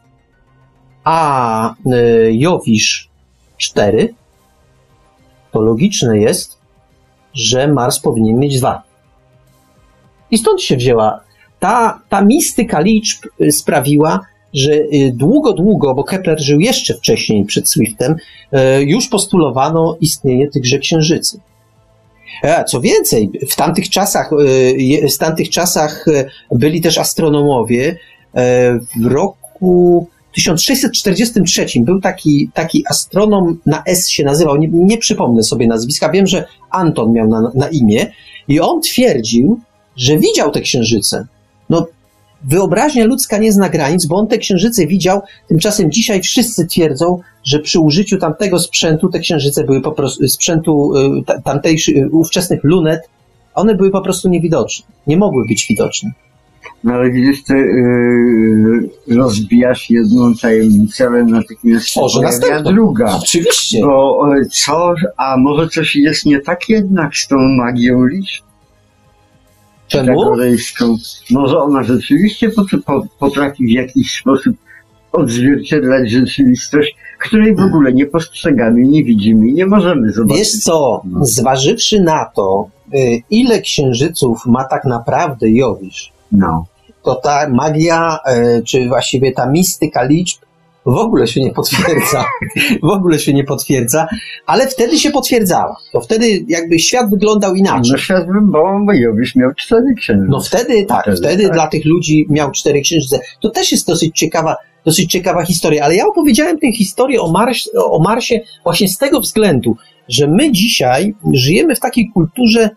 a 1.04 1.74
e, 1.86 1.96
Jowisz 2.34 3.10
cztery, 3.58 4.14
to 5.52 5.62
logiczne 5.62 6.18
jest, 6.20 6.60
że 7.34 7.68
Mars 7.68 8.00
powinien 8.00 8.40
mieć 8.40 8.60
dwa. 8.60 8.84
I 10.32 10.38
stąd 10.38 10.62
się 10.62 10.78
wzięła 10.78 11.20
ta, 11.60 12.02
ta 12.10 12.22
mistyka 12.22 12.80
liczb 12.80 13.26
sprawiła, 13.52 14.20
że 14.54 14.72
y, 14.74 15.12
długo, 15.16 15.54
długo, 15.54 15.96
bo 15.96 16.04
Kepler 16.04 16.44
żył 16.44 16.60
jeszcze 16.60 16.94
wcześniej 16.94 17.46
przed 17.46 17.70
Swiftem, 17.70 18.16
y, 18.54 18.84
już 18.84 19.08
postulowano 19.08 19.98
istnienie 20.02 20.50
tychże 20.50 20.80
księżycy. 20.80 21.40
E, 22.44 22.64
Co 22.64 22.82
więcej, 22.82 23.32
w 23.50 23.56
tamtych 23.56 23.90
czasach, 23.90 24.32
y, 24.34 25.08
w 25.16 25.18
tamtych 25.18 25.50
czasach 25.50 26.08
y, 26.08 26.26
byli 26.52 26.82
też 26.82 26.98
astronomowie. 26.98 27.98
E, 28.36 28.80
W 29.02 29.06
roku 29.06 30.08
1643 30.36 31.66
był 31.78 32.02
taki, 32.02 32.50
taki 32.54 32.84
astronom, 32.90 33.60
na 33.66 33.84
S 33.86 34.10
się 34.10 34.24
nazywał, 34.24 34.58
nie, 34.58 34.68
nie 34.72 34.98
przypomnę 34.98 35.44
sobie 35.44 35.68
nazwiska, 35.68 36.10
wiem, 36.10 36.28
że 36.28 36.46
Anton 36.70 37.14
miał 37.14 37.28
na, 37.28 37.52
na 37.56 37.70
imię 37.70 38.12
i 38.48 38.60
on 38.60 38.82
twierdził, 38.82 39.60
że 39.96 40.18
widział 40.18 40.52
te 40.52 40.62
księżyce. 40.62 41.28
Wyobraźnia 42.44 43.06
ludzka 43.06 43.38
nie 43.38 43.52
zna 43.54 43.70
granic, 43.70 44.06
bo 44.06 44.16
on 44.16 44.28
te 44.28 44.38
księżyce 44.38 44.88
widział, 44.88 45.22
tymczasem 45.48 45.92
dzisiaj 45.92 46.22
wszyscy 46.22 46.68
twierdzą, 46.68 47.20
że 47.44 47.60
przy 47.60 47.80
użyciu 47.80 48.18
tamtego 48.18 48.60
sprzętu 48.60 49.10
te 49.10 49.20
księżyce 49.20 49.64
były 49.64 49.82
po 49.82 49.92
prostu, 49.92 50.28
sprzętu 50.28 50.92
y, 50.96 51.24
ta- 51.26 51.42
tamtejszych, 51.42 51.98
y, 51.98 52.10
ówczesnych 52.12 52.60
lunet, 52.64 53.02
one 53.56 53.76
były 53.76 53.92
po 53.92 54.02
prostu 54.02 54.30
niewidoczne. 54.30 54.86
Nie 55.08 55.18
mogły 55.18 55.46
być 55.48 55.66
widoczne. 55.70 56.12
No 56.84 56.94
ale 56.94 57.12
widzisz, 57.12 57.44
ty 57.44 57.54
yy, 59.08 59.16
rozbijasz 59.18 59.90
jedną 59.90 60.34
tajemnicę, 60.42 61.08
ale 61.08 61.24
natychmiast 61.24 61.88
Tworzy 61.88 62.22
następną. 62.22 62.74
druga. 62.74 63.18
Oczywiście. 63.24 63.82
Bo 63.82 64.26
e, 64.38 64.46
co, 64.46 64.94
a 65.18 65.38
może 65.38 65.70
coś 65.70 65.96
jest 65.96 66.26
nie 66.26 66.40
tak 66.42 66.70
jednak 66.70 67.16
z 67.18 67.28
tą 67.28 67.36
magią 67.40 68.06
liczb 68.06 68.44
Czemu? 69.90 70.36
Może 71.32 71.58
ona 71.60 71.84
rzeczywiście 71.84 72.50
pot- 72.50 72.68
po- 72.86 73.06
potrafi 73.20 73.66
w 73.66 73.70
jakiś 73.70 74.20
sposób 74.20 74.56
odzwierciedlać 75.12 76.12
rzeczywistość, 76.12 76.96
której 77.20 77.56
w 77.56 77.60
ogóle 77.60 77.94
nie 77.94 78.06
postrzegamy, 78.06 78.82
nie 78.82 79.04
widzimy 79.04 79.48
i 79.48 79.54
nie 79.54 79.66
możemy 79.66 80.12
zobaczyć. 80.12 80.38
Wiesz 80.38 80.52
co, 80.64 81.02
No. 81.06 81.26
zważywszy 81.26 82.02
na 82.02 82.26
to, 82.36 82.70
y, 82.94 83.22
ile 83.30 83.62
księżyców 83.62 84.46
ma 84.46 84.64
tak 84.64 84.86
naprawdę 84.86 85.50
Jowisz, 85.52 86.12
No. 86.32 86.66
to 87.04 87.16
ta 87.16 87.50
magia, 87.50 88.18
e, 88.26 88.62
czy 88.62 88.88
właściwie 88.88 89.32
ta 89.32 89.50
mistyka 89.52 90.04
liczb 90.04 90.42
w 90.92 90.98
ogóle 90.98 91.28
się 91.28 91.42
nie 91.42 91.54
potwierdza. 91.54 92.26
W 92.84 92.90
ogóle 92.90 93.20
się 93.20 93.34
nie 93.34 93.44
potwierdza, 93.44 94.08
ale 94.46 94.68
wtedy 94.68 95.00
się 95.00 95.12
potwierdzała. 95.12 95.78
To 95.92 96.02
wtedy 96.02 96.46
jakby 96.48 96.80
świat 96.80 97.10
wyglądał 97.10 97.56
inaczej. 97.56 97.92
No 97.92 97.98
świat 97.98 98.26
bo 98.44 98.94
Jowisz 98.94 99.36
miał 99.36 99.54
cztery 99.54 99.94
księżyce. 99.98 100.28
No 100.30 100.42
wtedy 100.42 100.86
tak, 100.86 101.02
Wtedy, 101.02 101.18
wtedy 101.18 101.44
tak. 101.44 101.54
dla 101.54 101.68
tych 101.68 101.86
ludzi 101.86 102.26
miał 102.30 102.52
cztery 102.52 102.82
księżyce. 102.82 103.20
To 103.42 103.50
też 103.50 103.72
jest 103.72 103.88
dosyć 103.88 104.18
ciekawa, 104.18 104.56
dosyć 104.86 105.12
ciekawa 105.12 105.46
historia, 105.46 105.84
ale 105.86 105.96
ja 105.96 106.06
opowiedziałem 106.08 106.60
tę 106.60 106.72
historię 106.72 107.22
o, 107.22 107.32
Mars, 107.32 107.70
o 107.76 108.00
Marsie 108.00 108.40
właśnie 108.64 108.88
z 108.88 108.98
tego 108.98 109.20
względu, 109.20 109.76
że 110.08 110.28
my 110.28 110.52
dzisiaj 110.52 111.16
żyjemy 111.34 111.76
w 111.76 111.80
takiej 111.80 112.12
kulturze, 112.14 112.70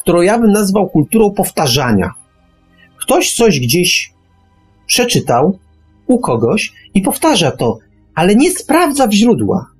którą 0.00 0.20
ja 0.20 0.38
bym 0.38 0.52
nazwał 0.52 0.88
kulturą 0.88 1.30
powtarzania. 1.30 2.10
Ktoś 3.00 3.34
coś 3.34 3.60
gdzieś 3.60 4.12
przeczytał 4.86 5.58
u 6.06 6.18
kogoś 6.18 6.72
i 6.94 7.02
powtarza 7.02 7.50
to, 7.50 7.78
ale 8.14 8.34
nie 8.34 8.50
sprawdza 8.50 9.06
w 9.06 9.12
źródłach. 9.12 9.76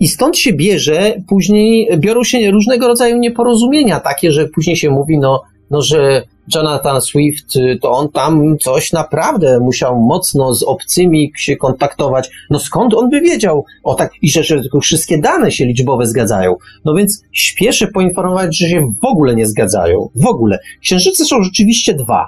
I 0.00 0.08
stąd 0.08 0.38
się 0.38 0.52
bierze, 0.52 1.14
później 1.28 1.88
biorą 1.98 2.24
się 2.24 2.50
różnego 2.50 2.88
rodzaju 2.88 3.18
nieporozumienia, 3.18 4.00
takie, 4.00 4.32
że 4.32 4.48
później 4.48 4.76
się 4.76 4.90
mówi, 4.90 5.18
no, 5.18 5.42
no 5.70 5.82
że 5.82 6.22
Jonathan 6.54 7.00
Swift, 7.00 7.56
y, 7.56 7.78
to 7.82 7.90
on 7.90 8.08
tam 8.08 8.58
coś 8.58 8.92
naprawdę 8.92 9.60
musiał 9.60 10.00
mocno 10.00 10.54
z 10.54 10.62
obcymi 10.62 11.32
się 11.36 11.56
kontaktować. 11.56 12.30
No 12.50 12.58
skąd 12.58 12.94
on 12.94 13.10
by 13.10 13.20
wiedział 13.20 13.64
o 13.84 13.94
tak, 13.94 14.12
i 14.22 14.30
że, 14.30 14.44
że 14.44 14.60
tylko 14.60 14.80
wszystkie 14.80 15.18
dane 15.18 15.52
się 15.52 15.64
liczbowe 15.64 16.06
zgadzają. 16.06 16.56
No 16.84 16.94
więc 16.94 17.22
śpieszę 17.32 17.86
poinformować, 17.86 18.56
że 18.56 18.68
się 18.68 18.92
w 19.02 19.04
ogóle 19.04 19.34
nie 19.34 19.46
zgadzają. 19.46 20.08
W 20.14 20.26
ogóle. 20.26 20.58
Księżyce 20.82 21.24
są 21.24 21.42
rzeczywiście 21.42 21.94
dwa. 21.94 22.26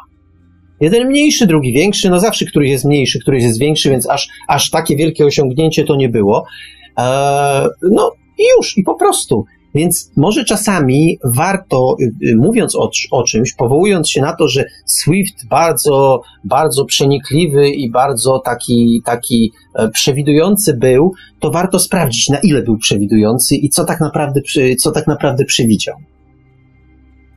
Jeden 0.80 1.08
mniejszy, 1.08 1.46
drugi 1.46 1.72
większy, 1.72 2.10
no 2.10 2.20
zawsze 2.20 2.44
któryś 2.44 2.70
jest 2.70 2.84
mniejszy, 2.84 3.20
któryś 3.20 3.42
jest 3.42 3.58
większy, 3.58 3.90
więc 3.90 4.10
aż, 4.10 4.28
aż 4.48 4.70
takie 4.70 4.96
wielkie 4.96 5.26
osiągnięcie 5.26 5.84
to 5.84 5.96
nie 5.96 6.08
było. 6.08 6.44
Eee, 6.96 7.68
no 7.90 8.12
i 8.38 8.42
już, 8.56 8.78
i 8.78 8.82
po 8.82 8.94
prostu. 8.94 9.44
Więc 9.74 10.10
może 10.16 10.44
czasami 10.44 11.18
warto, 11.24 11.96
y, 12.00 12.28
y, 12.28 12.36
mówiąc 12.36 12.76
o, 12.76 12.90
o, 13.10 13.22
czymś, 13.22 13.54
powołując 13.54 14.10
się 14.10 14.20
na 14.20 14.36
to, 14.36 14.48
że 14.48 14.64
Swift 14.86 15.48
bardzo, 15.48 16.22
bardzo 16.44 16.84
przenikliwy 16.84 17.68
i 17.68 17.90
bardzo 17.90 18.38
taki, 18.38 19.02
taki 19.04 19.52
e, 19.74 19.88
przewidujący 19.88 20.74
był, 20.74 21.12
to 21.40 21.50
warto 21.50 21.78
sprawdzić, 21.78 22.28
na 22.28 22.38
ile 22.38 22.62
był 22.62 22.78
przewidujący 22.78 23.56
i 23.56 23.68
co 23.68 23.84
tak 23.84 24.00
naprawdę, 24.00 24.40
co 24.78 24.90
tak 24.90 25.06
naprawdę 25.06 25.44
przewidział. 25.44 25.96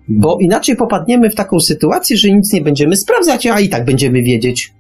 Bo 0.08 0.38
inaczej 0.40 0.76
popadniemy 0.76 1.30
w 1.30 1.36
taką 1.36 1.60
sytuację, 1.60 2.18
że 2.18 2.32
nic 2.32 2.54
nie 2.54 2.62
będziemy 2.62 2.96
sprawdzać, 2.96 3.48
a 3.48 3.60
i 3.60 3.70
tak 3.70 3.86
będziemy 3.86 4.22
wiedzieć. 4.22 4.74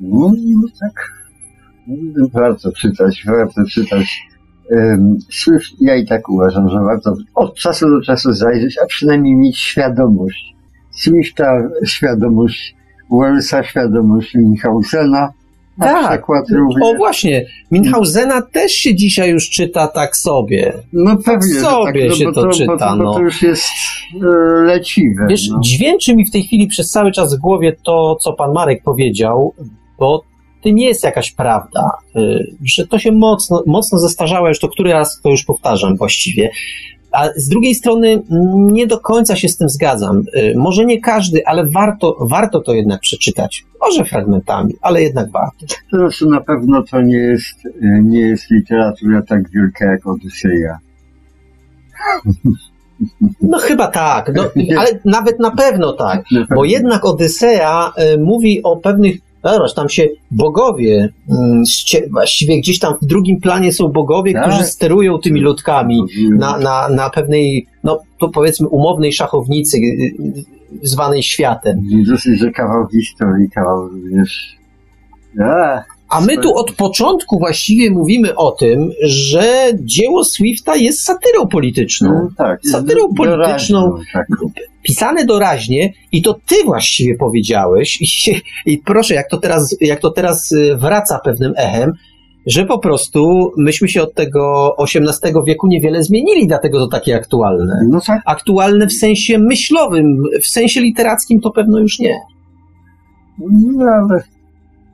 No, 0.00 0.32
no 0.56 0.68
tak. 0.80 1.12
Warto 2.32 2.72
czytać, 2.72 3.24
warto 3.26 3.64
czytać. 3.64 4.20
Swift, 5.30 5.72
ja 5.80 5.96
i 5.96 6.06
tak 6.06 6.28
uważam, 6.28 6.68
że 6.68 6.80
warto 6.80 7.16
od 7.34 7.54
czasu 7.54 7.90
do 7.90 8.00
czasu 8.00 8.32
zajrzeć, 8.32 8.78
a 8.82 8.86
przynajmniej 8.86 9.36
mieć 9.36 9.58
świadomość. 9.58 10.54
Swifta 10.90 11.68
świadomość, 11.86 12.76
Wellsa 13.10 13.62
świadomość 13.62 14.34
Minhausena, 14.34 15.32
na 15.78 16.08
tak. 16.08 16.30
O 16.82 16.94
właśnie, 16.96 17.46
Minhausena 17.70 18.42
też 18.42 18.72
się 18.72 18.94
dzisiaj 18.94 19.30
już 19.30 19.50
czyta 19.50 19.88
tak 19.88 20.16
sobie. 20.16 20.72
No 20.92 21.16
pewnie, 21.16 21.54
tak 21.54 21.62
sobie 21.62 22.08
tak, 22.08 22.18
się 22.18 22.24
no 22.24 22.32
to, 22.32 22.42
to 22.42 22.50
czyta. 22.50 22.72
Bo 22.72 22.78
to, 22.78 22.96
no. 22.96 23.14
to 23.14 23.20
już 23.20 23.42
jest 23.42 23.64
e, 24.14 24.26
leciwe. 24.64 25.26
Wiesz, 25.28 25.48
no. 25.48 25.60
dźwięczy 25.60 26.16
mi 26.16 26.26
w 26.26 26.30
tej 26.30 26.42
chwili 26.42 26.66
przez 26.66 26.90
cały 26.90 27.12
czas 27.12 27.36
w 27.36 27.38
głowie 27.38 27.76
to, 27.84 28.16
co 28.20 28.32
pan 28.32 28.52
Marek 28.52 28.82
powiedział, 28.82 29.54
bo 29.98 30.24
to 30.62 30.68
nie 30.68 30.86
jest 30.86 31.04
jakaś 31.04 31.32
prawda, 31.32 31.90
y, 32.16 32.56
że 32.64 32.86
to 32.86 32.98
się 32.98 33.12
mocno, 33.12 33.62
mocno 33.66 33.98
zestarzało, 33.98 34.48
już 34.48 34.60
to 34.60 34.68
który 34.68 34.92
raz 34.92 35.20
to 35.22 35.30
już 35.30 35.44
powtarzam 35.44 35.96
właściwie. 35.96 36.50
A 37.12 37.28
z 37.36 37.48
drugiej 37.48 37.74
strony 37.74 38.22
nie 38.54 38.86
do 38.86 39.00
końca 39.00 39.36
się 39.36 39.48
z 39.48 39.56
tym 39.56 39.68
zgadzam. 39.68 40.22
Y, 40.36 40.54
może 40.56 40.84
nie 40.84 41.00
każdy, 41.00 41.46
ale 41.46 41.66
warto, 41.66 42.16
warto 42.20 42.60
to 42.60 42.72
jednak 42.72 43.00
przeczytać. 43.00 43.64
Może 43.80 44.04
fragmentami, 44.04 44.74
ale 44.80 45.02
jednak 45.02 45.30
warto. 45.30 45.66
To 45.90 45.96
znaczy 45.96 46.26
na 46.26 46.40
pewno 46.40 46.82
to 46.82 47.00
nie 47.00 47.18
jest, 47.18 47.66
y, 47.66 47.72
nie 48.02 48.20
jest 48.20 48.50
literatura 48.50 49.22
tak 49.22 49.50
wielka 49.50 49.84
jak 49.84 50.06
Odyseja. 50.06 50.78
No 53.42 53.58
chyba 53.58 53.88
tak, 53.88 54.32
no, 54.34 54.42
ale 54.78 54.88
nawet 55.04 55.38
na 55.38 55.50
pewno 55.50 55.92
tak, 55.92 56.24
bo 56.54 56.64
jednak 56.64 57.04
Odyseja 57.04 57.92
mówi 58.18 58.62
o 58.62 58.76
pewnych 58.76 59.16
Zobacz, 59.44 59.74
tam 59.74 59.88
się 59.88 60.08
bogowie, 60.30 61.08
mm, 61.30 61.62
właściwie 62.10 62.60
gdzieś 62.60 62.78
tam 62.78 62.94
w 63.02 63.06
drugim 63.06 63.40
planie 63.40 63.72
są 63.72 63.88
bogowie, 63.88 64.32
tak? 64.32 64.48
którzy 64.48 64.64
sterują 64.64 65.18
tymi 65.18 65.40
ludkami 65.40 66.02
na, 66.38 66.58
na, 66.58 66.88
na 66.88 67.10
pewnej, 67.10 67.66
no 67.84 68.02
to 68.18 68.28
powiedzmy 68.28 68.68
umownej 68.68 69.12
szachownicy 69.12 69.76
y, 69.76 69.80
y, 69.80 70.44
zwanej 70.82 71.22
światem. 71.22 71.80
Dosyć, 72.06 72.40
że 72.40 72.50
kawał 72.50 72.86
historii, 72.88 73.50
kawał 73.50 73.88
również... 73.88 74.56
Ja. 75.38 75.84
A 76.08 76.20
my 76.20 76.38
tu 76.38 76.54
od 76.54 76.72
początku 76.72 77.38
właściwie 77.38 77.90
mówimy 77.90 78.34
o 78.34 78.50
tym, 78.52 78.90
że 79.02 79.72
dzieło 79.74 80.24
Swifta 80.24 80.76
jest 80.76 81.04
satyrą 81.04 81.46
polityczną. 81.48 82.08
No, 82.08 82.28
tak, 82.36 82.60
satyrą 82.66 83.14
polityczną, 83.14 83.98
tak. 84.12 84.26
Pisane 84.82 85.24
doraźnie 85.24 85.92
i 86.12 86.22
to 86.22 86.34
ty 86.46 86.54
właściwie 86.64 87.16
powiedziałeś 87.16 87.98
i, 88.00 88.06
i 88.72 88.78
proszę, 88.78 89.14
jak 89.14 89.30
to, 89.30 89.38
teraz, 89.38 89.76
jak 89.80 90.00
to 90.00 90.10
teraz 90.10 90.52
y, 90.52 90.76
wraca 90.76 91.18
pewnym 91.24 91.52
echem, 91.56 91.92
że 92.46 92.66
po 92.66 92.78
prostu 92.78 93.52
myśmy 93.56 93.88
się 93.88 94.02
od 94.02 94.14
tego 94.14 94.74
XVIII 94.78 95.34
wieku 95.46 95.66
niewiele 95.66 96.02
zmienili, 96.02 96.46
dlatego 96.46 96.78
to 96.78 96.88
takie 96.88 97.16
aktualne. 97.16 97.86
No 97.88 98.00
tak. 98.06 98.22
Aktualne 98.26 98.86
w 98.86 98.92
sensie 98.92 99.38
myślowym, 99.38 100.22
w 100.42 100.46
sensie 100.46 100.80
literackim 100.80 101.40
to 101.40 101.50
pewno 101.50 101.78
już 101.78 101.98
nie. 101.98 102.18
No 103.38 103.84
ale 103.84 104.22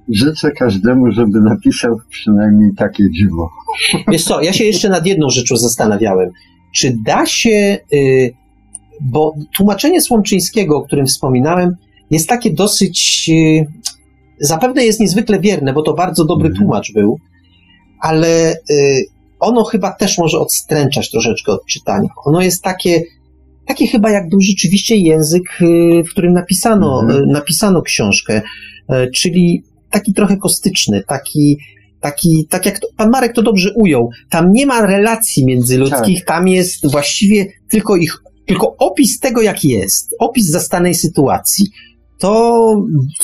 życzę 0.08 0.50
każdemu, 0.50 1.12
żeby 1.12 1.40
napisał 1.40 1.96
przynajmniej 2.10 2.70
takie 2.76 3.04
dzieło. 3.10 3.50
Wiesz 4.08 4.24
co, 4.24 4.42
ja 4.42 4.52
się 4.52 4.64
jeszcze 4.64 4.88
nad 4.88 5.06
jedną 5.06 5.30
rzeczą 5.30 5.56
zastanawiałem. 5.56 6.30
Czy 6.74 6.96
da 7.04 7.26
się, 7.26 7.78
y, 7.92 8.34
bo 9.00 9.34
tłumaczenie 9.56 10.00
Słomczyńskiego, 10.00 10.76
o 10.76 10.82
którym 10.82 11.06
wspominałem, 11.06 11.76
jest 12.10 12.28
takie 12.28 12.50
dosyć, 12.50 13.30
y, 13.32 13.66
zapewne 14.40 14.84
jest 14.84 15.00
niezwykle 15.00 15.40
wierne, 15.40 15.72
bo 15.72 15.82
to 15.82 15.94
bardzo 15.94 16.24
dobry 16.24 16.48
mhm. 16.48 16.64
tłumacz 16.64 16.92
był, 16.92 17.18
ale 18.00 18.52
y, 18.70 19.04
ono 19.40 19.64
chyba 19.64 19.92
też 19.92 20.18
może 20.18 20.38
odstręczać 20.38 21.10
troszeczkę 21.10 21.52
od 21.52 21.66
czytania. 21.66 22.08
Ono 22.24 22.42
jest 22.42 22.62
takie, 22.62 23.02
takie 23.66 23.86
chyba 23.86 24.10
jak 24.10 24.28
był 24.28 24.40
rzeczywiście 24.40 24.96
język, 24.96 25.58
w 26.06 26.10
którym 26.10 26.32
napisano, 26.32 27.00
mhm. 27.02 27.30
napisano 27.30 27.82
książkę, 27.82 28.42
czyli 29.14 29.62
taki 29.90 30.12
trochę 30.12 30.36
kostyczny, 30.36 31.02
taki, 31.06 31.58
taki, 32.00 32.46
tak 32.50 32.66
jak 32.66 32.78
to, 32.78 32.86
pan 32.96 33.10
Marek 33.10 33.34
to 33.34 33.42
dobrze 33.42 33.72
ujął, 33.74 34.10
tam 34.30 34.52
nie 34.52 34.66
ma 34.66 34.86
relacji 34.86 35.44
międzyludzkich, 35.44 36.18
tak. 36.18 36.28
tam 36.28 36.48
jest 36.48 36.90
właściwie 36.90 37.46
tylko 37.68 37.96
ich, 37.96 38.22
tylko 38.46 38.76
opis 38.78 39.20
tego, 39.20 39.42
jak 39.42 39.64
jest, 39.64 40.14
opis 40.18 40.50
zastanej 40.50 40.94
sytuacji. 40.94 41.66
To. 42.18 42.82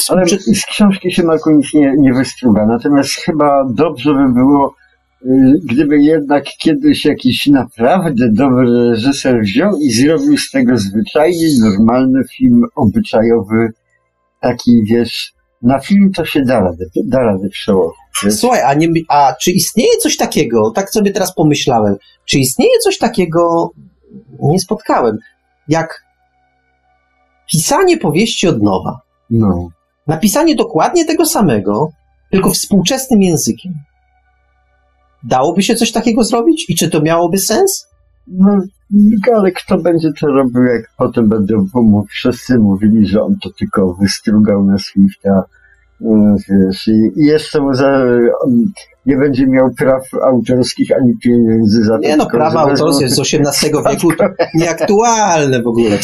Ale 0.09 0.27
z 0.29 0.67
książki 0.67 1.13
się 1.13 1.23
Marku 1.23 1.51
nic 1.51 1.75
nie, 1.75 1.95
nie 1.99 2.13
wystruga. 2.15 2.67
Natomiast 2.67 3.11
chyba 3.11 3.65
dobrze 3.71 4.15
by 4.15 4.33
było, 4.35 4.75
y, 5.27 5.61
gdyby 5.65 6.03
jednak 6.03 6.45
kiedyś 6.59 7.05
jakiś 7.05 7.47
naprawdę 7.47 8.29
dobry 8.33 8.91
reżyser 8.91 9.41
wziął 9.43 9.79
i 9.79 9.91
zrobił 9.91 10.39
z 10.39 10.51
tego 10.51 10.77
zwyczajnie 10.77 11.47
normalny 11.61 12.23
film 12.37 12.63
obyczajowy, 12.77 13.69
taki 14.41 14.71
wiesz, 14.91 15.33
na 15.63 15.79
film 15.79 16.13
to 16.17 16.25
się 16.25 16.43
da 16.43 16.61
radę, 16.61 16.85
da 17.05 17.19
radę 17.19 17.49
przełożyć. 17.49 17.99
Słuchaj, 18.31 18.61
a, 18.63 18.75
nie, 18.75 18.89
a 19.09 19.35
czy 19.43 19.51
istnieje 19.51 19.97
coś 20.03 20.17
takiego, 20.17 20.71
tak 20.71 20.91
sobie 20.91 21.11
teraz 21.11 21.35
pomyślałem, 21.35 21.97
czy 22.25 22.39
istnieje 22.39 22.79
coś 22.85 22.99
takiego, 22.99 23.71
nie 24.43 24.61
spotkałem, 24.61 25.19
jak 25.69 26.05
pisanie 27.53 27.97
powieści 27.97 28.49
od 28.49 28.63
nowa. 28.63 29.01
No. 29.31 29.69
Napisanie 30.07 30.55
dokładnie 30.55 31.05
tego 31.05 31.27
samego, 31.27 31.91
tylko 32.31 32.51
współczesnym 32.51 33.23
językiem. 33.23 33.73
Dałoby 35.25 35.63
się 35.63 35.75
coś 35.75 35.93
takiego 35.93 36.25
zrobić? 36.25 36.71
I 36.71 36.77
czy 36.77 36.91
to 36.91 37.03
miałoby 37.03 37.39
sens? 37.39 37.87
No, 38.27 38.61
ale 39.35 39.53
kto 39.53 39.79
będzie 39.79 40.09
to 40.21 40.27
robił, 40.27 40.63
jak 40.63 40.93
potem 40.99 41.29
będą 41.29 41.67
wszyscy 42.09 42.59
mówili, 42.59 43.07
że 43.07 43.23
on 43.23 43.37
to 43.43 43.51
tylko 43.59 43.95
wystrugał 43.95 44.65
na 44.65 44.79
Swifta, 44.79 45.45
wiesz, 46.49 46.89
i, 46.89 47.11
jeszcze 47.17 47.61
mu 47.61 47.75
za, 47.75 48.05
nie 49.07 49.17
będzie 49.17 49.47
miał 49.47 49.75
praw 49.79 50.03
autorskich 50.23 50.93
ani 51.01 51.19
pieniędzy 51.19 51.85
za 51.85 51.99
to. 51.99 52.03
Nie 52.03 52.17
no, 52.17 52.27
prawa 52.31 52.61
autorskie 52.61 53.09
z 53.09 53.21
XVIII 53.21 53.73
wieku 53.91 54.09
nieaktualne 54.55 55.63
w 55.63 55.67
ogóle. 55.67 55.99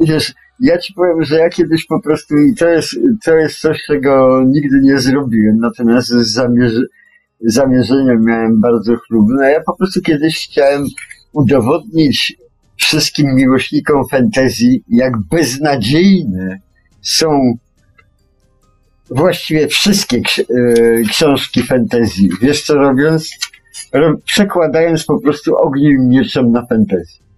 Wiesz, 0.00 0.34
ja 0.60 0.78
ci 0.78 0.94
powiem, 0.94 1.24
że 1.24 1.38
ja 1.38 1.48
kiedyś 1.48 1.86
po 1.86 2.02
prostu, 2.02 2.38
i 2.38 2.54
to 2.54 2.68
jest, 2.68 2.90
to 3.24 3.34
jest 3.34 3.60
coś, 3.60 3.82
czego 3.86 4.42
nigdy 4.46 4.80
nie 4.82 4.98
zrobiłem, 4.98 5.58
natomiast 5.58 6.08
zamierzy, 6.08 6.86
zamierzenia 7.40 8.14
miałem 8.14 8.60
bardzo 8.60 8.96
chlubne. 8.96 9.52
Ja 9.52 9.60
po 9.66 9.76
prostu 9.76 10.00
kiedyś 10.00 10.48
chciałem 10.50 10.86
udowodnić 11.32 12.36
wszystkim 12.76 13.34
miłośnikom 13.34 14.02
fantazji, 14.10 14.84
jak 14.88 15.12
beznadziejne 15.30 16.58
są 17.02 17.58
właściwie 19.10 19.68
wszystkie 19.68 20.16
e, 20.16 20.22
książki 21.10 21.62
fantazji. 21.62 22.30
Wiesz 22.42 22.62
co 22.62 22.74
robiąc? 22.74 23.30
Przekładając 24.24 25.04
po 25.04 25.20
prostu 25.20 25.56
ogniem 25.56 26.08
mieczem 26.08 26.52
na 26.52 26.66
fantazji. 26.66 27.29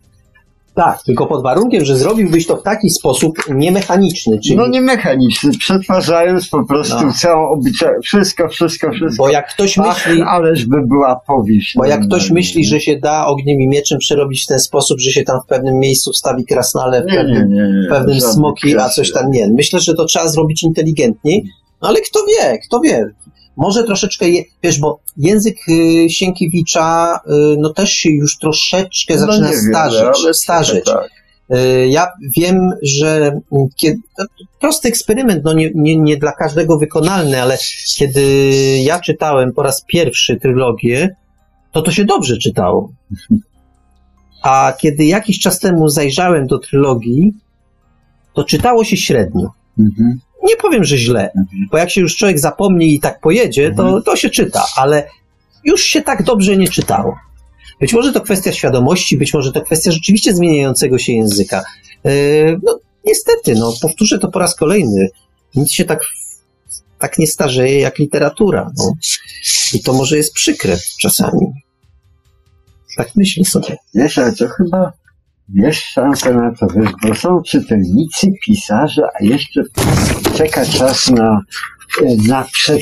Tak, 0.74 1.03
tylko 1.03 1.27
pod 1.27 1.43
warunkiem, 1.43 1.85
że 1.85 1.97
zrobiłbyś 1.97 2.47
to 2.47 2.57
w 2.57 2.62
taki 2.62 2.90
sposób 2.90 3.39
niemechaniczny. 3.49 4.40
Czyli... 4.40 4.57
No 4.57 4.66
niemechaniczny, 4.66 5.51
przetwarzając 5.59 6.49
po 6.49 6.65
prostu 6.65 7.07
no. 7.07 7.12
całą 7.12 7.49
obyczaj, 7.49 7.90
wszystko, 8.03 8.49
wszystko, 8.49 8.93
wszystko. 8.93 9.23
Bo 9.23 9.31
jak 9.31 9.49
ktoś 9.49 9.77
myśli... 9.77 10.23
Ależ 10.23 10.66
by 10.66 10.86
była 10.86 11.20
powieść. 11.27 11.74
Bo 11.77 11.85
jak 11.85 12.07
ktoś 12.07 12.31
myśli, 12.31 12.65
że 12.65 12.81
się 12.81 12.99
da 12.99 13.27
ogniem 13.27 13.61
i 13.61 13.69
mieczem 13.69 13.99
przerobić 13.99 14.44
w 14.44 14.47
ten 14.47 14.59
sposób, 14.59 15.01
że 15.01 15.11
się 15.11 15.23
tam 15.23 15.40
w 15.40 15.47
pewnym 15.47 15.78
miejscu 15.78 16.12
wstawi 16.12 16.44
krasnale, 16.44 17.03
w 17.03 17.07
nie, 17.07 17.15
pewnym, 17.15 17.49
nie, 17.49 17.82
nie, 17.82 17.89
pewnym 17.89 18.20
smoki, 18.20 18.78
a 18.78 18.89
coś 18.89 19.12
tam 19.12 19.31
nie. 19.31 19.49
Myślę, 19.49 19.81
że 19.81 19.94
to 19.94 20.05
trzeba 20.05 20.28
zrobić 20.28 20.62
inteligentniej, 20.62 21.44
no 21.82 21.89
ale 21.89 22.01
kto 22.01 22.20
wie, 22.27 22.59
kto 22.59 22.81
wie. 22.81 23.11
Może 23.57 23.85
troszeczkę, 23.85 24.27
wiesz, 24.62 24.81
bo 24.81 25.01
język 25.16 25.57
y, 25.69 26.11
Sienkiewicza 26.11 27.20
y, 27.27 27.57
no 27.59 27.73
też 27.73 27.91
się 27.91 28.11
już 28.11 28.39
troszeczkę 28.39 29.15
no 29.15 29.20
zaczyna 29.20 29.53
starzeć. 29.53 30.24
Wiem, 30.24 30.35
starzeć. 30.35 30.85
Tak. 30.85 31.11
Y, 31.55 31.89
ja 31.89 32.07
wiem, 32.37 32.70
że 32.83 33.41
kiedy, 33.77 33.99
prosty 34.61 34.89
eksperyment, 34.89 35.45
no 35.45 35.53
nie, 35.53 35.70
nie, 35.74 35.97
nie 35.97 36.16
dla 36.16 36.33
każdego 36.33 36.79
wykonalny, 36.79 37.43
ale 37.43 37.59
kiedy 37.97 38.23
ja 38.79 39.01
czytałem 39.01 39.53
po 39.53 39.62
raz 39.62 39.85
pierwszy 39.87 40.37
trylogię, 40.37 41.16
to 41.73 41.83
to 41.83 41.91
się 41.91 42.05
dobrze 42.05 42.39
czytało. 42.39 42.93
a 44.43 44.73
kiedy 44.79 45.05
jakiś 45.05 45.41
czas 45.41 45.59
temu 45.59 45.89
zajrzałem 45.89 46.47
do 46.47 46.59
trylogii, 46.59 47.33
to 48.35 48.45
czytało 48.45 48.85
się 48.85 48.97
średnio. 48.97 49.51
Mhm. 49.78 50.20
Nie 50.43 50.57
powiem, 50.57 50.85
że 50.85 50.99
źle, 50.99 51.32
bo 51.70 51.78
jak 51.78 51.90
się 51.90 52.01
już 52.01 52.16
człowiek 52.16 52.39
zapomni 52.39 52.94
i 52.94 53.01
tak 53.01 53.20
pojedzie, 53.20 53.74
to, 53.74 54.03
to 54.03 54.16
się 54.16 54.31
czyta, 54.31 54.65
ale 54.77 55.09
już 55.65 55.82
się 55.82 56.03
tak 56.03 56.23
dobrze 56.23 56.57
nie 56.57 56.69
czytało. 56.69 57.16
Być 57.81 57.93
może 57.93 58.12
to 58.12 58.20
kwestia 58.20 58.53
świadomości, 58.53 59.16
być 59.16 59.35
może 59.35 59.53
to 59.53 59.61
kwestia 59.61 59.93
rzeczywiście 59.93 60.35
zmieniającego 60.35 60.99
się 60.99 61.12
języka. 61.12 61.65
Yy, 62.05 62.61
no, 62.62 62.78
niestety, 63.05 63.55
no, 63.55 63.73
powtórzę 63.82 64.19
to 64.19 64.28
po 64.28 64.39
raz 64.39 64.57
kolejny. 64.57 65.09
Nic 65.55 65.73
się 65.73 65.85
tak, 65.85 66.01
tak 66.99 67.19
nie 67.19 67.27
starzeje 67.27 67.81
jak 67.81 67.99
literatura. 67.99 68.70
No. 68.78 68.93
I 69.74 69.82
to 69.82 69.93
może 69.93 70.16
jest 70.16 70.32
przykre 70.32 70.77
czasami. 71.01 71.47
Tak 72.97 73.09
myślę 73.16 73.44
sobie. 73.44 73.77
Wiesz, 73.94 74.19
ale 74.19 74.32
to 74.32 74.49
chyba 74.49 74.93
jest 75.55 75.78
szansa 75.78 76.32
na 76.32 76.55
to, 76.55 76.66
wiesz, 76.77 76.90
bo 77.02 77.14
są 77.14 77.43
czytelnicy, 77.43 78.27
pisarze, 78.47 79.02
a 79.20 79.24
jeszcze 79.24 79.62
czeka 80.35 80.66
czas 80.66 81.10
na, 81.10 81.40
na 82.28 82.44
prze, 82.52 82.77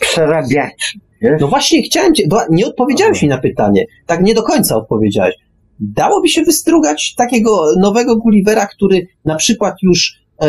przerabiaczy. 0.00 0.98
No 1.40 1.48
właśnie 1.48 1.82
chciałem 1.82 2.14
cię, 2.14 2.22
bo 2.28 2.40
nie 2.50 2.66
odpowiedziałeś 2.66 3.22
mi 3.22 3.28
na 3.28 3.38
pytanie. 3.38 3.84
Tak 4.06 4.22
nie 4.22 4.34
do 4.34 4.42
końca 4.42 4.76
odpowiedziałeś. 4.76 5.34
Dałoby 5.80 6.28
się 6.28 6.42
wystrugać 6.42 7.14
takiego 7.14 7.60
nowego 7.80 8.16
Gullivera, 8.16 8.66
który 8.66 9.06
na 9.24 9.36
przykład 9.36 9.74
już 9.82 10.14
e, 10.42 10.46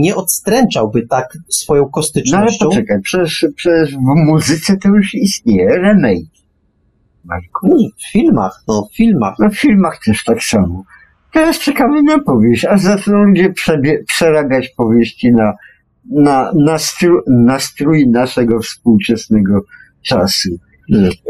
nie 0.00 0.16
odstręczałby 0.16 1.06
tak 1.06 1.38
swoją 1.48 1.80
No 1.82 1.84
ale 1.86 1.92
kostycznością. 1.92 2.66
poczekaj, 2.66 3.00
przecież, 3.02 3.46
przecież 3.56 3.94
w 3.94 4.00
muzyce 4.30 4.76
to 4.76 4.88
już 4.88 5.14
istnieje 5.14 5.68
remake. 5.68 6.41
Marku. 7.24 7.68
No, 7.68 7.76
w 7.98 8.12
filmach, 8.12 8.62
no 8.68 8.88
w 8.92 8.96
filmach. 8.96 9.34
No 9.38 9.50
w 9.50 9.58
filmach 9.58 9.98
też 10.06 10.24
tak 10.24 10.42
samo. 10.42 10.84
Teraz 11.32 11.58
czekamy 11.58 12.02
na 12.02 12.18
powieść, 12.18 12.64
a 12.64 12.78
zaczną 12.78 13.22
ludzie 13.22 13.52
przerabiać 14.06 14.68
powieści 14.68 15.32
na, 15.32 15.52
na, 16.10 16.52
na, 16.54 16.76
stru- 16.76 17.22
na 17.26 17.58
strój 17.58 18.08
naszego 18.08 18.60
współczesnego 18.60 19.60
czasu. 20.02 20.48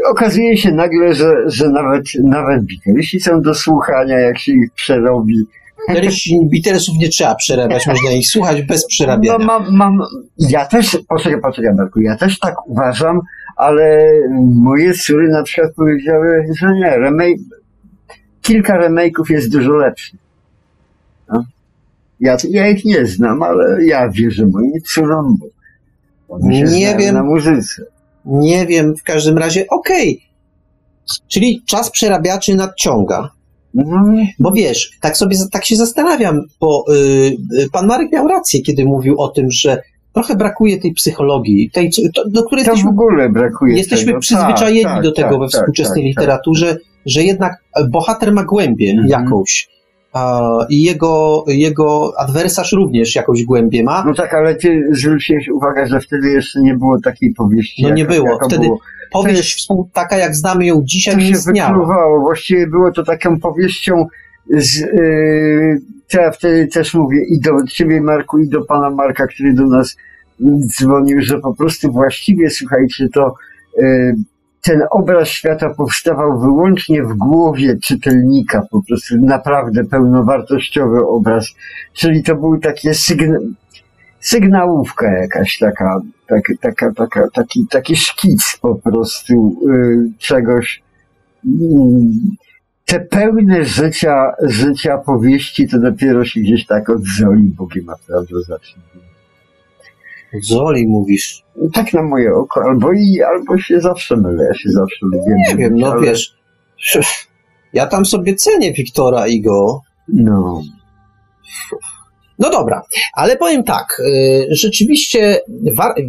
Okazuje 0.09 0.57
się 0.57 0.71
nagle, 0.71 1.13
że, 1.13 1.35
że 1.45 1.69
nawet, 1.69 2.03
nawet 2.23 2.63
Beatlesi 2.65 3.19
są 3.19 3.41
do 3.41 3.53
słuchania, 3.53 4.19
jak 4.19 4.39
się 4.39 4.51
ich 4.51 4.73
przerobi. 4.73 5.45
Beatles- 5.89 6.49
Beatlesów 6.51 6.95
nie 6.97 7.09
trzeba 7.09 7.35
przerabiać, 7.35 7.87
można 7.87 8.11
ich 8.11 8.27
słuchać 8.29 8.61
bez 8.61 8.81
No 8.81 8.87
przerabiania. 8.87 9.45
mam, 9.45 9.75
mam, 9.75 9.99
ja 10.39 10.65
też, 10.65 10.97
poczekaj, 11.07 11.41
poczekaj 11.41 11.73
Marku, 11.75 12.01
ja 12.01 12.17
też 12.17 12.39
tak 12.39 12.67
uważam, 12.67 13.19
ale 13.55 14.07
moje 14.41 14.93
córy 14.93 15.29
na 15.29 15.43
przykład 15.43 15.73
powiedziały, 15.75 16.45
że 16.61 16.73
nie, 16.73 16.95
remake, 16.97 17.39
kilka 18.41 18.87
remake'ów 18.87 19.29
jest 19.29 19.51
dużo 19.51 19.71
lepszych. 19.71 20.19
No. 21.33 21.43
Ja, 22.19 22.37
ja 22.49 22.67
ich 22.69 22.85
nie 22.85 23.05
znam, 23.05 23.43
ale 23.43 23.85
ja 23.85 24.09
wierzę 24.09 24.45
moim 24.45 24.71
córom, 24.93 25.37
bo 25.39 26.35
one 26.35 26.53
się 26.55 26.63
Nie 26.63 26.95
wiem. 26.97 27.15
na 27.15 27.23
muzyce. 27.23 27.81
Nie 28.25 28.65
wiem, 28.65 28.95
w 28.95 29.03
każdym 29.03 29.37
razie, 29.37 29.65
okej. 29.69 30.21
Czyli 31.27 31.63
czas 31.65 31.91
przerabiaczy 31.91 32.55
nadciąga. 32.55 33.29
No, 33.73 34.13
Bo 34.39 34.51
wiesz, 34.51 34.91
tak 35.01 35.17
sobie 35.17 35.37
tak 35.51 35.65
się 35.65 35.75
zastanawiam, 35.75 36.41
bo 36.59 36.85
y, 36.89 37.61
y, 37.61 37.69
pan 37.71 37.87
Marek 37.87 38.11
miał 38.11 38.27
rację, 38.27 38.61
kiedy 38.61 38.85
mówił 38.85 39.21
o 39.21 39.27
tym, 39.27 39.51
że 39.51 39.81
trochę 40.13 40.35
brakuje 40.35 40.77
tej 40.79 40.93
psychologii, 40.93 41.69
tej, 41.73 41.91
to, 42.15 42.29
do 42.29 42.43
której 42.43 42.65
to 42.65 42.71
w 42.71 42.73
jesteśmy, 42.73 42.89
ogóle 42.89 43.29
brakuje 43.29 43.77
jesteśmy 43.77 44.05
tego. 44.05 44.19
przyzwyczajeni 44.19 44.83
Tak, 44.83 45.03
do 45.03 45.11
tego 45.11 45.29
tak, 45.29 45.39
we 45.39 45.45
tak, 45.45 45.51
współczesnej 45.51 46.03
tak, 46.03 46.07
literaturze, 46.07 46.77
że 47.05 47.23
jednak 47.23 47.53
bohater 47.89 48.33
ma 48.33 48.43
głębię 48.43 48.91
Mhm. 48.91 49.07
jakąś. 49.07 49.73
I 50.69 50.81
jego, 50.83 51.43
jego 51.47 52.13
adwersarz 52.17 52.71
również 52.71 53.15
jakąś 53.15 53.43
głębię 53.43 53.83
ma. 53.83 54.03
No 54.07 54.13
tak, 54.13 54.33
ale 54.33 54.55
ty 54.55 54.83
zwróciłeś 54.91 55.49
uwagę, 55.49 55.87
że 55.87 55.99
wtedy 55.99 56.31
jeszcze 56.31 56.61
nie 56.61 56.73
było 56.73 57.01
takiej 57.01 57.33
powieści. 57.33 57.83
No 57.83 57.89
nie 57.89 58.05
było. 58.05 58.39
Wtedy 58.47 58.63
było. 58.63 58.79
Powieść 59.13 59.37
jest- 59.37 59.49
współ, 59.49 59.89
taka, 59.93 60.17
jak 60.17 60.35
znamy 60.35 60.65
ją 60.65 60.81
dzisiaj, 60.83 61.13
to 61.13 61.19
nie 61.19 61.25
się 61.25 61.31
istniała. 61.31 61.69
wykluwało. 61.69 62.19
Właściwie 62.21 62.67
było 62.67 62.91
to 62.91 63.03
taką 63.03 63.39
powieścią 63.39 64.05
z, 64.49 64.79
yy, 64.79 65.77
to 66.11 66.21
ja 66.21 66.31
wtedy 66.31 66.67
też 66.67 66.93
mówię 66.93 67.17
i 67.29 67.39
do 67.39 67.51
ciebie 67.67 68.01
Marku 68.01 68.39
i 68.39 68.49
do 68.49 68.65
pana 68.65 68.89
Marka, 68.89 69.27
który 69.27 69.53
do 69.53 69.63
nas 69.67 69.95
dzwonił, 70.67 71.21
że 71.21 71.39
po 71.39 71.55
prostu 71.55 71.91
właściwie, 71.91 72.49
słuchajcie, 72.49 73.09
to 73.13 73.33
yy, 73.77 74.15
ten 74.61 74.81
obraz 74.91 75.27
świata 75.27 75.69
powstawał 75.77 76.39
wyłącznie 76.39 77.03
w 77.03 77.13
głowie 77.13 77.77
czytelnika, 77.83 78.61
po 78.71 78.83
prostu 78.87 79.15
naprawdę 79.17 79.83
pełnowartościowy 79.83 81.05
obraz. 81.07 81.47
Czyli 81.93 82.23
to 82.23 82.35
był 82.35 82.59
takie 82.59 82.93
sygna 82.93 83.37
sygnałówka 84.23 85.11
jakaś 85.11 85.57
taka, 85.57 86.01
tak, 86.27 86.41
taka, 86.61 86.91
taka, 86.93 87.27
taki, 87.33 87.67
taki 87.69 87.95
szkic 87.95 88.57
po 88.61 88.75
prostu 88.75 89.55
y, 89.69 90.11
czegoś. 90.19 90.83
Mm, 91.45 92.11
Te 92.85 92.99
pełne 92.99 93.63
życia, 93.65 94.31
życia 94.43 94.97
powieści 94.97 95.67
to 95.67 95.79
dopiero 95.79 96.25
się 96.25 96.39
gdzieś 96.41 96.65
tak 96.65 96.89
od 96.89 97.01
Zoli 97.19 97.43
Bogiem 97.43 97.85
naprawdę 97.85 98.35
zacznie. 98.47 98.81
Zoli 100.41 100.87
mówisz. 100.87 101.43
Tak 101.73 101.93
na 101.93 102.03
moje 102.03 102.33
oko, 102.35 102.63
albo 102.63 102.93
i, 102.93 103.21
albo 103.21 103.57
się 103.57 103.81
zawsze 103.81 104.17
mylę, 104.17 104.43
ja 104.43 104.53
się 104.53 104.69
zawsze 104.69 104.97
lubię 105.01 105.35
Nie 105.49 105.55
wiem, 105.55 105.75
no 105.77 105.91
ale- 105.91 106.01
wiesz. 106.01 106.37
Ja 107.73 107.87
tam 107.87 108.05
sobie 108.05 108.35
cenię 108.35 108.73
Wiktora 108.73 109.27
i 109.27 109.41
go. 109.41 109.81
No, 110.07 110.61
No 112.39 112.49
dobra, 112.49 112.81
ale 113.13 113.37
powiem 113.37 113.63
tak, 113.63 113.99
y, 113.99 114.47
rzeczywiście 114.51 115.39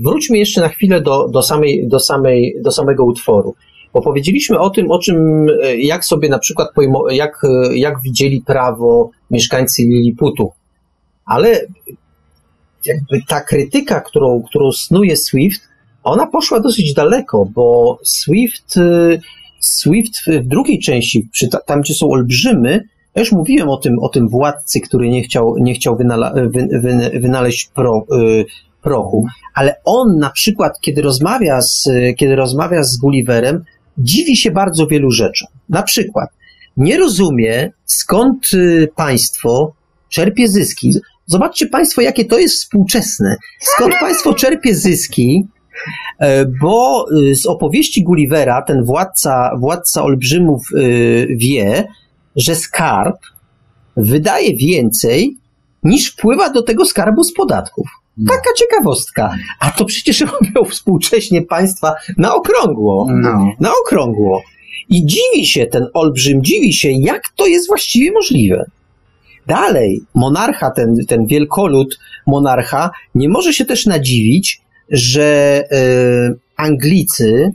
wróćmy 0.04 0.38
jeszcze 0.38 0.60
na 0.60 0.68
chwilę 0.68 1.00
do, 1.00 1.28
do, 1.28 1.42
samej, 1.42 1.88
do, 1.88 2.00
samej, 2.00 2.54
do 2.64 2.70
samego 2.70 3.04
utworu. 3.04 3.54
Powiedzieliśmy 3.92 4.58
o 4.58 4.70
tym, 4.70 4.90
o 4.90 4.98
czym, 4.98 5.48
y, 5.48 5.80
jak 5.80 6.04
sobie 6.04 6.28
na 6.28 6.38
przykład, 6.38 6.68
jak, 7.10 7.44
y, 7.44 7.78
jak 7.78 8.00
widzieli 8.02 8.40
prawo 8.40 9.10
mieszkańcy 9.30 9.82
Liliputu. 9.82 10.52
Ale 11.24 11.60
jakby 12.86 13.20
ta 13.28 13.40
krytyka, 13.40 14.00
którą, 14.00 14.42
którą 14.42 14.72
snuje 14.72 15.16
Swift, 15.16 15.60
ona 16.02 16.26
poszła 16.26 16.60
dosyć 16.60 16.94
daleko, 16.94 17.48
bo 17.54 17.98
Swift, 18.02 18.74
Swift 19.60 20.12
w 20.26 20.46
drugiej 20.46 20.78
części, 20.78 21.28
tam 21.66 21.80
gdzie 21.80 21.94
są 21.94 22.10
olbrzymy, 22.10 22.84
ja 23.14 23.20
już 23.20 23.32
mówiłem 23.32 23.68
o 23.68 23.76
tym, 23.76 23.98
o 23.98 24.08
tym 24.08 24.28
władcy, 24.28 24.80
który 24.80 25.08
nie 25.08 25.22
chciał, 25.22 25.54
nie 25.58 25.74
chciał 25.74 25.96
wynala, 25.96 26.32
wy, 26.34 26.68
wy, 26.80 27.20
wynaleźć 27.20 27.70
pro, 27.74 28.06
y, 28.12 28.44
prochu, 28.82 29.26
ale 29.54 29.76
on 29.84 30.18
na 30.18 30.30
przykład, 30.30 30.80
kiedy 30.80 31.02
rozmawia 31.02 31.60
z, 31.60 31.88
kiedy 32.16 32.36
rozmawia 32.36 32.82
z 32.82 32.96
Gulliverem, 32.96 33.64
dziwi 33.98 34.36
się 34.36 34.50
bardzo 34.50 34.86
wielu 34.86 35.10
rzeczom. 35.10 35.48
Na 35.68 35.82
przykład, 35.82 36.28
nie 36.76 36.98
rozumie, 36.98 37.72
skąd 37.84 38.54
y, 38.54 38.88
państwo 38.96 39.72
czerpie 40.08 40.48
zyski. 40.48 40.94
Zobaczcie 41.26 41.66
Państwo, 41.66 42.00
jakie 42.00 42.24
to 42.24 42.38
jest 42.38 42.54
współczesne. 42.54 43.36
Skąd 43.60 43.94
państwo 44.00 44.34
czerpie 44.34 44.74
zyski, 44.74 45.46
E, 46.18 46.44
bo 46.62 47.06
y, 47.30 47.34
z 47.34 47.46
opowieści 47.46 48.02
Gullivera 48.02 48.62
ten 48.62 48.84
władca, 48.84 49.50
władca 49.58 50.02
olbrzymów 50.02 50.62
y, 50.72 51.26
wie, 51.36 51.84
że 52.36 52.54
skarb 52.54 53.16
wydaje 53.96 54.56
więcej 54.56 55.36
niż 55.82 56.12
wpływa 56.12 56.50
do 56.50 56.62
tego 56.62 56.84
skarbu 56.84 57.24
z 57.24 57.34
podatków. 57.34 57.86
Taka 58.28 58.50
ciekawostka. 58.56 59.34
A 59.60 59.70
to 59.70 59.84
przecież 59.84 60.20
robią 60.32 60.70
współcześnie 60.70 61.42
państwa 61.42 61.94
na 62.16 62.34
okrągło. 62.34 63.06
no. 63.10 63.52
Na 63.60 63.70
okrągło. 63.84 64.42
I 64.88 65.06
dziwi 65.06 65.46
się 65.46 65.66
ten 65.66 65.86
olbrzym, 65.94 66.44
dziwi 66.44 66.72
się, 66.72 66.90
jak 66.90 67.22
to 67.36 67.46
jest 67.46 67.68
właściwie 67.68 68.12
możliwe. 68.12 68.64
Dalej, 69.46 70.02
monarcha, 70.14 70.70
ten, 70.70 70.96
ten 71.08 71.26
wielkolud 71.26 71.98
monarcha, 72.26 72.90
nie 73.14 73.28
może 73.28 73.52
się 73.52 73.64
też 73.64 73.86
nadziwić, 73.86 74.60
że 74.90 75.24
e, 75.72 76.34
Anglicy, 76.56 77.50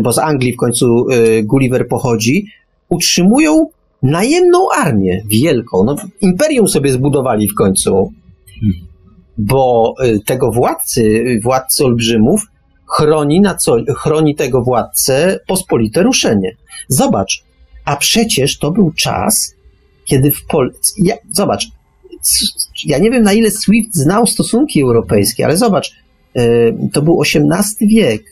bo 0.00 0.12
z 0.12 0.18
Anglii 0.18 0.52
w 0.52 0.56
końcu 0.56 1.06
e, 1.10 1.42
Gulliver 1.42 1.88
pochodzi, 1.88 2.46
utrzymują 2.88 3.66
najemną 4.02 4.68
armię 4.76 5.22
wielką. 5.26 5.84
No, 5.84 5.96
imperium 6.20 6.68
sobie 6.68 6.92
zbudowali 6.92 7.48
w 7.48 7.54
końcu, 7.54 8.12
bo 9.38 9.94
e, 10.00 10.18
tego 10.18 10.52
władcy, 10.52 11.24
władcy 11.42 11.84
olbrzymów, 11.84 12.46
chroni, 12.86 13.40
na 13.40 13.54
co, 13.54 13.76
chroni 13.96 14.34
tego 14.34 14.62
władcę 14.62 15.40
pospolite 15.46 16.02
ruszenie. 16.02 16.56
Zobacz, 16.88 17.44
a 17.84 17.96
przecież 17.96 18.58
to 18.58 18.70
był 18.70 18.92
czas, 18.92 19.54
kiedy 20.04 20.30
w 20.30 20.46
Polsce. 20.46 20.94
Ja, 20.98 21.14
zobacz, 21.32 21.66
ja 22.84 22.98
nie 22.98 23.10
wiem 23.10 23.22
na 23.22 23.32
ile 23.32 23.50
Swift 23.50 23.94
znał 23.94 24.26
stosunki 24.26 24.82
europejskie, 24.82 25.44
ale 25.44 25.56
zobacz, 25.56 25.92
e, 26.34 26.42
to 26.92 27.02
był 27.02 27.22
XVIII 27.22 27.88
wiek. 27.88 28.22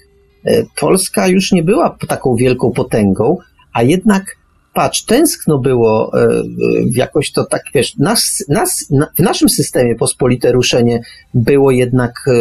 E, 0.44 0.62
Polska 0.80 1.28
już 1.28 1.52
nie 1.52 1.62
była 1.62 1.96
taką 2.08 2.36
wielką 2.36 2.70
potęgą, 2.70 3.36
a 3.72 3.82
jednak 3.82 4.36
patrz, 4.74 5.04
tęskno 5.04 5.58
było 5.58 6.12
e, 6.14 6.22
e, 6.24 6.42
jakoś 6.90 7.32
to 7.32 7.44
tak, 7.44 7.62
wiesz, 7.74 7.96
nas, 7.96 8.44
nas, 8.48 8.86
na, 8.90 9.06
w 9.18 9.22
naszym 9.22 9.48
systemie 9.48 9.94
pospolite 9.96 10.52
ruszenie 10.52 11.00
było 11.34 11.70
jednak 11.70 12.14
e, 12.28 12.32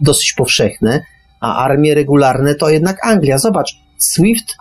dosyć 0.00 0.32
powszechne, 0.32 1.00
a 1.40 1.64
armie 1.64 1.94
regularne 1.94 2.54
to 2.54 2.70
jednak 2.70 3.06
Anglia. 3.06 3.38
Zobacz, 3.38 3.76
Swift 3.98 4.54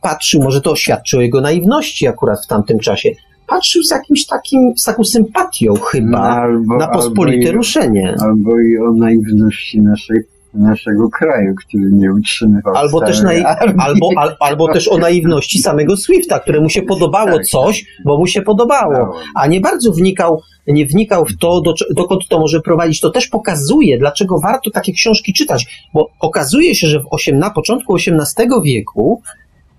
patrzył, 0.00 0.42
może 0.42 0.60
to 0.60 0.76
świadczy 0.76 1.18
o 1.18 1.20
jego 1.20 1.40
naiwności 1.40 2.06
akurat 2.06 2.44
w 2.44 2.46
tamtym 2.48 2.78
czasie, 2.78 3.10
patrzył 3.46 3.82
z 3.82 3.90
jakimś 3.90 4.26
takim, 4.26 4.72
z 4.76 4.84
taką 4.84 5.04
sympatią 5.04 5.74
chyba 5.74 6.08
No, 6.20 6.42
albo- 6.42 6.76
na 6.76 6.88
pospolite 6.88 7.38
albo 7.38 7.50
i- 7.50 7.56
ruszenie. 7.56 8.14
Albo 8.20 8.60
i 8.60 8.78
o 8.78 8.92
naiwności 8.92 9.80
naszej, 9.82 10.18
naszego 10.54 11.08
kraju, 11.08 11.54
który 11.54 11.84
nie 11.92 12.12
utrzymywał 12.12 12.76
Albo 12.76 13.00
też, 13.00 13.20
armii. 13.20 13.44
albo, 13.78 14.08
al, 14.16 14.36
albo 14.40 14.72
też 14.72 14.88
o 14.88 14.98
naiwności 14.98 15.58
samego 15.58 15.96
Swifta, 15.96 16.40
któremu 16.40 16.68
się 16.68 16.82
podobało 16.82 17.32
Tak. 17.36 17.46
coś, 17.46 17.84
bo 18.04 18.18
mu 18.18 18.26
się 18.26 18.42
podobało, 18.42 19.14
a 19.34 19.46
nie 19.46 19.60
bardzo 19.60 19.92
wnikał, 19.92 20.40
nie 20.66 20.86
wnikał 20.86 21.24
w 21.24 21.38
to, 21.38 21.60
do, 21.60 21.74
dokąd 21.90 22.28
to 22.28 22.38
może 22.38 22.60
prowadzić. 22.60 23.00
To 23.00 23.10
też 23.10 23.28
pokazuje, 23.28 23.98
dlaczego 23.98 24.40
warto 24.40 24.70
takie 24.70 24.92
książki 24.92 25.32
czytać, 25.32 25.88
bo 25.94 26.10
okazuje 26.20 26.74
się, 26.74 26.86
że 26.86 27.00
w 27.00 27.06
osiem, 27.10 27.38
na 27.38 27.50
początku 27.50 27.96
XVIII 27.96 28.48
wieku 28.64 29.22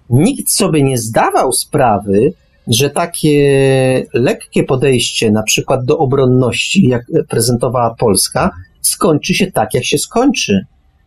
nikt 0.10 0.52
sobie 0.52 0.84
nie 0.84 0.98
zdawał 0.98 1.52
sprawy, 1.52 2.34
że 2.68 2.90
takie 2.90 4.06
lekkie 4.14 4.64
podejście 4.64 5.32
na 5.32 5.44
przykład 5.44 5.86
do 5.86 5.98
obronności, 5.98 6.88
jak 6.88 7.02
prezentowała 7.30 7.96
Polska, 8.00 8.52
skończy 8.84 9.34
się 9.34 9.52
tak, 9.52 9.74
jak 9.74 9.86
się 9.86 9.98
skończy. 9.98 10.60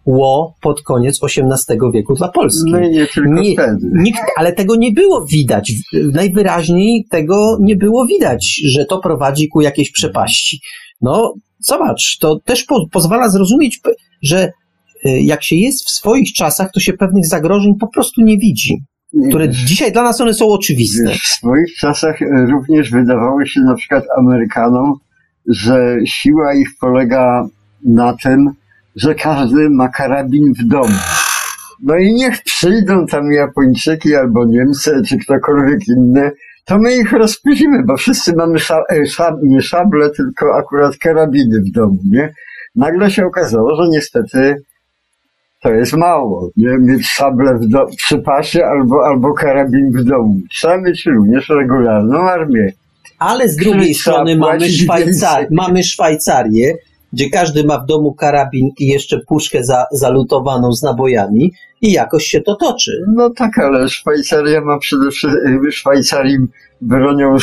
Ło 0.06 0.54
pod 0.62 0.82
koniec 0.82 1.20
XVIII 1.22 1.78
wieku 1.94 2.14
dla 2.14 2.28
Polski. 2.28 2.70
No 2.70 2.80
i 2.80 2.90
nie 2.90 3.06
tylko 3.06 3.42
Nie, 3.42 3.52
wtedy. 3.52 3.90
Nikt, 3.94 4.20
ale 4.36 4.52
tego 4.52 4.76
nie 4.76 4.92
było 4.92 5.26
widać. 5.26 5.72
Najwyraźniej 6.12 7.06
tego 7.10 7.58
nie 7.60 7.76
było 7.76 8.06
widać, 8.06 8.60
że 8.68 8.84
to 8.84 8.98
prowadzi 8.98 9.48
ku 9.48 9.60
jakiejś 9.60 9.90
przepaści. 9.90 10.60
No, 11.00 11.34
zobacz, 11.58 12.18
to 12.20 12.40
też 12.44 12.64
po, 12.64 12.88
pozwala 12.92 13.28
zrozumieć, 13.28 13.80
że 14.22 14.50
y, 15.06 15.20
jak 15.20 15.44
się 15.44 15.56
jest 15.56 15.84
w 15.84 15.90
swoich 15.90 16.32
czasach, 16.32 16.70
to 16.72 16.80
się 16.80 16.92
pewnych 16.92 17.26
zagrożeń 17.26 17.74
po 17.80 17.88
prostu 17.88 18.22
nie 18.22 18.38
widzi, 18.38 18.74
które 19.28 19.48
dzisiaj 19.48 19.92
dla 19.92 20.02
nas 20.02 20.20
one 20.20 20.34
są 20.34 20.48
oczywiste. 20.48 21.08
Wiesz, 21.08 21.20
w 21.20 21.38
swoich 21.38 21.74
czasach 21.80 22.22
e, 22.22 22.46
również 22.46 22.90
wydawało 22.90 23.44
się 23.44 23.60
na 23.60 23.74
przykład 23.74 24.04
Amerykanom, 24.18 24.94
że 25.48 25.96
siła 26.06 26.54
ich 26.54 26.68
polega 26.80 27.46
na 27.84 28.16
tym, 28.22 28.50
że 28.96 29.14
każdy 29.14 29.70
ma 29.70 29.88
karabin 29.88 30.52
w 30.58 30.68
domu. 30.68 30.98
No 31.82 31.96
i 31.96 32.12
niech 32.12 32.42
przyjdą 32.42 33.06
tam 33.06 33.32
Japończyki 33.32 34.14
albo 34.14 34.44
Niemcy, 34.44 35.02
czy 35.08 35.18
ktokolwiek 35.18 35.88
inny, 35.88 36.30
to 36.64 36.78
my 36.78 36.96
ich 36.96 37.12
rozpuzimy, 37.12 37.84
bo 37.84 37.96
wszyscy 37.96 38.32
mamy 38.36 38.58
szab, 38.58 38.84
e, 38.90 39.06
szab, 39.06 39.34
nie 39.42 39.62
szable, 39.62 40.10
tylko 40.10 40.46
akurat 40.56 40.96
karabiny 40.96 41.60
w 41.60 41.72
domu, 41.72 41.98
nie? 42.10 42.32
Nagle 42.76 43.10
się 43.10 43.26
okazało, 43.26 43.76
że 43.76 43.88
niestety 43.88 44.54
to 45.62 45.70
jest 45.70 45.92
mało, 45.92 46.50
nie? 46.56 46.78
Mieć 46.78 47.06
szable 47.06 47.54
w 47.54 47.68
do, 47.68 47.86
przy 47.96 48.18
pasie 48.18 48.64
albo, 48.64 49.06
albo 49.06 49.34
karabin 49.34 49.90
w 49.92 50.04
domu. 50.04 50.40
Trzeba 50.50 50.78
mieć 50.78 51.06
również 51.06 51.48
regularną 51.48 52.20
armię. 52.20 52.72
Ale 53.18 53.48
z 53.48 53.56
drugiej 53.56 53.94
strony 53.94 54.36
mamy, 54.36 54.70
Szwajcar 54.70 55.46
mamy 55.50 55.84
Szwajcarię, 55.84 56.74
gdzie 57.16 57.30
każdy 57.30 57.64
ma 57.64 57.78
w 57.78 57.86
domu 57.86 58.14
karabin 58.14 58.70
i 58.78 58.86
jeszcze 58.86 59.20
puszkę 59.20 59.64
za, 59.64 59.86
zalutowaną 59.93 60.72
z 60.72 60.82
nabojami 60.82 61.52
i 61.82 61.92
jakoś 61.92 62.24
się 62.24 62.40
to 62.40 62.56
toczy. 62.56 62.90
No 63.14 63.30
tak, 63.30 63.58
ale 63.58 63.88
Szwajcaria 63.88 64.60
ma 64.60 64.78
przede 64.78 65.10
wszystkim, 65.10 65.60
Szwajcarii 65.72 66.36
bronią 66.80 67.36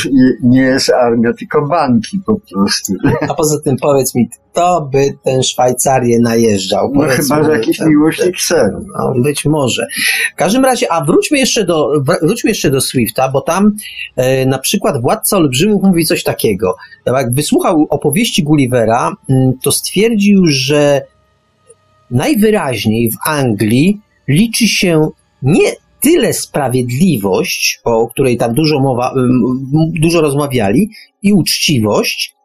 nie- 0.43 0.61
jest 0.61 0.89
armia, 0.89 1.34
tylko 1.34 1.68
banki 1.68 2.19
po 2.26 2.39
prostu. 2.53 2.93
A 3.30 3.34
poza 3.34 3.61
tym 3.61 3.76
powiedz 3.77 4.15
mi, 4.15 4.30
kto 4.30 4.89
by 4.91 5.14
ten 5.23 5.43
Szwajcarię 5.43 6.19
najeżdżał? 6.19 6.91
No 6.93 7.01
Powiedz 7.01 7.15
chyba, 7.18 7.39
mi, 7.39 7.45
że 7.45 7.51
jakiś 7.51 7.80
miłośnik 7.80 8.41
seru. 8.41 8.85
No, 8.97 9.14
być 9.23 9.45
może. 9.45 9.88
W 10.34 10.35
każdym 10.35 10.65
razie, 10.65 10.91
a 10.91 11.05
wróćmy 11.05 11.38
jeszcze 11.38 11.65
do, 11.65 11.89
wr- 12.07 12.18
wróćmy 12.27 12.49
jeszcze 12.49 12.69
do 12.72 12.81
Swifta, 12.81 13.30
bo 13.30 13.41
tam 13.41 13.72
e, 14.15 14.45
na 14.45 14.60
przykład 14.60 15.01
Władca 15.01 15.38
Olbrzymów 15.38 15.84
mówi 15.84 16.05
coś 16.05 16.23
takiego. 16.23 16.76
Jak 17.05 17.34
wysłuchał 17.34 17.88
opowieści 17.89 18.43
Gullivera, 18.43 19.15
mm, 19.30 19.53
to 19.64 19.72
stwierdził, 19.72 20.41
że 20.45 21.01
najwyraźniej 22.11 23.11
w 23.11 23.15
Anglii 23.26 24.01
liczy 24.28 24.68
się 24.68 25.10
nie 25.41 25.72
tyle 26.02 26.34
sprawiedliwość, 26.34 27.82
o 27.84 28.08
której 28.08 28.38
tam 28.38 28.54
dużo 28.54 28.80
mowa, 28.80 29.14
dużo 30.02 30.22
rozmawiali, 30.22 30.90
i 31.22 31.34
uczciwość, 31.34 32.36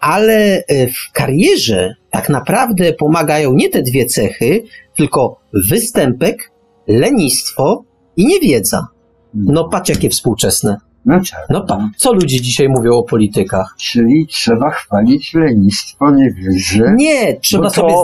ale 0.00 0.64
e, 0.68 0.86
w 0.86 1.12
karierze 1.12 1.94
tak 2.10 2.28
naprawdę 2.28 2.92
pomagają 2.92 3.52
nie 3.52 3.68
te 3.68 3.82
dwie 3.82 4.06
cechy, 4.06 4.62
tylko 4.96 5.40
występek, 5.70 6.52
lenistwo 6.88 7.84
i 8.16 8.26
niewiedza. 8.26 8.86
No 9.34 9.68
patrz 9.68 9.90
jakie 9.90 10.10
współczesne. 10.10 10.76
No 11.06 11.20
tak. 11.30 11.46
No 11.50 11.60
patrz, 11.60 11.84
co 11.96 12.12
ludzie 12.12 12.40
dzisiaj 12.40 12.68
mówią 12.68 12.92
o 12.92 13.02
politykach? 13.02 13.74
Czyli 13.78 14.26
trzeba 14.26 14.70
chwalić 14.70 15.34
lenistwo, 15.34 16.10
niewiedzę. 16.10 16.94
Nie, 16.96 17.40
trzeba 17.40 17.64
bo 17.64 17.70
to, 17.70 17.74
sobie 17.74 17.94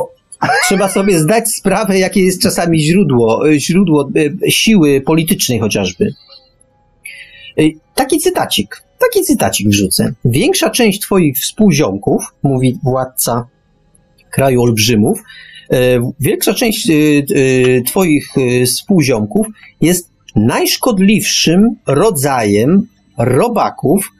trzeba 0.69 0.89
sobie 0.89 1.19
zdać 1.19 1.49
sprawę, 1.49 1.99
jakie 1.99 2.25
jest 2.25 2.43
czasami 2.43 2.81
źródło, 2.81 3.49
y, 3.49 3.61
źródło 3.61 4.11
y, 4.17 4.51
siły 4.51 5.01
politycznej 5.01 5.59
chociażby. 5.59 6.13
Y, 7.61 7.73
Taki 7.95 8.19
cytacik, 8.19 8.83
taki 8.99 9.25
cytacik 9.25 9.69
wrzucę. 9.69 10.13
Większa 10.25 10.71
część 10.71 11.01
twoich 11.01 11.39
współziomków, 11.39 12.25
mówi 12.43 12.79
władca 12.83 13.47
kraju 14.31 14.63
olbrzymów, 14.63 15.23
większa 16.21 16.55
część 16.55 16.89
twoich 17.87 18.29
współziomków 18.67 19.47
jest 19.81 20.11
najszkodliwszym 20.37 21.77
rodzajem 21.87 22.87
robaków, 23.19 24.11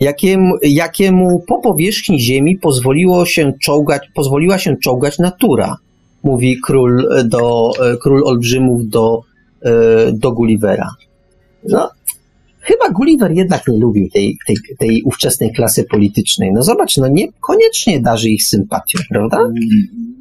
jakiemu, 0.00 0.54
jakiemu 0.62 1.44
po 1.46 1.60
powierzchni 1.60 2.20
ziemi 2.20 2.58
pozwoliło 2.58 3.26
się 3.26 3.52
czołgać, 3.62 4.02
pozwoliła 4.14 4.58
się 4.58 4.76
czołgać 4.76 5.18
natura, 5.18 5.76
mówi 6.22 6.60
król, 6.60 7.12
e, 7.12 7.24
do, 7.24 7.70
e, 7.80 7.96
król 7.96 8.22
olbrzymów 8.26 8.88
do, 8.88 9.22
e, 9.62 10.12
do 10.12 10.32
Gullivera. 10.32 10.90
No, 11.68 11.90
chyba 12.60 12.90
Gulliver 12.90 13.32
jednak 13.32 13.68
nie 13.68 13.78
lubił 13.78 14.10
tej, 14.10 14.38
tej, 14.46 14.56
tej 14.78 15.02
ówczesnej 15.02 15.52
klasy 15.52 15.84
politycznej. 15.84 16.52
No 16.52 16.62
zobacz, 16.62 16.96
no 16.96 17.08
nie 17.08 17.32
koniecznie 17.40 18.00
darzy 18.00 18.30
ich 18.30 18.42
sympatią, 18.42 18.98
prawda? 19.10 19.38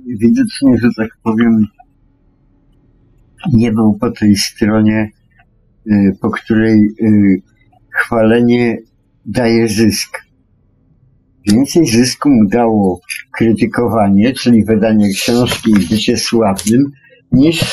widocznie, 0.08 0.78
że 0.82 0.88
tak 0.98 1.10
powiem, 1.24 1.66
nie 3.54 3.72
był 3.72 3.94
po 3.94 4.12
tej 4.12 4.36
stronie, 4.36 5.10
po 6.22 6.30
której 6.30 6.90
chwalenie 7.90 8.78
daje 9.26 9.68
zysk. 9.68 10.26
Więcej 11.52 11.88
zysku 11.88 12.30
mu 12.30 12.50
dało 12.50 13.00
krytykowanie, 13.38 14.34
czyli 14.34 14.66
wydanie 14.66 15.10
książki 15.10 15.72
i 15.72 15.90
bycie 15.90 16.18
sławnym, 16.18 16.92
niż 17.32 17.66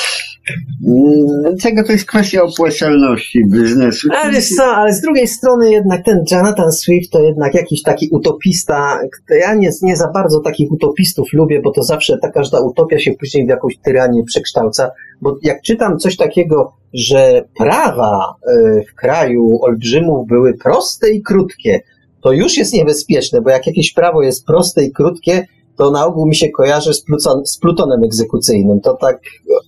mm, 0.89 1.57
tego 1.63 1.85
to 1.85 1.93
jest 1.93 2.05
kwestia 2.05 2.43
opłacalności 2.43 3.45
biznesu. 3.53 4.09
Ale 4.13 4.43
co, 4.43 4.65
ale 4.65 4.95
z 4.95 5.01
drugiej 5.01 5.29
strony 5.29 5.73
jednak 5.73 6.05
ten 6.05 6.25
Jonathan 6.31 6.73
Swift 6.73 7.13
to 7.13 7.21
jednak 7.21 7.55
jakiś 7.55 7.83
taki 7.83 8.09
utopista. 8.09 8.99
Ja 9.41 9.55
nie, 9.55 9.71
nie 9.83 9.97
za 9.97 10.09
bardzo 10.09 10.41
takich 10.41 10.73
utopistów 10.73 11.33
lubię, 11.33 11.61
bo 11.65 11.71
to 11.71 11.83
zawsze 11.83 12.19
ta 12.19 12.31
każda 12.31 12.61
utopia 12.61 12.99
się 12.99 13.13
później 13.13 13.47
w 13.47 13.49
jakąś 13.49 13.79
tyranię 13.79 14.25
przekształca. 14.25 14.91
Bo 15.21 15.39
jak 15.43 15.63
czytam 15.63 15.99
coś 15.99 16.17
takiego, 16.17 16.73
że 16.95 17.45
prawa 17.59 18.35
y, 18.49 18.85
w 18.93 18.95
kraju 18.95 19.59
olbrzymów 19.63 20.27
były 20.29 20.55
proste 20.55 21.11
i 21.11 21.23
krótkie, 21.23 21.81
to 22.23 22.33
już 22.33 22.57
jest 22.57 22.75
niebezpieczne, 22.75 23.41
bo 23.41 23.51
jak 23.51 23.67
jakieś 23.67 23.93
prawo 23.93 24.23
jest 24.23 24.47
proste 24.47 24.85
i 24.85 24.93
krótkie, 24.93 25.47
to 25.77 25.91
na 25.91 26.07
ogół 26.07 26.27
mi 26.29 26.37
się 26.37 26.51
kojarzy 26.51 26.95
z, 26.95 27.03
pluton, 27.05 27.47
z 27.47 27.59
plutonem 27.59 28.05
egzekucyjnym. 28.05 28.81
To 28.81 28.97
tak, 29.01 29.21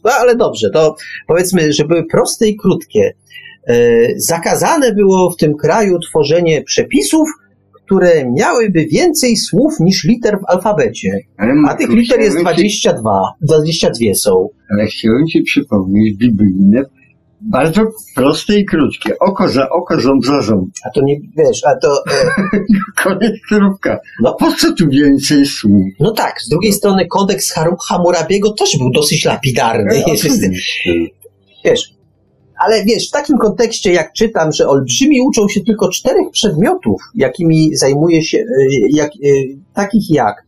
no 0.05 0.11
ale 0.21 0.37
dobrze, 0.37 0.71
to 0.71 0.95
powiedzmy, 1.29 1.73
że 1.73 1.85
były 1.85 2.05
proste 2.07 2.49
i 2.49 2.57
krótkie. 2.57 3.15
E, 3.69 3.75
zakazane 4.17 4.93
było 4.95 5.31
w 5.31 5.37
tym 5.37 5.57
kraju 5.57 5.99
tworzenie 5.99 6.63
przepisów, 6.63 7.29
które 7.85 8.31
miałyby 8.33 8.87
więcej 8.87 9.37
słów 9.37 9.75
niż 9.81 10.05
liter 10.05 10.39
w 10.39 10.51
alfabecie. 10.51 11.19
A 11.69 11.75
tych 11.75 11.91
liter 11.91 12.21
jest 12.21 12.37
chciałem 12.37 12.39
ci- 12.39 12.43
22. 12.43 13.21
22 13.43 14.15
są. 14.15 14.49
Ale 14.71 14.87
chciałem 14.87 15.27
Ci 15.27 15.43
przypomnieć 15.43 16.17
biblijne, 16.17 16.83
bardzo 17.51 17.81
proste 18.15 18.59
i 18.59 18.65
krótkie. 18.65 19.19
Oko 19.19 19.49
za 19.49 19.71
oko, 19.71 20.01
ząb 20.01 20.25
za 20.27 20.43
ząb. 20.43 20.69
A 20.85 20.91
to 20.91 21.01
nie, 21.03 21.17
wiesz, 21.37 21.65
a 21.65 21.77
to, 21.77 22.03
e, 22.13 22.31
Koniec 23.03 23.33
kropka. 23.49 23.99
No. 24.23 24.35
Po 24.35 24.53
co 24.53 24.73
tu 24.73 24.89
więcej 24.89 25.47
słów? 25.47 25.85
no 26.01 26.13
tak, 26.13 26.43
z 26.43 26.49
drugiej 26.49 26.73
strony 26.73 27.07
kodeks 27.07 27.55
Haru- 27.55 27.77
Hammurabiego 27.89 28.53
też 28.53 28.79
był 28.79 28.91
dosyć 28.91 29.25
lapidarny. 29.25 30.03
Wiesz, 31.65 31.95
ale 32.59 32.85
wiesz, 32.85 33.09
w 33.09 33.11
takim 33.11 33.39
kontekście 33.39 33.93
jak 33.93 34.13
czytam, 34.13 34.53
że 34.53 34.69
olbrzymi 34.69 35.21
uczą 35.21 35.49
się 35.49 35.61
tylko 35.61 35.89
czterech 35.89 36.31
przedmiotów, 36.33 37.03
jakimi 37.15 37.77
zajmuje 37.77 38.23
się, 38.23 38.39
y, 38.39 38.45
jak, 38.91 39.11
takich 39.75 40.11
jak 40.11 40.45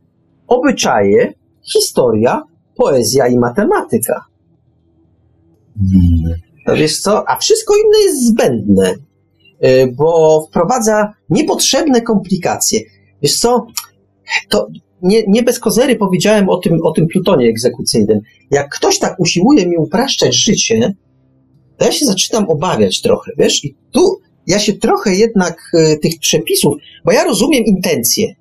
obyczaje, 0.47 1.33
historia, 1.73 2.43
poezja 2.77 3.27
i 3.27 3.39
matematyka. 3.39 4.25
No 5.77 6.46
wiesz 6.75 7.01
co, 7.01 7.29
a 7.29 7.39
wszystko 7.39 7.75
inne 7.77 8.05
jest 8.05 8.27
zbędne, 8.27 8.95
y, 9.65 9.93
bo 9.97 10.41
wprowadza 10.49 11.13
niepotrzebne 11.31 12.01
komplikacje. 12.01 12.81
Wiesz 13.23 13.39
co, 13.39 13.67
to 14.49 14.67
nie, 15.03 15.25
nie 15.29 15.43
bez 15.43 15.59
kozery 15.59 15.97
powiedziałem 15.97 16.49
o 16.49 16.57
tym, 16.57 16.79
o 16.83 16.93
tym 16.93 17.07
plutonie 17.07 17.49
egzekucyjnym. 17.49 18.21
Jak 18.51 18.69
ktoś 18.75 18.99
tak 18.99 19.21
usiłuje 19.21 19.67
mi 19.67 19.77
upraszczać 19.77 20.37
życie, 20.37 20.95
to 21.77 21.85
ja 21.85 21.93
się 21.93 22.07
zaczynam 22.07 22.49
obawiać 22.49 23.01
trochę, 23.01 23.33
wiesz? 23.39 23.65
I 23.65 23.77
tu 23.93 24.21
ja 24.47 24.59
się 24.59 24.73
trochę 24.73 25.15
jednak 25.15 25.71
y, 25.75 25.99
tych 26.03 26.19
przepisów, 26.19 26.75
bo 27.05 27.13
ja 27.13 27.25
rozumiem 27.25 27.65
intencje. 27.65 28.35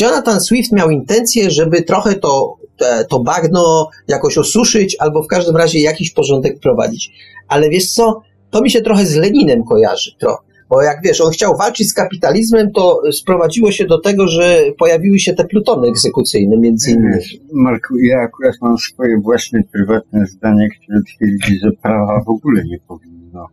Jonathan 0.00 0.40
Swift 0.40 0.72
miał 0.72 0.90
intencję, 0.90 1.50
żeby 1.50 1.82
trochę 1.82 2.14
to, 2.14 2.56
te, 2.78 3.04
to 3.10 3.20
bagno 3.20 3.88
jakoś 4.08 4.38
osuszyć, 4.38 4.96
albo 4.98 5.22
w 5.22 5.26
każdym 5.26 5.56
razie 5.56 5.80
jakiś 5.80 6.10
porządek 6.10 6.60
prowadzić. 6.60 7.10
Ale 7.48 7.70
wiesz 7.70 7.86
co, 7.86 8.22
to 8.50 8.62
mi 8.62 8.70
się 8.70 8.80
trochę 8.82 9.06
z 9.06 9.16
Leninem 9.16 9.64
kojarzy, 9.64 10.10
trochę. 10.20 10.52
Bo 10.72 10.82
jak 10.82 11.02
wiesz, 11.04 11.20
on 11.20 11.30
chciał 11.30 11.56
walczyć 11.56 11.88
z 11.90 11.94
kapitalizmem, 11.94 12.72
to 12.72 13.00
sprowadziło 13.12 13.72
się 13.72 13.86
do 13.86 14.00
tego, 14.00 14.28
że 14.28 14.62
pojawiły 14.78 15.18
się 15.18 15.34
te 15.34 15.44
plutony 15.44 15.88
egzekucyjne 15.88 16.56
między 16.56 16.90
innymi. 16.90 17.22
Marku, 17.52 17.96
ja 17.98 18.18
akurat 18.18 18.54
mam 18.60 18.78
swoje 18.78 19.20
własne, 19.20 19.62
prywatne 19.72 20.26
zdanie, 20.26 20.68
które 20.70 20.98
twierdzi, 21.02 21.58
że 21.58 21.70
prawa 21.82 22.20
w 22.26 22.28
ogóle 22.28 22.64
nie 22.64 22.78
powinno 22.88 23.48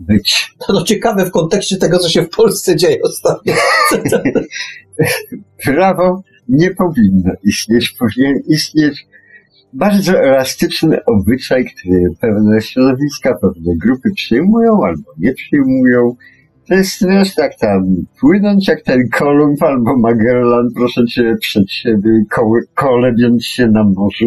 być. 0.00 0.54
To 0.66 0.72
no 0.72 0.82
ciekawe 0.82 1.26
w 1.26 1.30
kontekście 1.30 1.76
tego, 1.76 1.98
co 1.98 2.08
się 2.08 2.22
w 2.22 2.30
Polsce 2.30 2.76
dzieje 2.76 2.98
ostatnio. 3.02 3.54
Prawo 5.64 6.22
nie 6.48 6.70
powinno 6.70 7.32
istnieć. 7.44 7.90
Powinien 7.98 8.34
istnieć 8.46 9.06
bardzo 9.74 10.12
elastyczny 10.12 11.04
obyczaj, 11.04 11.64
który 11.64 12.04
pewne 12.20 12.60
środowiska, 12.60 13.34
pewne 13.34 13.76
grupy 13.76 14.10
przyjmują 14.14 14.84
albo 14.84 15.12
nie 15.18 15.34
przyjmują. 15.34 16.16
To 16.68 16.74
jest 16.74 17.06
wiesz, 17.06 17.34
tak 17.34 17.58
tam 17.58 17.96
płynąć 18.20 18.68
jak 18.68 18.82
ten 18.82 19.08
Kolumb 19.18 19.62
albo 19.62 19.96
Magellan, 19.96 20.68
proszę 20.76 21.04
cię, 21.04 21.36
przed 21.40 21.70
siebie, 21.70 22.10
kole, 22.30 22.60
kolebiąc 22.74 23.44
się 23.44 23.66
na 23.66 23.84
morzu. 23.84 24.26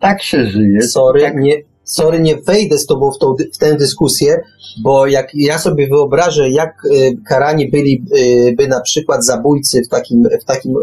Tak 0.00 0.22
się 0.22 0.46
żyje. 0.46 0.82
Sorry, 0.82 1.20
tak... 1.20 1.36
nie, 1.36 1.54
sorry, 1.84 2.20
nie 2.20 2.36
wejdę 2.36 2.78
z 2.78 2.86
tobą 2.86 3.12
w, 3.12 3.18
tą, 3.18 3.34
w 3.54 3.58
tę 3.58 3.74
dyskusję, 3.74 4.40
bo 4.82 5.06
jak 5.06 5.28
ja 5.34 5.58
sobie 5.58 5.88
wyobrażę, 5.88 6.50
jak 6.50 6.84
y, 6.84 7.16
karani 7.28 7.70
byliby 7.70 8.64
y, 8.64 8.68
na 8.68 8.80
przykład 8.80 9.24
zabójcy 9.24 9.82
w 9.82 9.88
takim, 9.88 10.22
w 10.42 10.44
takim, 10.44 10.74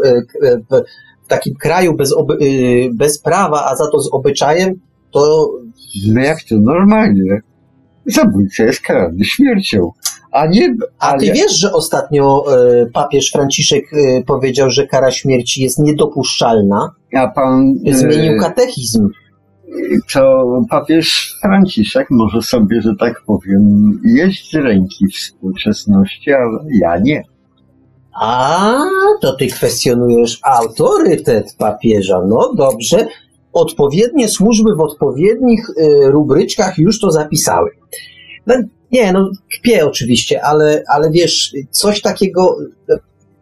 w, 0.42 0.74
w 0.74 0.82
takim 1.26 1.54
kraju 1.54 1.94
bez, 1.94 2.12
y, 2.42 2.90
bez 2.94 3.18
prawa, 3.18 3.64
a 3.64 3.76
za 3.76 3.90
to 3.90 4.00
z 4.00 4.12
obyczajem, 4.12 4.74
to... 5.10 5.50
No 6.12 6.20
jak 6.20 6.38
to 6.48 6.54
normalnie? 6.58 7.40
Zabójca 8.06 8.64
jest 8.64 8.80
karany 8.80 9.24
śmiercią. 9.24 9.90
A, 10.32 10.46
nie, 10.46 10.74
a 10.98 11.18
ty 11.18 11.32
wiesz, 11.32 11.58
że 11.58 11.72
ostatnio 11.72 12.44
y, 12.82 12.90
papież 12.92 13.30
Franciszek 13.32 13.92
y, 13.92 14.24
powiedział, 14.26 14.70
że 14.70 14.86
kara 14.86 15.10
śmierci 15.10 15.62
jest 15.62 15.78
niedopuszczalna? 15.78 16.90
A 17.14 17.28
pan... 17.28 17.74
Zmienił 17.92 18.40
katechizm. 18.40 19.08
To 20.12 20.44
papież 20.70 21.36
Franciszek 21.42 22.06
może 22.10 22.42
sobie, 22.42 22.82
że 22.82 22.92
tak 23.00 23.22
powiem, 23.26 23.90
jeść 24.04 24.54
ręki 24.54 25.06
współczesności, 25.14 26.32
ale 26.32 26.58
ja 26.80 26.98
nie. 26.98 27.22
A, 28.20 28.78
to 29.20 29.36
ty 29.36 29.46
kwestionujesz 29.46 30.38
autorytet 30.42 31.54
papieża. 31.58 32.22
No 32.26 32.54
dobrze. 32.54 33.06
Odpowiednie 33.52 34.28
służby 34.28 34.74
w 34.76 34.80
odpowiednich 34.80 35.70
y, 35.70 36.10
rubryczkach 36.10 36.78
już 36.78 37.00
to 37.00 37.10
zapisały. 37.10 37.70
No, 38.46 38.54
nie, 38.92 39.12
no 39.12 39.30
kpię 39.58 39.86
oczywiście, 39.86 40.44
ale, 40.44 40.82
ale 40.88 41.10
wiesz, 41.10 41.54
coś 41.70 42.02
takiego. 42.02 42.56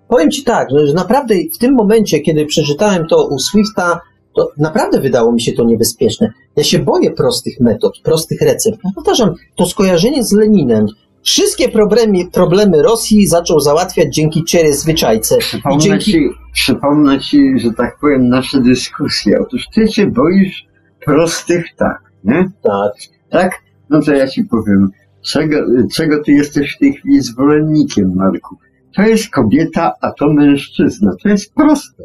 Powiem 0.09 0.31
ci 0.31 0.45
tak, 0.45 0.69
że 0.71 0.95
naprawdę 0.95 1.35
w 1.55 1.59
tym 1.59 1.75
momencie, 1.75 2.21
kiedy 2.21 2.47
przeczytałem 2.47 3.07
to 3.07 3.29
u 3.29 3.39
Swifta, 3.39 4.01
to 4.37 4.51
naprawdę 4.59 5.01
wydało 5.01 5.33
mi 5.33 5.41
się 5.41 5.53
to 5.53 5.65
niebezpieczne. 5.65 6.33
Ja 6.57 6.65
się 6.65 6.79
boję 6.79 7.11
prostych 7.11 7.61
metod, 7.61 8.01
prostych 8.03 8.41
recept. 8.41 8.79
Powtarzam, 8.95 9.35
to 9.57 9.67
skojarzenie 9.67 10.25
z 10.25 10.33
Leninem, 10.33 10.87
Wszystkie 11.25 11.69
problemy, 11.69 12.19
problemy 12.33 12.83
Rosji 12.83 13.27
zaczął 13.27 13.61
załatwiać 13.61 14.15
dzięki 14.15 14.45
ciery 14.45 14.75
zwyczajce. 14.75 15.39
Przypomnę, 15.39 15.79
dzięki... 15.79 16.13
ci, 16.13 16.29
przypomnę 16.53 17.21
ci, 17.21 17.59
że 17.59 17.71
tak 17.73 17.99
powiem, 18.01 18.29
nasze 18.29 18.61
dyskusje. 18.61 19.39
Otóż 19.41 19.69
ty 19.75 19.89
się 19.89 20.07
boisz 20.07 20.67
prostych 21.05 21.65
tak, 21.77 22.03
nie? 22.25 22.51
Tak. 22.63 22.93
Tak? 23.31 23.63
No 23.91 24.03
to 24.03 24.13
ja 24.13 24.29
ci 24.29 24.45
powiem, 24.45 24.91
czego, 25.23 25.57
czego 25.95 26.23
ty 26.25 26.33
jesteś 26.33 26.75
w 26.77 26.79
tej 26.79 26.93
chwili 26.93 27.21
zwolennikiem, 27.21 28.13
Marku? 28.15 28.57
To 28.97 29.03
jest 29.03 29.31
kobieta, 29.31 29.93
a 30.01 30.13
to 30.13 30.33
mężczyzna. 30.33 31.13
To 31.23 31.29
jest 31.29 31.55
proste. 31.55 32.05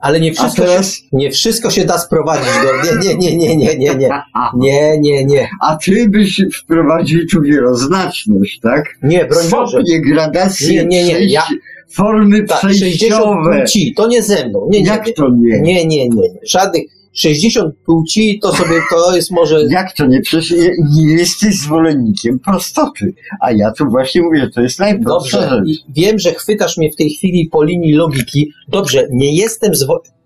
Ale 0.00 0.20
nie 0.20 0.32
wszystko, 0.32 0.62
teraz... 0.62 0.94
się, 0.94 1.02
nie 1.12 1.30
wszystko 1.30 1.70
się 1.70 1.84
da 1.84 1.98
sprowadzić 1.98 2.46
do... 2.46 2.98
Nie, 3.02 3.14
nie, 3.14 3.36
nie, 3.36 3.56
nie, 3.56 3.76
nie, 3.76 3.94
nie, 3.94 4.08
nie, 4.54 4.98
nie, 4.98 5.24
nie. 5.24 5.48
A 5.60 5.76
ty 5.76 6.08
byś 6.08 6.42
wprowadził 6.62 7.26
tu 7.26 7.42
wieloznaczność, 7.42 8.60
tak? 8.60 8.84
Nie, 9.02 9.24
broń 9.24 9.44
Boże. 9.50 9.72
Stopnie, 9.72 10.00
gradacje, 10.00 10.84
nie, 10.84 11.04
nie, 11.04 11.14
nie. 11.14 11.32
Ja... 11.32 11.42
formy 11.90 12.42
tak, 12.42 12.58
przejściowe. 12.58 13.60
płci, 13.60 13.94
to 13.96 14.08
nie 14.08 14.22
ze 14.22 14.48
mną. 14.48 14.68
Nie, 14.70 14.82
nie, 14.82 14.86
Jak 14.86 15.08
to 15.16 15.28
nie? 15.28 15.60
Nie, 15.60 15.86
nie, 15.86 16.08
nie. 16.08 16.28
Żadnych 16.42 16.82
60 17.12 17.74
płci 17.86 18.38
to 18.42 18.56
sobie 18.56 18.76
to 18.90 19.16
jest 19.16 19.30
może. 19.30 19.64
Jak 19.70 19.92
to 19.96 20.06
nie? 20.06 20.20
Przecież 20.20 20.54
nie 20.96 21.12
jesteś 21.12 21.54
zwolennikiem 21.54 22.38
prostoty. 22.38 23.14
A 23.40 23.52
ja 23.52 23.72
tu 23.72 23.90
właśnie 23.90 24.22
mówię, 24.22 24.50
to 24.54 24.60
jest 24.60 24.78
najprostsza 24.78 25.40
Dobrze, 25.40 25.62
rzecz. 25.66 25.78
wiem, 25.88 26.18
że 26.18 26.34
chwytasz 26.34 26.76
mnie 26.76 26.90
w 26.92 26.96
tej 26.96 27.10
chwili 27.10 27.48
po 27.52 27.64
linii 27.64 27.92
logiki. 27.92 28.52
Dobrze, 28.68 29.08
nie 29.10 29.36
jestem 29.36 29.74
zwolennikiem. 29.74 30.20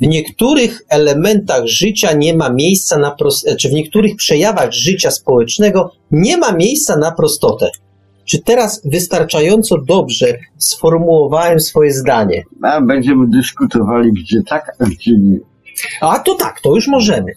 W 0.00 0.06
niektórych 0.06 0.82
elementach 0.88 1.66
życia 1.66 2.12
nie 2.12 2.34
ma 2.34 2.50
miejsca 2.50 2.98
na 2.98 3.10
prostotę, 3.10 3.56
czy 3.56 3.68
w 3.68 3.72
niektórych 3.72 4.16
przejawach 4.16 4.72
życia 4.72 5.10
społecznego 5.10 5.92
nie 6.10 6.36
ma 6.36 6.52
miejsca 6.52 6.96
na 6.96 7.12
prostotę. 7.12 7.70
Czy 8.24 8.42
teraz 8.42 8.82
wystarczająco 8.84 9.78
dobrze 9.78 10.38
sformułowałem 10.58 11.60
swoje 11.60 11.92
zdanie? 11.92 12.42
A 12.62 12.80
będziemy 12.80 13.26
dyskutowali, 13.28 14.12
gdzie 14.12 14.42
tak, 14.48 14.76
a 14.78 14.84
gdzie 14.84 15.18
nie. 15.18 15.38
A 16.00 16.18
to 16.18 16.34
tak, 16.34 16.60
to 16.60 16.74
już 16.74 16.88
możemy. 16.88 17.32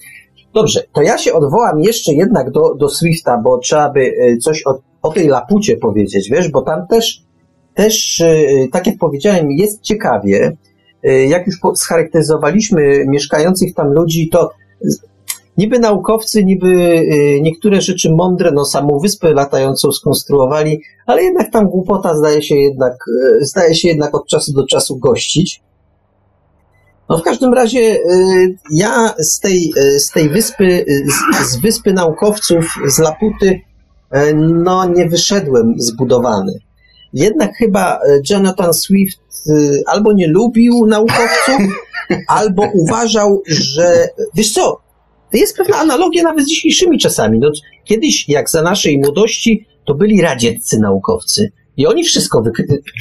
Dobrze, 0.54 0.84
to 0.94 1.02
ja 1.02 1.18
się 1.18 1.34
odwołam 1.34 1.80
jeszcze 1.80 2.14
jednak 2.14 2.52
do, 2.52 2.76
do 2.76 2.90
Swifta, 2.90 3.38
bo 3.38 3.58
trzeba 3.58 3.90
by 3.90 4.02
e, 4.02 4.38
coś 4.38 4.68
o, 4.68 4.80
o 5.02 5.12
tej 5.12 5.28
lapucie 5.28 5.78
powiedzieć, 5.78 6.30
wiesz, 6.30 6.50
bo 6.50 6.62
tam 6.62 6.88
też, 6.88 7.22
też, 7.74 8.22
e, 8.22 8.38
tak 8.72 8.88
jak 8.88 8.98
powiedziałem, 8.98 9.52
jest 9.52 9.82
ciekawie. 9.82 10.58
E, 11.04 11.26
jak 11.26 11.48
już 11.48 11.56
scharakteryzowaliśmy 11.76 13.06
mieszkających 13.08 13.74
tam 13.74 13.94
ludzi, 13.94 14.30
to 14.30 14.50
niby 15.58 15.80
naukowcy, 15.80 16.44
niby 16.46 16.68
y, 16.68 17.40
niektóre 17.42 17.82
rzeczy 17.82 18.12
mądre, 18.12 18.52
no 18.52 18.66
samą 18.66 19.00
wyspę 19.00 19.34
latającą 19.34 19.92
skonstruowali, 19.92 20.82
ale 21.06 21.24
jednak 21.24 21.52
tam 21.52 21.70
głupota 21.70 22.16
zdaje 22.16 22.42
się 22.42 22.56
jednak, 22.56 22.94
y, 23.42 23.46
zdaje 23.46 23.76
się 23.76 23.88
jednak 23.88 24.16
od 24.16 24.28
czasu 24.28 24.54
do 24.54 24.66
czasu 24.66 24.98
gościć. 24.98 25.62
No 27.10 27.18
w 27.18 27.22
każdym 27.22 27.54
razie 27.54 27.80
y, 27.80 28.58
ja 28.72 29.14
z 29.20 29.40
tej, 29.40 29.74
z 29.98 30.12
tej 30.12 30.30
wyspy, 30.30 30.86
z, 31.42 31.48
z 31.50 31.62
wyspy 31.62 31.94
naukowców, 31.94 32.74
z 32.88 33.00
Laputy, 33.00 33.62
no 34.36 34.86
nie 34.86 35.10
wyszedłem 35.10 35.74
zbudowany. 35.78 36.54
Jednak 37.14 37.56
chyba 37.58 38.00
Jonathan 38.30 38.74
Swift 38.74 39.20
albo 39.86 40.14
nie 40.14 40.28
lubił 40.28 40.86
naukowców, 40.86 41.62
albo 42.28 42.64
uważał, 42.74 43.42
że 43.48 44.08
wiesz 44.36 44.52
co, 44.52 44.87
jest 45.34 45.58
pewna 45.58 45.78
analogia 45.78 46.24
nawet 46.24 46.46
z 46.46 46.50
dzisiejszymi 46.50 47.00
czasami. 47.00 47.40
No, 47.40 47.52
kiedyś, 47.84 48.30
jak 48.30 48.50
za 48.50 48.62
naszej 48.62 48.98
młodości, 48.98 49.66
to 49.86 49.94
byli 49.94 50.22
radzieccy 50.22 50.80
naukowcy. 50.80 51.52
I 51.78 51.88
oni 51.88 52.04
wszystko, 52.04 52.42
wy, 52.42 52.52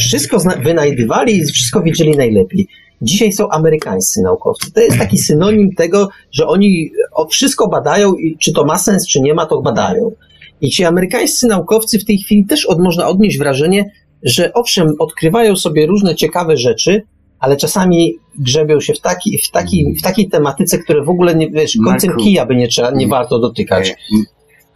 wszystko 0.01 0.39
wynajdywali 0.65 1.37
i 1.37 1.45
wszystko 1.45 1.83
wiedzieli 1.83 2.17
najlepiej. 2.17 2.67
Dzisiaj 3.03 3.33
są 3.33 3.49
amerykańscy 3.49 4.23
naukowcy. 4.23 4.73
To 4.73 4.81
jest 4.81 4.99
taki 4.99 5.19
synonim 5.19 5.75
tego, 5.75 6.09
że 6.33 6.47
oni 6.47 6.91
wszystko 7.31 7.69
badają 7.69 8.15
i 8.15 8.37
czy 8.39 8.53
to 8.53 8.65
ma 8.65 8.79
sens, 8.79 9.09
czy 9.09 9.21
nie 9.21 9.35
ma, 9.35 9.47
to 9.47 9.63
badają. 9.63 10.13
I 10.61 10.71
ci 10.71 10.85
amerykańscy 10.85 11.47
naukowcy 11.47 11.99
w 11.99 12.05
tej 12.05 12.19
chwili 12.19 12.47
też 12.47 12.67
od, 12.67 12.79
można 12.79 13.09
odnieść 13.09 13.39
wrażenie, 13.39 13.91
że 14.23 14.53
owszem, 14.53 14.87
odkrywają 14.99 15.57
sobie 15.57 15.87
różne 15.87 16.15
ciekawe 16.15 16.57
rzeczy, 16.57 17.03
ale 17.39 17.57
czasami 17.57 18.19
grzebią 18.39 18.81
się 18.81 18.95
w, 18.95 19.01
taki, 19.01 19.39
w, 19.39 19.51
taki, 19.51 19.95
w 20.01 20.03
takiej 20.03 20.29
tematyce, 20.29 20.79
które 20.79 21.05
w 21.05 21.09
ogóle 21.09 21.35
nie, 21.35 21.51
wiesz, 21.51 21.79
końcem 21.85 22.11
Marku, 22.11 22.25
kija 22.25 22.47
by 22.47 22.57
nie, 22.57 22.69
trzeba, 22.69 22.91
nie 22.91 23.09
warto 23.09 23.39
dotykać. 23.39 23.95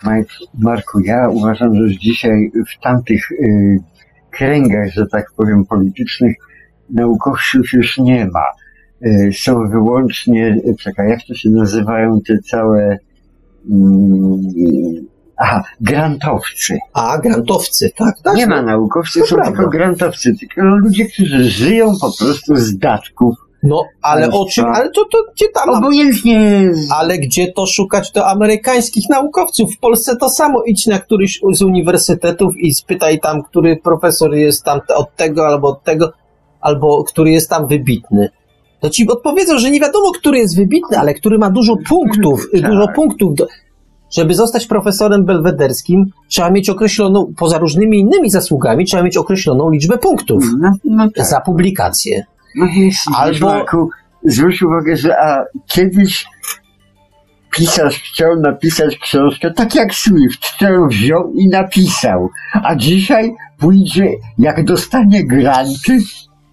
Mike- 0.04 0.46
Marku, 0.58 1.00
ja 1.00 1.28
uważam, 1.28 1.74
że 1.74 1.98
dzisiaj 1.98 2.50
w 2.68 2.82
tamtych 2.82 3.32
y, 3.32 3.78
kręgach, 4.30 4.92
że 4.92 5.06
tak 5.06 5.32
powiem, 5.36 5.64
politycznych 5.64 6.36
naukowców 6.90 7.72
już 7.72 7.98
nie 7.98 8.26
ma. 8.26 8.44
Y, 9.06 9.30
są 9.32 9.68
wyłącznie, 9.70 10.56
y, 10.68 10.74
czekaj, 10.80 11.08
jak 11.08 11.20
to 11.28 11.34
się 11.34 11.50
nazywają 11.50 12.20
te 12.28 12.38
całe 12.38 12.98
mm, 13.70 14.40
aha, 15.40 15.62
grantowcy. 15.80 16.78
A, 16.92 17.18
grantowcy, 17.18 17.90
tak, 17.96 18.14
tak. 18.24 18.36
Nie 18.36 18.46
ma 18.46 18.62
naukowców, 18.62 19.22
to 19.22 19.28
są 19.28 19.36
prawda. 19.36 19.52
tylko 19.56 19.70
grantowcy, 19.70 20.34
tylko 20.40 20.62
ludzie, 20.62 21.04
którzy 21.04 21.44
żyją 21.44 21.92
po 22.00 22.10
prostu 22.18 22.56
z 22.56 22.78
datków. 22.78 23.34
No, 23.62 23.82
ale 24.02 24.30
o 24.30 24.46
czym, 24.46 24.64
ale 24.64 24.90
to, 24.90 25.04
to 25.04 25.18
gdzie 25.34 25.46
tam? 25.54 25.68
Obojętnie. 25.70 26.70
Ale 26.90 27.18
gdzie 27.18 27.52
to 27.52 27.66
szukać 27.66 28.12
do 28.12 28.26
amerykańskich 28.28 29.04
naukowców? 29.10 29.74
W 29.74 29.78
Polsce 29.78 30.16
to 30.16 30.28
samo. 30.28 30.62
Idź 30.66 30.86
na 30.86 30.98
któryś 30.98 31.40
z 31.52 31.62
uniwersytetów 31.62 32.54
i 32.58 32.74
spytaj 32.74 33.20
tam, 33.20 33.42
który 33.42 33.76
profesor 33.76 34.34
jest 34.34 34.64
tam 34.64 34.80
od 34.96 35.16
tego 35.16 35.46
albo 35.46 35.68
od 35.68 35.84
tego, 35.84 36.12
albo 36.60 37.04
który 37.04 37.30
jest 37.30 37.50
tam 37.50 37.66
wybitny. 37.66 38.28
To 38.80 38.90
ci 38.90 39.08
odpowiedzą, 39.08 39.58
że 39.58 39.70
nie 39.70 39.80
wiadomo, 39.80 40.10
który 40.12 40.38
jest 40.38 40.56
wybitny, 40.56 40.98
ale 40.98 41.14
który 41.14 41.38
ma 41.38 41.50
dużo 41.50 41.76
punktów, 41.88 42.46
Tak. 42.52 42.70
dużo 42.70 42.88
punktów. 42.94 43.30
Żeby 44.16 44.34
zostać 44.34 44.66
profesorem 44.66 45.24
belwederskim, 45.24 46.04
trzeba 46.28 46.50
mieć 46.50 46.70
określoną, 46.70 47.32
poza 47.38 47.58
różnymi 47.58 47.98
innymi 47.98 48.30
zasługami, 48.30 48.84
trzeba 48.84 49.02
mieć 49.02 49.16
określoną 49.16 49.70
liczbę 49.70 49.98
punktów 49.98 50.44
No, 50.60 50.72
no 50.84 51.08
tak. 51.16 51.26
za 51.26 51.40
publikację. 51.40 52.24
No 52.56 52.66
Albo- 52.66 53.16
Albo... 53.16 53.46
Marku, 53.46 53.88
zwróć 54.24 54.62
uwagę, 54.62 54.96
że 54.96 55.18
a 55.20 55.44
kiedyś 55.66 56.26
pisarz 57.56 57.94
chciał 57.94 58.40
napisać 58.40 58.96
książkę, 58.96 59.50
tak 59.50 59.74
jak 59.74 59.94
Swift, 59.94 60.46
którą 60.56 60.88
wziął 60.88 61.32
i 61.32 61.48
napisał. 61.48 62.28
A 62.62 62.76
dzisiaj 62.76 63.34
pójdzie, 63.58 64.08
jak 64.38 64.64
dostanie 64.64 65.26
granty, 65.26 65.98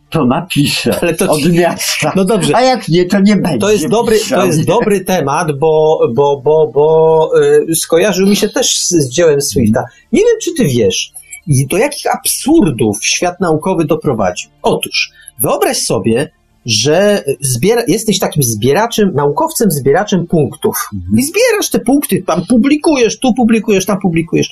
to 0.10 0.26
napisze 0.26 1.00
Ale 1.02 1.14
to 1.14 1.32
od 1.32 1.52
miasta. 1.52 2.14
No 2.16 2.26
dobrze. 2.26 2.56
A 2.56 2.62
jak 2.62 2.88
nie, 2.88 3.06
to 3.06 3.20
nie 3.20 3.36
będzie 3.36 3.60
To 3.60 3.72
jest 3.72 3.88
dobry, 3.88 4.18
pisał. 4.18 4.40
to 4.40 4.46
jest 4.46 4.66
dobry 4.66 5.06
temat, 5.06 5.60
bo, 5.60 6.00
bo, 6.16 6.42
bo, 6.44 6.72
bo 6.74 7.30
y, 7.70 7.76
skojarzył 7.76 8.28
mi 8.28 8.36
się 8.36 8.50
też 8.50 8.78
z, 8.78 8.90
z 8.90 9.10
dziełem 9.10 9.42
Swifta. 9.42 9.84
Nie 10.12 10.20
wiem, 10.20 10.36
czy 10.44 10.54
ty 10.54 10.66
wiesz, 10.66 11.12
do 11.48 11.78
jakich 11.78 12.16
absurdów 12.16 13.06
świat 13.06 13.40
naukowy 13.40 13.86
doprowadził. 13.86 14.50
Otóż, 14.62 15.12
wyobraź 15.40 15.78
sobie, 15.78 16.32
że 16.66 17.24
zbiera, 17.42 17.84
jesteś 17.88 18.20
takim 18.20 18.44
zbieraczem, 18.44 19.12
naukowcem, 19.16 19.72
zbieraczem 19.72 20.28
punktów. 20.28 20.90
I 21.18 21.24
zbierasz 21.24 21.70
te 21.70 21.80
punkty, 21.80 22.24
tam 22.24 22.46
publikujesz, 22.46 23.20
tu 23.20 23.34
publikujesz, 23.34 23.86
tam 23.86 24.00
publikujesz. 24.00 24.50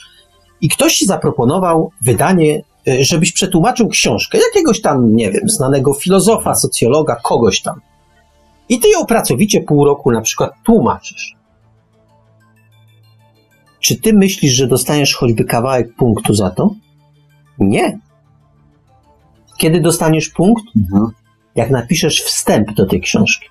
I 0.61 0.69
ktoś 0.69 0.97
ci 0.97 1.05
zaproponował 1.05 1.91
wydanie, 2.01 2.61
żebyś 2.99 3.31
przetłumaczył 3.31 3.87
książkę 3.87 4.37
jakiegoś 4.37 4.81
tam, 4.81 5.15
nie 5.15 5.31
wiem, 5.31 5.49
znanego 5.49 5.93
filozofa, 5.93 6.55
socjologa, 6.55 7.15
kogoś 7.23 7.61
tam. 7.61 7.81
I 8.69 8.79
ty 8.79 8.89
ją 8.89 9.05
pracowicie 9.05 9.61
pół 9.61 9.85
roku 9.85 10.11
na 10.11 10.21
przykład 10.21 10.51
tłumaczysz. 10.65 11.35
Czy 13.79 14.01
ty 14.01 14.13
myślisz, 14.13 14.53
że 14.53 14.67
dostaniesz 14.67 15.15
choćby 15.15 15.43
kawałek 15.43 15.95
punktu 15.95 16.33
za 16.33 16.49
to? 16.49 16.75
Nie. 17.59 17.99
Kiedy 19.57 19.81
dostaniesz 19.81 20.29
punkt? 20.29 20.63
Mhm. 20.75 21.11
Jak 21.55 21.69
napiszesz 21.69 22.21
wstęp 22.21 22.73
do 22.73 22.85
tej 22.85 23.01
książki. 23.01 23.47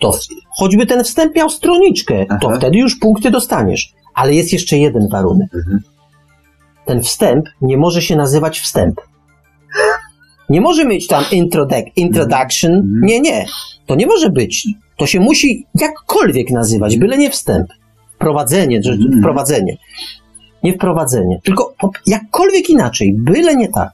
To 0.00 0.12
choćby 0.50 0.86
ten 0.86 1.04
wstęp 1.04 1.36
miał 1.36 1.50
stroniczkę, 1.50 2.26
to 2.26 2.48
Aha. 2.48 2.56
wtedy 2.58 2.78
już 2.78 2.98
punkty 2.98 3.30
dostaniesz. 3.30 3.92
Ale 4.14 4.34
jest 4.34 4.52
jeszcze 4.52 4.78
jeden 4.78 5.08
warunek. 5.08 5.54
Mhm. 5.54 5.80
Ten 6.86 7.00
wstęp 7.02 7.44
nie 7.62 7.76
może 7.76 8.02
się 8.02 8.16
nazywać 8.16 8.60
wstęp. 8.60 9.00
Nie 10.48 10.60
może 10.60 10.84
mieć 10.84 11.06
tam 11.06 11.24
introduc- 11.24 11.90
introduction. 11.96 12.72
Mhm. 12.72 13.00
Nie, 13.02 13.20
nie. 13.20 13.46
To 13.86 13.94
nie 13.94 14.06
może 14.06 14.30
być. 14.30 14.68
To 14.96 15.06
się 15.06 15.20
musi 15.20 15.66
jakkolwiek 15.74 16.50
nazywać, 16.50 16.96
byle 16.96 17.18
nie 17.18 17.30
wstęp. 17.30 17.68
Wprowadzenie, 18.14 18.76
Mhm. 18.76 19.20
wprowadzenie. 19.20 19.76
Nie 20.62 20.72
wprowadzenie, 20.74 21.40
tylko 21.44 21.74
jakkolwiek 22.06 22.70
inaczej, 22.70 23.14
byle 23.18 23.56
nie 23.56 23.68
tak. 23.68 23.90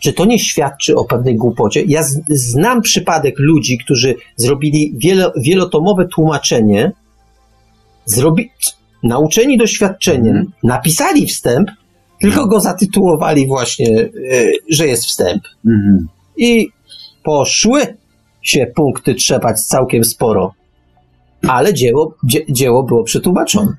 Czy 0.00 0.12
to 0.12 0.24
nie 0.24 0.38
świadczy 0.38 0.96
o 0.96 1.04
pewnej 1.04 1.36
głupocie? 1.36 1.82
Ja 1.86 2.02
z, 2.02 2.20
znam 2.28 2.82
przypadek 2.82 3.34
ludzi, 3.38 3.78
którzy 3.78 4.14
zrobili 4.36 4.92
wielo, 4.96 5.32
wielotomowe 5.36 6.08
tłumaczenie, 6.08 6.92
zrobi, 8.04 8.50
nauczeni 9.02 9.58
doświadczeniem, 9.58 10.36
Mhm. 10.36 10.52
napisali 10.62 11.26
wstęp, 11.26 11.70
tylko 12.20 12.46
go 12.46 12.60
zatytułowali 12.60 13.46
właśnie, 13.46 14.00
e, 14.00 14.08
że 14.70 14.86
jest 14.86 15.04
wstęp. 15.04 15.42
Mhm. 15.66 16.08
I 16.36 16.68
poszły 17.24 17.80
się 18.42 18.66
punkty 18.76 19.14
trzepać 19.14 19.60
całkiem 19.60 20.04
sporo. 20.04 20.52
Ale 21.48 21.74
dzieło, 21.74 22.14
dzie, 22.24 22.40
dzieło 22.48 22.82
było 22.82 23.04
przetłumaczone. 23.04 23.72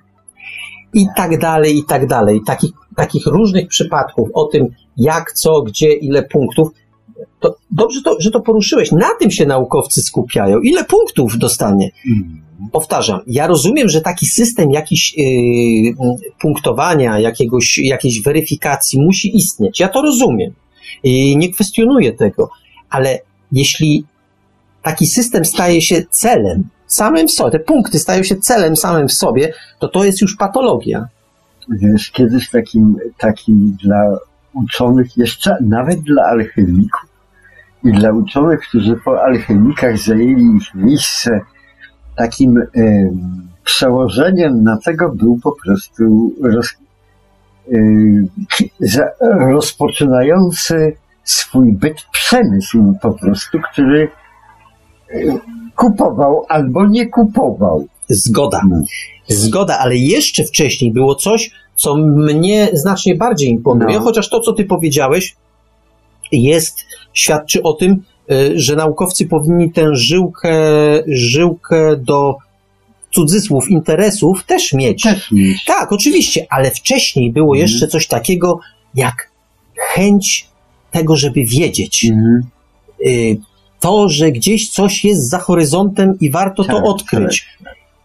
I 0.94 1.06
tak 1.16 1.40
dalej, 1.40 1.78
i 1.78 1.84
tak 1.86 2.08
dalej. 2.08 2.42
Takich, 2.46 2.72
takich 2.96 3.26
różnych 3.26 3.68
przypadków 3.68 4.30
o 4.34 4.46
tym, 4.46 4.68
jak, 4.98 5.32
co, 5.34 5.62
gdzie, 5.62 5.94
ile 5.94 6.24
punktów. 6.24 6.70
To 7.40 7.56
dobrze, 7.72 8.02
to, 8.02 8.16
że 8.20 8.32
to 8.32 8.40
poruszyłeś. 8.42 8.92
Na 8.92 9.10
tym 9.20 9.32
się 9.32 9.46
naukowcy 9.46 10.02
skupiają. 10.02 10.60
Ile 10.60 10.84
punktów 10.84 11.38
dostanie? 11.38 11.90
Mhm. 12.10 12.43
Powtarzam, 12.72 13.20
ja 13.28 13.48
rozumiem, 13.48 13.90
że 13.90 14.02
taki 14.02 14.26
system 14.26 14.72
jakiś 14.72 15.18
yy, 15.18 15.96
punktowania, 16.42 17.20
jakiegoś, 17.20 17.78
jakiejś 17.78 18.22
weryfikacji 18.22 19.00
musi 19.02 19.38
istnieć. 19.38 19.80
Ja 19.80 19.90
to 19.90 20.02
rozumiem. 20.02 20.54
I 21.04 21.38
nie 21.38 21.54
kwestionuję 21.54 22.14
tego. 22.14 22.50
Ale 22.90 23.20
jeśli 23.52 24.06
taki 24.82 25.08
system 25.08 25.46
staje 25.46 25.82
się 25.82 26.04
celem 26.10 26.64
samym 26.88 27.28
w 27.28 27.32
sobie, 27.32 27.52
te 27.52 27.60
punkty 27.60 28.00
stają 28.00 28.24
się 28.24 28.36
celem 28.36 28.76
samym 28.76 29.08
w 29.08 29.14
sobie, 29.14 29.54
to 29.80 29.88
to 29.88 30.04
jest 30.04 30.22
już 30.22 30.36
patologia. 30.36 31.08
Wiesz, 31.70 32.12
kiedyś 32.12 32.50
takim, 32.50 32.96
takim 33.18 33.78
dla 33.84 34.18
uczonych, 34.54 35.18
jeszcze 35.18 35.58
nawet 35.62 36.00
dla 36.02 36.24
alchemików 36.24 37.10
i 37.84 37.92
dla 37.92 38.12
uczonych, 38.12 38.60
którzy 38.60 38.96
po 39.06 39.24
alchemikach 39.24 39.98
zajęli 39.98 40.58
ich 40.58 40.76
miejsce, 40.76 41.42
takim 42.16 42.58
em, 42.58 43.48
przełożeniem 43.64 44.64
na 44.64 44.78
tego 44.78 45.10
był 45.10 45.40
po 45.44 45.52
prostu 45.66 46.32
roz, 46.44 46.68
em, 47.74 48.28
za, 48.80 49.04
rozpoczynający 49.52 50.96
swój 51.24 51.74
byt 51.74 51.98
przemysł 52.12 52.96
po 53.02 53.14
prostu, 53.14 53.60
który 53.72 54.10
kupował 55.76 56.46
albo 56.50 56.88
nie 56.88 57.08
kupował. 57.08 57.88
Zgoda. 58.10 58.62
No. 58.70 58.82
Zgoda, 59.28 59.78
ale 59.80 59.96
jeszcze 59.96 60.44
wcześniej 60.44 60.92
było 60.92 61.16
coś, 61.16 61.52
co 61.76 61.96
mnie 61.96 62.70
znacznie 62.74 63.16
bardziej 63.16 63.50
imponuje, 63.50 63.98
No. 63.98 64.04
chociaż 64.04 64.30
to, 64.30 64.40
co 64.40 64.54
ty 64.54 64.66
powiedziałeś, 64.66 65.36
jest, 66.32 66.78
świadczy 67.14 67.64
o 67.64 67.74
tym, 67.74 68.04
że 68.56 68.76
naukowcy 68.76 69.28
powinni 69.28 69.72
tę 69.72 69.96
żyłkę, 69.96 70.54
żyłkę 71.08 71.98
do 71.98 72.36
cudzysłów 73.12 73.70
interesów 73.70 74.44
też 74.46 74.74
mieć. 74.74 75.04
Też 75.04 75.32
mieć. 75.32 75.66
Tak, 75.66 75.92
oczywiście, 75.92 76.46
ale 76.50 76.72
wcześniej 76.72 77.32
było 77.32 77.56
Mhm. 77.56 77.62
jeszcze 77.62 77.88
coś 77.88 78.08
takiego 78.08 78.60
jak 78.96 79.30
chęć 79.78 80.48
tego, 80.92 81.16
żeby 81.16 81.46
wiedzieć. 81.46 82.06
Mhm. 82.06 82.44
Y, 83.06 83.38
To, 83.80 84.10
że 84.10 84.32
gdzieś 84.32 84.70
coś 84.70 85.06
jest 85.06 85.30
za 85.30 85.40
horyzontem 85.40 86.18
i 86.20 86.30
warto 86.32 86.64
to 86.64 86.74
Tak, 86.74 86.86
odkryć. 86.86 87.48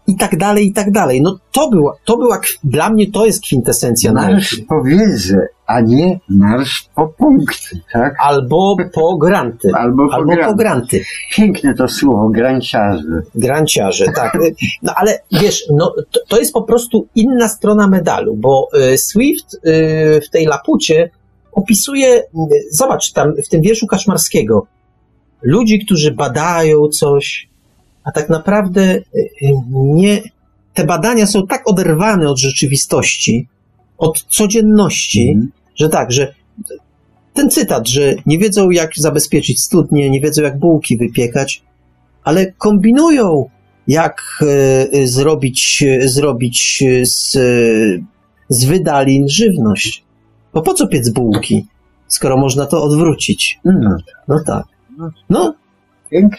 I 0.09 0.15
tak 0.15 0.37
dalej, 0.37 0.67
i 0.67 0.73
tak 0.73 0.91
dalej. 0.91 1.21
No 1.21 1.39
to 1.51 1.69
była, 1.69 1.93
to 2.05 2.17
była, 2.17 2.41
dla 2.63 2.89
mnie 2.89 3.11
to 3.11 3.25
jest 3.25 3.43
kwintesencja 3.43 4.13
Marsz 4.13 4.51
nauki. 4.51 4.65
po 4.69 4.83
wiedzę, 4.83 5.47
a 5.67 5.81
nie 5.81 6.19
marsz 6.29 6.89
po 6.95 7.07
punkty, 7.07 7.79
tak? 7.93 8.15
Albo 8.19 8.75
po 8.93 9.17
granty. 9.17 9.69
Albo 9.81 10.07
po, 10.07 10.13
Albo 10.13 10.29
po 10.29 10.35
grant. 10.35 10.57
granty. 10.57 11.01
Piękne 11.31 11.73
to 11.73 11.87
słowo, 11.87 12.29
granciarze. 12.29 13.21
Granciarze, 13.35 14.05
tak. 14.15 14.37
No 14.83 14.93
ale 14.95 15.19
wiesz, 15.31 15.63
no, 15.73 15.93
to, 16.11 16.19
to 16.27 16.39
jest 16.39 16.53
po 16.53 16.61
prostu 16.61 17.07
inna 17.15 17.47
strona 17.47 17.87
medalu, 17.87 18.35
bo 18.35 18.69
y, 18.93 18.97
Swift 18.97 19.53
y, 19.53 19.59
w 20.21 20.29
tej 20.29 20.45
lapucie 20.45 21.09
opisuje, 21.51 22.19
y, 22.19 22.25
zobacz 22.71 23.11
tam 23.11 23.33
w 23.45 23.49
tym 23.49 23.61
wierszu 23.61 23.87
Kaszmarskiego, 23.87 24.67
ludzi, 25.41 25.85
którzy 25.85 26.11
badają 26.11 26.87
coś, 26.87 27.48
a 28.09 28.11
tak 28.11 28.29
naprawdę 28.29 28.81
y, 28.95 29.03
y, 29.41 29.51
nie, 29.73 30.21
te 30.73 30.83
badania 30.83 31.25
są 31.27 31.47
tak 31.47 31.69
oderwane 31.69 32.29
od 32.29 32.39
rzeczywistości, 32.39 33.47
od 33.97 34.21
codzienności, 34.23 35.29
Mhm. 35.29 35.51
że 35.75 35.89
tak, 35.89 36.11
że 36.11 36.33
ten 37.33 37.49
cytat, 37.49 37.87
że 37.87 38.15
nie 38.25 38.37
wiedzą 38.39 38.69
jak 38.69 38.91
zabezpieczyć 38.97 39.61
studnie, 39.61 40.09
nie 40.09 40.21
wiedzą 40.21 40.41
jak 40.41 40.59
bułki 40.59 40.97
wypiekać, 40.97 41.63
ale 42.23 42.51
kombinują, 42.51 43.49
jak 43.87 44.21
e, 44.93 45.07
zrobić, 45.07 45.83
zrobić 46.05 46.83
z, 47.03 47.37
z 48.49 48.65
wydalin 48.65 49.27
żywność. 49.29 50.03
Bo 50.53 50.61
po 50.61 50.73
co 50.73 50.87
piec 50.87 51.09
bułki, 51.09 51.65
skoro 52.07 52.37
można 52.37 52.65
to 52.65 52.83
odwrócić? 52.83 53.59
No, 53.65 53.97
No 54.27 54.43
tak. 54.45 54.63
No, 54.97 55.11
pięknie. 55.29 55.68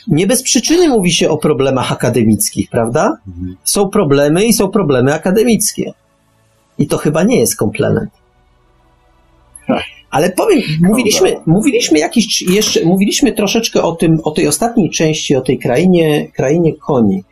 Nie 0.09 0.27
bez 0.27 0.43
przyczyny 0.43 0.89
mówi 0.89 1.13
się 1.13 1.29
o 1.29 1.39
problemach 1.39 1.93
akademickich, 1.93 2.71
prawda? 2.71 3.17
Mhm. 3.29 3.57
Są 3.65 3.89
problemy 3.89 4.45
i 4.45 4.53
są 4.53 4.69
problemy 4.69 5.15
akademickie. 5.15 5.93
I 6.79 6.87
to 6.87 6.99
chyba 6.99 7.23
nie 7.23 7.41
jest 7.41 7.57
komplement. 7.57 8.11
Ale 10.11 10.31
powiem, 10.31 10.61
mówiliśmy, 10.81 11.37
mówiliśmy 11.47 11.99
jakiś 11.99 12.43
jeszcze, 12.43 12.85
mówiliśmy 12.85 13.33
troszeczkę 13.33 13.83
o 13.83 13.93
tym, 13.93 14.21
o 14.25 14.31
tej 14.31 14.49
ostatniej 14.49 14.91
części, 14.91 15.37
o 15.37 15.41
tej 15.41 15.59
krainie, 15.59 16.29
krainie 16.33 16.75
koni. 16.75 17.25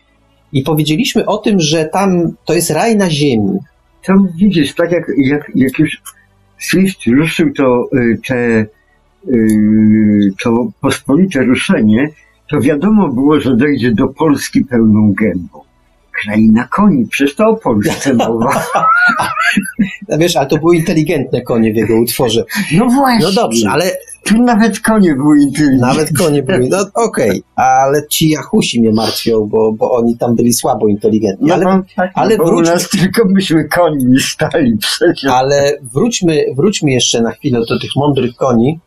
I 0.53 0.63
powiedzieliśmy 0.63 1.27
o 1.27 1.39
tym, 1.39 1.61
że 1.61 1.85
tam 1.85 2.33
to 2.45 2.55
jest 2.55 2.71
raj 2.71 2.97
na 2.97 3.11
ziemi. 3.11 3.59
Tam 4.05 4.29
widzisz, 4.37 4.75
tak 4.75 4.93
jak, 4.93 5.13
jak, 5.19 5.51
jak 5.55 5.79
już 5.79 6.03
Swift 6.59 7.07
ruszył 7.07 7.53
to, 7.53 7.89
y, 7.95 8.19
te, 8.27 8.67
y, 9.29 10.33
to 10.43 10.71
pospolite 10.81 11.43
ruszenie, 11.43 12.09
to 12.51 12.61
wiadomo 12.61 13.09
było, 13.09 13.41
że 13.41 13.57
dojdzie 13.57 13.93
do 13.95 14.09
Polski 14.09 14.65
pełną 14.65 15.13
gębą. 15.13 15.59
Kraina 16.23 16.65
koni, 16.71 17.07
przecież 17.07 17.35
to 17.37 17.49
o 17.49 17.57
Polsce 17.57 18.15
mowa. 18.29 18.65
No 20.09 20.19
Wiesz, 20.19 20.37
ale 20.37 20.47
to 20.47 20.59
były 20.59 20.77
inteligentne 20.77 21.43
konie 21.43 21.73
w 21.73 21.77
jego 21.77 22.01
utworze. 22.01 22.45
No 22.77 22.87
właśnie. 22.87 23.27
No 23.27 23.33
dobrze, 23.33 23.71
ale 23.71 23.85
Tu 24.25 24.43
nawet 24.43 24.81
konie 24.81 25.15
były 25.15 25.41
inteligentne. 25.41 25.87
nawet 25.87 26.19
konie 26.19 26.43
były. 26.43 26.69
No 26.71 26.79
okej, 26.95 27.43
ale 27.57 28.07
ci 28.07 28.29
Jachusi 28.31 28.81
mnie 28.81 28.91
martwią, 28.93 29.47
bo, 29.47 29.73
bo 29.73 29.93
oni 29.93 30.17
tam 30.19 30.37
byli 30.37 30.53
słabo 30.53 30.89
inteligentni. 30.89 31.49
No 31.49 31.55
Ale 31.55 31.65
bo, 31.65 31.71
tak, 31.97 32.11
ale 32.15 32.37
bo 32.37 32.45
u 32.45 32.47
wróćmy- 32.47 32.73
nas 32.73 32.89
tylko 32.89 33.29
myśmy 33.29 33.65
koni 33.69 34.21
stali 34.21 34.77
przecież. 34.79 35.31
Ale 35.33 35.73
wróćmy, 35.95 36.45
wróćmy 36.57 36.91
jeszcze 36.93 37.23
na 37.23 37.31
chwilę 37.31 37.61
do 37.69 37.79
tych 37.79 37.91
mądrych 37.97 38.35
koni, 38.37 38.79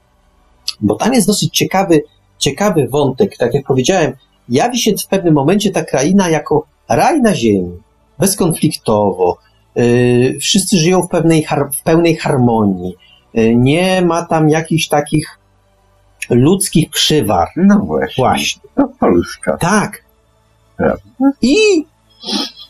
bo 0.81 0.95
tam 0.95 1.13
jest 1.13 1.27
dosyć 1.27 1.57
ciekawy, 1.57 2.01
ciekawy 2.41 2.87
wątek. 2.87 3.37
Tak 3.37 3.53
jak 3.53 3.65
powiedziałem, 3.65 4.13
jawi 4.49 4.79
się 4.79 4.91
w 5.03 5.07
pewnym 5.07 5.33
momencie 5.33 5.71
ta 5.71 5.83
kraina 5.83 6.29
jako 6.29 6.65
raj 6.89 7.21
na 7.21 7.35
ziemi, 7.35 7.79
bezkonfliktowo. 8.19 9.37
Yy, 9.75 10.39
wszyscy 10.39 10.77
żyją 10.77 11.01
w, 11.01 11.09
pewnej 11.09 11.47
w 11.79 11.83
pełnej 11.83 12.15
harmonii. 12.15 12.95
Yy, 13.33 13.55
nie 13.55 14.01
ma 14.01 14.25
tam 14.25 14.49
jakichś 14.49 14.87
takich 14.87 15.39
ludzkich 16.29 16.89
przywar. 16.89 17.47
No 17.55 17.79
właśnie. 17.79 18.23
Właśnie. 18.23 18.61
To 18.75 18.87
Polska. 18.99 19.57
Tak. 19.57 20.03
Prawda. 20.77 21.03
I 21.41 21.55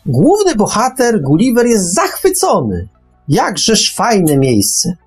główny 0.06 0.56
bohater 0.56 1.22
Gulliver 1.22 1.65
jest 1.65 1.93
zachwycony. 1.93 2.88
Jakżeż 3.27 3.95
fajne 3.95 4.38
miejsce. 4.38 4.98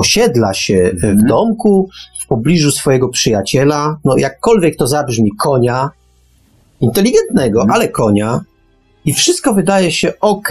Osiedla 0.00 0.54
się 0.54 0.90
w 0.94 1.04
Mhm. 1.04 1.26
domku 1.28 1.88
w 2.22 2.26
pobliżu 2.26 2.70
swojego 2.70 3.08
przyjaciela, 3.08 3.96
no 4.04 4.16
jakkolwiek 4.16 4.76
to 4.76 4.86
zabrzmi, 4.86 5.30
konia, 5.38 5.90
inteligentnego, 6.80 7.60
Mhm. 7.60 7.74
ale 7.76 7.88
konia, 7.88 8.40
i 9.04 9.12
wszystko 9.12 9.54
wydaje 9.54 9.92
się 9.92 10.12
ok. 10.20 10.48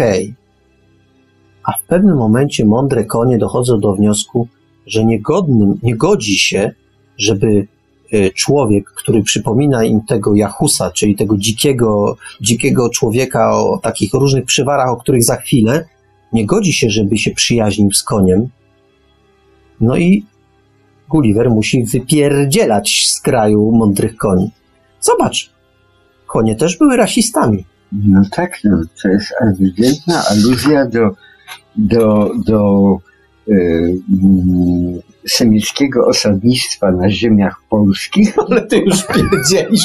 A 1.64 1.72
w 1.72 1.82
pewnym 1.88 2.18
momencie 2.18 2.66
mądre 2.66 3.06
konie 3.06 3.38
dochodzą 3.38 3.80
do 3.80 3.94
wniosku, 3.94 4.48
że 4.88 5.06
niegodnym, 5.06 5.80
nie 5.84 5.96
godzi 5.96 6.38
się, 6.38 6.72
żeby 7.18 7.68
y, 8.14 8.32
człowiek, 8.36 8.86
który 8.90 9.24
przypomina 9.24 9.84
im 9.84 10.02
tego 10.02 10.36
Jachusa, 10.36 10.92
czyli 10.92 11.16
tego 11.16 11.38
dzikiego, 11.38 12.18
dzikiego 12.42 12.90
człowieka 12.90 13.52
o 13.54 13.78
takich 13.84 14.14
różnych 14.14 14.46
przywarach, 14.46 14.90
o 14.90 14.98
których 14.98 15.24
za 15.24 15.36
chwilę, 15.36 15.86
nie 16.34 16.46
godzi 16.46 16.74
się, 16.74 16.90
żeby 16.90 17.18
się 17.18 17.32
przyjaźnił 17.32 17.92
z 17.94 18.04
koniem. 18.04 18.50
No 19.82 19.98
i 19.98 20.26
Gulliver 21.10 21.50
musi 21.50 21.84
wypierdzielać 21.84 23.08
z 23.08 23.22
kraju 23.22 23.72
mądrych 23.72 24.18
koni. 24.18 24.52
Zobacz, 25.02 25.54
konie 26.28 26.56
też 26.56 26.78
były 26.78 26.98
rasistami. 26.98 27.66
No 27.92 28.22
tak, 28.32 28.60
no, 28.64 28.82
to 29.04 29.10
jest 29.10 29.34
ewidentna 29.42 30.24
aluzja 30.32 30.86
do, 30.86 31.16
do, 31.76 32.32
do 32.46 32.98
y, 33.48 33.98
mm, 34.24 35.00
semickiego 35.28 36.06
osadnictwa 36.06 36.92
na 36.92 37.10
ziemiach 37.10 37.62
polskich 37.70 38.34
Ale 38.50 38.62
ty 38.62 38.78
już 38.78 39.08
pierdzielisz, 39.08 39.82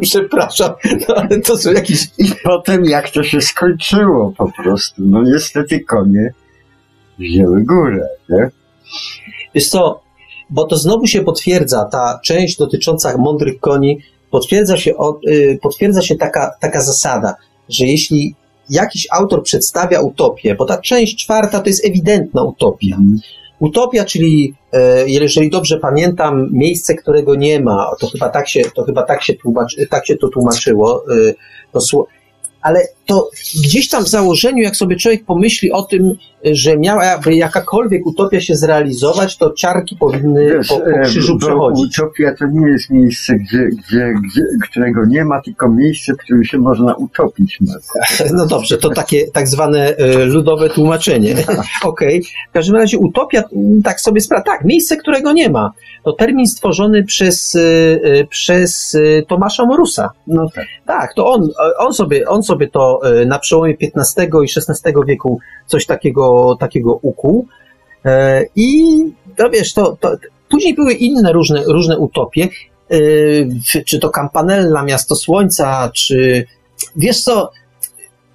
przepraszam, 0.00 0.72
no 1.08 1.14
ale 1.14 1.40
to 1.40 1.58
są 1.58 1.72
jakieś 1.72 2.04
i 2.18 2.32
potem 2.44 2.84
jak 2.84 3.10
to 3.10 3.22
się 3.22 3.40
skończyło 3.40 4.32
po 4.38 4.52
prostu. 4.62 5.02
No 5.04 5.22
niestety 5.22 5.80
konie 5.80 6.32
wzięły 7.18 7.64
górę, 7.64 8.08
nie? 8.28 8.50
Wiesz 9.54 9.68
co, 9.68 10.00
bo 10.50 10.64
to 10.64 10.76
znowu 10.76 11.06
się 11.06 11.24
potwierdza, 11.24 11.84
ta 11.84 12.20
część 12.24 12.58
dotycząca 12.58 13.16
mądrych 13.18 13.60
koni, 13.60 13.98
potwierdza 14.30 14.76
się, 14.76 14.94
y, 15.28 15.58
potwierdza 15.62 16.02
się 16.02 16.16
taka, 16.16 16.50
taka 16.60 16.82
zasada, 16.82 17.34
że 17.68 17.84
jeśli 17.86 18.34
jakiś 18.70 19.06
autor 19.10 19.42
przedstawia 19.42 20.00
utopię, 20.00 20.54
bo 20.54 20.64
ta 20.64 20.78
część 20.78 21.24
czwarta 21.24 21.60
to 21.60 21.68
jest 21.68 21.86
ewidentna 21.86 22.44
utopia. 22.44 22.96
Utopia, 23.58 24.04
czyli 24.04 24.54
e, 24.72 25.08
jeżeli 25.08 25.50
dobrze 25.50 25.78
pamiętam, 25.78 26.48
miejsce, 26.52 26.94
którego 26.94 27.34
nie 27.34 27.60
ma, 27.60 27.90
to 28.00 28.06
chyba 28.06 28.28
tak 28.28 28.48
się 28.48 28.62
to, 28.74 28.84
chyba 28.84 29.02
tak 29.02 29.22
się, 29.22 29.34
tłumaczy, 29.34 29.86
tak 29.86 30.06
się 30.06 30.16
to 30.16 30.28
tłumaczyło. 30.28 31.04
e, 31.28 31.34
To, 31.72 32.06
ale 32.62 32.80
to 33.08 33.30
gdzieś 33.64 33.88
tam 33.88 34.04
w 34.04 34.08
założeniu, 34.08 34.62
jak 34.62 34.76
sobie 34.76 34.96
człowiek 34.96 35.24
pomyśli 35.24 35.72
o 35.72 35.82
tym, 35.82 36.14
że 36.44 36.76
miałaby 36.78 37.34
jakakolwiek 37.34 38.06
utopia 38.06 38.40
się 38.40 38.56
zrealizować, 38.56 39.36
to 39.36 39.52
ciarki 39.52 39.96
powinny 39.96 40.46
Wiesz, 40.46 40.68
po, 40.68 40.78
po 40.78 40.86
e, 40.86 41.00
krzyżu 41.02 41.38
przechodzić. 41.38 41.98
utopia 41.98 42.34
to 42.38 42.44
nie 42.52 42.66
jest 42.68 42.90
miejsce, 42.90 43.34
gdzie, 43.34 43.58
gdzie, 43.58 44.14
gdzie, 44.24 44.42
którego 44.70 45.04
nie 45.06 45.24
ma, 45.24 45.42
tylko 45.42 45.68
miejsce, 45.68 46.12
w 46.14 46.16
którym 46.16 46.44
się 46.44 46.58
można 46.58 46.94
utopić. 46.94 47.58
No. 48.34 48.46
Dobrze, 48.46 48.78
to 48.78 48.90
takie 48.90 49.30
tak 49.30 49.48
zwane 49.48 49.96
e, 49.96 50.24
ludowe 50.24 50.70
tłumaczenie. 50.70 51.34
Okej. 51.84 52.22
W 52.50 52.52
każdym 52.52 52.76
razie 52.76 52.98
utopia, 52.98 53.42
m, 53.56 53.82
tak 53.82 54.00
sobie 54.00 54.20
sprawdza. 54.20 54.44
Tak, 54.44 54.64
miejsce, 54.64 54.96
którego 54.96 55.32
nie 55.32 55.50
ma. 55.50 55.72
To 56.04 56.12
termin 56.12 56.46
stworzony 56.46 57.04
przez, 57.04 57.56
e, 57.56 58.24
przez 58.24 58.96
Tomasza 59.28 59.64
Morusa. 59.64 60.10
no 60.26 60.48
tak. 60.54 60.66
Tak, 60.86 61.14
to 61.14 61.32
on, 61.32 61.48
on, 61.78 61.92
sobie, 61.94 62.28
on 62.28 62.42
sobie 62.42 62.68
to 62.68 62.97
e, 63.04 63.26
na 63.26 63.38
przełomie 63.38 63.74
XV 63.80 64.26
i 64.44 64.48
XVI 64.56 64.92
wieku 65.06 65.40
coś 65.66 65.86
takiego, 65.86 66.56
takiego 66.60 66.98
ukuł. 67.02 67.46
E, 68.04 68.44
I 68.56 68.84
no 69.38 69.50
wiesz, 69.50 69.74
to, 69.74 69.96
to, 70.00 70.16
później 70.48 70.74
były 70.74 70.92
inne 70.92 71.32
różne, 71.32 71.64
różne 71.64 71.98
utopie. 71.98 72.48
E, 72.90 72.96
czy- 73.84 73.98
to 73.98 74.10
Campanella, 74.10 74.82
Miasto 74.82 75.16
Słońca, 75.16 75.90
czy 75.94 76.46
wiesz 76.96 77.22
co, 77.22 77.50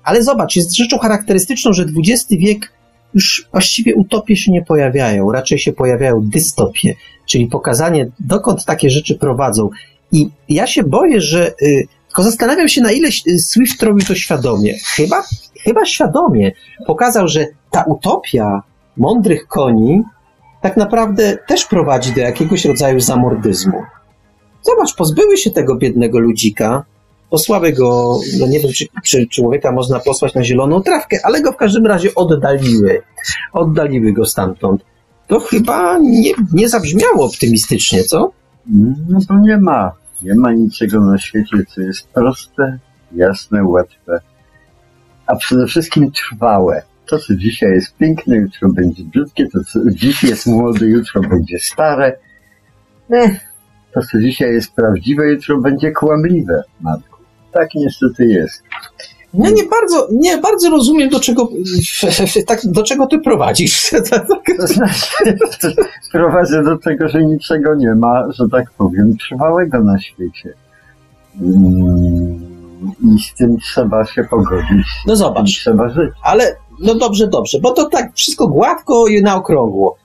ale 0.03 0.23
zobacz, 0.23 0.56
jest 0.56 0.76
rzeczą 0.76 0.98
charakterystyczną, 0.98 1.73
że 1.73 1.85
XX 1.98 2.26
wiek 2.30 2.73
już 3.14 3.48
właściwie 3.52 3.95
utopie 3.95 4.35
się 4.35 4.52
nie 4.52 4.61
pojawiają, 4.61 5.31
raczej 5.31 5.60
się 5.60 5.73
pojawiają 5.73 6.22
dystopie, 6.22 6.95
czyli 7.26 7.48
pokazanie, 7.48 8.07
dokąd 8.19 8.65
takie 8.65 8.90
rzeczy 8.90 9.15
prowadzą. 9.15 9.69
I 10.11 10.30
ja 10.49 10.68
się 10.68 10.84
boję, 10.84 11.22
że 11.22 11.53
y, 11.61 11.88
tylko 12.14 12.23
zastanawiam 12.23 12.69
się, 12.69 12.81
na 12.81 12.91
ile 12.91 13.10
Swift 13.38 13.84
robił 13.84 14.07
to 14.07 14.15
świadomie. 14.15 14.73
Chyba, 14.95 15.23
chyba 15.64 15.85
świadomie. 15.85 16.52
Pokazał, 16.88 17.27
że 17.27 17.48
ta 17.72 17.84
utopia 17.84 18.61
mądrych 18.98 19.48
koni 19.48 20.03
tak 20.61 20.77
naprawdę 20.77 21.38
też 21.48 21.65
prowadzi 21.65 22.14
do 22.14 22.22
jakiegoś 22.22 22.65
rodzaju 22.65 22.99
zamordyzmu. 22.99 23.84
Zobacz, 24.61 24.95
pozbyły 24.95 25.38
się 25.38 25.52
tego 25.52 25.76
biednego 25.76 26.19
ludzika, 26.19 26.84
posłały 27.30 27.72
go, 27.72 28.19
no 28.40 28.48
nie 28.48 28.60
wiem, 28.60 28.72
czy, 28.72 28.85
czy 29.03 29.27
człowieka 29.27 29.72
można 29.72 29.99
posłać 29.99 30.34
na 30.34 30.44
zieloną 30.44 30.81
trawkę, 30.81 31.18
ale 31.23 31.41
go 31.41 31.52
w 31.52 31.57
każdym 31.57 31.85
razie 31.85 32.15
oddaliły. 32.15 33.02
Oddaliły 33.53 34.14
go 34.14 34.26
stamtąd. 34.26 34.81
To 35.27 35.40
chyba 35.40 35.98
nie, 35.98 36.31
nie 36.53 36.69
zabrzmiało 36.69 37.26
optymistycznie, 37.26 38.03
co? 38.03 38.31
No 39.10 39.19
to 39.27 39.40
nie 39.40 39.57
ma. 39.57 40.02
Nie 40.24 40.36
ma 40.36 40.52
niczego 40.52 41.02
na 41.02 41.18
świecie, 41.18 41.58
co 41.70 41.82
jest 41.82 42.08
proste, 42.08 42.80
jasne, 43.12 43.64
łatwe, 43.64 44.20
a 45.26 45.36
przede 45.36 45.68
wszystkim 45.68 46.12
trwałe. 46.12 46.82
To, 47.06 47.20
co 47.20 47.36
dzisiaj 47.36 47.72
jest 47.72 47.98
piękne, 47.98 48.36
jutro 48.36 48.70
będzie 48.70 49.04
brzydkie, 49.04 49.48
to, 49.48 49.64
co 49.64 49.80
dziś 49.91 50.24
jest 50.24 50.48
młode, 50.48 50.86
jutro 50.86 51.22
będzie 51.22 51.60
stare. 51.60 52.18
Ech, 53.10 53.40
to, 53.94 54.02
co 54.02 54.20
dzisiaj 54.20 54.54
jest 54.54 54.74
prawdziwe, 54.74 55.32
jutro 55.32 55.58
będzie 55.58 55.91
kłamliwe, 55.91 56.64
Marku. 56.82 57.24
Tak 57.52 57.70
niestety 57.76 58.26
jest. 58.26 58.64
Ja 59.34 59.49
nie 59.49 59.64
bardzo, 59.64 60.07
nie 60.11 60.38
bardzo 60.38 60.69
rozumiem, 60.69 61.10
do 61.10 61.19
czego, 61.19 61.49
tak, 62.47 62.60
do 62.65 62.84
czego 62.84 63.07
ty 63.07 63.19
prowadzisz. 63.19 63.91
To 64.57 64.68
znaczy, 64.68 65.76
prowadzę 66.11 66.64
do 66.64 66.77
tego, 66.77 67.07
że 67.07 67.26
niczego 67.26 67.76
nie 67.76 67.95
ma, 67.95 68.31
że 68.31 68.49
tak 68.51 68.72
powiem, 68.77 69.18
trwałego 69.18 69.80
na 69.80 69.99
świecie. 69.99 70.53
Mm, 71.41 72.39
I 72.84 73.23
z 73.23 73.34
tym 73.38 73.57
trzeba 73.60 74.05
się 74.05 74.23
pogodzić. 74.23 74.88
No 75.07 75.15
zobacz, 75.15 75.49
trzeba 75.49 75.89
żyć. 75.89 76.11
ale 76.23 76.55
no 76.80 76.95
dobrze, 76.95 77.27
dobrze, 77.27 77.60
bo 77.60 77.72
to 77.72 77.89
tak 77.89 78.14
wszystko 78.14 78.47
gładko 78.47 79.07
i 79.07 79.22
na 79.22 79.35
okrągło. 79.35 79.97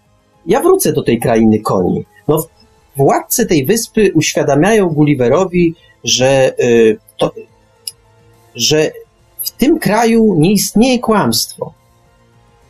Ja 0.47 0.61
wrócę 0.61 0.93
do 0.93 1.03
tej 1.03 1.21
krainy 1.21 1.61
koni. 1.61 2.05
No, 2.29 2.47
władcy 2.97 3.47
tej 3.47 3.67
wyspy 3.67 4.13
uświadamiają 4.15 4.89
Gulliverowi, 4.89 5.75
że, 6.05 6.53
y, 6.61 6.99
to, 7.19 7.33
że 8.55 8.91
tym 9.59 9.79
kraju 9.79 10.35
nie 10.39 10.53
istnieje 10.53 10.99
kłamstwo. 10.99 11.73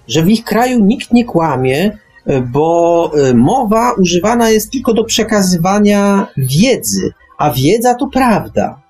Że 0.08 0.22
w 0.22 0.28
ich 0.28 0.44
kraju 0.44 0.84
nikt 0.84 1.12
nie 1.12 1.24
kłamie, 1.24 1.98
y, 2.30 2.40
bo 2.40 3.10
y, 3.30 3.34
mowa 3.34 3.92
używana 3.92 4.50
jest 4.50 4.72
tylko 4.72 4.94
do 4.94 5.04
przekazywania 5.04 6.26
wiedzy, 6.36 7.12
a 7.38 7.50
wiedza 7.50 7.94
to 7.94 8.06
prawda. 8.06 8.80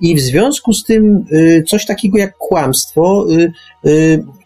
I 0.00 0.14
w 0.14 0.20
związku 0.20 0.72
z 0.72 0.84
tym 0.84 1.24
y, 1.32 1.64
coś 1.68 1.86
takiego 1.86 2.18
jak 2.18 2.36
kłamstwo, 2.36 3.26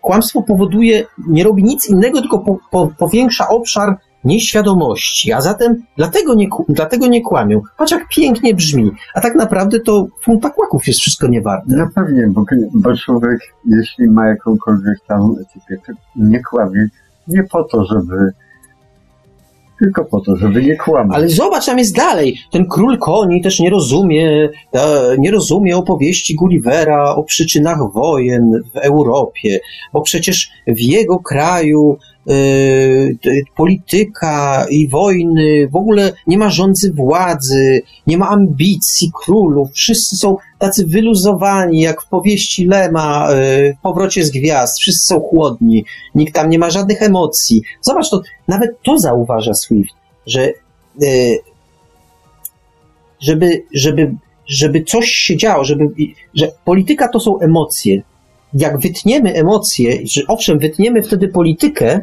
kłamstwo 0.01 0.43
powoduje, 0.43 1.05
nie 1.29 1.45
robi 1.45 1.65
nic 1.65 1.91
innego, 1.91 2.21
tylko 2.21 2.39
po, 2.39 2.59
po, 2.71 2.93
powiększa 2.99 3.49
obszar 3.49 3.97
nieświadomości, 4.25 5.33
a 5.33 5.41
zatem 5.41 5.83
dlatego 5.97 6.35
nie, 6.35 6.49
dlatego 6.69 7.07
nie 7.07 7.23
kłamią. 7.23 7.61
Patrz 7.79 7.93
jak 7.93 8.09
pięknie 8.09 8.55
brzmi, 8.55 8.91
a 9.15 9.21
tak 9.21 9.35
naprawdę 9.35 9.81
to 9.81 10.07
funta 10.23 10.51
kłaków 10.51 10.87
jest 10.87 11.01
wszystko 11.01 11.29
niewarte. 11.29 11.75
No 11.77 11.89
pewnie, 11.95 12.27
bo, 12.29 12.45
bo 12.75 12.97
człowiek, 12.97 13.41
jeśli 13.67 14.07
ma 14.09 14.29
jakąkolwiek 14.29 14.99
tam 15.09 15.35
etykietę, 15.41 15.93
nie 16.17 16.43
kłamie 16.43 16.89
nie 17.29 17.45
po 17.45 17.65
to, 17.65 17.85
żeby 17.85 18.33
tylko 19.79 20.05
po 20.05 20.21
to, 20.21 20.37
żeby 20.37 20.63
nie 20.63 20.77
kłamać. 20.77 21.17
Ale 21.17 21.29
zobacz, 21.29 21.67
tam 21.67 21.79
jest 21.79 21.97
dalej. 21.97 22.39
Ten 22.51 22.67
król 22.69 22.99
koni 22.99 23.43
też 23.43 23.61
nie 23.61 23.71
rozumie, 23.71 24.49
e, 24.73 25.17
nie 25.19 25.31
rozumie 25.31 25.77
opowieści 25.77 26.35
Gullivera 26.35 27.15
o 27.15 27.23
przyczynach 27.23 27.79
wojen 27.93 28.63
w 28.75 28.77
Europie, 28.77 29.61
bo 29.93 30.03
przecież 30.03 30.51
w 30.67 30.81
jego 30.81 31.19
kraju 31.19 31.99
polityka 33.57 34.67
i 34.71 34.89
wojny, 34.89 35.69
w 35.69 35.77
ogóle 35.77 36.13
nie 36.27 36.39
ma 36.39 36.51
rządzy 36.51 36.93
władzy, 36.93 37.83
nie 38.07 38.19
ma 38.19 38.29
ambicji 38.29 39.11
królów, 39.25 39.73
wszyscy 39.73 40.17
są 40.17 40.37
tacy 40.59 40.87
wyluzowani, 40.87 41.81
jak 41.81 42.03
w 42.03 42.09
powieści 42.09 42.67
Lema, 42.67 43.29
e, 43.31 43.35
w 43.75 43.81
powrocie 43.83 44.25
z 44.25 44.31
gwiazd, 44.31 44.81
wszyscy 44.81 45.07
są 45.07 45.21
chłodni, 45.21 45.85
nikt 46.15 46.35
tam 46.35 46.51
nie 46.51 46.59
ma 46.59 46.71
żadnych 46.71 47.03
emocji. 47.03 47.63
Zobacz, 47.81 48.11
to 48.11 48.23
nawet 48.49 48.83
to 48.83 48.99
zauważa 48.99 49.55
Swift, 49.55 49.95
że 50.27 50.43
e, 50.43 50.53
żeby, 53.21 53.63
żeby, 53.75 54.15
żeby 54.47 54.85
coś 54.85 55.11
się 55.11 55.37
działo, 55.37 55.65
żeby, 55.65 55.89
że 56.35 56.53
polityka 56.65 57.09
to 57.09 57.21
są 57.21 57.41
emocje. 57.41 58.03
Jak 58.55 58.79
wytniemy 58.79 59.35
emocje, 59.35 59.99
że 60.05 60.23
owszem, 60.29 60.59
wytniemy 60.59 61.03
wtedy 61.03 61.29
politykę, 61.29 62.01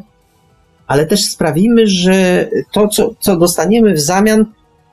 ale 0.87 1.05
też 1.05 1.23
sprawimy, 1.23 1.87
że 1.87 2.49
to, 2.71 2.87
co, 2.87 3.09
co 3.19 3.37
dostaniemy 3.37 3.93
w 3.93 3.99
zamian, 3.99 4.45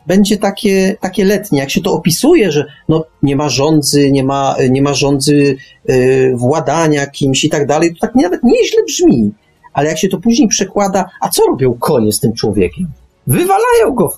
będzie 0.06 0.36
takie, 0.36 0.96
takie 1.00 1.24
letnie. 1.24 1.58
Jak 1.58 1.70
się 1.70 1.80
to 1.80 1.92
opisuje, 1.92 2.52
że 2.52 2.66
no, 2.88 3.04
nie 3.22 3.36
ma 3.36 3.48
rządzy, 3.48 4.12
nie 4.12 4.24
ma, 4.24 4.56
nie 4.70 4.82
ma 4.82 4.94
rządzy 4.94 5.56
yy, 5.88 6.36
władania 6.36 7.06
kimś 7.06 7.44
i 7.44 7.48
tak 7.48 7.66
dalej, 7.66 7.94
to 7.94 8.00
tak 8.00 8.14
nawet 8.14 8.42
nieźle 8.44 8.82
brzmi. 8.84 9.32
Ale 9.72 9.88
jak 9.88 9.98
się 9.98 10.08
to 10.08 10.18
później 10.18 10.48
przekłada, 10.48 11.10
a 11.20 11.28
co 11.28 11.42
robią 11.46 11.74
konie 11.74 12.12
z 12.12 12.20
tym 12.20 12.32
człowiekiem? 12.32 12.88
Wywalają 13.26 13.94
go, 13.94 14.16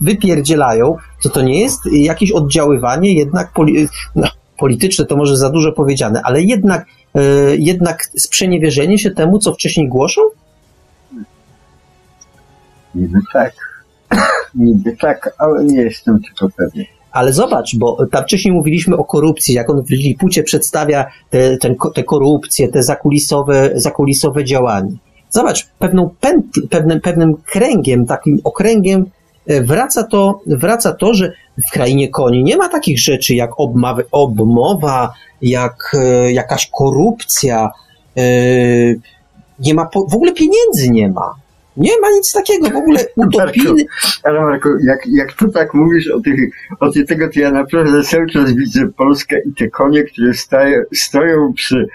wypierdzielają, 0.00 0.96
to 1.22 1.28
to 1.28 1.42
nie 1.42 1.60
jest 1.60 1.80
jakieś 1.92 2.32
oddziaływanie 2.32 3.14
jednak 3.14 3.52
poli- 3.54 3.88
no, 4.16 4.28
polityczne, 4.60 5.06
to 5.06 5.16
może 5.16 5.36
za 5.36 5.50
dużo 5.50 5.72
powiedziane, 5.72 6.20
ale 6.24 6.42
jednak, 6.42 6.86
yy, 7.14 7.22
jednak 7.58 8.04
sprzeniewierzenie 8.04 8.98
się 8.98 9.10
temu, 9.10 9.38
co 9.38 9.52
wcześniej 9.52 9.88
głoszą? 9.88 10.20
Niby 12.94 13.18
tak. 13.32 13.52
Niby 14.54 14.96
tak, 14.96 15.34
ale 15.38 15.64
nie 15.64 15.82
jestem 15.82 16.20
tylko 16.22 16.48
pewien. 16.56 16.84
Ale 17.12 17.32
zobacz, 17.32 17.76
bo 17.76 18.06
tam 18.06 18.24
wcześniej 18.24 18.54
mówiliśmy 18.54 18.96
o 18.96 19.04
korupcji, 19.04 19.54
jak 19.54 19.70
on 19.70 19.82
w 19.84 19.90
Lilipucie 19.90 20.42
przedstawia 20.42 21.06
te, 21.30 21.56
ten, 21.56 21.74
te 21.94 22.04
korupcje, 22.04 22.68
te 22.68 22.82
zakulisowe, 22.82 23.70
zakulisowe 23.74 24.44
działania. 24.44 24.90
Zobacz, 25.30 25.68
pewną 25.78 26.10
pętl, 26.20 26.68
pewnym, 26.68 27.00
pewnym 27.00 27.36
kręgiem, 27.36 28.06
takim 28.06 28.38
okręgiem 28.44 29.04
e, 29.46 29.62
wraca 29.62 30.04
to, 30.04 30.40
wraca 30.46 30.92
to, 30.92 31.14
że 31.14 31.32
w 31.68 31.72
krainie 31.72 32.08
koni 32.08 32.44
nie 32.44 32.56
ma 32.56 32.68
takich 32.68 33.00
rzeczy 33.00 33.34
jak 33.34 33.50
obma, 33.56 33.96
obmowa, 34.12 35.12
jak 35.42 35.92
e, 35.94 36.32
jakaś 36.32 36.70
korupcja, 36.70 37.70
e, 38.16 38.22
nie 39.58 39.74
ma, 39.74 39.86
po, 39.86 40.06
w 40.06 40.14
ogóle 40.14 40.32
pieniędzy 40.32 40.90
nie 40.90 41.08
ma. 41.08 41.34
Nie 41.76 42.00
ma 42.00 42.10
nic 42.10 42.32
takiego, 42.32 42.70
w 42.70 42.76
ogóle 42.76 43.04
utopijny, 43.16 43.84
Ale 44.22 44.40
Marku, 44.40 44.68
jak, 44.84 45.00
jak 45.06 45.32
tu 45.32 45.48
tak 45.48 45.74
mówisz 45.74 46.10
o, 46.10 46.20
tych, 46.20 46.50
o 46.80 46.90
tych, 46.90 47.06
tego, 47.06 47.28
to 47.34 47.40
ja 47.40 47.50
naprawdę 47.50 48.02
cały 48.02 48.26
czas 48.30 48.52
widzę 48.52 48.88
Polskę 48.96 49.36
i 49.46 49.54
te 49.54 49.68
konie, 49.68 50.02
które 50.02 50.34
stają, 50.34 50.82
stoją 50.94 51.52
przy 51.52 51.86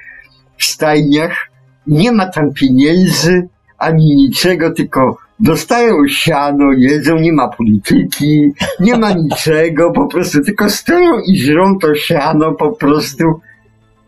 w 0.58 0.66
stajniach. 0.66 1.50
Nie 1.88 2.12
ma 2.12 2.26
tam 2.26 2.54
pieniędzy 2.54 3.48
ani 3.78 4.16
niczego, 4.16 4.72
tylko 4.72 5.18
dostają 5.40 6.08
siano, 6.08 6.66
jedzą, 6.78 7.16
nie 7.16 7.34
ma 7.34 7.48
polityki, 7.48 8.52
nie 8.80 8.98
ma 8.98 9.14
niczego, 9.24 9.92
po 9.92 10.08
prostu 10.08 10.42
tylko 10.44 10.70
stoją 10.70 11.20
i 11.28 11.38
żrą 11.38 11.80
to 11.80 11.96
siano 11.96 12.52
po 12.52 12.72
prostu. 12.72 13.24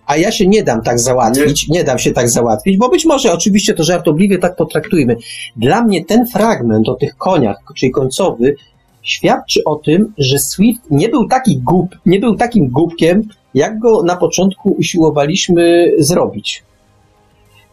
A 0.06 0.18
ja 0.18 0.32
się 0.32 0.48
nie 0.48 0.64
dam 0.64 0.82
tak 0.82 1.00
załatwić, 1.00 1.68
nie. 1.68 1.84
dam 1.84 2.00
się 2.00 2.12
tak 2.12 2.30
załatwić, 2.30 2.78
bo 2.78 2.90
być 2.90 3.06
może 3.06 3.34
oczywiście 3.34 3.74
to 3.74 3.84
żartobliwie 3.84 4.38
tak 4.38 4.56
potraktujmy. 4.56 5.16
Dla 5.56 5.84
mnie 5.84 6.06
ten 6.06 6.28
fragment 6.28 6.90
o 6.90 6.96
tych 6.96 7.18
koniach, 7.18 7.58
czyli 7.76 7.92
końcowy, 7.92 8.56
świadczy 9.04 9.64
o 9.66 9.76
tym, 9.76 10.14
że 10.18 10.40
Swift 10.40 10.82
nie 10.92 11.10
był 11.10 11.28
taki 11.28 11.58
głup, 11.58 11.96
nie 12.06 12.20
był 12.20 12.36
takim 12.36 12.70
głupkiem, 12.70 13.22
jak 13.54 13.80
go 13.80 14.04
na 14.04 14.16
początku 14.16 14.70
usiłowaliśmy 14.70 15.92
zrobić. 16.00 16.64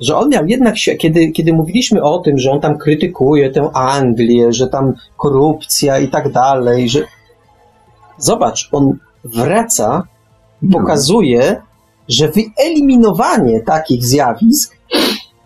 Że 0.05 0.16
on 0.16 0.28
miał 0.28 0.47
jednak, 0.47 0.78
się- 0.78 0.94
kiedy, 0.94 1.28
kiedy 1.32 1.52
mówiliśmy 1.52 2.02
o 2.02 2.18
tym, 2.18 2.39
że 2.39 2.51
on 2.51 2.60
tam 2.60 2.78
krytykuje 2.78 3.51
tę 3.51 3.70
Anglię, 3.74 4.52
że 4.52 4.68
tam 4.68 4.93
korupcja 5.16 5.98
i 5.98 6.09
tak 6.09 6.32
dalej, 6.32 6.89
że 6.89 7.01
zobacz, 8.18 8.68
on 8.72 8.98
wraca 9.24 10.02
i 10.62 10.66
No. 10.66 10.78
pokazuje, 10.78 11.62
że 12.09 12.28
wyeliminowanie 12.28 13.60
takich 13.60 14.05
zjawisk 14.05 14.76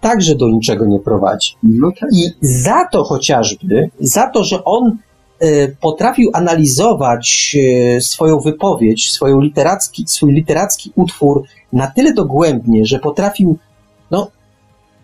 także 0.01 0.35
do 0.35 0.49
niczego 0.49 0.87
nie 0.87 0.99
prowadzi. 1.01 1.55
No 1.63 1.91
tak. 2.01 2.11
I 2.13 2.23
za 2.41 2.85
to 2.93 3.05
chociażby, 3.05 3.91
za 4.01 4.27
to, 4.31 4.45
że 4.45 4.65
on 4.65 4.97
e, 5.41 5.69
potrafił 5.69 6.31
analizować 6.35 7.57
e, 7.97 8.01
swoją 8.01 8.41
wypowiedź, 8.41 9.11
swoją 9.13 9.41
literacki, 9.41 10.05
swój 10.07 10.33
literacki 10.33 10.93
utwór 10.95 11.43
na 11.73 11.87
tyle 11.87 12.13
dogłębnie, 12.13 12.87
że 12.87 12.99
potrafił, 12.99 13.59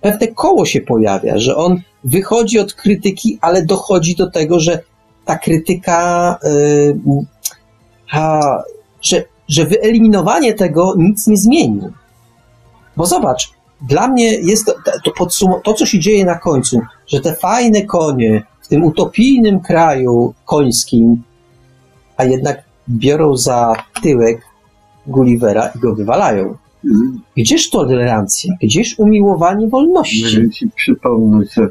pewne 0.04 0.28
koło 0.28 0.66
się 0.66 0.80
pojawia, 0.80 1.38
że 1.38 1.56
on 1.56 1.80
wychodzi 2.04 2.58
od 2.58 2.74
krytyki, 2.74 3.38
ale 3.40 3.64
dochodzi 3.64 4.16
do 4.16 4.30
tego, 4.30 4.60
że 4.60 4.80
ta 5.24 5.38
krytyka, 5.38 6.38
e, 6.44 6.48
a, 8.12 8.40
że, 9.02 9.24
że 9.48 9.66
wyeliminowanie 9.66 10.54
tego 10.54 10.94
nic 10.98 11.26
nie 11.26 11.36
zmieni. 11.36 11.80
Bo 12.96 13.06
zobacz, 13.06 13.50
dla 13.88 14.08
mnie 14.08 14.34
jest 14.34 14.66
to, 14.66 14.74
to, 15.04 15.10
podsum- 15.10 15.60
to, 15.62 15.74
co 15.74 15.86
się 15.86 15.98
dzieje 15.98 16.24
na 16.24 16.38
końcu, 16.38 16.80
że 17.06 17.20
te 17.20 17.34
fajne 17.34 17.82
konie 17.82 18.42
w 18.62 18.68
tym 18.68 18.84
utopijnym 18.84 19.60
kraju 19.60 20.34
końskim, 20.44 21.22
a 22.16 22.24
jednak 22.24 22.62
biorą 22.88 23.36
za 23.36 23.76
tyłek 24.02 24.40
Gullivera 25.06 25.70
i 25.76 25.78
go 25.78 25.94
wywalają. 25.94 26.56
Gdzież 27.36 27.70
tolerancja? 27.70 28.54
Gdzież 28.62 28.94
umiłowanie 28.98 29.68
wolności? 29.68 30.26
Żeby 30.26 30.50
ci 30.50 30.68
przypomnę, 30.76 31.46
co, 31.46 31.62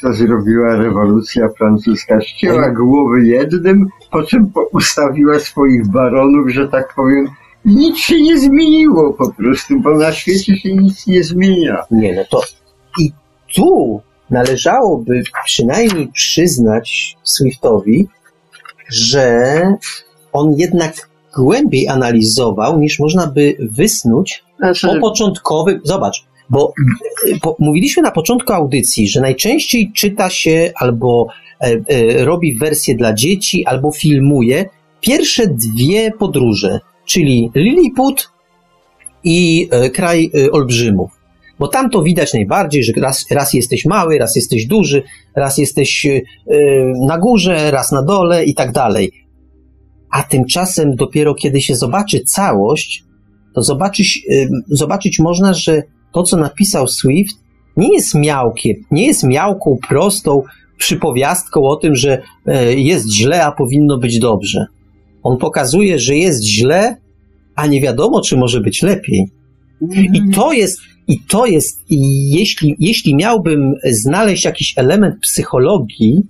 co 0.00 0.12
zrobiła 0.12 0.76
rewolucja 0.76 1.48
francuska. 1.58 2.20
Ścięła 2.20 2.70
głowy 2.70 3.26
jednym, 3.26 3.88
po 4.10 4.22
czym 4.22 4.52
ustawiła 4.72 5.38
swoich 5.38 5.90
baronów, 5.90 6.50
że 6.50 6.68
tak 6.68 6.94
powiem. 6.96 7.26
I 7.64 7.76
Nic 7.76 7.98
się 7.98 8.22
nie 8.22 8.38
zmieniło 8.38 9.12
po 9.12 9.32
prostu, 9.32 9.80
bo 9.80 9.98
na 9.98 10.12
świecie 10.12 10.56
się 10.56 10.74
nic 10.74 11.06
nie 11.06 11.24
zmienia. 11.24 11.82
Nie, 11.90 12.14
no 12.14 12.22
to 12.30 12.40
i 13.00 13.12
tu 13.54 14.00
należałoby 14.30 15.22
przynajmniej 15.44 16.08
przyznać 16.08 17.16
Swiftowi, 17.22 18.08
że 18.88 19.60
on 20.32 20.54
jednak 20.56 21.08
głębiej 21.36 21.88
analizował, 21.88 22.80
niż 22.80 22.98
można 22.98 23.26
by 23.26 23.56
wysnuć 23.60 24.44
Znaczy, 24.58 24.86
po 24.86 25.00
początkowym. 25.00 25.80
Zobacz, 25.84 26.24
bo 26.50 26.72
y, 27.28 27.40
po, 27.40 27.56
mówiliśmy 27.58 28.02
na 28.02 28.10
początku 28.10 28.52
audycji, 28.52 29.08
że 29.08 29.20
najczęściej 29.20 29.92
czyta 29.92 30.30
się 30.30 30.72
albo 30.76 31.26
e, 31.60 31.66
e, 31.88 32.24
robi 32.24 32.58
wersję 32.58 32.96
dla 32.96 33.12
dzieci, 33.12 33.66
albo 33.66 33.92
filmuje 33.92 34.68
pierwsze 35.00 35.46
dwie 35.46 36.10
podróże. 36.10 36.80
czyli 37.06 37.50
Lilliput 37.54 38.30
i 39.24 39.68
e, 39.70 39.90
kraj 39.90 40.30
e, 40.34 40.50
olbrzymów. 40.50 41.10
Bo 41.58 41.68
tam 41.68 41.90
to 41.90 42.02
widać 42.02 42.34
najbardziej, 42.34 42.84
że 42.84 42.92
raz, 42.96 43.26
raz 43.30 43.54
jesteś 43.54 43.84
mały, 43.84 44.18
raz 44.18 44.36
jesteś 44.36 44.66
duży, 44.66 45.02
raz 45.36 45.58
jesteś 45.58 46.06
e, 46.06 46.20
na 47.06 47.18
górze, 47.18 47.70
raz 47.70 47.92
na 47.92 48.02
dole 48.02 48.44
i 48.44 48.54
tak 48.54 48.72
dalej. 48.72 49.12
A 50.14 50.22
tymczasem 50.22 50.96
dopiero 50.96 51.34
kiedy 51.34 51.60
się 51.60 51.76
zobaczy 51.76 52.20
całość, 52.20 53.04
to 53.54 53.62
zobaczyć, 53.62 54.26
zobaczyć 54.68 55.18
można, 55.18 55.54
że 55.54 55.82
to, 56.12 56.22
co 56.22 56.36
napisał 56.36 56.88
Swift, 56.88 57.36
nie 57.76 57.94
jest 57.94 58.14
miałkiem, 58.14 58.76
nie 58.90 59.06
jest 59.06 59.24
miałką 59.24 59.78
prostą 59.88 60.42
przypowiastką 60.78 61.62
o 61.62 61.76
tym, 61.76 61.96
że 61.96 62.22
jest 62.76 63.12
źle, 63.12 63.44
a 63.44 63.52
powinno 63.52 63.98
być 63.98 64.18
dobrze. 64.18 64.66
On 65.22 65.38
pokazuje, 65.38 65.98
że 65.98 66.16
jest 66.16 66.44
źle, 66.44 66.96
a 67.54 67.66
nie 67.66 67.80
wiadomo, 67.80 68.20
czy 68.20 68.36
może 68.36 68.60
być 68.60 68.82
lepiej. 68.82 69.28
I 70.14 70.30
to 70.34 70.52
jest, 70.52 70.80
i 71.08 71.20
to 71.20 71.46
jest, 71.46 71.90
i 71.90 72.30
jeśli, 72.30 72.76
jeśli 72.78 73.14
miałbym 73.14 73.74
znaleźć 73.90 74.44
jakiś 74.44 74.78
element 74.78 75.20
psychologii, 75.20 76.22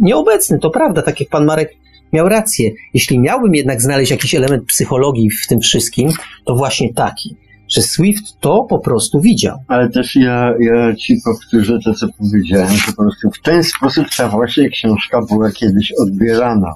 nieobecny, 0.00 0.58
to 0.58 0.70
prawda, 0.70 1.02
tak 1.02 1.20
jak 1.20 1.28
pan 1.28 1.44
Marek 1.44 1.81
miał 2.12 2.28
rację. 2.28 2.70
Jeśli 2.94 3.18
miałbym 3.18 3.54
jednak 3.54 3.82
znaleźć 3.82 4.10
jakiś 4.10 4.34
element 4.34 4.64
psychologii 4.64 5.30
w 5.30 5.46
tym 5.46 5.60
wszystkim, 5.60 6.08
to 6.44 6.54
właśnie 6.54 6.94
taki, 6.94 7.36
że 7.68 7.82
Swift 7.82 8.40
to 8.40 8.66
po 8.70 8.78
prostu 8.78 9.20
widział. 9.20 9.58
Ale 9.68 9.90
też 9.90 10.16
ja, 10.16 10.54
ja 10.60 10.94
ci 10.94 11.16
powtórzę 11.24 11.78
to, 11.84 11.94
co 11.94 12.06
powiedziałem, 12.18 12.70
że 12.72 12.92
po 12.92 13.02
prostu 13.02 13.30
w 13.30 13.42
ten 13.42 13.64
sposób 13.64 14.06
ta 14.16 14.28
właśnie 14.28 14.68
książka 14.68 15.20
była 15.30 15.50
kiedyś 15.50 15.92
odbierana 15.92 16.74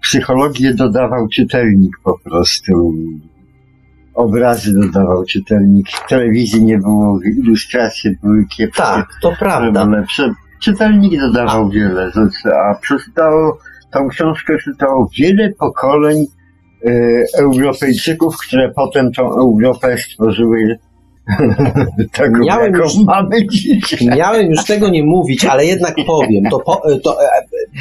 psychologię 0.00 0.74
dodawał 0.74 1.28
czytelnik 1.28 1.92
po 2.04 2.18
prostu. 2.18 2.94
Obrazy 4.14 4.74
dodawał 4.80 5.24
czytelnik. 5.24 5.86
Telewizji 6.08 6.64
nie 6.64 6.78
było, 6.78 7.18
ilustracje 7.22 8.10
były 8.22 8.46
kiepskie. 8.56 8.82
Tak, 8.82 9.08
to 9.22 9.32
prawda. 9.38 9.84
Lepsze. 9.84 10.34
Czytelnik 10.60 11.20
dodawał 11.20 11.70
wiele 11.70 12.10
rzeczy, 12.10 12.54
a 12.54 12.74
przeczytało, 12.74 13.58
tą 13.92 14.08
książkę 14.08 14.56
czytało 14.64 15.08
wiele 15.18 15.52
pokoleń 15.58 16.26
e, 16.86 16.90
Europejczyków, 17.38 18.36
które 18.38 18.72
potem 18.76 19.12
tą 19.12 19.22
Europę 19.22 19.98
stworzyły 19.98 20.78
taką, 22.12 22.38
miałem 22.38 22.74
już, 22.74 22.92
mamy 23.04 23.46
dzisiaj. 23.46 24.08
Miałem 24.18 24.50
już 24.50 24.64
tego 24.64 24.88
nie 24.88 25.02
mówić, 25.04 25.44
ale 25.44 25.66
jednak 25.66 25.94
powiem, 26.06 26.44
to, 26.50 26.58
po, 26.58 26.82
to 27.04 27.24
e, 27.24 27.28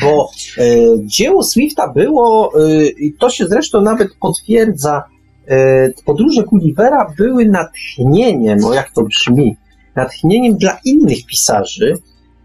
bo 0.02 0.30
e, 0.58 0.66
dzieło 1.06 1.44
Swifta 1.44 1.94
było, 1.94 2.52
e, 2.56 2.88
i 2.88 3.14
to 3.14 3.30
się 3.30 3.46
zresztą 3.48 3.82
nawet 3.82 4.08
potwierdza, 4.22 5.04
e, 5.48 5.90
podróże 6.06 6.44
Gullivera 6.44 7.14
były 7.18 7.46
natchnieniem, 7.46 8.66
o 8.66 8.74
jak 8.74 8.92
to 8.92 9.04
brzmi, 9.04 9.58
natchnieniem 9.96 10.58
dla 10.58 10.78
innych 10.86 11.26
pisarzy 11.26 11.94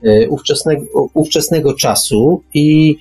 e, 0.03 0.29
ówczesnego, 0.29 0.85
ówczesnego 1.15 1.75
czasu 1.75 2.43
i 2.55 2.97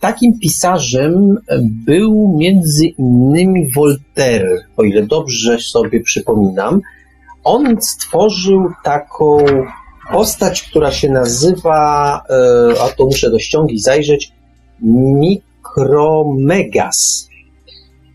takim 0.00 0.38
pisarzem 0.38 1.38
był 1.86 2.36
między 2.38 2.86
innymi 2.86 3.70
Voltaire, 3.72 4.66
o 4.76 4.82
ile 4.82 5.02
dobrze 5.02 5.58
sobie 5.58 6.00
przypominam. 6.00 6.80
On 7.44 7.76
stworzył 7.80 8.68
taką 8.84 9.44
postać, 10.12 10.62
która 10.62 10.90
się 10.90 11.10
nazywa, 11.10 12.20
e, 12.30 12.82
a 12.82 12.88
to 12.88 13.04
muszę 13.04 13.30
do 13.30 13.38
ściągi 13.38 13.78
zajrzeć, 13.78 14.32
Mikromegas. 15.80 17.28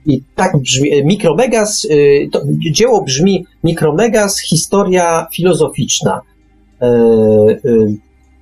I 0.05 0.21
tak 0.35 0.57
brzmi, 0.57 0.93
e, 0.93 1.03
Mikromegas, 1.03 1.87
e, 1.89 2.29
to 2.29 2.41
dzieło 2.71 3.03
brzmi 3.03 3.45
Mikromegas, 3.63 4.39
historia 4.39 5.27
filozoficzna. 5.33 6.21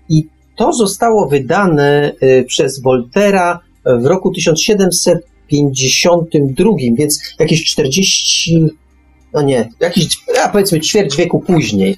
I 0.09 0.27
to 0.55 0.73
zostało 0.73 1.27
wydane 1.27 2.11
przez 2.47 2.81
Voltera 2.81 3.59
w 3.85 4.05
roku 4.05 4.31
1752, 4.31 6.71
więc 6.97 7.19
jakieś 7.39 7.65
40, 7.65 8.69
no 9.33 9.41
nie, 9.41 9.69
jakieś, 9.79 10.07
ja 10.35 10.49
powiedzmy 10.49 10.79
ćwierć 10.79 11.15
wieku 11.15 11.39
później. 11.39 11.97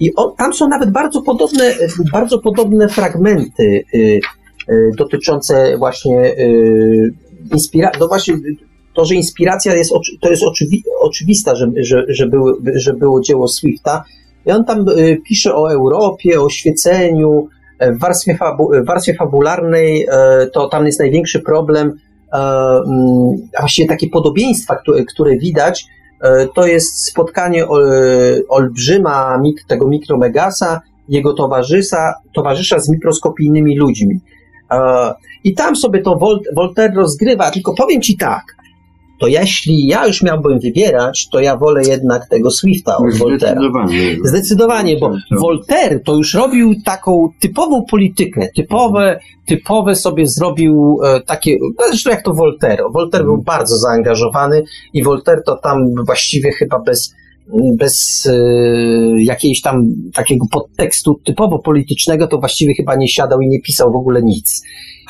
I 0.00 0.12
tam 0.38 0.54
są 0.54 0.68
nawet 0.68 0.90
bardzo 0.90 1.22
podobne, 1.22 1.74
bardzo 2.12 2.38
podobne 2.38 2.88
fragmenty 2.88 3.84
y, 3.94 4.20
y, 4.68 4.90
dotyczące 4.96 5.78
właśnie 5.78 6.38
y, 6.38 7.14
inspiracji. 7.52 8.00
No 8.00 8.08
właśnie 8.08 8.34
to, 8.94 9.04
że 9.04 9.14
inspiracja 9.14 9.74
jest, 9.74 9.92
to 10.20 10.30
jest 10.30 10.42
oczywi, 10.42 10.82
oczywista, 11.00 11.54
że, 11.54 11.70
że, 11.76 12.04
że, 12.08 12.30
że 12.74 12.94
było 12.94 13.20
dzieło 13.20 13.48
Swifta. 13.48 14.04
I 14.46 14.50
on 14.50 14.64
tam 14.64 14.88
y, 14.88 15.20
pisze 15.28 15.54
o 15.54 15.72
Europie, 15.72 16.40
o 16.40 16.50
świeceniu. 16.50 17.48
W 17.80 17.98
warstwie, 17.98 18.36
fabu, 18.36 18.70
w 18.82 18.86
warstwie 18.86 19.14
fabularnej 19.14 20.02
y, 20.02 20.50
to 20.52 20.68
tam 20.68 20.86
jest 20.86 21.00
największy 21.00 21.40
problem, 21.40 21.88
y, 21.88 21.96
a 23.56 23.60
właściwie 23.60 23.88
takie 23.88 24.08
podobieństwa, 24.08 24.76
które, 24.76 25.04
które 25.04 25.36
widać, 25.36 25.86
E, 26.20 26.48
to 26.54 26.66
jest 26.66 27.06
spotkanie 27.06 27.66
olbrzyma 28.48 29.42
tego 29.68 29.88
mikromegasa, 29.88 30.80
jego 31.08 31.32
towarzysza, 31.34 32.14
towarzysza 32.34 32.80
z 32.80 32.88
mikroskopijnymi 32.88 33.76
ludźmi. 33.76 34.20
E, 34.70 35.14
I 35.44 35.54
tam 35.54 35.76
sobie 35.76 36.02
to 36.02 36.18
Voltaire 36.56 36.94
rozgrywa, 36.94 37.50
tylko 37.50 37.74
powiem 37.74 38.02
ci 38.02 38.16
tak, 38.16 38.42
to 39.20 39.26
jeśli 39.26 39.86
ja 39.86 40.06
już 40.06 40.22
miałbym 40.22 40.60
wybierać, 40.60 41.28
to 41.32 41.40
ja 41.40 41.56
wolę 41.56 41.82
jednak 41.82 42.28
tego 42.28 42.50
Swifta 42.50 42.96
od 42.96 43.14
Voltaire. 43.14 43.58
Zdecydowanie. 43.58 44.16
Zdecydowanie, 44.24 44.96
bo 44.96 45.12
Voltaire 45.30 46.02
to 46.04 46.16
już 46.16 46.34
robił 46.34 46.74
taką 46.84 47.28
typową 47.40 47.84
politykę, 47.90 48.48
typowe, 48.56 49.20
typowe 49.46 49.94
sobie 49.94 50.26
zrobił 50.26 50.98
e, 51.04 51.20
takie, 51.20 51.56
no 51.60 51.84
zresztą 51.88 52.10
jak 52.10 52.22
to 52.22 52.34
Voltaire. 52.34 52.82
Voltaire 52.92 53.24
był 53.24 53.34
mhm. 53.34 53.44
bardzo 53.44 53.76
zaangażowany 53.76 54.62
i 54.92 55.02
Voltaire 55.02 55.42
to 55.46 55.56
tam 55.56 55.76
właściwie 56.06 56.52
chyba 56.52 56.78
bez 56.78 57.14
bez 57.78 58.26
y, 58.26 59.22
jakiejś 59.22 59.60
tam 59.60 59.82
takiego 60.14 60.46
podtekstu 60.52 61.20
typowo 61.24 61.58
politycznego, 61.58 62.26
to 62.26 62.38
właściwie 62.38 62.74
chyba 62.74 62.96
nie 62.96 63.08
siadał 63.08 63.40
i 63.40 63.48
nie 63.48 63.60
pisał 63.60 63.92
w 63.92 63.96
ogóle 63.96 64.22
nic. 64.22 64.62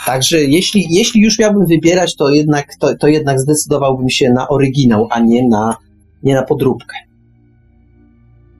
Także 0.06 0.40
jeśli, 0.40 0.86
jeśli 0.90 1.20
już 1.20 1.39
miałbym 1.39 1.66
wybierać, 1.66 2.16
to 2.16 2.28
jednak, 2.28 2.66
to, 2.81 2.97
to 2.97 3.09
jednak 3.09 3.40
zdecydowałbym 3.40 4.10
się 4.10 4.31
na 4.32 4.48
oryginał, 4.48 5.09
a 5.10 5.20
nie 5.20 5.48
na, 5.48 5.77
nie 6.22 6.35
na 6.35 6.43
podróbkę. 6.43 6.97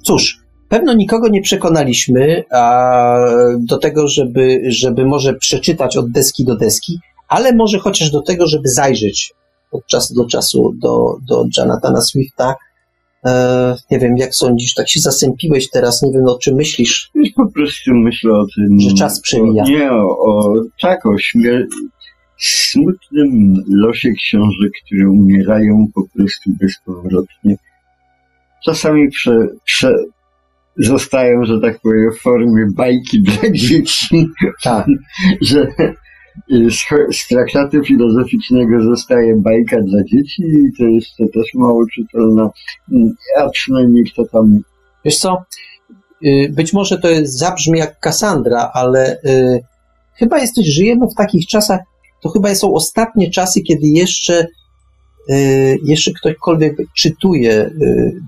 Cóż, 0.03 0.39
pewno 0.69 0.95
nikogo 0.95 1.29
nie 1.29 1.43
przekonaliśmy 1.43 2.45
a, 2.53 3.17
do 3.59 3.79
tego, 3.79 4.09
żeby, 4.09 4.63
żeby 4.67 5.07
może 5.07 5.35
przeczytać 5.35 5.97
od 5.97 6.11
deski 6.11 6.45
do 6.45 6.57
deski, 6.57 6.99
ale 7.29 7.55
może 7.55 7.79
chociaż 7.79 8.11
do 8.11 8.23
tego, 8.23 8.47
żeby 8.47 8.69
zajrzeć 8.69 9.33
od 9.73 9.87
czasu 9.87 10.15
do 10.15 10.25
czasu 10.25 10.73
do, 10.83 11.17
do 11.29 11.45
Jonathana 11.57 12.01
Swifta, 12.01 12.55
nie 13.91 13.99
wiem, 13.99 14.17
jak 14.17 14.35
sądzisz, 14.35 14.75
tak 14.75 14.89
się 14.89 15.01
zasępiłeś 15.01 15.71
teraz, 15.71 16.03
nie 16.03 16.13
wiem 16.13 16.25
o 16.27 16.39
czym 16.39 16.55
myślisz. 16.55 17.11
Po 17.37 17.51
prostu 17.53 17.95
myślę 17.95 18.33
o 18.33 18.47
tym. 18.57 18.81
Że 18.81 18.95
czas 18.95 19.21
przemija. 19.21 19.65
nie, 19.65 19.93
o, 19.93 20.19
o 20.19 20.55
tak, 20.81 21.07
o 21.07 21.11
śmier- 21.19 21.67
smutnym 22.39 23.55
losie 23.69 24.13
książek, 24.13 24.73
które 24.87 25.11
umierają 25.11 25.87
po 25.95 26.03
prostu 26.17 26.51
bezpowrotnie. 26.61 27.57
Czasami 28.65 29.11
prze, 29.11 29.49
prze, 29.65 29.95
zostają, 30.77 31.45
że 31.45 31.61
tak 31.61 31.81
powiem, 31.81 32.11
w 32.13 32.21
formie 32.21 32.67
bajki 32.77 33.23
dla 33.23 33.51
dzieci. 33.51 34.27
Tak. 34.63 34.87
że 35.41 35.67
z, 36.49 37.17
z 37.17 37.29
traktatu 37.29 37.85
filozoficznego 37.85 38.83
zostaje 38.83 39.37
bajka 39.37 39.77
dla 39.81 40.05
dzieci 40.05 40.43
i 40.43 40.73
to 40.79 40.85
to 41.19 41.33
też 41.33 41.55
mało 41.55 41.85
czytelna, 41.95 42.51
a 43.39 43.49
przynajmniej 43.49 44.05
kto 44.13 44.25
tam... 44.33 44.59
Wiesz 45.05 45.17
co, 45.17 45.43
y, 46.25 46.53
być 46.57 46.73
może 46.73 46.99
to 46.99 47.09
jest, 47.09 47.39
zabrzmi 47.39 47.79
jak 47.79 48.01
Kassandra, 48.01 48.71
ale 48.75 49.21
y, 49.25 49.61
chyba 50.15 50.39
jesteś, 50.39 50.67
żyjemy 50.67 51.07
w 51.07 51.15
takich 51.15 51.47
czasach, 51.47 51.81
to 52.23 52.29
chyba 52.29 52.55
są 52.55 52.75
ostatnie 52.75 53.31
czasy, 53.31 53.61
kiedy 53.61 53.87
jeszcze 53.87 54.47
y, 55.31 55.79
jeszcze 55.85 56.11
ktokolwiek 56.13 56.77
czytuje 56.97 57.71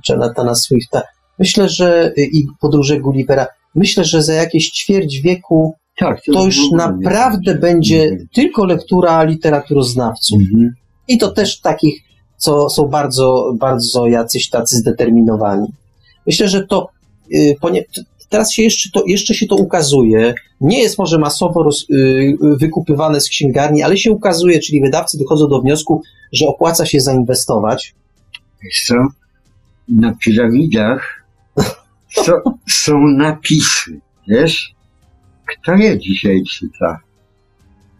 Jonathana 0.09 0.55
Swifta. 0.55 1.03
Myślę, 1.39 1.69
że 1.69 2.13
i 2.17 2.47
podróże 2.61 3.01
Gullivera, 3.01 3.47
myślę, 3.75 4.05
że 4.05 4.23
za 4.23 4.33
jakieś 4.33 4.71
ćwierć 4.71 5.21
wieku 5.21 5.75
to, 5.99 6.15
to 6.33 6.45
już 6.45 6.71
naprawdę 6.71 7.55
będzie 7.55 8.03
mhm. 8.03 8.29
tylko 8.35 8.65
lektura 8.65 9.23
literaturoznawców. 9.25 10.41
Mhm. 10.41 10.75
I 11.09 11.19
to 11.19 11.31
też 11.31 11.61
takich, 11.61 12.03
co 12.37 12.71
są 12.71 12.89
bardzo, 12.89 13.53
bardzo 13.59 14.07
jacyś 14.07 14.51
tacy 14.51 14.77
zdeterminowani. 14.77 15.69
Myślę, 16.27 16.49
że 16.49 16.67
to, 16.67 16.89
yy, 17.31 17.55
teraz 18.29 18.53
się 18.53 18.63
jeszcze, 18.63 18.91
to, 18.91 19.03
jeszcze 19.07 19.35
się 19.35 19.47
to 19.47 19.57
ukazuje. 19.57 20.35
Nie 20.61 20.83
jest 20.83 20.99
może 20.99 21.19
masowo 21.19 21.63
roz, 21.63 21.87
y, 21.91 22.37
wykupywane 22.61 23.21
z 23.21 23.29
księgarni, 23.29 23.83
ale 23.83 23.99
się 23.99 24.11
ukazuje, 24.11 24.61
czyli 24.61 24.81
wydawcy 24.81 25.19
dochodzą 25.19 25.49
do 25.49 25.61
wniosku, 25.61 26.03
że 26.33 26.47
opłaca 26.47 26.87
się 26.87 27.01
zainwestować. 27.01 27.95
Wiesz 28.65 28.85
co? 28.87 28.95
Na 29.89 30.15
piramidach 30.15 31.25
są, 32.25 32.33
są 32.69 33.07
napisy, 33.07 34.01
wiesz? 34.29 34.75
Kto 35.53 35.75
je 35.75 35.99
dzisiaj 35.99 36.43
czyta? 36.43 36.99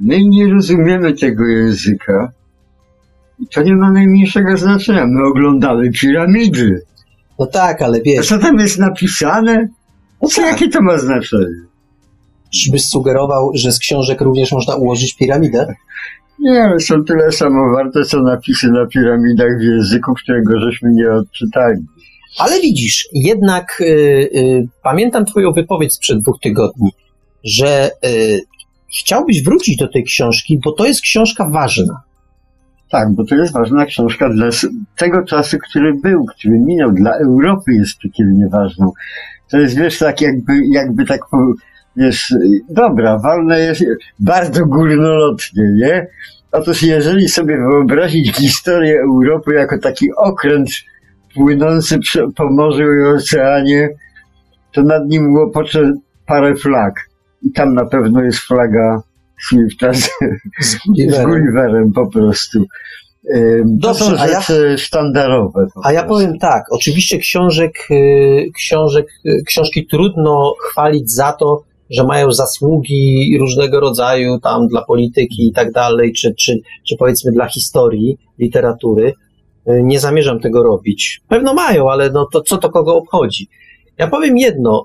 My 0.01 0.25
nie 0.25 0.49
rozumiemy 0.49 1.15
tego 1.15 1.47
języka. 1.47 2.33
I 3.39 3.47
to 3.47 3.63
nie 3.63 3.77
ma 3.77 3.93
najmniejszego 3.93 4.57
znaczenia. 4.57 5.07
My 5.07 5.27
oglądamy 5.29 5.91
piramidy. 5.91 6.83
No 7.39 7.47
tak, 7.47 7.83
ale 7.83 7.99
A 7.99 8.01
wiesz, 8.05 8.29
co 8.29 8.39
tam 8.39 8.59
jest 8.59 8.79
napisane? 8.79 9.69
no 10.23 10.29
Co, 10.29 10.43
tak, 10.43 10.53
jakie 10.53 10.69
to 10.69 10.83
ma 10.83 10.99
znaczenie? 10.99 11.73
czyżbyś 12.55 12.89
sugerował, 12.89 13.51
że 13.55 13.73
z 13.73 13.79
książek 13.79 14.21
również 14.21 14.53
można 14.53 14.75
ułożyć 14.75 15.17
piramidę? 15.17 15.75
Nie, 16.39 16.65
ale 16.65 16.81
są 16.81 17.05
tyle 17.05 17.33
samo 17.33 17.73
warte, 17.75 18.05
co 18.05 18.23
napisy 18.23 18.69
na 18.69 18.87
piramidach 18.87 19.59
w 19.59 19.63
języku, 19.63 20.15
którego 20.15 20.61
żeśmy 20.61 20.93
nie 20.93 21.11
odczytali. 21.11 21.87
Ale 22.39 22.61
widzisz, 22.61 23.09
jednak 23.13 23.81
y, 23.81 23.85
y, 23.85 24.69
pamiętam 24.83 25.25
Twoją 25.25 25.53
wypowiedź 25.53 25.95
sprzed 25.95 26.21
dwóch 26.21 26.41
tygodni, 26.43 26.91
że 27.45 27.91
y, 28.07 28.41
chciałbyś 29.01 29.43
wrócić 29.43 29.77
do 29.77 29.89
tej 29.89 30.05
książki, 30.05 30.61
bo 30.65 30.73
to 30.73 30.87
jest 30.87 31.01
książka 31.01 31.51
ważna. 31.51 32.03
Tak, 32.91 33.13
bo 33.13 33.25
to 33.25 33.35
jest 33.35 33.53
ważna 33.53 33.87
książka 33.87 34.29
dla 34.29 34.47
tego 34.97 35.25
czasu, 35.25 35.59
który 35.71 35.95
był, 35.95 36.25
który 36.25 36.59
minął. 36.59 36.93
Dla 36.93 37.13
Europy 37.13 37.73
jest 37.73 37.99
piekielnie 37.99 38.49
ważną. 38.49 38.93
To 39.51 39.59
jest, 39.59 39.79
wiesz, 39.79 39.99
tak 39.99 40.21
jakby, 40.21 40.53
jakby 40.73 41.05
tak, 41.05 41.21
wiesz, 41.97 42.35
dobra, 42.69 43.19
walne 43.19 43.61
jest 43.61 43.85
bardzo 44.19 44.67
górnolotnie, 44.67 45.63
nie? 45.77 46.07
Otóż 46.53 46.83
jeżeli 46.83 47.29
sobie 47.29 47.57
wyobrazić 47.57 48.37
historię 48.37 49.01
Europy 49.01 49.55
jako 49.55 49.79
taki 49.79 50.07
okręt 50.17 50.71
płynący 51.35 51.99
po 52.37 52.51
morzu 52.51 52.83
i 52.83 53.17
oceanie, 53.17 53.89
to 54.73 54.83
nad 54.83 55.09
nim 55.09 55.35
łopocze 55.35 55.93
parę 56.27 56.57
flag. 56.57 57.12
I 57.43 57.53
tam 57.53 57.75
na 57.75 57.85
pewno 57.87 58.23
jest 58.23 58.39
flaga 58.39 59.03
Swifta 59.49 59.93
z, 59.95 60.11
Z 60.63 60.79
z 61.09 61.25
Gulliverem. 61.25 61.93
Po 61.93 62.07
prostu. 62.11 62.65
Ym, 63.37 63.79
To 63.83 63.89
Dobrze, 63.89 64.05
są 64.05 64.17
a 64.19 64.27
ja- 64.29 64.41
rzeczy 64.41 64.79
sztandarowe. 64.79 65.67
A 65.85 65.93
ja 65.93 66.03
powiem 66.05 66.39
tak, 66.39 66.65
oczywiście 66.71 67.19
książek, 67.19 67.73
y, 67.91 68.51
książek, 68.57 69.07
y, 69.27 69.43
książki 69.47 69.87
trudno 69.87 70.55
chwalić 70.71 71.11
za 71.13 71.33
to, 71.33 71.63
że 71.91 72.05
mają 72.05 72.33
zasługi 72.33 73.37
różnego 73.41 73.81
rodzaju 73.81 74.41
tam 74.41 74.67
dla 74.69 74.83
polityki 74.85 75.49
i 75.49 75.53
tak 75.53 75.73
dalej, 75.73 76.13
czy, 76.13 76.35
czy, 76.35 76.59
czy 76.89 76.97
powiedzmy 76.99 77.33
dla 77.33 77.49
historii, 77.49 78.19
literatury. 78.39 79.13
Y, 79.69 79.83
Nie 79.83 80.01
zamierzam 80.01 80.41
tego 80.41 80.63
robić. 80.63 81.21
Pewno 81.29 81.55
mają, 81.55 81.91
ale 81.91 82.11
no 82.11 82.27
to 82.33 82.41
co 82.43 82.59
to 82.59 82.71
kogo 82.71 82.97
obchodzi? 82.97 83.49
Ja 83.99 84.07
powiem 84.09 84.39
jedno. 84.39 84.85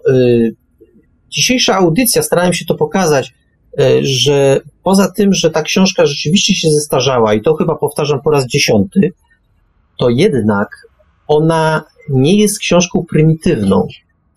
Dzisiejsza 1.37 1.75
audycja, 1.75 2.23
starałem 2.23 2.53
się 2.53 2.65
to 2.65 2.75
pokazać, 2.75 3.33
y, 3.79 3.99
że 4.01 4.59
poza 4.83 5.11
tym, 5.11 5.33
że 5.33 5.49
ta 5.49 5.61
książka 5.61 6.05
rzeczywiście 6.05 6.55
się 6.55 6.71
zestarzała 6.71 7.33
i 7.33 7.41
to 7.41 7.53
chyba 7.53 7.75
powtarzam 7.75 8.21
po 8.21 8.31
raz 8.31 8.47
dziesiąty, 8.47 9.13
to 9.99 10.09
jednak 10.09 10.67
ona 11.27 11.83
nie 12.09 12.39
jest 12.39 12.59
książką 12.59 13.05
prymitywną. 13.09 13.87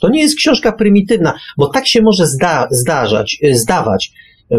To 0.01 0.09
nie 0.09 0.21
jest 0.21 0.37
książka 0.37 0.73
prymitywna, 0.73 1.35
bo 1.59 1.67
tak 1.67 1.89
się 1.89 2.03
może 2.03 2.27
zda, 2.27 2.69
zdarzać, 2.71 3.39
y, 3.45 3.59
zdawać, 3.59 4.13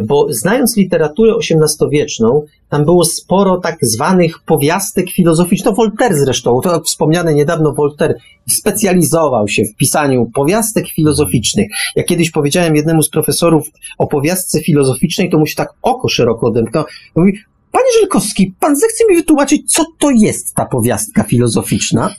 bo 0.08 0.28
znając 0.30 0.78
literaturę 0.78 1.34
XVIII-wieczną, 1.34 2.46
tam 2.70 2.86
było 2.86 3.06
sporo 3.06 3.58
tak 3.58 3.78
zwanych 3.82 4.40
powiastek 4.46 5.12
filozoficznych. 5.12 5.66
To 5.66 5.76
Voltaire 5.76 6.16
zresztą, 6.16 6.60
to 6.64 6.82
wspomniany 6.82 7.34
niedawno 7.34 7.74
Voltaire, 7.74 8.16
specjalizował 8.50 9.48
się 9.48 9.64
w 9.66 9.76
pisaniu 9.76 10.32
powiastek 10.34 10.90
filozoficznych. 10.90 11.68
Jak 11.96 12.06
kiedyś 12.06 12.32
powiedziałem 12.32 12.76
jednemu 12.76 13.04
z 13.04 13.10
profesorów 13.10 13.68
o 13.98 14.08
powiastce 14.08 14.62
filozoficznej, 14.62 15.30
to 15.30 15.40
mu 15.40 15.46
się 15.46 15.56
tak 15.56 15.70
oko 15.82 16.10
szeroko 16.10 16.48
odemknęło. 16.48 16.86
Mówi, 17.16 17.34
Panie 17.72 17.86
Żelkowski, 18.00 18.54
pan 18.60 18.76
zechce 18.76 19.04
mi 19.10 19.16
wytłumaczyć, 19.16 19.74
co 19.74 19.84
to 20.00 20.10
jest 20.12 20.56
ta 20.56 20.66
powiastka 20.66 21.24
filozoficzna? 21.24 22.16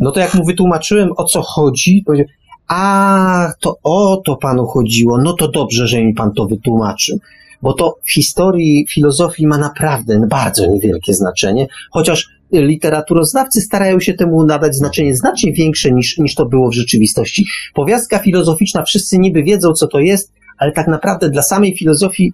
No 0.00 0.12
to 0.12 0.20
jak 0.20 0.34
mu 0.34 0.44
wytłumaczyłem, 0.44 1.08
o 1.16 1.24
co 1.24 1.42
chodzi, 1.42 2.02
powiedział, 2.06 2.26
a, 2.70 3.52
to 3.60 3.76
o 3.82 4.22
to 4.24 4.36
panu 4.36 4.66
chodziło, 4.66 5.18
no 5.18 5.32
to 5.32 5.48
dobrze, 5.48 5.86
że 5.86 6.02
mi 6.02 6.14
pan 6.14 6.32
to 6.32 6.46
wytłumaczył. 6.46 7.18
Bo 7.62 7.72
to 7.72 7.96
w 8.04 8.12
historii 8.12 8.86
filozofii 8.88 9.46
ma 9.46 9.58
naprawdę 9.58 10.26
bardzo 10.30 10.66
niewielkie 10.66 11.14
znaczenie, 11.14 11.66
chociaż 11.90 12.28
literaturoznawcy 12.52 13.60
starają 13.60 14.00
się 14.00 14.14
temu 14.14 14.44
nadać 14.44 14.74
znaczenie 14.74 15.16
znacznie 15.16 15.52
większe 15.52 15.92
niż, 15.92 16.18
niż 16.18 16.34
to 16.34 16.46
było 16.46 16.68
w 16.70 16.74
rzeczywistości. 16.74 17.46
Powiastka 17.74 18.18
filozoficzna, 18.18 18.82
wszyscy 18.82 19.18
niby 19.18 19.42
wiedzą, 19.42 19.72
co 19.72 19.86
to 19.86 19.98
jest, 20.00 20.32
ale 20.58 20.72
tak 20.72 20.88
naprawdę 20.88 21.30
dla 21.30 21.42
samej 21.42 21.76
filozofii 21.76 22.32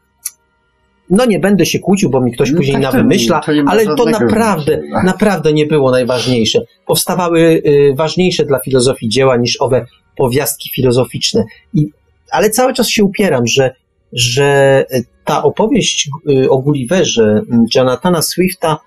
no 1.10 1.26
nie 1.26 1.38
będę 1.38 1.66
się 1.66 1.78
kłócił, 1.78 2.10
bo 2.10 2.20
mi 2.20 2.32
ktoś 2.32 2.50
No 2.50 2.56
później 2.56 2.72
tak, 2.72 2.82
na 2.82 2.92
to- 2.92 3.52
nie 3.52 3.64
ale 3.68 3.84
to 3.96 4.04
naprawdę, 4.04 4.80
naprawdę 5.04 5.52
nie 5.52 5.66
było 5.66 5.90
najważniejsze. 5.90 6.60
Powstawały 6.86 7.40
y, 7.40 7.94
ważniejsze 7.96 8.44
dla 8.44 8.58
filozofii 8.58 9.08
dzieła 9.08 9.36
niż 9.36 9.60
owe 9.60 9.86
powiastki 10.16 10.70
filozoficzne. 10.74 11.44
I, 11.74 11.86
ale 12.30 12.50
cały 12.50 12.74
czas 12.74 12.88
się 12.88 13.04
upieram, 13.04 13.46
że, 13.46 13.74
że 14.12 14.84
ta 15.24 15.42
opowieść 15.42 16.10
y, 16.30 16.50
o 16.50 16.58
Gulliverze 16.58 17.42
y, 17.42 17.56
Jonathana 17.74 18.22
Swifta 18.22 18.78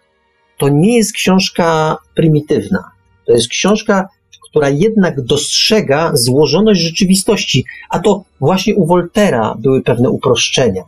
to 0.57 0.69
nie 0.69 0.97
jest 0.97 1.13
książka 1.13 1.97
prymitywna. 2.15 2.83
To 3.25 3.33
jest 3.33 3.47
książka, 3.47 4.07
która 4.49 4.69
jednak 4.69 5.21
dostrzega 5.21 6.11
złożoność 6.13 6.81
rzeczywistości, 6.81 7.65
a 7.89 7.99
to 7.99 8.23
właśnie 8.39 8.75
u 8.75 8.85
Voltera 8.85 9.55
były 9.59 9.81
pewne 9.81 10.09
uproszczenia. 10.09 10.83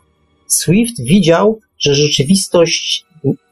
Swift 0.47 1.01
widział, 1.03 1.59
że 1.79 1.95
rzeczywistość, 1.95 3.05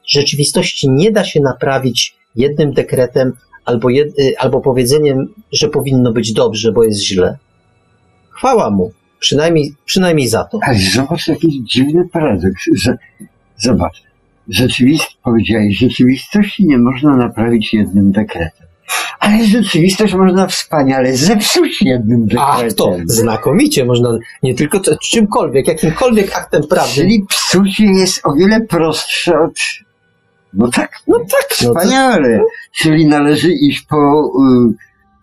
rzeczywistości 0.06 0.90
nie 0.90 1.12
da 1.12 1.24
się 1.24 1.40
naprawić 1.40 2.14
jednym 2.36 2.72
dekretem 2.72 3.32
albo, 3.70 3.90
jed, 3.90 4.18
y, 4.18 4.38
albo 4.38 4.60
powiedzeniem, 4.60 5.28
że 5.52 5.68
powinno 5.68 6.12
być 6.12 6.32
dobrze, 6.32 6.72
bo 6.72 6.84
jest 6.84 7.00
źle. 7.00 7.38
Chwała 8.30 8.70
mu, 8.70 8.92
przynajmniej, 9.18 9.74
przynajmniej 9.84 10.28
za 10.28 10.44
to. 10.44 10.58
Ale 10.62 10.78
zobacz, 10.94 11.28
jakiś 11.28 11.54
dziwny 11.54 12.08
paradoks, 12.12 12.64
że 12.74 12.96
zobacz, 13.56 14.02
rzeczywistość, 14.48 15.18
powiedziałeś, 15.24 15.78
rzeczywistości 15.78 16.66
nie 16.66 16.78
można 16.78 17.16
naprawić 17.16 17.74
jednym 17.74 18.12
dekretem. 18.12 18.66
Ale 19.20 19.46
rzeczywistość 19.46 20.14
można 20.14 20.46
wspaniale 20.46 21.16
zepsuć 21.16 21.82
jednym 21.82 22.28
Ach, 22.38 22.56
dekretem. 22.56 22.76
to 22.76 22.96
znakomicie 23.06 23.84
można, 23.84 24.18
nie 24.42 24.54
tylko 24.54 24.80
czymkolwiek, 25.02 25.68
jakimkolwiek 25.68 26.36
aktem 26.36 26.62
prawdy. 26.66 26.94
Czyli 26.94 27.24
psucie 27.28 27.84
jest 27.84 28.20
o 28.24 28.32
wiele 28.34 28.60
prostsze 28.60 29.40
od... 29.40 29.54
No 30.54 30.68
tak, 30.70 30.90
No 31.06 31.18
tak, 31.18 31.28
no 31.62 31.74
to, 31.74 31.80
wspaniale. 31.80 32.40
Czyli 32.72 33.06
należy 33.06 33.52
iść 33.52 33.82
po... 33.82 34.30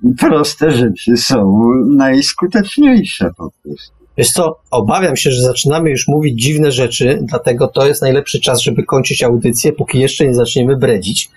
Y, 0.03 0.15
proste 0.19 0.71
rzeczy 0.71 1.17
są 1.17 1.61
najskuteczniejsze 1.95 3.31
po 3.37 3.49
prostu. 3.63 3.97
Wiesz 4.17 4.31
co, 4.31 4.59
obawiam 4.71 5.17
się, 5.17 5.31
że 5.31 5.41
zaczynamy 5.41 5.89
już 5.89 6.07
mówić 6.07 6.43
dziwne 6.43 6.71
rzeczy, 6.71 7.19
dlatego 7.21 7.67
to 7.67 7.87
jest 7.87 8.01
najlepszy 8.01 8.39
czas, 8.39 8.61
żeby 8.61 8.83
kończyć 8.83 9.23
audycję, 9.23 9.73
póki 9.73 9.99
jeszcze 9.99 10.27
nie 10.27 10.35
zaczniemy 10.35 10.77
bredzić. 10.77 11.29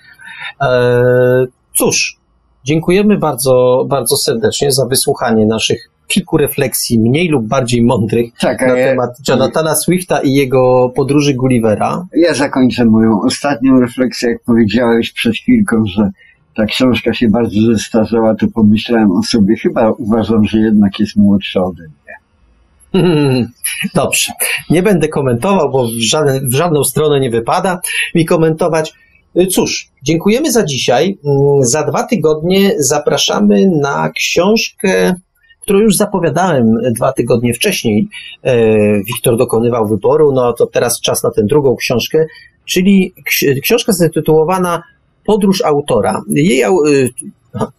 Eee, 0.59 1.47
cóż, 1.77 2.17
dziękujemy 2.63 3.17
bardzo, 3.17 3.85
bardzo 3.89 4.17
serdecznie 4.17 4.71
za 4.71 4.85
wysłuchanie 4.85 5.45
naszych 5.45 5.89
kilku 6.07 6.37
refleksji, 6.37 6.99
mniej 6.99 7.27
lub 7.27 7.47
bardziej 7.47 7.83
mądrych, 7.83 8.31
Tak, 8.39 8.61
na 8.61 8.73
temat 8.73 9.09
Jonathana 9.27 9.75
Swifta 9.75 10.19
i 10.21 10.33
jego 10.33 10.91
podróży 10.95 11.33
Gullivera. 11.33 12.05
ja 12.15 12.33
zakończę 12.33 12.85
moją 12.85 13.21
ostatnią 13.21 13.79
refleksję, 13.79 14.29
jak 14.29 14.43
powiedziałeś 14.43 15.11
przed 15.11 15.33
chwilką, 15.35 15.83
że 15.85 16.09
ta 16.55 16.65
książka 16.65 17.13
się 17.13 17.29
bardzo 17.29 17.61
zestarzała, 17.73 18.35
to 18.35 18.47
pomyślałem 18.53 19.11
o 19.11 19.23
sobie, 19.23 19.55
chyba 19.55 19.91
uważam, 19.91 20.45
że 20.45 20.57
jednak 20.59 20.99
jest 20.99 21.15
młodsza 21.15 21.63
ode 21.63 21.83
mnie. 21.83 22.15
Dobrze. 23.95 24.31
Nie 24.69 24.83
będę 24.83 25.07
komentował, 25.07 25.71
bo 25.71 25.87
w, 25.87 25.89
żaden, 26.09 26.49
w 26.49 26.53
żadną 26.53 26.83
stronę 26.83 27.19
nie 27.19 27.29
wypada 27.29 27.79
mi 28.15 28.25
komentować. 28.25 28.93
Y, 29.39 29.47
Cóż, 29.47 29.89
dziękujemy 30.03 30.51
za 30.51 30.65
dzisiaj. 30.65 31.17
Mm, 31.25 31.65
Za 31.65 31.83
dwa 31.83 32.03
tygodnie 32.03 32.71
zapraszamy 32.79 33.67
na 33.81 34.09
książkę, 34.09 35.15
którą 35.61 35.79
już 35.79 35.95
zapowiadałem 35.95 36.77
dwa 36.95 37.13
tygodnie 37.13 37.53
wcześniej. 37.53 38.07
E, 38.43 38.67
Wiktor 39.03 39.37
dokonywał 39.37 39.87
wyboru, 39.87 40.31
no 40.31 40.53
to 40.53 40.67
teraz 40.67 41.01
czas 41.01 41.23
na 41.23 41.31
tę 41.31 41.43
drugą 41.43 41.75
książkę, 41.75 42.25
czyli 42.65 43.13
ksi- 43.31 43.59
książka 43.63 43.93
zatytułowana 43.93 44.83
Podróż 45.25 45.61
autora. 45.61 46.21
Jej, 46.29 46.63
y, 46.63 47.09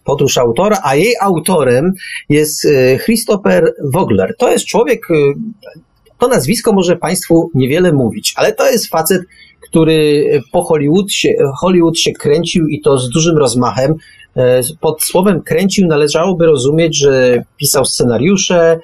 Podróż 0.05 0.37
autora, 0.37 0.77
a 0.83 0.95
jej 0.95 1.13
autorem 1.21 1.93
jest 2.29 2.65
e, 2.65 2.99
Christopher 2.99 3.73
Vogler. 3.93 4.35
To 4.39 4.51
jest 4.51 4.65
człowiek, 4.65 5.07
to 6.19 6.27
nazwisko 6.27 6.73
może 6.73 6.95
Państwu 6.95 7.49
niewiele 7.55 7.93
mówić, 7.93 8.33
ale 8.37 8.53
to 8.53 8.71
jest 8.71 8.87
facet, 8.87 9.21
który 9.73 10.29
po 10.51 10.63
Hollywood 10.63 11.11
się, 11.11 11.29
Hollywood 11.59 11.99
się 11.99 12.11
kręcił 12.11 12.67
i 12.67 12.81
to 12.81 12.97
z 12.97 13.09
dużym 13.09 13.37
rozmachem. 13.37 13.95
E, 14.35 14.61
pod 14.81 15.03
słowem 15.03 15.41
kręcił 15.41 15.87
należałoby 15.87 16.45
rozumieć, 16.45 16.97
że 16.97 17.43
pisał 17.57 17.85
scenariusze, 17.85 18.79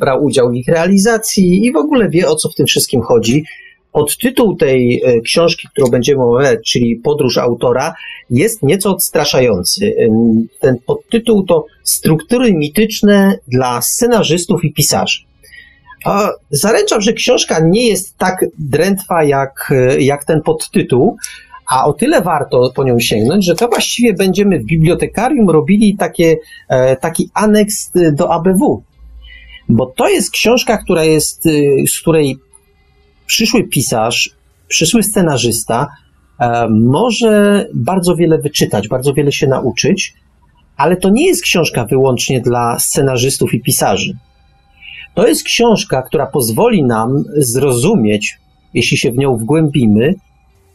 brał 0.00 0.24
udział 0.24 0.50
w 0.50 0.54
ich 0.54 0.68
realizacji 0.68 1.64
i 1.64 1.72
w 1.72 1.76
ogóle 1.76 2.08
wie 2.08 2.28
o 2.28 2.34
co 2.34 2.48
w 2.48 2.54
tym 2.54 2.66
wszystkim 2.66 3.02
chodzi. 3.02 3.44
Podtytuł 3.92 4.56
tej 4.56 5.02
e, 5.04 5.20
książki, 5.20 5.68
którą 5.72 5.88
będziemy 5.88 6.22
omawiać, 6.22 6.58
czyli 6.72 6.96
Podróż 6.96 7.38
autora, 7.38 7.94
jest 8.30 8.62
nieco 8.62 8.90
odstraszający. 8.90 9.94
Ten 10.60 10.76
podtytuł 10.86 11.44
to 11.44 11.64
Struktury 11.82 12.54
mityczne 12.54 13.38
dla 13.48 13.82
scenarzystów 13.82 14.64
i 14.64 14.72
pisarzy. 14.72 15.18
Zaręczam, 16.50 17.00
że 17.00 17.12
książka 17.12 17.60
nie 17.64 17.88
jest 17.88 18.18
tak 18.18 18.44
drętwa 18.58 19.24
jak, 19.24 19.72
e, 19.76 20.00
jak 20.00 20.24
ten 20.24 20.42
podtytuł, 20.42 21.16
a 21.70 21.84
o 21.84 21.92
tyle 21.92 22.22
warto 22.22 22.72
po 22.74 22.84
nią 22.84 23.00
sięgnąć, 23.00 23.44
że 23.44 23.54
to 23.54 23.68
właściwie 23.68 24.14
będziemy 24.14 24.58
w 24.58 24.64
bibliotekarium 24.64 25.50
robili 25.50 25.96
takie, 25.96 26.36
e, 26.68 26.96
taki 26.96 27.30
aneks 27.34 27.92
do 28.12 28.32
ABW. 28.32 28.82
Bo 29.68 29.86
to 29.86 30.08
jest 30.08 30.30
książka, 30.30 30.78
która 30.78 31.04
jest, 31.04 31.44
z 31.88 32.00
której 32.00 32.38
przyszły 33.26 33.64
pisarz, 33.64 34.30
przyszły 34.68 35.02
scenarzysta 35.02 35.88
e, 36.40 36.68
może 36.68 37.66
bardzo 37.74 38.16
wiele 38.16 38.38
wyczytać, 38.38 38.88
bardzo 38.88 39.14
wiele 39.14 39.32
się 39.32 39.46
nauczyć, 39.46 40.14
ale 40.76 40.96
to 40.96 41.08
nie 41.08 41.26
jest 41.26 41.42
książka 41.42 41.84
wyłącznie 41.84 42.40
dla 42.40 42.78
scenarzystów 42.78 43.54
i 43.54 43.60
pisarzy. 43.60 44.12
To 45.16 45.28
jest 45.28 45.44
książka, 45.44 46.02
która 46.02 46.26
pozwoli 46.26 46.82
nam 46.84 47.24
zrozumieć, 47.36 48.38
jeśli 48.74 48.96
się 48.96 49.12
w 49.12 49.18
nią 49.18 49.36
wgłębimy, 49.36 50.14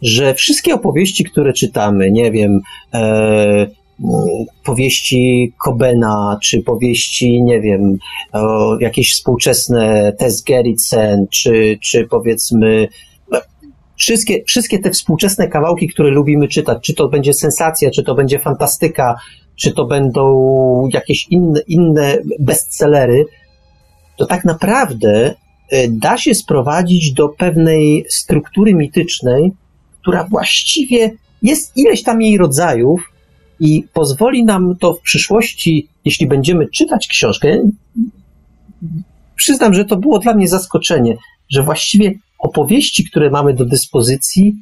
że 0.01 0.33
wszystkie 0.33 0.73
opowieści, 0.73 1.23
które 1.23 1.53
czytamy, 1.53 2.11
nie 2.11 2.31
wiem, 2.31 2.59
e, 2.93 3.67
powieści 4.63 5.53
Kobena, 5.57 6.37
czy 6.43 6.61
powieści, 6.61 7.43
nie 7.43 7.61
wiem, 7.61 7.97
jakieś 8.79 9.13
współczesne 9.13 10.13
Tess 10.17 10.43
Gerritsen, 10.43 11.27
czy, 11.29 11.77
czy 11.81 12.07
powiedzmy 12.07 12.87
no, 13.31 13.39
wszystkie, 13.95 14.43
wszystkie 14.47 14.79
te 14.79 14.89
współczesne 14.89 15.47
kawałki, 15.47 15.87
które 15.87 16.09
lubimy 16.09 16.47
czytać, 16.47 16.77
czy 16.83 16.93
to 16.93 17.09
będzie 17.09 17.33
sensacja, 17.33 17.91
czy 17.91 18.03
to 18.03 18.15
będzie 18.15 18.39
fantastyka, 18.39 19.15
czy 19.55 19.71
to 19.71 19.85
będą 19.85 20.89
jakieś 20.93 21.27
inne, 21.29 21.61
inne 21.67 22.17
bestsellery, 22.39 23.25
to 24.21 24.25
tak 24.25 24.45
naprawdę 24.45 25.35
e, 25.69 25.87
da 25.87 26.17
się 26.17 26.35
sprowadzić 26.35 27.13
do 27.13 27.29
pewnej 27.29 28.05
struktury 28.09 28.73
mitycznej, 28.73 29.51
która 30.01 30.23
właściwie 30.23 31.11
jest 31.41 31.77
ileś 31.77 32.03
tam 32.03 32.21
jej 32.21 32.37
rodzajów, 32.37 33.01
i 33.61 33.83
pozwoli 33.93 34.43
nam 34.43 34.75
to 34.79 34.93
w 34.93 35.01
przyszłości, 35.01 35.87
jeśli 36.05 36.27
będziemy 36.27 36.67
czytać 36.69 37.07
książkę, 37.07 37.57
przyznam, 39.35 39.73
że 39.73 39.85
to 39.85 39.97
było 39.97 40.19
dla 40.19 40.33
mnie 40.33 40.47
zaskoczenie, 40.47 41.17
że 41.51 41.63
właściwie 41.63 42.13
opowieści, 42.39 43.03
które 43.09 43.29
mamy 43.29 43.53
do 43.53 43.65
dyspozycji, 43.65 44.53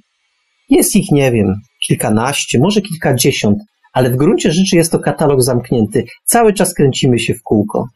jest 0.70 0.96
ich, 0.96 1.12
nie 1.12 1.32
wiem, 1.32 1.56
kilkanaście, 1.88 2.60
może 2.60 2.82
kilkadziesiąt, 2.82 3.58
ale 3.94 4.10
w 4.10 4.16
gruncie 4.16 4.52
rzeczy 4.52 4.76
jest 4.76 4.92
to 4.92 5.00
katalog 5.00 5.42
zamknięty. 5.42 6.06
Cały 6.26 6.54
czas 6.54 6.74
kręcimy 6.74 7.20
się 7.20 7.34
w 7.34 7.44
kółko. 7.44 7.88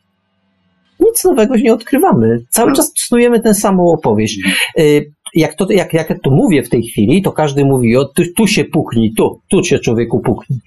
Nic 1.04 1.24
nowego 1.24 1.56
nie 1.56 1.74
odkrywamy. 1.74 2.46
Cały 2.50 2.70
no. 2.70 2.76
czas 2.76 2.92
snujemy 3.08 3.40
tę 3.40 3.54
samą 3.54 3.92
opowieść. 3.92 4.40
Y, 4.80 5.12
jak 5.36 5.56
to, 5.56 5.72
jak, 5.72 5.94
jak 5.94 6.08
to 6.24 6.32
mówię 6.32 6.64
w 6.64 6.70
tej 6.70 6.84
chwili, 6.84 7.22
to 7.22 7.32
każdy 7.32 7.66
mówi, 7.66 7.98
o, 7.98 8.06
tu, 8.06 8.24
tu 8.38 8.48
się 8.48 8.66
puknij, 8.66 9.14
tu, 9.18 9.40
tu 9.52 9.64
się 9.64 9.80
człowieku 9.80 10.20
puknij. 10.20 10.60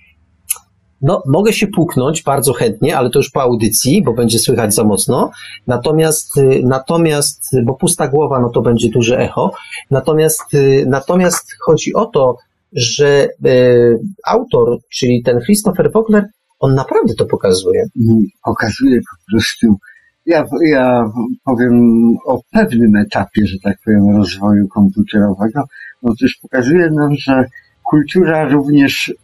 No, 1.03 1.23
mogę 1.27 1.53
się 1.53 1.67
puknąć 1.67 2.23
bardzo 2.23 2.53
chętnie, 2.53 2.97
ale 2.97 3.11
to 3.11 3.19
już 3.19 3.31
po 3.31 3.43
audycji, 3.43 4.03
bo 4.03 4.13
będzie 4.13 4.39
słychać 4.39 4.75
za 4.75 4.85
mocno. 4.85 5.31
Natomiast, 5.67 6.37
y, 6.37 6.63
natomiast, 6.65 7.51
bo 7.65 7.75
pusta 7.75 8.09
głowa, 8.09 8.41
no 8.41 8.51
to 8.51 8.63
będzie 8.63 8.89
duże 8.89 9.19
echo. 9.19 9.53
Natomiast, 9.91 10.55
y, 10.55 10.85
natomiast 10.89 11.47
chodzi 11.67 11.95
o 11.95 12.07
to, 12.07 12.37
że 12.73 13.29
y, 13.47 13.99
autor, 14.27 14.79
czyli 14.93 15.23
ten 15.23 15.41
Christopher 15.41 15.93
Vogler, 15.93 16.25
on 16.59 16.75
naprawdę 16.75 17.15
to 17.15 17.27
pokazuje. 17.27 17.85
Mhm, 18.01 18.27
pokazuje 18.45 19.01
po 19.01 19.33
prostu. 19.33 19.77
Ja, 20.27 20.45
ja 20.67 21.11
powiem 21.45 21.81
o 22.27 22.41
pewnym 22.53 22.97
etapie, 22.97 23.47
że 23.47 23.57
tak 23.63 23.77
powiem, 23.85 24.17
rozwoju 24.17 24.69
komputerowego. 24.69 25.65
Też 26.21 26.39
pokazuje 26.43 26.91
nam, 26.91 27.15
że 27.15 27.45
kultura 27.91 28.49
również 28.49 29.15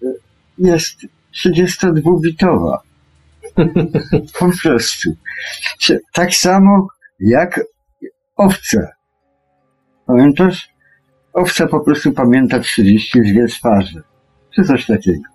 jest 0.58 1.06
32-bitowa. 1.44 2.78
po 4.38 4.50
prostu. 4.62 5.10
Tak 6.12 6.34
samo 6.34 6.86
jak 7.20 7.60
owce. 8.36 8.88
Pamiętasz? 10.06 10.68
Owca 11.32 11.66
po 11.66 11.80
prostu 11.80 12.12
pamięta 12.12 12.58
32 12.58 13.46
twarze. 13.46 14.02
Czy 14.54 14.64
coś 14.64 14.86
takiego. 14.86 15.31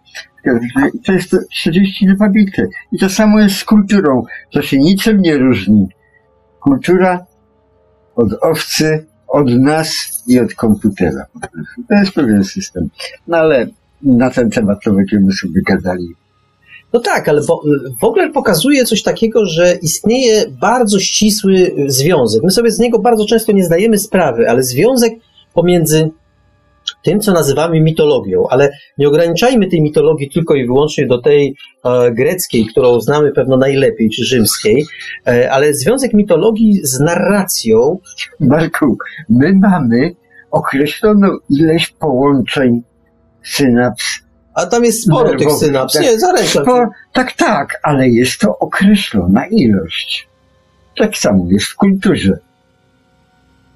To 1.06 1.14
jest 1.14 1.35
32 1.51 2.30
bity. 2.30 2.69
I 2.92 2.98
to 2.98 3.09
samo 3.09 3.40
jest 3.40 3.56
z 3.56 3.64
kulturą. 3.64 4.24
To 4.51 4.61
się 4.61 4.77
niczym 4.77 5.22
nie 5.22 5.38
różni. 5.38 5.88
Kultura 6.59 7.26
od 8.16 8.34
owcy, 8.42 9.06
od 9.27 9.50
nas 9.50 10.24
i 10.27 10.40
od 10.40 10.53
komputera. 10.53 11.26
To 11.90 11.95
jest 11.95 12.11
pewien 12.11 12.43
system. 12.43 12.90
No 13.27 13.38
ale 13.38 13.67
na 14.01 14.30
ten 14.30 14.50
temat 14.50 14.80
to 14.84 14.93
będziemy 14.93 15.32
sobie 15.32 15.61
gadali. 15.67 16.08
No 16.93 17.00
tak, 17.00 17.30
ale 17.30 17.42
bo, 17.48 17.61
w 18.01 18.03
ogóle 18.03 18.32
pokazuje 18.32 18.85
coś 18.85 19.03
takiego, 19.03 19.45
że 19.45 19.77
istnieje 19.82 20.45
bardzo 20.61 21.00
ścisły 21.00 21.72
związek. 21.88 22.43
My 22.43 22.51
sobie 22.51 22.72
z 22.72 22.80
niego 22.80 23.00
bardzo 23.00 23.26
często 23.26 23.51
nie 23.51 23.66
zdajemy 23.66 23.98
sprawy, 23.98 24.50
ale 24.50 24.64
związek 24.64 25.14
pomiędzy 25.53 26.09
tym, 27.08 27.19
co 27.19 27.34
nazywamy 27.34 27.82
mitologią, 27.82 28.44
ale 28.50 28.69
nie 28.98 29.08
ograniczajmy 29.08 29.68
tej 29.68 29.82
mitologii 29.82 30.30
tylko 30.30 30.56
i 30.56 30.66
wyłącznie 30.66 31.08
do 31.08 31.22
tej 31.22 31.56
e, 31.86 32.11
greckiej, 32.11 32.66
którą 32.66 33.02
znamy 33.02 33.32
pewno 33.32 33.58
najlepiej, 33.58 34.10
czy 34.10 34.26
rzymskiej, 34.26 34.86
e, 35.27 35.52
ale 35.52 35.74
związek 35.74 36.14
mitologii 36.14 36.80
z 36.84 37.00
narracją. 37.00 37.98
Marku, 38.40 38.98
my 39.30 39.53
mamy 39.53 40.16
określoną 40.52 41.27
ilość 41.50 41.95
połączeń 42.00 42.82
synaps. 43.44 44.03
A 44.53 44.66
tam 44.66 44.84
jest 44.84 45.03
sporo 45.03 45.36
tych 45.36 45.52
synaps. 45.52 45.94
Tak, 45.94 46.03
nie, 46.03 46.19
zaręczam 46.19 46.64
sporo, 46.64 46.90
Tak, 47.14 47.34
tak, 47.34 47.80
ale 47.84 48.10
jest 48.10 48.40
to 48.40 48.60
określona 48.60 49.45
ilość. 49.52 50.27
Tak 50.98 51.18
samo 51.18 51.45
jest 51.50 51.66
w 51.66 51.76
kulturze. 51.76 52.47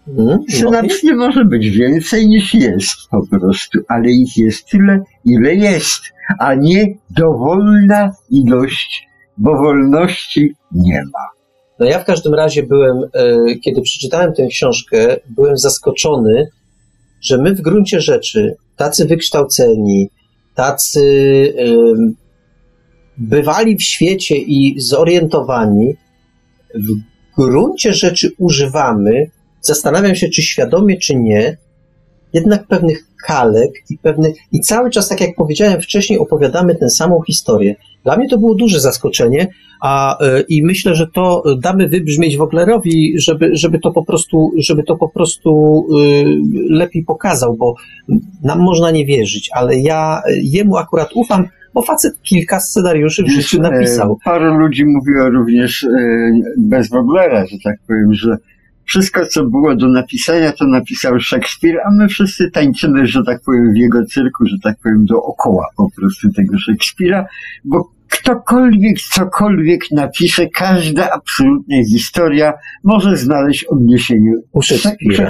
Hmm, 0.05 0.39
synaps 0.49 1.03
no. 1.03 1.15
może 1.15 1.45
być 1.45 1.69
więcej 1.69 2.27
niż 2.27 2.53
jest 2.53 3.09
po 3.11 3.27
prostu, 3.27 3.79
ale 3.87 4.11
ich 4.11 4.37
jest 4.37 4.65
tyle, 4.65 5.03
ile 5.25 5.55
jest, 5.55 6.01
a 6.39 6.55
nie 6.55 6.85
dowolna 7.09 8.11
ilość, 8.29 9.07
bo 9.37 9.57
wolności 9.57 10.55
nie 10.71 11.03
ma. 11.03 11.29
No 11.79 11.85
ja 11.85 11.99
w 11.99 12.05
każdym 12.05 12.33
razie 12.33 12.63
byłem, 12.63 12.97
e, 13.13 13.35
kiedy 13.63 13.81
przeczytałem 13.81 14.33
tę 14.33 14.47
książkę, 14.47 15.17
byłem 15.29 15.57
zaskoczony, 15.57 16.47
że 17.21 17.37
my 17.37 17.55
w 17.55 17.61
gruncie 17.61 18.01
rzeczy, 18.01 18.55
tacy 18.75 19.05
wykształceni, 19.05 20.09
tacy 20.55 21.53
bywali 23.17 23.77
w 23.77 23.83
świecie 23.83 24.35
i 24.37 24.79
zorientowani, 24.79 25.95
w 26.75 26.87
gruncie 27.37 27.93
rzeczy 27.93 28.31
używamy, 28.37 29.31
zastanawiam 29.61 30.15
się, 30.15 30.29
czy 30.29 30.41
świadomie, 30.41 30.97
czy 30.97 31.15
nie, 31.15 31.57
jednak 32.33 32.67
pewnych 32.67 33.03
kalek 33.27 33.71
i 33.89 33.97
pewnych, 33.97 34.35
i 34.51 34.59
cały 34.59 34.89
czas, 34.89 35.07
tak 35.09 35.21
jak 35.21 35.35
powiedziałem 35.35 35.81
wcześniej, 35.81 36.19
opowiadamy 36.19 36.75
tę 36.75 36.89
samą 36.89 37.21
historię. 37.27 37.75
Dla 38.03 38.17
mnie 38.17 38.29
to 38.29 38.37
było 38.37 38.55
duże 38.55 38.79
zaskoczenie, 38.79 39.47
a 39.81 40.19
e, 40.19 40.41
i 40.41 40.63
myślę, 40.63 40.95
że 40.95 41.07
to 41.07 41.43
damy 41.59 41.87
wybrzmieć 41.87 42.37
Woglerowi, 42.37 43.13
żeby, 43.19 43.49
żeby 43.53 43.79
to 43.79 43.91
po 43.91 44.05
prostu, 44.05 44.51
żeby 44.57 44.83
to 44.83 44.97
po 44.97 45.09
prostu 45.09 45.83
y, 45.97 46.25
lepiej 46.69 47.03
pokazał, 47.03 47.57
bo 47.57 47.75
nam 48.43 48.59
można 48.59 48.91
nie 48.91 49.05
wierzyć, 49.05 49.49
ale 49.53 49.79
ja 49.79 50.21
jemu 50.41 50.77
akurat 50.77 51.09
ufam, 51.15 51.47
bo 51.73 51.81
facet 51.81 52.21
kilka 52.21 52.59
scenariuszy 52.59 53.23
w 53.23 53.29
życiu 53.29 53.61
napisał. 53.61 54.17
Paru 54.25 54.57
ludzi 54.57 54.85
mówiło 54.85 55.29
również 55.29 55.83
e, 55.83 56.31
bez 56.57 56.89
Woglera, 56.89 57.45
że 57.45 57.57
tak 57.63 57.75
powiem, 57.87 58.13
że 58.13 58.37
Wszystko, 58.91 59.25
co 59.25 59.45
było 59.45 59.75
do 59.75 59.87
napisania, 59.87 60.51
to 60.51 60.67
napisał 60.67 61.19
Szekspir, 61.19 61.75
a 61.85 61.91
my 61.91 62.07
wszyscy 62.07 62.51
tańczymy, 62.51 63.07
że 63.07 63.23
tak 63.25 63.41
powiem, 63.45 63.73
w 63.73 63.77
jego 63.77 64.05
cyrku, 64.05 64.45
że 64.45 64.55
tak 64.63 64.77
powiem, 64.83 65.05
dookoła 65.05 65.65
po 65.77 65.87
prostu 65.97 66.31
tego 66.31 66.57
Szekspira, 66.57 67.25
bo 67.65 67.89
ktokolwiek 68.09 68.97
cokolwiek 69.13 69.81
napisze, 69.91 70.49
każda 70.49 71.11
absolutnie 71.11 71.85
historia 71.85 72.53
może 72.83 73.17
znaleźć 73.17 73.63
odniesienie 73.63 74.33
U 74.53 74.61
Szekspira. 74.61 75.29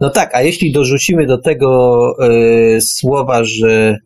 No 0.00 0.10
tak, 0.10 0.34
a 0.34 0.42
jeśli 0.42 0.72
dorzucimy 0.72 1.26
do 1.26 1.38
tego 1.38 2.00
e, 2.20 2.80
słowa, 2.80 3.44
że 3.44 3.96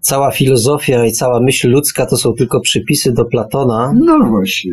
cała 0.00 0.30
filozofia 0.30 1.06
i 1.06 1.12
cała 1.12 1.40
myśl 1.40 1.70
ludzka 1.70 2.06
to 2.06 2.16
są 2.16 2.32
tylko 2.32 2.60
przypisy 2.60 3.12
do 3.12 3.24
Platona, 3.24 3.92
No 4.04 4.18
właśnie. 4.18 4.72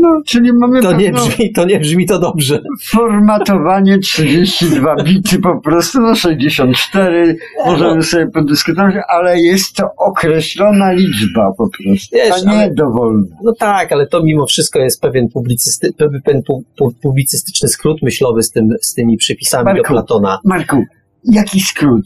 No, 0.00 0.22
czyli 0.26 0.52
mamy 0.52 0.82
to 0.82 0.92
nie 0.92 1.12
brzmi, 1.12 1.52
to 1.52 1.64
nie 1.64 1.80
brzmi 1.80 2.06
to 2.06 2.18
dobrze. 2.18 2.60
formatowanie 2.90 3.98
32 3.98 4.96
bity 5.04 5.38
po 5.38 5.60
prostu, 5.60 6.00
no 6.00 6.14
64, 6.14 7.36
możemy 7.66 8.02
sobie 8.02 8.26
podyskutować, 8.26 8.94
ale 9.08 9.40
jest 9.40 9.74
to 9.76 9.88
określona 9.96 10.92
liczba 10.92 11.52
po 11.58 11.68
prostu, 11.68 12.16
Wiesz, 12.16 12.32
a 12.46 12.50
nie 12.50 12.58
ale- 12.58 12.74
dowolna. 12.74 13.36
No 13.44 13.52
tak, 13.58 13.92
ale 13.92 14.06
to 14.06 14.22
mimo 14.22 14.46
wszystko 14.46 14.78
jest 14.78 15.00
pewien, 15.00 15.28
publicysty, 15.28 15.92
pewien 15.98 16.42
pu, 16.46 16.64
pu, 16.78 16.92
publicystyczny 17.02 17.68
skrót 17.68 18.02
myślowy 18.02 18.42
z, 18.42 18.50
tym, 18.50 18.68
z 18.82 18.94
tymi 18.94 19.16
przypisami 19.16 19.64
do 19.64 19.72
Marku. 19.72 19.92
Platona. 19.92 20.38
Marku, 20.44 20.84
jaki 21.24 21.60
skrót? 21.60 22.04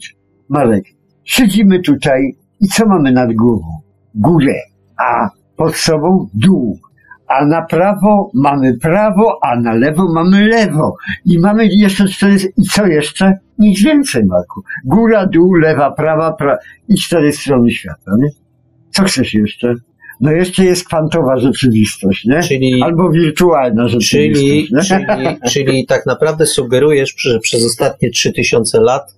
Marek, 0.49 0.83
siedzimy 1.23 1.79
tutaj 1.81 2.35
i 2.61 2.67
co 2.67 2.85
mamy 2.85 3.11
nad 3.11 3.33
głową? 3.33 3.67
Górę, 4.15 4.55
a 4.97 5.29
pod 5.57 5.75
sobą 5.75 6.27
dół. 6.33 6.79
A 7.27 7.45
na 7.45 7.61
prawo 7.61 8.31
mamy 8.33 8.77
prawo, 8.77 9.39
a 9.43 9.59
na 9.59 9.73
lewo 9.73 10.13
mamy 10.13 10.47
lewo. 10.47 10.95
I 11.25 11.39
mamy 11.39 11.67
jeszcze 11.71 12.07
cztery, 12.07 12.37
i 12.57 12.61
co 12.63 12.87
jeszcze? 12.87 13.39
Nic 13.59 13.83
więcej, 13.83 14.25
Marku. 14.25 14.61
Góra, 14.85 15.25
dół, 15.25 15.53
lewa, 15.53 15.91
prawa, 15.91 16.33
pra... 16.33 16.57
i 16.89 16.95
cztery 16.95 17.33
strony 17.33 17.71
świata, 17.71 18.11
nie? 18.19 18.29
Co 18.89 19.03
chcesz 19.03 19.33
jeszcze? 19.33 19.73
No 20.21 20.31
jeszcze 20.31 20.65
jest 20.65 20.87
kwantowa 20.87 21.37
rzeczywistość, 21.37 22.25
nie? 22.25 22.43
Czyli, 22.43 22.81
Albo 22.83 23.11
wirtualna 23.11 23.87
rzeczywistość, 23.87 24.79
czyli, 24.87 25.05
nie? 25.07 25.13
czyli, 25.13 25.37
czyli 25.51 25.85
tak 25.85 26.05
naprawdę 26.05 26.45
sugerujesz, 26.45 27.13
że 27.17 27.39
przez 27.39 27.65
ostatnie 27.65 28.09
3000 28.09 28.81
lat 28.81 29.15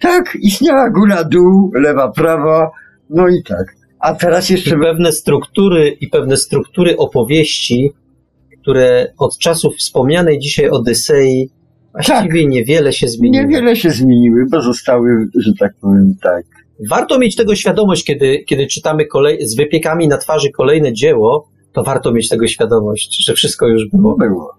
Tak, 0.00 0.36
istniała 0.42 0.90
góra, 0.90 1.24
dół, 1.24 1.70
lewa, 1.74 2.12
prawa, 2.12 2.70
no 3.10 3.28
i 3.28 3.42
tak. 3.48 3.77
A 4.00 4.14
teraz 4.14 4.50
jeszcze 4.50 4.78
pewne 4.78 5.12
struktury 5.12 5.88
i 6.00 6.08
pewne 6.08 6.36
struktury 6.36 6.96
opowieści, 6.96 7.90
które 8.62 9.12
od 9.18 9.38
czasów 9.38 9.74
wspomnianej 9.76 10.38
dzisiaj 10.38 10.70
Odysei 10.70 11.50
właściwie 11.92 12.46
niewiele 12.46 12.92
się 12.92 13.08
zmieniły. 13.08 13.44
niewiele 13.44 13.76
się 13.76 13.90
zmieniły, 13.90 14.44
bo 14.50 14.60
zostały, 14.60 15.28
że 15.34 15.52
tak 15.60 15.72
powiem, 15.80 16.14
tak. 16.22 16.44
Warto 16.90 17.18
mieć 17.18 17.36
tego 17.36 17.54
świadomość, 17.54 18.04
kiedy, 18.04 18.44
kiedy 18.46 18.66
czytamy 18.66 19.06
kolej, 19.06 19.46
z 19.46 19.56
wypiekami 19.56 20.08
na 20.08 20.18
twarzy 20.18 20.50
kolejne 20.50 20.92
dzieło, 20.92 21.48
to 21.72 21.82
warto 21.82 22.12
mieć 22.12 22.28
tego 22.28 22.46
świadomość, 22.46 23.24
że 23.26 23.34
wszystko 23.34 23.66
już 23.66 23.88
było. 23.88 24.16
Było. 24.16 24.54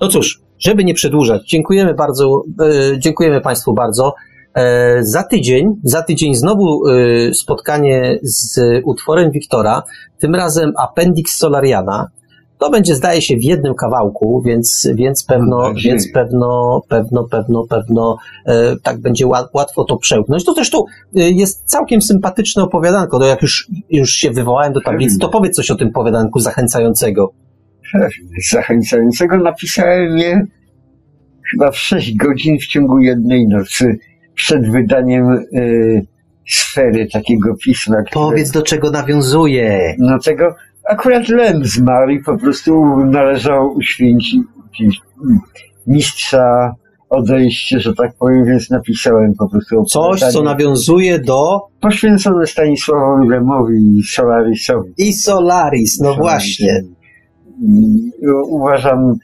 No 0.00 0.08
cóż, 0.08 0.40
żeby 0.58 0.84
nie 0.84 0.94
przedłużać, 0.94 1.48
dziękujemy 1.48 1.94
bardzo, 1.94 2.44
e, 2.60 2.98
dziękujemy 2.98 3.40
Państwu 3.40 3.74
bardzo. 3.74 4.14
E, 4.58 5.04
za 5.04 5.22
tydzień, 5.22 5.66
za 5.84 6.02
tydzień 6.02 6.34
znowu 6.34 6.88
e, 6.88 7.34
spotkanie 7.34 8.18
z 8.22 8.60
utworem 8.84 9.30
Wiktora, 9.30 9.82
tym 10.18 10.34
razem 10.34 10.72
Appendix 10.78 11.36
Solariana. 11.36 12.08
To 12.58 12.70
będzie, 12.70 12.94
zdaje 12.94 13.22
się, 13.22 13.36
w 13.36 13.44
jednym 13.44 13.74
kawałku, 13.74 14.42
więc, 14.46 14.88
więc 14.94 15.24
pewno, 15.24 15.74
więc 15.84 16.12
pewno, 16.12 16.82
pewno, 16.88 17.24
pewno, 17.24 17.66
pewno, 17.66 18.16
e, 18.46 18.76
tak 18.82 19.00
będzie 19.00 19.26
łat, 19.26 19.46
łatwo 19.54 19.84
to 19.84 19.96
przełknąć. 19.96 20.44
To 20.44 20.54
zresztą 20.54 20.84
e, 21.16 21.30
jest 21.30 21.64
całkiem 21.64 22.02
sympatyczne 22.02 22.62
opowiadanko. 22.62 23.18
No 23.18 23.26
jak 23.26 23.42
już, 23.42 23.68
już 23.90 24.10
się 24.10 24.30
wywołałem 24.30 24.72
do 24.72 24.80
tablicy, 24.80 25.18
to 25.18 25.28
powiedz 25.28 25.56
coś 25.56 25.70
o 25.70 25.76
tym 25.76 25.88
opowiadanku 25.88 26.40
zachęcającego. 26.40 27.32
Zachęcającego 28.50 29.36
napisałem 29.36 30.18
je 30.18 30.46
chyba 31.50 31.70
w 31.70 31.76
6 31.76 32.16
godzin 32.16 32.58
w 32.58 32.66
ciągu 32.66 32.98
jednej 32.98 33.48
nocy 33.48 33.98
przed 34.38 34.70
wydaniem 34.72 35.30
y, 35.54 36.06
sfery 36.48 37.06
takiego 37.12 37.54
pisma. 37.64 37.96
które- 38.02 38.12
Powiedz, 38.26 38.50
do 38.50 38.62
czego 38.62 38.90
nawiązuje. 38.90 39.94
No 39.98 40.18
tego 40.18 40.54
akurat 40.88 41.28
Lem 41.28 41.64
zmarł 41.64 42.10
i 42.10 42.22
po 42.22 42.38
prostu 42.38 42.96
należało 43.04 43.72
uświęcić 43.72 44.40
mistrza 45.86 46.74
odejście, 47.10 47.80
że 47.80 47.94
tak 47.94 48.10
powiem, 48.20 48.44
więc 48.44 48.70
napisałem 48.70 49.32
po 49.38 49.48
prostu 49.48 49.84
Coś, 49.84 50.20
co 50.20 50.42
nawiązuje 50.42 51.18
do 51.18 51.60
poświęcone 51.80 52.46
Stanisławowi 52.46 53.28
Lemowi 53.28 53.98
i 53.98 54.02
Solarisowi. 54.02 54.92
i 54.98 55.12
Solaris, 55.12 56.00
no 56.00 56.14
właśnie. 56.14 56.82
I 57.62 58.10
uważam, 58.50 59.14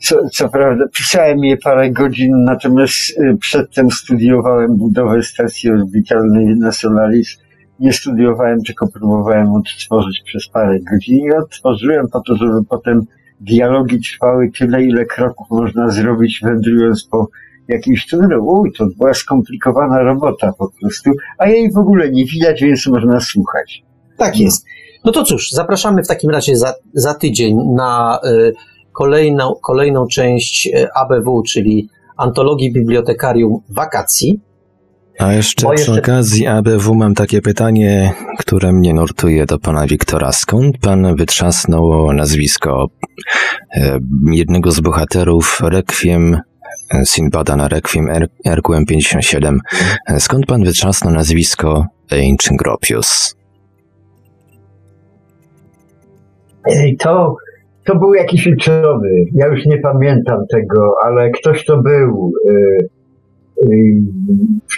co, 0.00 0.16
co 0.32 0.48
prawda, 0.48 0.84
pisałem 0.98 1.38
je 1.38 1.56
parę 1.56 1.90
godzin, 1.90 2.44
natomiast 2.44 3.10
y, 3.10 3.36
przedtem 3.40 3.90
studiowałem 3.90 4.76
budowę 4.76 5.22
stacji 5.22 5.70
orbitalnej 5.70 6.46
na 6.56 6.72
Solaris. 6.72 7.38
Nie 7.80 7.92
studiowałem, 7.92 8.62
tylko 8.62 8.88
próbowałem 8.88 9.52
odtworzyć 9.52 10.22
przez 10.24 10.48
parę 10.48 10.78
godzin 10.92 11.16
i 11.16 11.32
odtworzyłem 11.32 12.08
po 12.08 12.20
to, 12.20 12.36
żeby 12.36 12.64
potem 12.68 13.06
dialogi 13.40 14.00
trwały 14.00 14.50
tyle, 14.58 14.84
ile 14.84 15.04
kroków 15.04 15.46
można 15.50 15.90
zrobić, 15.90 16.40
wędrując 16.44 17.08
po 17.10 17.28
jakimś 17.68 18.06
tunelu. 18.06 18.46
Uj, 18.46 18.72
to 18.72 18.86
była 18.98 19.14
skomplikowana 19.14 20.02
robota 20.02 20.52
po 20.58 20.70
prostu, 20.80 21.10
a 21.38 21.48
jej 21.48 21.72
w 21.72 21.78
ogóle 21.78 22.10
nie 22.10 22.24
widać, 22.26 22.62
więc 22.62 22.86
można 22.86 23.20
słuchać. 23.20 23.82
Tak 24.16 24.38
jest. 24.38 24.66
No 25.04 25.12
to 25.12 25.24
cóż, 25.24 25.50
zapraszamy 25.50 26.02
w 26.02 26.08
takim 26.08 26.30
razie 26.30 26.56
za, 26.56 26.74
za 26.94 27.14
tydzień 27.14 27.56
na 27.76 28.20
y, 28.24 28.52
kolejną, 28.92 29.54
kolejną 29.62 30.06
część 30.06 30.66
y, 30.66 30.88
ABW, 30.94 31.42
czyli 31.42 31.88
Antologii 32.16 32.72
Bibliotekarium 32.72 33.58
Wakacji. 33.68 34.40
A 35.18 35.32
jeszcze 35.32 35.66
Bo 35.66 35.72
przy 35.72 35.80
jeszcze- 35.90 36.00
okazji 36.02 36.46
ABW 36.46 36.94
mam 36.94 37.14
takie 37.14 37.40
pytanie, 37.42 38.12
które 38.38 38.72
mnie 38.72 38.94
nurtuje 38.94 39.46
do 39.46 39.58
pana 39.58 39.86
Wiktora. 39.86 40.32
Skąd 40.32 40.78
pan 40.78 41.16
wytrzasnął 41.16 42.12
nazwisko 42.12 42.86
e, 43.76 43.98
jednego 44.32 44.70
z 44.72 44.80
bohaterów 44.80 45.60
Requiem 45.64 46.34
e, 46.94 47.04
Sinbada 47.06 47.56
na 47.56 47.68
Requiem 47.68 48.08
RQM 48.48 48.86
57? 48.86 49.60
E, 50.08 50.20
Skąd 50.20 50.46
pan 50.46 50.64
wytrzasnął 50.64 51.14
nazwisko 51.14 51.86
Ancient 52.12 52.58
Gropius? 52.58 53.34
Ej, 56.66 56.96
To, 56.96 57.36
to 57.84 57.96
był 57.98 58.14
jakiś 58.14 58.46
uczowy. 58.46 59.10
Ja 59.34 59.46
już 59.46 59.66
nie 59.66 59.78
pamiętam 59.78 60.38
tego, 60.52 60.94
ale 61.04 61.30
ktoś 61.30 61.64
to 61.64 61.82
był. 61.82 62.32
y, 62.50 62.88
y, 63.64 64.00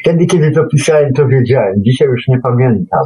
Wtedy, 0.03 0.27
kiedy 0.27 0.51
to 0.51 0.65
pisałem, 0.73 1.13
to 1.13 1.29
wiedziałem. 1.29 1.75
Dzisiaj 1.79 2.09
już 2.09 2.29
nie 2.29 2.39
pamiętam. 2.41 3.01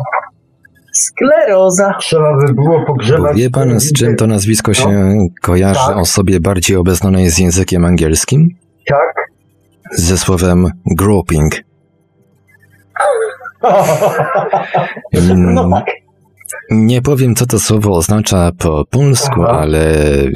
Skleroza. 0.93 1.95
Trzeba 2.01 2.37
by 2.37 2.55
było 2.55 2.85
pogrzebać. 2.87 3.37
wie 3.37 3.51
pan, 3.51 3.81
z 3.81 3.93
czym 3.93 4.17
to 4.17 4.27
nazwisko 4.27 4.75
się 4.75 4.89
kojarzy 5.43 5.81
Tak. 5.89 5.97
osobie 5.97 6.41
bardziej 6.41 6.77
obeznanej 6.77 7.31
z 7.31 7.39
językiem 7.39 7.85
angielskim? 7.85 8.49
Tak? 8.89 9.15
Ze 9.93 10.19
słowem 10.19 10.67
groping. 10.97 11.53
No 15.13 15.21
Mm, 15.33 15.71
tak. 15.71 15.85
Nie 16.71 17.03
powiem, 17.03 17.35
co 17.35 17.47
to 17.47 17.59
słowo 17.59 17.91
oznacza 17.91 18.51
po 18.59 18.85
polsku, 18.91 19.43
Aha. 19.43 19.59
ale 19.61 19.95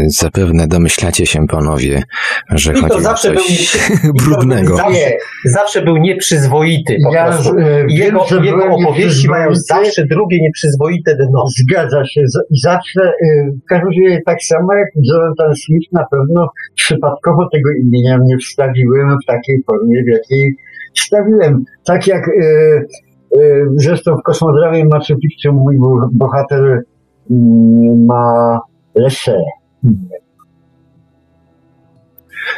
zapewne 0.08 0.66
domyślacie 0.68 1.26
się 1.26 1.46
panowie, 1.46 2.02
że 2.50 2.72
I 2.72 2.74
to 2.74 2.80
chodzi 2.80 2.94
o 2.94 3.00
zawsze 3.00 3.34
coś 3.34 3.76
był- 4.04 4.12
brudnego. 4.24 4.76
Zawsze, 4.76 5.12
zawsze 5.44 5.82
był 5.82 5.96
nieprzyzwoity 5.96 6.96
po 7.04 7.14
Ja 7.14 7.24
prostu. 7.26 7.58
e, 7.58 7.84
I 7.88 7.96
wiem, 7.96 8.16
Jego, 8.30 8.42
jego 8.44 8.64
opowieści 8.74 9.28
mają 9.28 9.48
zawsze 9.54 10.06
drugie 10.10 10.38
nieprzyzwoite 10.42 11.16
dno. 11.16 11.44
Zgadza 11.58 12.04
się. 12.04 12.20
Zawsze, 12.62 13.12
w 13.64 13.68
każdym 13.68 13.88
razie 13.88 14.20
tak 14.26 14.42
samo 14.42 14.74
jak 14.74 14.88
Jonathan 15.12 15.54
Smith, 15.56 15.92
na 15.92 16.04
pewno 16.10 16.48
przypadkowo 16.74 17.48
tego 17.52 17.70
imienia 17.84 18.18
nie 18.24 18.36
wstawiłem 18.38 19.16
w 19.22 19.26
takiej 19.26 19.62
formie, 19.66 20.02
w 20.04 20.08
jakiej 20.08 20.54
wstawiłem. 20.96 21.64
Tak 21.84 22.06
jak 22.06 22.28
y, 22.28 22.86
zresztą 23.76 24.16
w 24.16 24.22
Kosmodrawie 24.22 24.84
Machu 24.84 25.14
Picchu 25.22 25.52
mój 25.52 25.78
bo- 25.78 26.08
bohater 26.12 26.64
y, 26.64 26.82
ma 28.06 28.60
Lesę. 28.94 29.40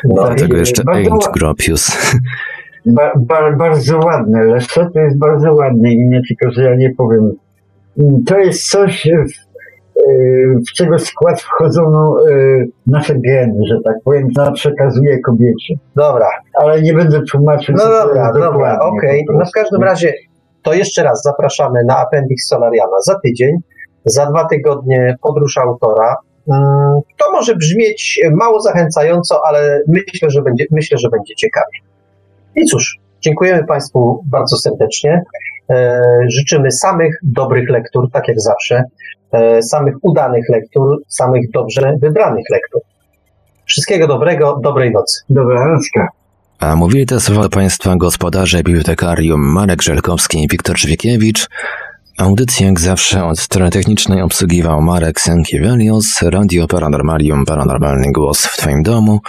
No, 0.05 0.15
Dlatego 0.27 0.57
i 0.57 0.59
jeszcze 0.59 0.85
bardzo, 0.85 1.11
Ain't 1.11 1.33
Gropius. 1.33 2.13
ba, 2.87 3.13
ba, 3.17 3.57
bardzo 3.57 3.99
ładne. 3.99 4.45
Lesę 4.45 4.87
to 4.95 5.01
jest 5.01 5.19
bardzo 5.19 5.55
ładne 5.55 5.93
imię, 5.93 6.21
tylko 6.29 6.55
że 6.55 6.63
ja 6.63 6.77
nie 6.77 6.95
powiem. 6.95 7.33
Mm, 7.99 8.25
To 8.25 8.39
jest 8.39 8.71
coś, 8.71 9.07
e, 9.07 9.25
w 10.69 10.73
czego 10.77 10.99
skład 10.99 11.41
wchodzą 11.41 11.91
no, 11.91 12.17
nasze 12.87 13.15
geny, 13.15 13.61
że 13.69 13.77
tak 13.85 13.97
powiem, 14.05 14.31
co 14.37 14.53
przekazuje 14.53 15.21
kobiecie. 15.21 15.75
Dobra. 15.97 16.27
Ale 16.55 16.83
nie 16.83 16.95
będę 16.95 17.21
tłumaczył. 17.31 17.75
No 17.79 17.85
dobra, 17.85 18.33
dobra, 18.33 18.79
okej. 18.81 19.25
po 19.27 19.33
No 19.33 19.45
w 19.45 19.51
każdym 19.51 19.83
razie 19.83 20.13
to 20.63 20.73
jeszcze 20.73 21.03
raz 21.03 21.23
zapraszamy 21.23 21.85
na 21.85 21.99
Appendix 21.99 22.49
Solariana 22.49 23.01
za 23.07 23.19
tydzień, 23.25 23.57
za 24.05 24.27
dwa 24.27 24.45
tygodnie 24.45 25.17
podróż 25.23 25.59
autora. 25.59 26.17
Mm, 26.49 27.01
To 27.19 27.33
może 27.33 27.57
brzmieć 27.57 28.21
mało 28.31 28.61
zachęcająco, 28.61 29.41
ale 29.47 29.81
myślę, 29.89 30.31
że 30.31 30.43
będzie, 30.43 30.65
myślę, 30.71 30.99
że 30.99 31.09
będzie 31.09 31.35
ciekawie. 31.35 31.79
I 32.57 32.65
cóż, 32.65 32.99
dziękujemy 33.21 33.65
Państwu 33.65 34.23
bardzo 34.27 34.57
serdecznie. 34.57 35.23
E, 35.71 36.01
Życzymy 36.29 36.71
samych 36.71 37.15
dobrych 37.23 37.69
lektur, 37.69 38.11
tak 38.13 38.29
jak 38.29 38.41
zawsze, 38.41 38.85
e, 39.33 39.63
samych 39.63 39.95
udanych 40.03 40.49
lektur, 40.49 41.03
samych 41.09 41.51
dobrze 41.51 41.95
wybranych 42.01 42.45
lektur. 42.51 42.81
Wszystkiego 43.67 44.07
dobrego, 44.07 44.59
dobrej 44.63 44.91
nocy. 44.93 45.21
Dobranocka. 45.31 46.09
A 46.63 46.77
mówili 46.77 47.07
te 47.07 47.21
słowa 47.21 47.43
do 47.43 47.49
Państwa 47.49 47.97
gospodarze 47.97 48.63
bibliotekarium 48.63 49.41
Marek 49.41 49.83
Żelkowski 49.83 50.45
i 50.45 50.49
Wiktor 50.49 50.77
Czwiekiewicz. 50.77 51.49
Audycję 52.19 52.67
jak 52.67 52.81
zawsze 52.81 53.25
od 53.25 53.39
strony 53.39 53.71
technicznej 53.71 54.23
obsługiwał 54.23 54.83
Marek 54.83 55.21
Senkiewelios, 55.21 56.23
Radio 56.23 56.67
Paranormalium, 56.67 57.45
Paranormalny 57.45 58.13
Głos 58.13 58.47
w 58.47 58.57
Twoim 58.57 58.83
domu. 58.83 59.21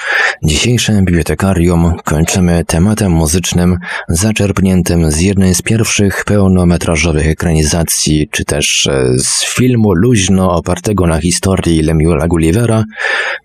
Dzisiejsze 0.44 0.94
bibliotekarium 0.94 1.96
kończymy 2.04 2.66
tematem 2.66 3.12
muzycznym 3.12 3.78
zaczerpniętym 4.10 5.12
z 5.12 5.20
jednej 5.20 5.56
z 5.56 5.62
pierwszych 5.62 6.26
pełnometrażowych 6.26 7.28
ekranizacji, 7.28 8.30
czy 8.32 8.46
też 8.46 8.88
e, 8.88 9.20
z 9.20 9.44
filmu 9.44 9.94
luźno 9.94 10.56
opartego 10.56 11.08
na 11.08 11.22
historii 11.22 11.82
Lemuela 11.82 12.28
Gullivera 12.28 12.84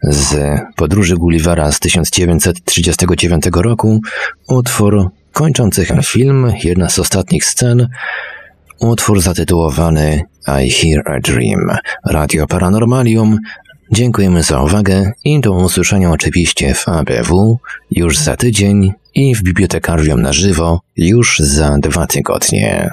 z 0.02 0.60
podróży 0.76 1.16
Gullivera 1.16 1.72
z 1.72 1.80
1939 1.80 3.44
roku. 3.54 4.00
Utwór 4.48 5.10
kończący 5.32 5.86
film, 6.02 6.52
jedna 6.64 6.88
z 6.88 6.98
ostatnich 6.98 7.44
scen, 7.44 7.88
Utwór 8.80 9.20
zatytułowany 9.20 10.22
I 10.64 10.70
Hear 10.70 11.02
a 11.04 11.20
Dream. 11.20 11.76
Radio 12.04 12.46
Paranormalium. 12.46 13.38
Dziękujemy 13.92 14.42
za 14.42 14.62
uwagę 14.62 15.12
i 15.24 15.40
do 15.40 15.52
usłyszenia 15.52 16.10
oczywiście 16.10 16.74
w 16.74 16.88
ABW 16.88 17.58
już 17.90 18.18
za 18.18 18.36
tydzień 18.36 18.92
i 19.14 19.34
w 19.34 19.42
Bibliotekarium 19.42 20.22
na 20.22 20.32
żywo 20.32 20.80
już 20.96 21.38
za 21.38 21.78
dwa 21.78 22.06
tygodnie. 22.06 22.90